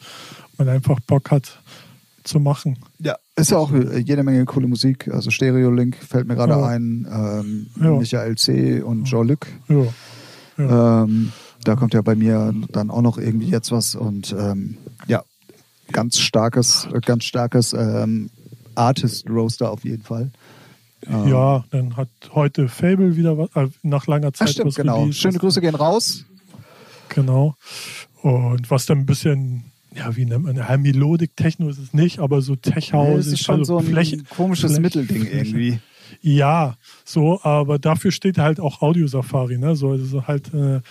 man 0.58 0.68
einfach 0.68 1.00
Bock 1.00 1.32
hat 1.32 1.62
zu 2.24 2.40
machen. 2.42 2.78
Ja, 3.00 3.16
ist 3.38 3.52
ja 3.52 3.58
auch 3.58 3.72
äh, 3.72 4.00
jede 4.00 4.24
Menge 4.24 4.44
coole 4.44 4.68
Musik. 4.68 5.08
Also 5.14 5.32
Stereo 5.32 5.72
Link 5.72 5.96
fällt 5.96 6.28
mir 6.28 6.36
gerade 6.36 6.54
Ja. 6.54 6.66
ein. 6.68 7.08
Ähm, 7.10 7.68
Ja. 7.82 7.92
Michael 7.92 8.36
C. 8.38 8.82
und 8.82 9.06
Joe 9.06 9.26
Lück. 9.26 9.48
Ja. 9.70 11.04
Ähm, 11.04 11.32
da 11.64 11.76
kommt 11.76 11.94
ja 11.94 12.02
bei 12.02 12.16
mir 12.16 12.54
dann 12.74 12.90
auch 12.92 13.02
noch 13.02 13.18
irgendwie 13.18 13.50
jetzt 13.50 13.72
was. 13.72 13.96
Und 13.96 14.36
ähm, 14.38 14.78
ja, 15.08 15.24
ganz 15.94 16.20
starkes, 16.20 16.88
ganz 17.06 17.24
starkes 17.24 17.72
ähm, 17.72 18.30
Artist 18.76 19.30
Roaster 19.30 19.72
auf 19.72 19.86
jeden 19.86 20.04
Fall. 20.04 20.32
Ähm, 21.06 21.28
ja, 21.28 21.64
dann 21.70 21.96
hat 21.96 22.10
heute 22.34 22.68
Fable 22.70 23.16
wieder 23.18 23.38
was, 23.38 23.50
äh, 23.56 23.68
nach 23.84 24.08
langer 24.08 24.30
Ach, 24.30 24.38
Zeit 24.38 24.50
stimmt, 24.50 24.68
was 24.70 24.76
genau. 24.76 25.02
released. 25.02 25.20
Schöne 25.22 25.38
Grüße 25.38 25.62
gehen 25.62 25.76
raus. 25.76 26.26
Genau. 27.10 27.56
Und 28.22 28.70
was 28.72 28.86
dann 28.88 29.00
ein 29.00 29.06
bisschen, 29.06 29.66
ja, 29.96 30.16
wie 30.16 30.26
nennt 30.26 30.44
man, 30.46 30.56
ja, 30.56 30.76
Melodic 30.78 31.36
Techno 31.36 31.70
ist 31.70 31.78
es 31.78 31.94
nicht, 31.94 32.20
aber 32.20 32.42
so 32.42 32.56
Tech 32.56 32.92
Nee, 32.92 32.98
House 32.98 33.28
es 33.28 33.34
ist 33.34 33.44
schon 33.44 33.64
so 33.64 33.78
ein 33.78 33.86
Fläche- 33.86 34.24
komisches 34.30 34.72
Fläche- 34.72 34.82
Mittelding 34.82 35.26
irgendwie. 35.26 35.80
Ja, 36.22 36.78
so, 37.06 37.40
aber 37.44 37.78
dafür 37.80 38.12
steht 38.12 38.38
halt 38.40 38.60
auch 38.60 38.82
Audio 38.82 39.08
Safari, 39.08 39.58
ne? 39.58 39.76
So, 39.76 39.92
also 39.92 40.26
halt 40.28 40.52
äh, 40.54 40.82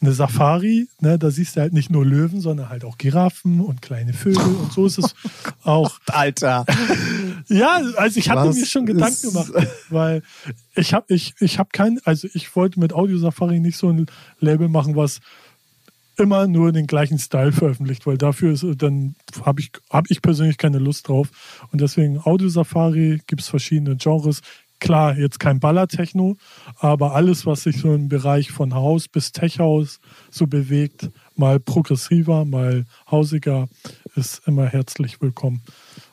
eine 0.00 0.12
Safari, 0.12 0.88
ne? 1.00 1.18
Da 1.18 1.30
siehst 1.30 1.56
du 1.56 1.60
halt 1.60 1.72
nicht 1.72 1.90
nur 1.90 2.06
Löwen, 2.06 2.40
sondern 2.40 2.68
halt 2.68 2.84
auch 2.84 2.98
Giraffen 2.98 3.60
und 3.60 3.82
kleine 3.82 4.12
Vögel 4.12 4.42
und 4.62 4.72
so 4.72 4.86
ist 4.86 4.98
es 4.98 5.14
auch. 5.62 5.98
Alter. 6.06 6.64
Ja, 7.48 7.80
also 7.96 8.18
ich 8.18 8.30
hatte 8.30 8.48
Was 8.48 8.56
mir 8.56 8.66
schon 8.66 8.86
Gedanken 8.86 9.28
gemacht, 9.28 9.52
weil 9.90 10.22
ich 10.74 10.94
habe 10.94 11.06
ich, 11.08 11.34
ich 11.40 11.58
hab 11.58 11.72
kein, 11.72 12.00
also 12.04 12.28
ich 12.32 12.54
wollte 12.56 12.80
mit 12.80 12.92
Audio 12.92 13.18
Safari 13.18 13.60
nicht 13.60 13.76
so 13.76 13.90
ein 13.90 14.06
Label 14.38 14.68
machen, 14.68 14.96
was 14.96 15.20
immer 16.16 16.46
nur 16.46 16.72
den 16.72 16.86
gleichen 16.86 17.18
Style 17.18 17.52
veröffentlicht, 17.52 18.06
weil 18.06 18.18
dafür 18.18 18.52
ist 18.52 18.64
dann 18.76 19.14
habe 19.44 19.60
ich 19.60 19.70
habe 19.90 20.06
ich 20.10 20.22
persönlich 20.22 20.58
keine 20.58 20.78
Lust 20.78 21.08
drauf 21.08 21.28
und 21.72 21.80
deswegen 21.80 22.20
Audio 22.22 22.48
Safari 22.48 23.20
gibt 23.26 23.42
es 23.42 23.48
verschiedene 23.48 23.96
Genres. 23.96 24.40
Klar, 24.80 25.18
jetzt 25.18 25.38
kein 25.38 25.60
Ballertechno, 25.60 26.36
aber 26.78 27.14
alles, 27.14 27.44
was 27.44 27.62
sich 27.62 27.80
so 27.80 27.94
im 27.94 28.08
Bereich 28.08 28.50
von 28.50 28.74
Haus 28.74 29.08
bis 29.08 29.30
Tech 29.30 29.58
House 29.58 30.00
so 30.30 30.46
bewegt, 30.46 31.10
mal 31.36 31.60
progressiver, 31.60 32.46
mal 32.46 32.86
hausiger, 33.10 33.68
ist 34.16 34.42
immer 34.46 34.66
herzlich 34.66 35.20
willkommen. 35.20 35.62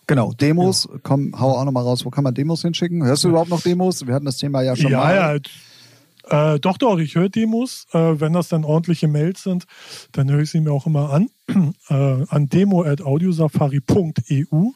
Genau, 0.05 0.33
Demos, 0.33 0.87
komm, 1.03 1.33
hau 1.39 1.57
auch 1.57 1.65
nochmal 1.65 1.83
raus. 1.83 2.05
Wo 2.05 2.09
kann 2.09 2.23
man 2.23 2.33
Demos 2.33 2.61
hinschicken? 2.61 3.03
Hörst 3.03 3.23
du 3.23 3.29
überhaupt 3.29 3.49
noch 3.49 3.61
Demos? 3.61 4.05
Wir 4.05 4.13
hatten 4.13 4.25
das 4.25 4.37
Thema 4.37 4.61
ja 4.61 4.75
schon 4.75 4.91
ja, 4.91 4.99
mal. 4.99 5.15
ja. 5.15 5.37
Äh, 6.29 6.59
doch, 6.59 6.77
doch, 6.77 6.99
ich 6.99 7.15
höre 7.15 7.29
Demos. 7.29 7.87
Äh, 7.93 8.19
wenn 8.19 8.33
das 8.33 8.49
dann 8.49 8.65
ordentliche 8.65 9.07
Mails 9.07 9.43
sind, 9.43 9.65
dann 10.11 10.29
höre 10.29 10.41
ich 10.41 10.51
sie 10.51 10.59
mir 10.59 10.71
auch 10.71 10.85
immer 10.85 11.11
an. 11.11 11.29
äh, 11.89 12.25
an 12.27 12.49
demo.audiosafari.eu. 12.49 14.71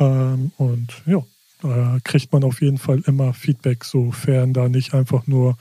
Ähm, 0.00 0.52
und 0.56 1.02
ja, 1.06 1.24
kriegt 2.04 2.32
man 2.32 2.44
auf 2.44 2.60
jeden 2.60 2.78
Fall 2.78 3.02
immer 3.06 3.34
Feedback, 3.34 3.84
sofern 3.84 4.52
da 4.52 4.68
nicht 4.68 4.94
einfach 4.94 5.26
nur 5.26 5.56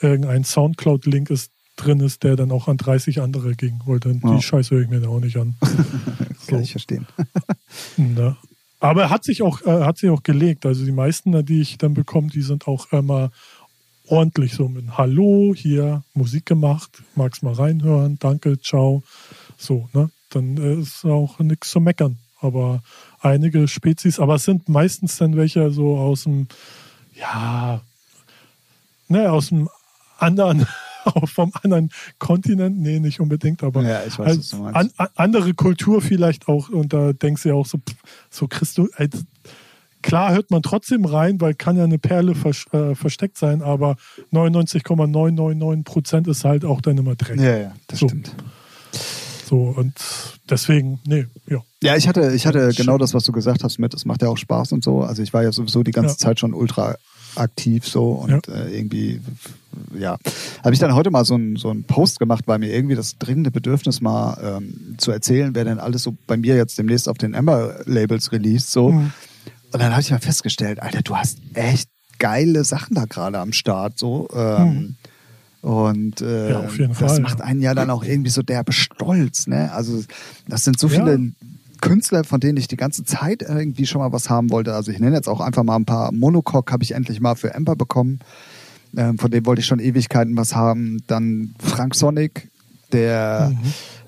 irgendein 0.00 0.44
Soundcloud-Link 0.44 1.30
ist, 1.30 1.50
drin 1.76 2.00
ist, 2.00 2.24
der 2.24 2.36
dann 2.36 2.50
auch 2.50 2.68
an 2.68 2.76
30 2.76 3.20
andere 3.20 3.54
ging. 3.54 3.80
Weil 3.86 4.00
dann 4.00 4.20
Ja. 4.22 4.36
die 4.36 4.42
Scheiße 4.42 4.74
höre 4.74 4.82
ich 4.82 4.90
mir 4.90 5.00
da 5.00 5.08
auch 5.08 5.20
nicht 5.20 5.36
an. 5.36 5.54
Kann 6.46 6.62
ich 6.62 6.72
verstehen. 6.72 7.06
Ne? 7.96 8.36
Aber 8.80 9.02
er 9.02 9.10
hat 9.10 9.24
sich 9.24 9.42
auch, 9.42 9.60
äh, 9.62 9.84
hat 9.84 9.98
sich 9.98 10.10
auch 10.10 10.22
gelegt. 10.22 10.66
Also 10.66 10.84
die 10.84 10.92
meisten, 10.92 11.44
die 11.44 11.60
ich 11.60 11.78
dann 11.78 11.94
bekomme, 11.94 12.28
die 12.28 12.42
sind 12.42 12.66
auch 12.66 12.90
immer 12.92 13.30
ordentlich 14.08 14.54
so 14.54 14.68
mit 14.68 14.96
Hallo, 14.98 15.54
hier 15.56 16.02
Musik 16.14 16.46
gemacht, 16.46 17.02
magst 17.14 17.42
mal 17.42 17.52
reinhören, 17.52 18.18
danke, 18.18 18.58
ciao. 18.60 19.02
So, 19.56 19.88
ne? 19.92 20.10
Dann 20.30 20.56
äh, 20.56 20.80
ist 20.80 21.04
auch 21.04 21.38
nichts 21.38 21.70
zu 21.70 21.80
meckern. 21.80 22.18
Aber 22.40 22.82
einige 23.20 23.68
Spezies, 23.68 24.18
aber 24.18 24.36
es 24.36 24.44
sind 24.44 24.68
meistens 24.68 25.16
dann 25.18 25.36
welche 25.36 25.70
so 25.70 25.96
aus 25.98 26.24
dem, 26.24 26.48
ja, 27.14 27.80
ne, 29.08 29.30
aus 29.30 29.48
dem 29.48 29.68
anderen, 30.18 30.66
vom 31.24 31.52
anderen 31.62 31.90
Kontinent, 32.18 32.78
nee, 32.78 32.98
nicht 33.00 33.20
unbedingt, 33.20 33.62
aber 33.62 33.82
Ja, 33.82 34.00
weiß, 34.18 34.26
halt 34.26 34.52
du 34.52 34.56
meinst. 34.56 34.76
an, 34.76 34.90
an, 34.96 35.08
andere 35.16 35.54
Kultur 35.54 36.00
vielleicht 36.02 36.48
auch 36.48 36.68
und 36.68 36.92
da 36.92 37.12
denkst 37.12 37.42
du 37.42 37.48
ja 37.50 37.54
auch 37.54 37.66
so, 37.66 37.78
so 38.30 38.48
du, 38.78 38.88
äh, 38.96 39.08
klar 40.02 40.32
hört 40.32 40.50
man 40.50 40.62
trotzdem 40.62 41.04
rein, 41.04 41.40
weil 41.40 41.54
kann 41.54 41.76
ja 41.76 41.84
eine 41.84 41.98
Perle 41.98 42.34
vers 42.34 42.64
äh, 42.72 42.94
versteckt 42.94 43.36
sein, 43.38 43.62
aber 43.62 43.96
99,999 44.30 45.84
Prozent 45.84 46.26
ist 46.28 46.44
halt 46.44 46.64
auch 46.64 46.80
dann 46.80 46.98
immer 46.98 47.16
Dreck. 47.16 47.38
Ja, 47.40 47.56
ja, 47.56 47.74
das 47.86 47.98
So. 47.98 48.08
stimmt. 48.08 48.34
So 49.46 49.62
und 49.76 49.94
deswegen, 50.48 51.00
nee, 51.06 51.26
ja. 51.48 51.58
Ja, 51.82 51.96
ich 51.96 52.06
hatte, 52.08 52.32
ich 52.34 52.46
hatte 52.46 52.58
Ja, 52.58 52.70
genau 52.70 52.98
das, 52.98 53.14
was 53.14 53.24
du 53.24 53.32
gesagt 53.32 53.64
hast 53.64 53.78
mit, 53.78 53.94
es 53.94 54.04
macht 54.04 54.22
ja 54.22 54.28
auch 54.28 54.36
Spaß 54.36 54.72
und 54.72 54.84
so. 54.84 55.00
Also 55.02 55.22
ich 55.22 55.32
war 55.32 55.42
ja 55.42 55.50
sowieso 55.52 55.82
die 55.82 55.92
ganze 55.92 56.14
Ja. 56.14 56.18
Zeit 56.18 56.40
schon 56.40 56.52
ultra 56.52 56.96
aktiv 57.36 57.86
so 57.86 58.10
und 58.10 58.48
äh, 58.48 58.68
irgendwie, 58.70 59.20
ja, 59.96 60.18
habe 60.64 60.74
ich 60.74 60.80
dann 60.80 60.94
heute 60.94 61.10
mal 61.10 61.24
so 61.24 61.34
einen 61.34 61.56
so 61.56 61.70
einen 61.70 61.84
Post 61.84 62.18
gemacht, 62.18 62.44
weil 62.46 62.58
mir 62.58 62.74
irgendwie 62.74 62.96
das 62.96 63.18
dringende 63.18 63.50
Bedürfnis 63.52 64.00
mal 64.00 64.36
ähm, 64.58 64.96
zu 64.98 65.12
erzählen, 65.12 65.54
wer 65.54 65.64
denn 65.64 65.78
alles 65.78 66.02
so 66.02 66.14
bei 66.26 66.36
mir 66.36 66.56
jetzt 66.56 66.76
demnächst 66.76 67.08
auf 67.08 67.18
den 67.18 67.32
Ember-Labels 67.34 68.32
released, 68.32 68.70
so. 68.72 68.90
Mhm. 68.90 69.12
Und 69.72 69.80
dann 69.80 69.92
habe 69.92 70.00
ich 70.00 70.10
mal 70.10 70.18
festgestellt, 70.18 70.82
Alter, 70.82 71.02
du 71.02 71.14
hast 71.16 71.38
echt 71.54 71.88
geile 72.18 72.64
Sachen 72.64 72.96
da 72.96 73.04
gerade 73.04 73.38
am 73.38 73.52
Start, 73.52 73.96
so. 73.98 74.28
Ähm, 74.34 74.96
Und 75.62 76.20
äh, 76.20 76.24
Mhm. 76.24 76.50
Ja, 76.50 76.58
auf 76.60 76.78
jeden 76.78 76.88
das 76.94 76.98
Fall, 76.98 77.20
macht 77.20 77.38
ja. 77.38 77.44
einen 77.44 77.62
ja 77.62 77.74
dann 77.74 77.90
auch 77.90 78.02
irgendwie 78.02 78.30
so 78.30 78.42
derbe 78.42 78.72
stolz, 78.72 79.46
ne? 79.46 79.70
Also 79.72 80.02
das 80.48 80.64
sind 80.64 80.80
so 80.80 80.88
Ja. 80.88 81.04
Künstler, 81.80 82.24
von 82.24 82.40
denen 82.40 82.58
ich 82.58 82.68
die 82.68 82.76
ganze 82.76 83.04
Zeit 83.04 83.42
irgendwie 83.42 83.86
schon 83.86 84.00
mal 84.00 84.12
was 84.12 84.30
haben 84.30 84.50
wollte. 84.50 84.74
Also 84.74 84.90
ich 84.90 84.98
nenne 84.98 85.16
jetzt 85.16 85.28
auch 85.28 85.40
einfach 85.40 85.62
mal 85.62 85.76
ein 85.76 85.84
paar. 85.84 86.12
Monocoque 86.12 86.72
habe 86.72 86.82
ich 86.82 86.92
endlich 86.92 87.20
mal 87.20 87.34
für 87.34 87.54
Emper 87.54 87.76
bekommen. 87.76 88.20
Ähm, 88.96 89.18
von 89.18 89.30
dem 89.30 89.46
wollte 89.46 89.60
ich 89.60 89.66
schon 89.66 89.80
Ewigkeiten 89.80 90.36
was 90.36 90.54
haben. 90.54 91.02
Dann 91.06 91.54
Frank 91.58 91.94
Sonic, 91.94 92.50
der 92.92 93.52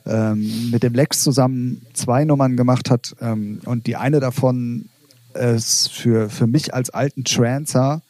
ähm, 0.07 0.70
mit 0.70 0.83
dem 0.83 0.95
Lex 0.95 1.23
zusammen 1.23 1.83
zwei 1.95 2.25
Nummern 2.25 2.57
gemacht 2.57 2.91
hat. 2.91 3.14
Ähm, 3.20 3.61
und 3.64 3.87
die 3.87 3.97
eine 3.97 4.20
davon 4.20 4.89
ist 5.35 5.91
für, 5.93 6.29
für 6.29 6.47
mich 6.47 6.75
als 6.75 6.91
alten 6.91 7.25
Trancer 7.25 8.03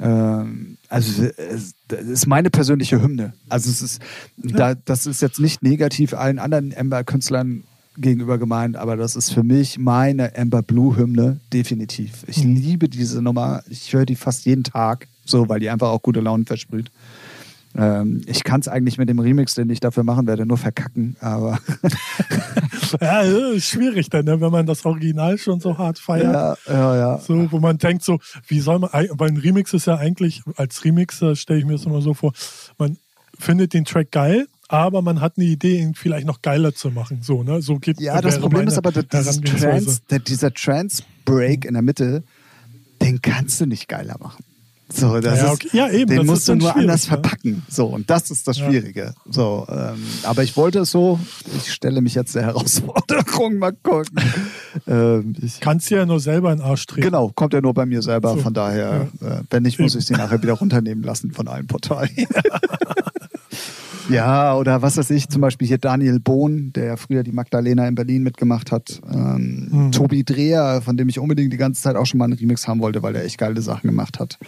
ähm, 0.00 0.78
also 0.88 1.24
es 1.24 1.74
das 1.88 2.02
ist 2.02 2.26
meine 2.26 2.50
persönliche 2.50 3.02
Hymne. 3.02 3.32
Also 3.48 3.70
es 3.70 3.82
ist, 3.82 4.02
da, 4.36 4.74
das 4.74 5.06
ist 5.06 5.22
jetzt 5.22 5.40
nicht 5.40 5.62
negativ 5.62 6.14
allen 6.14 6.38
anderen 6.38 6.70
Ember-Künstlern 6.70 7.64
gegenüber 8.00 8.38
gemeint, 8.38 8.76
aber 8.76 8.96
das 8.96 9.16
ist 9.16 9.30
für 9.30 9.42
mich 9.42 9.78
meine 9.78 10.34
Ember 10.34 10.62
Blue-Hymne, 10.62 11.40
definitiv. 11.52 12.24
Ich 12.26 12.44
Mhm. 12.44 12.54
liebe 12.54 12.88
diese 12.88 13.20
Nummer. 13.22 13.62
Ich 13.68 13.92
höre 13.92 14.06
die 14.06 14.16
fast 14.16 14.44
jeden 14.46 14.64
Tag, 14.64 15.08
so, 15.24 15.48
weil 15.48 15.60
die 15.60 15.70
einfach 15.70 15.88
auch 15.88 16.02
gute 16.02 16.20
Laune 16.20 16.44
versprüht. 16.44 16.90
Ähm, 17.76 18.22
ich 18.26 18.44
kann 18.44 18.60
es 18.60 18.68
eigentlich 18.68 18.96
mit 18.98 19.08
dem 19.10 19.18
Remix, 19.18 19.54
den 19.54 19.68
ich 19.68 19.78
dafür 19.80 20.02
machen 20.02 20.26
werde, 20.26 20.46
nur 20.46 20.56
verkacken, 20.56 21.16
aber 21.20 21.58
Ja, 23.00 23.22
das 23.22 23.54
ist 23.56 23.66
schwierig 23.66 24.08
dann, 24.08 24.24
ne, 24.24 24.40
wenn 24.40 24.50
man 24.50 24.64
das 24.66 24.84
Original 24.86 25.36
schon 25.36 25.60
so 25.60 25.76
hart 25.76 25.98
feiert. 25.98 26.32
ja, 26.32 26.56
ja, 26.66 26.96
ja. 26.96 27.18
So, 27.18 27.52
wo 27.52 27.58
man 27.60 27.76
denkt, 27.78 28.02
so, 28.04 28.18
wie 28.46 28.60
soll 28.60 28.78
man, 28.78 28.90
weil 28.92 29.28
ein 29.30 29.36
Remix 29.36 29.74
ist 29.74 29.86
ja 29.86 29.96
eigentlich, 29.96 30.42
als 30.56 30.84
Remixer 30.84 31.36
stelle 31.36 31.58
ich 31.58 31.66
mir 31.66 31.72
das 31.72 31.84
immer 31.84 32.00
so 32.00 32.14
vor, 32.14 32.32
man 32.78 32.96
findet 33.38 33.74
den 33.74 33.84
Track 33.84 34.10
geil, 34.12 34.46
aber 34.68 35.02
man 35.02 35.20
hat 35.20 35.34
eine 35.36 35.46
Idee, 35.46 35.78
ihn 35.80 35.94
vielleicht 35.94 36.26
noch 36.26 36.42
geiler 36.42 36.74
zu 36.74 36.90
machen. 36.90 37.20
So, 37.22 37.42
ne? 37.42 37.60
So 37.62 37.78
geht 37.78 38.00
Ja, 38.00 38.20
das 38.20 38.38
Problem 38.38 38.68
ist 38.68 38.76
aber, 38.78 38.92
dieses. 38.92 39.40
Trans, 39.40 40.02
dieser 40.28 40.52
Trance-Break 40.52 41.64
in 41.64 41.72
der 41.74 41.82
Mitte, 41.82 42.22
den 43.02 43.20
kannst 43.22 43.60
du 43.60 43.66
nicht 43.66 43.88
geiler 43.88 44.16
machen. 44.20 44.44
So, 44.90 45.20
das 45.20 45.38
Ja, 45.38 45.44
ist, 45.46 45.52
okay. 45.52 45.68
Ja, 45.76 45.90
eben, 45.90 46.08
den 46.16 46.24
musst 46.24 46.48
du 46.48 46.54
nur 46.54 46.74
anders 46.74 47.02
ne? 47.04 47.08
verpacken. 47.08 47.62
So, 47.68 47.86
und 47.88 48.08
das 48.08 48.30
ist 48.30 48.48
das 48.48 48.56
Ja. 48.56 48.68
Schwierige. 48.70 49.12
So, 49.30 49.66
ähm, 49.68 50.02
aber 50.22 50.42
ich 50.44 50.56
wollte 50.56 50.78
es 50.78 50.90
so, 50.90 51.20
ich 51.58 51.70
stelle 51.74 52.00
mich 52.00 52.14
jetzt 52.14 52.34
der 52.34 52.42
Herausforderung, 52.46 53.58
mal 53.58 53.72
gucken. 53.82 54.18
ähm, 54.86 55.34
ich, 55.42 55.60
Kannst 55.60 55.90
du 55.90 55.96
ja 55.96 56.06
nur 56.06 56.20
selber 56.20 56.52
in 56.52 56.58
den 56.60 56.64
Arsch 56.66 56.86
treten. 56.86 57.02
genau, 57.02 57.28
kommt 57.34 57.52
ja 57.52 57.60
nur 57.60 57.74
bei 57.74 57.84
mir 57.84 58.00
selber, 58.00 58.32
So. 58.32 58.38
von 58.40 58.54
daher, 58.54 59.08
äh, 59.20 59.40
wenn 59.50 59.62
nicht, 59.64 59.78
muss 59.78 59.94
ich 59.94 60.06
sie 60.06 60.14
nachher 60.14 60.42
wieder 60.42 60.54
runternehmen 60.54 61.04
lassen 61.04 61.32
von 61.32 61.48
allen 61.48 61.66
Portalen. 61.66 62.08
Ja, 64.08 64.54
oder 64.56 64.80
was 64.80 64.96
weiß 64.96 65.10
ich, 65.10 65.28
zum 65.28 65.40
Beispiel 65.42 65.68
hier 65.68 65.78
Daniel 65.78 66.18
Bohn, 66.20 66.72
der 66.74 66.84
ja 66.86 66.96
früher 66.96 67.22
die 67.22 67.32
Magdalena 67.32 67.86
in 67.86 67.94
Berlin 67.94 68.22
mitgemacht 68.22 68.72
hat. 68.72 69.00
Ähm, 69.12 69.68
Mhm. 69.70 69.92
Tobi 69.92 70.24
Dreher, 70.24 70.80
von 70.82 70.96
dem 70.96 71.08
ich 71.08 71.18
unbedingt 71.18 71.52
die 71.52 71.56
ganze 71.58 71.82
Zeit 71.82 71.96
auch 71.96 72.06
schon 72.06 72.18
mal 72.18 72.24
einen 72.24 72.34
Remix 72.34 72.66
haben 72.66 72.80
wollte, 72.80 73.02
weil 73.02 73.12
der 73.12 73.24
echt 73.24 73.38
geile 73.38 73.60
Sachen 73.60 73.88
gemacht 73.88 74.18
hat. 74.18 74.38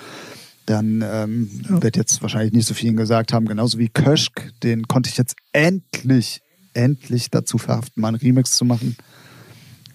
Dann 0.66 1.05
ähm, 1.07 1.51
wird 1.68 1.96
jetzt 1.96 2.22
wahrscheinlich 2.22 2.53
nicht 2.53 2.66
so 2.66 2.74
vielen 2.74 2.96
gesagt 2.96 3.32
haben, 3.32 3.46
genauso 3.46 3.78
wie 3.78 3.88
Köschk, 3.88 4.53
den 4.62 4.86
konnte 4.88 5.11
ich 5.11 5.16
jetzt 5.18 5.34
endlich, 5.53 6.40
endlich 6.74 7.30
dazu 7.30 7.59
verhaften, 7.59 8.01
mal 8.01 8.09
einen 8.09 8.18
Remix 8.18 8.53
zu 8.53 8.64
machen. 8.64 8.96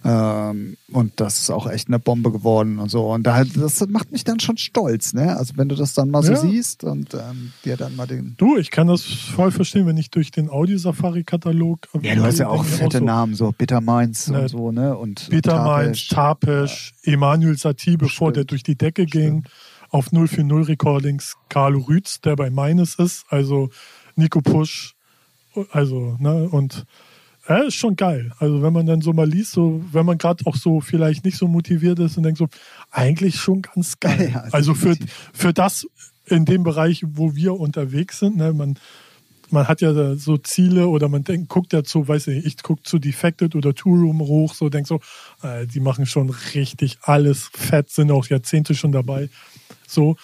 Ähm, 0.08 0.76
und 0.92 1.14
das 1.20 1.40
ist 1.40 1.50
auch 1.50 1.68
echt 1.68 1.88
eine 1.88 1.98
Bombe 1.98 2.30
geworden 2.30 2.78
und 2.78 2.90
so. 2.90 3.12
Und 3.12 3.24
da, 3.24 3.42
das 3.42 3.84
macht 3.88 4.12
mich 4.12 4.22
dann 4.22 4.38
schon 4.38 4.56
stolz, 4.56 5.12
ne? 5.14 5.36
Also 5.36 5.54
wenn 5.56 5.68
du 5.68 5.74
das 5.74 5.94
dann 5.94 6.10
mal 6.10 6.22
so 6.22 6.32
Ja. 6.32 6.38
siehst 6.38 6.84
und 6.84 7.12
ähm, 7.14 7.52
dir 7.64 7.76
dann 7.76 7.96
mal 7.96 8.06
den. 8.06 8.34
Du, 8.36 8.56
ich 8.56 8.70
kann 8.70 8.86
das 8.86 9.02
voll 9.02 9.50
verstehen, 9.50 9.84
wenn 9.86 9.96
ich 9.96 10.10
durch 10.10 10.30
den 10.30 10.48
Audi-Safari-Katalog. 10.48 11.88
Ja, 12.02 12.14
du 12.14 12.22
hast 12.22 12.38
ja 12.38 12.48
auch 12.48 12.64
fette 12.64 12.98
so, 12.98 13.04
Namen, 13.04 13.34
so 13.34 13.50
Bitter 13.50 13.80
Minds 13.80 14.28
Ne, 14.28 14.42
und 14.42 14.48
so, 14.48 14.70
ne? 14.70 14.96
Und 14.96 15.28
Peter. 15.28 15.64
Mainz, 15.64 16.06
Tapesh, 16.06 16.94
Emanuel 17.02 17.58
Satie, 17.58 17.96
bevor 17.96 18.32
der 18.32 18.44
durch 18.44 18.62
die 18.62 18.76
Decke 18.76 19.06
ging, 19.06 19.42
auf 19.90 20.10
040 20.12 20.68
Recordings, 20.68 21.34
Carlo 21.48 21.80
Rütz, 21.80 22.20
der 22.20 22.36
bei 22.36 22.50
Meines 22.50 22.94
ist, 22.96 23.24
also 23.28 23.70
Nico 24.14 24.40
Pusch, 24.40 24.94
also, 25.72 26.16
ne, 26.20 26.48
und 26.48 26.84
ja, 27.48 27.58
ist 27.58 27.74
schon 27.74 27.96
geil. 27.96 28.32
Also 28.38 28.62
wenn 28.62 28.72
man 28.72 28.86
dann 28.86 29.00
so 29.00 29.12
mal 29.12 29.28
liest, 29.28 29.52
so, 29.52 29.82
wenn 29.92 30.06
man 30.06 30.18
gerade 30.18 30.44
auch 30.46 30.56
so 30.56 30.80
vielleicht 30.80 31.24
nicht 31.24 31.36
so 31.36 31.46
motiviert 31.46 31.98
ist 31.98 32.16
und 32.16 32.24
denkt 32.24 32.38
so, 32.38 32.48
eigentlich 32.90 33.36
schon 33.36 33.62
ganz 33.62 33.94
geil. 34.00 34.32
Ja, 34.34 34.44
also 34.52 34.74
für, 34.74 34.96
für 35.32 35.52
das 35.52 35.86
in 36.26 36.44
dem 36.44 36.64
Bereich, 36.64 37.04
wo 37.06 37.36
wir 37.36 37.54
unterwegs 37.54 38.18
sind, 38.18 38.36
ne, 38.36 38.52
man, 38.52 38.78
man 39.50 39.68
hat 39.68 39.80
ja 39.80 40.16
so 40.16 40.38
Ziele 40.38 40.88
oder 40.88 41.08
man 41.08 41.22
denkt, 41.22 41.48
guckt 41.48 41.72
ja 41.72 41.84
zu, 41.84 42.08
weiß 42.08 42.28
ich, 42.28 42.44
ich 42.44 42.62
gucke 42.62 42.82
zu 42.82 42.98
Defected 42.98 43.54
oder 43.54 43.74
Tour 43.74 43.98
Room 43.98 44.20
hoch, 44.20 44.54
so 44.54 44.68
denkt 44.68 44.88
so, 44.88 45.00
äh, 45.42 45.66
die 45.66 45.80
machen 45.80 46.06
schon 46.06 46.30
richtig 46.54 46.98
alles 47.02 47.48
fett, 47.52 47.90
sind 47.90 48.10
auch 48.10 48.26
Jahrzehnte 48.26 48.74
schon 48.74 48.92
dabei. 48.92 49.28
So. 49.86 50.16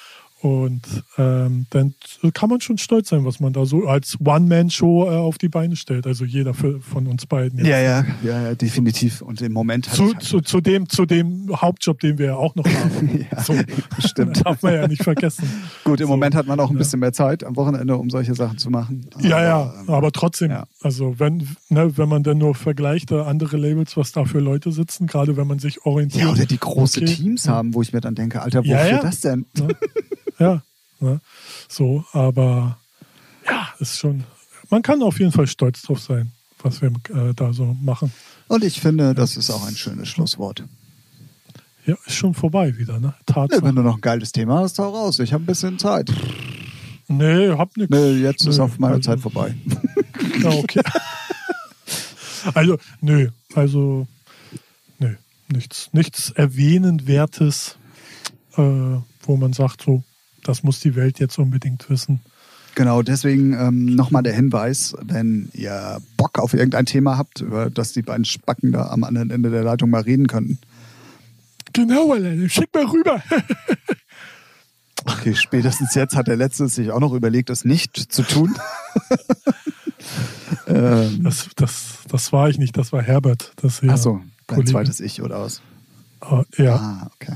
Und 0.42 0.82
ähm, 1.18 1.66
dann 1.70 1.94
kann 2.34 2.50
man 2.50 2.60
schon 2.60 2.76
stolz 2.76 3.10
sein, 3.10 3.24
was 3.24 3.38
man 3.38 3.52
da 3.52 3.64
so 3.64 3.86
als 3.86 4.18
One-Man-Show 4.24 5.04
äh, 5.08 5.14
auf 5.14 5.38
die 5.38 5.48
Beine 5.48 5.76
stellt. 5.76 6.04
Also 6.04 6.24
jeder 6.24 6.52
für, 6.52 6.80
von 6.80 7.06
uns 7.06 7.26
beiden. 7.26 7.60
jetzt. 7.60 7.68
Ja, 7.68 7.78
ja, 7.78 8.04
ja, 8.24 8.42
ja, 8.42 8.54
definitiv. 8.56 9.22
Und 9.22 9.40
im 9.40 9.52
Moment 9.52 9.88
hat 9.88 9.94
Zu, 9.94 10.06
halt- 10.06 10.22
zu, 10.22 10.40
zu, 10.40 10.60
dem, 10.60 10.88
zu 10.88 11.06
dem 11.06 11.48
Hauptjob, 11.54 12.00
den 12.00 12.18
wir 12.18 12.26
ja 12.26 12.34
auch 12.36 12.56
noch 12.56 12.64
haben. 12.66 13.20
Ja, 13.30 13.40
so, 13.40 13.54
stimmt. 14.00 14.42
Darf 14.44 14.62
man 14.62 14.74
ja 14.74 14.88
nicht 14.88 15.04
vergessen. 15.04 15.48
Gut, 15.84 16.00
im 16.00 16.06
So, 16.08 16.12
Moment 16.12 16.34
hat 16.34 16.48
man 16.48 16.58
auch 16.58 16.70
ein 16.70 16.74
ne? 16.74 16.78
bisschen 16.78 16.98
mehr 16.98 17.12
Zeit 17.12 17.44
am 17.44 17.54
Wochenende, 17.54 17.96
um 17.96 18.10
solche 18.10 18.34
Sachen 18.34 18.58
zu 18.58 18.68
machen. 18.68 19.06
Ja, 19.20 19.40
ja, 19.44 19.74
ähm, 19.86 19.90
aber 19.94 20.10
trotzdem, 20.10 20.50
ja. 20.50 20.64
also 20.82 21.20
wenn, 21.20 21.46
ne, 21.68 21.96
wenn 21.96 22.08
man 22.08 22.24
dann 22.24 22.38
nur 22.38 22.56
vergleicht, 22.56 23.12
äh, 23.12 23.20
andere 23.20 23.58
Labels, 23.58 23.96
was 23.96 24.10
da 24.10 24.24
für 24.24 24.40
Leute 24.40 24.72
sitzen, 24.72 25.06
gerade 25.06 25.36
wenn 25.36 25.46
man 25.46 25.60
sich 25.60 25.86
orientiert. 25.86 26.24
Ja, 26.24 26.30
oder 26.32 26.46
die 26.46 26.58
große 26.58 27.00
okay, 27.02 27.14
Teams 27.14 27.46
haben, 27.48 27.74
wo 27.74 27.82
ich 27.82 27.92
mir 27.92 28.00
dann 28.00 28.16
denke, 28.16 28.42
Alter, 28.42 28.60
wofür 28.60 28.72
Ja, 28.72 28.86
ja. 28.88 29.02
das 29.02 29.20
denn? 29.20 29.46
Ja, 30.38 30.62
ne? 31.00 31.20
so, 31.68 32.04
aber 32.12 32.78
ja, 33.46 33.68
ist 33.78 33.98
schon, 33.98 34.24
man 34.70 34.82
kann 34.82 35.02
auf 35.02 35.18
jeden 35.18 35.32
Fall 35.32 35.46
stolz 35.46 35.82
drauf 35.82 36.00
sein, 36.00 36.32
was 36.62 36.80
wir 36.80 36.90
äh, 37.14 37.34
da 37.34 37.52
so 37.52 37.76
machen. 37.82 38.12
Und 38.48 38.64
ich 38.64 38.80
finde, 38.80 39.14
das 39.14 39.36
ist 39.36 39.50
auch 39.50 39.66
ein 39.66 39.74
schönes 39.76 40.08
Schlusswort. 40.08 40.64
Ja, 41.84 41.96
ist 42.06 42.14
schon 42.14 42.34
vorbei 42.34 42.76
wieder, 42.78 43.00
ne? 43.00 43.14
Tatsache. 43.26 43.62
wenn 43.64 43.74
du 43.74 43.82
noch 43.82 43.96
ein 43.96 44.00
geiles 44.00 44.30
Thema 44.30 44.60
hast, 44.60 44.78
hau 44.78 44.90
raus. 44.90 45.18
Ich 45.18 45.32
habe 45.32 45.42
ein 45.42 45.46
bisschen 45.46 45.78
Zeit. 45.78 46.12
Nee, 47.08 47.50
hab 47.50 47.76
nix. 47.76 47.90
Nö, 47.90 48.16
jetzt 48.22 48.46
ist 48.46 48.58
Nö, 48.58 48.64
auf 48.64 48.78
meine 48.78 48.94
also- 48.94 49.10
Zeit 49.10 49.20
vorbei. 49.20 49.54
Ja, 50.40 50.50
okay. 50.50 50.82
also, 52.54 52.78
nö, 53.00 53.28
also, 53.54 54.06
nö, 54.98 55.14
nichts, 55.48 55.90
nichts 55.92 56.30
Erwähnenswertes, 56.30 57.76
äh, 58.56 58.62
wo 59.22 59.36
man 59.36 59.52
sagt, 59.52 59.82
so, 59.82 60.04
das 60.44 60.62
muss 60.62 60.80
die 60.80 60.94
Welt 60.96 61.18
jetzt 61.18 61.38
unbedingt 61.38 61.88
wissen. 61.90 62.20
Genau, 62.74 63.02
deswegen 63.02 63.52
ähm, 63.52 63.94
nochmal 63.94 64.22
der 64.22 64.32
Hinweis, 64.34 64.94
wenn 65.02 65.50
ihr 65.52 66.00
Bock 66.16 66.38
auf 66.38 66.54
irgendein 66.54 66.86
Thema 66.86 67.18
habt, 67.18 67.40
über 67.42 67.68
das 67.68 67.92
die 67.92 68.00
beiden 68.02 68.24
Spacken 68.24 68.72
da 68.72 68.86
am 68.88 69.04
anderen 69.04 69.30
Ende 69.30 69.50
der 69.50 69.62
Leitung 69.62 69.90
mal 69.90 70.00
reden 70.02 70.26
könnten. 70.26 70.58
Genau, 71.74 72.12
Alter, 72.12 72.48
schick 72.48 72.72
mal 72.74 72.84
rüber. 72.86 73.22
Okay, 75.04 75.34
spätestens 75.34 75.96
jetzt 75.96 76.14
hat 76.14 76.28
der 76.28 76.36
Letzte 76.36 76.68
sich 76.68 76.92
auch 76.92 77.00
noch 77.00 77.12
überlegt, 77.12 77.50
es 77.50 77.64
nicht 77.64 77.96
zu 77.96 78.22
tun. 78.22 78.54
ähm, 80.68 81.24
Das, 81.24 81.48
das, 81.56 81.98
das 82.08 82.32
war 82.32 82.48
ich 82.48 82.58
nicht, 82.58 82.76
das 82.76 82.92
war 82.92 83.02
Herbert. 83.02 83.52
Das 83.56 83.80
hier 83.80 83.90
Achso, 83.90 84.20
dein 84.46 84.64
zweites 84.66 85.00
Ich 85.00 85.20
oder 85.20 85.40
was? 85.40 85.60
Ah, 86.20 86.44
ja, 86.56 86.76
Ah, 86.76 87.10
okay. 87.16 87.34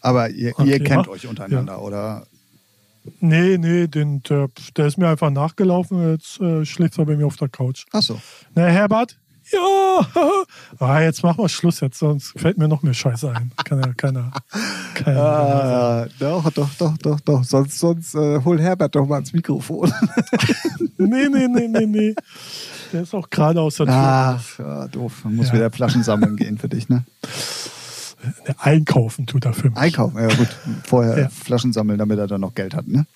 Aber 0.00 0.30
ihr, 0.30 0.52
Okay, 0.56 0.70
ihr 0.70 0.78
kennt 0.78 1.06
ja. 1.06 1.12
euch 1.12 1.26
untereinander, 1.26 1.82
oder? 1.82 2.26
Nee, 3.20 3.56
nee, 3.58 3.86
den, 3.86 4.22
der, 4.22 4.48
der 4.76 4.86
ist 4.86 4.98
mir 4.98 5.08
einfach 5.08 5.30
nachgelaufen, 5.30 6.10
jetzt 6.12 6.40
äh, 6.40 6.64
schläft 6.64 6.98
er 6.98 7.06
bei 7.06 7.16
mir 7.16 7.26
auf 7.26 7.36
der 7.36 7.48
Couch. 7.48 7.84
Achso. 7.92 8.20
Na, 8.54 8.62
Herbert? 8.66 9.18
Ja! 9.50 10.06
Ah, 10.78 11.00
jetzt 11.00 11.22
machen 11.22 11.38
wir 11.44 11.48
Schluss 11.48 11.80
jetzt, 11.80 11.98
sonst 11.98 12.32
fällt 12.40 12.58
mir 12.58 12.66
noch 12.66 12.82
mehr 12.82 12.94
Scheiße 12.94 13.30
ein. 13.30 13.52
Kann 13.64 13.80
ja 13.80 13.92
keiner. 13.92 14.32
keiner 14.94 15.20
Ah, 15.22 16.06
doch, 16.18 16.50
doch, 16.50 16.70
doch, 16.78 16.96
doch, 16.98 17.20
doch. 17.20 17.44
Sonst, 17.44 17.78
sonst 17.78 18.14
äh, 18.14 18.40
hol 18.42 18.60
Herbert 18.60 18.94
doch 18.94 19.06
mal 19.06 19.18
ins 19.18 19.32
Mikrofon. 19.32 19.92
nee, 20.98 21.28
nee, 21.28 21.46
nee, 21.48 21.68
nee, 21.68 21.86
nee. 21.86 22.14
Der 22.92 23.02
ist 23.02 23.14
auch 23.14 23.28
gerade 23.30 23.60
aus 23.60 23.76
der 23.76 23.86
Tür. 23.86 23.94
Ach, 23.94 24.58
ja, 24.58 24.88
doof. 24.88 25.20
Man 25.24 25.36
muss 25.36 25.48
Ja. 25.48 25.54
wieder 25.54 25.70
Flaschen 25.70 26.02
sammeln 26.02 26.36
gehen 26.36 26.58
für 26.58 26.68
dich, 26.68 26.88
ne? 26.88 27.04
Der 28.46 28.54
Einkaufen 28.64 29.26
tut 29.26 29.44
er 29.44 29.52
für 29.52 29.68
mich. 29.70 29.78
Einkaufen, 29.78 30.18
ja 30.18 30.28
gut. 30.28 30.48
Vorher 30.84 31.18
Ja. 31.22 31.28
Flaschen 31.28 31.72
sammeln, 31.72 31.98
damit 31.98 32.18
er 32.18 32.26
dann 32.26 32.40
noch 32.40 32.54
Geld 32.54 32.74
hat, 32.74 32.86
ne? 32.88 33.06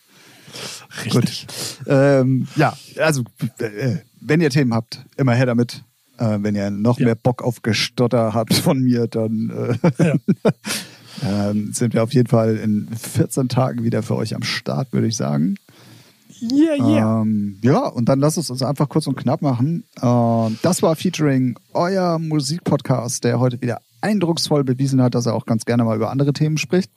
Richtig. 1.05 1.47
Ähm, 1.87 2.47
ja, 2.57 2.77
also, 2.99 3.23
äh, 3.59 3.97
wenn 4.21 4.41
ihr 4.41 4.51
Themen 4.51 4.73
habt, 4.75 5.05
immer 5.17 5.35
her 5.35 5.47
damit. 5.47 5.83
Äh, 6.19 6.39
wenn 6.41 6.55
ihr 6.55 6.71
noch 6.71 6.99
Ja. 6.99 7.07
mehr 7.07 7.15
Bock 7.15 7.43
auf 7.43 7.61
Gestotter 7.63 8.33
habt 8.33 8.55
von 8.55 8.81
mir, 8.81 9.07
dann 9.07 9.51
äh, 9.51 9.93
Ja. 10.03 10.15
ähm, 11.51 11.73
sind 11.75 11.93
wir 11.95 12.03
auf 12.03 12.15
jeden 12.15 12.29
Fall 12.29 12.57
in 12.57 12.89
14 12.97 13.49
Tagen 13.49 13.85
wieder 13.85 14.03
für 14.03 14.17
euch 14.17 14.35
am 14.35 14.43
Start, 14.43 14.93
würde 14.93 15.07
ich 15.09 15.17
sagen. 15.17 15.57
Yeah, 16.43 16.75
yeah. 16.77 17.23
Ähm, 17.23 17.59
ja, 17.63 17.87
und 17.87 18.09
dann 18.11 18.21
lasst 18.21 18.37
es 18.37 18.51
uns 18.51 18.63
einfach 18.63 18.89
kurz 18.91 19.07
und 19.07 19.17
knapp 19.17 19.41
machen. 19.41 19.85
Ähm, 20.03 20.59
das 20.63 20.83
war 20.83 20.95
Featuring 20.97 21.59
euer 21.73 22.19
Musikpodcast, 22.19 23.25
der 23.25 23.39
heute 23.41 23.61
wieder 23.63 23.81
eindrucksvoll 24.07 24.65
bewiesen 24.65 25.03
hat, 25.03 25.15
dass 25.15 25.27
er 25.27 25.35
auch 25.35 25.47
ganz 25.47 25.65
gerne 25.65 25.85
mal 25.85 25.97
über 25.97 26.11
andere 26.11 26.33
Themen 26.33 26.59
spricht. 26.59 26.91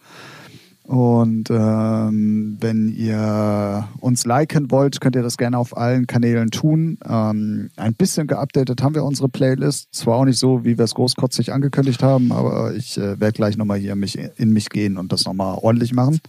Und 0.83 1.51
ähm, 1.51 2.57
wenn 2.59 2.89
ihr 2.89 3.87
uns 3.99 4.25
liken 4.25 4.71
wollt, 4.71 4.99
könnt 4.99 5.15
ihr 5.15 5.21
das 5.21 5.37
gerne 5.37 5.59
auf 5.59 5.77
allen 5.77 6.07
Kanälen 6.07 6.49
tun. 6.49 6.97
Ähm, 7.07 7.69
ein 7.75 7.93
bisschen 7.93 8.25
geupdatet 8.25 8.81
haben 8.81 8.95
wir 8.95 9.03
unsere 9.03 9.29
Playlist. 9.29 9.89
Zwar 9.93 10.15
auch 10.17 10.25
nicht 10.25 10.39
so, 10.39 10.65
wie 10.65 10.79
wir 10.79 10.85
es 10.85 10.95
großkotzig 10.95 11.53
angekündigt 11.53 12.01
haben, 12.01 12.31
aber 12.31 12.73
ich 12.73 12.97
äh, 12.97 13.19
werde 13.19 13.33
gleich 13.33 13.55
nochmal 13.55 13.77
hier 13.77 13.95
mich, 13.95 14.17
in 14.37 14.51
mich 14.51 14.69
gehen 14.69 14.97
und 14.97 15.11
das 15.11 15.25
nochmal 15.25 15.59
ordentlich 15.61 15.93
machen. 15.93 16.21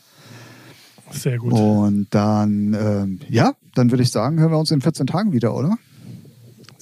Sehr 1.11 1.39
gut. 1.39 1.55
Und 1.55 2.09
dann, 2.11 2.75
ähm, 2.75 3.21
ja, 3.31 3.55
dann 3.75 3.91
würde 3.91 4.03
ich 4.03 4.11
sagen, 4.11 4.39
hören 4.41 4.53
wir 4.53 4.59
uns 4.59 4.71
in 4.71 4.83
14 4.83 5.07
Tagen 5.07 5.33
wieder, 5.33 5.55
oder? 5.55 5.79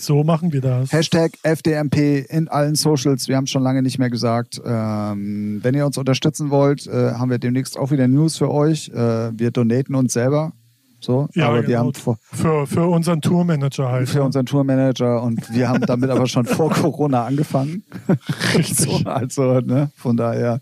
So 0.00 0.22
machen 0.22 0.52
wir 0.52 0.60
das. 0.60 0.92
Hashtag 0.92 1.32
FDMP 1.42 2.24
in 2.30 2.46
allen 2.46 2.76
Socials. 2.76 3.26
Wir 3.26 3.36
haben 3.36 3.44
es 3.44 3.50
schon 3.50 3.64
lange 3.64 3.82
nicht 3.82 3.98
mehr 3.98 4.10
gesagt. 4.10 4.60
Ähm, 4.64 5.58
wenn 5.62 5.74
ihr 5.74 5.84
uns 5.86 5.98
unterstützen 5.98 6.50
wollt, 6.50 6.86
äh, 6.86 7.14
haben 7.14 7.30
wir 7.30 7.38
demnächst 7.38 7.76
auch 7.76 7.90
wieder 7.90 8.06
News 8.06 8.38
für 8.38 8.48
euch. 8.48 8.90
Äh, 8.90 9.36
wir 9.36 9.50
donaten 9.50 9.96
uns 9.96 10.12
selber. 10.12 10.52
So, 11.00 11.28
Ja, 11.34 11.48
aber 11.48 11.62
wir 11.62 11.66
genau. 11.66 11.78
haben 11.80 11.94
vor, 11.94 12.16
Für, 12.32 12.66
für 12.68 12.86
unseren 12.86 13.20
Tourmanager 13.20 13.90
halt. 13.90 14.08
für 14.08 14.18
ne? 14.18 14.24
unseren 14.24 14.46
Tourmanager 14.46 15.20
und 15.22 15.52
wir 15.52 15.68
haben 15.68 15.80
damit 15.82 16.10
aber 16.10 16.26
schon 16.26 16.44
vor 16.44 16.70
Corona 16.74 17.24
angefangen. 17.24 17.82
so, 18.62 19.00
also, 19.04 19.60
ne, 19.60 19.90
von 19.96 20.16
daher, 20.16 20.60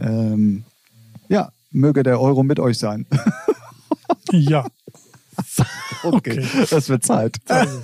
ähm, 0.00 0.64
ja, 1.28 1.50
möge 1.72 2.04
der 2.04 2.20
Euro 2.20 2.44
mit 2.44 2.60
euch 2.60 2.78
sein. 2.78 3.06
Ja. 4.30 4.66
Okay, 6.02 6.38
Okay. 6.38 6.66
das 6.70 6.88
wird 6.88 7.04
Zeit. 7.04 7.36
Also, 7.48 7.78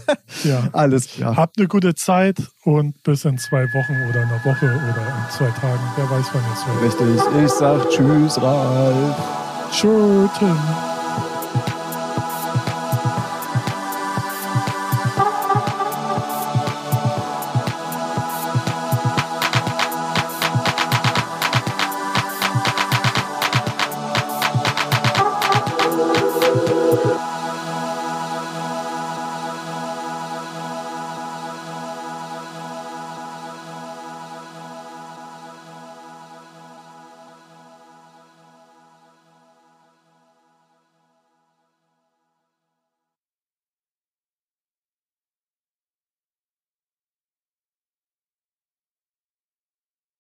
ja. 0.45 0.69
Alles 0.73 1.09
klar. 1.09 1.37
Habt 1.37 1.59
eine 1.59 1.69
gute 1.69 1.95
Zeit 1.95 2.37
und 2.65 3.03
bis 3.03 3.25
in 3.25 3.39
zwei 3.39 3.65
Wochen 3.73 3.97
oder 4.11 4.23
einer 4.23 4.45
Woche 4.45 4.67
oder 4.67 5.07
in 5.07 5.31
zwei 5.31 5.51
Tagen. 5.59 5.81
Wer 5.97 6.11
weiß, 6.11 6.27
wann 6.33 6.43
es 6.53 6.67
wird. 6.67 6.83
Richtig. 6.83 7.45
Ich 7.45 7.51
sag 7.51 7.89
Tschüss, 7.91 8.41
Ralf. 8.43 9.17
Tschüss. 9.73 11.00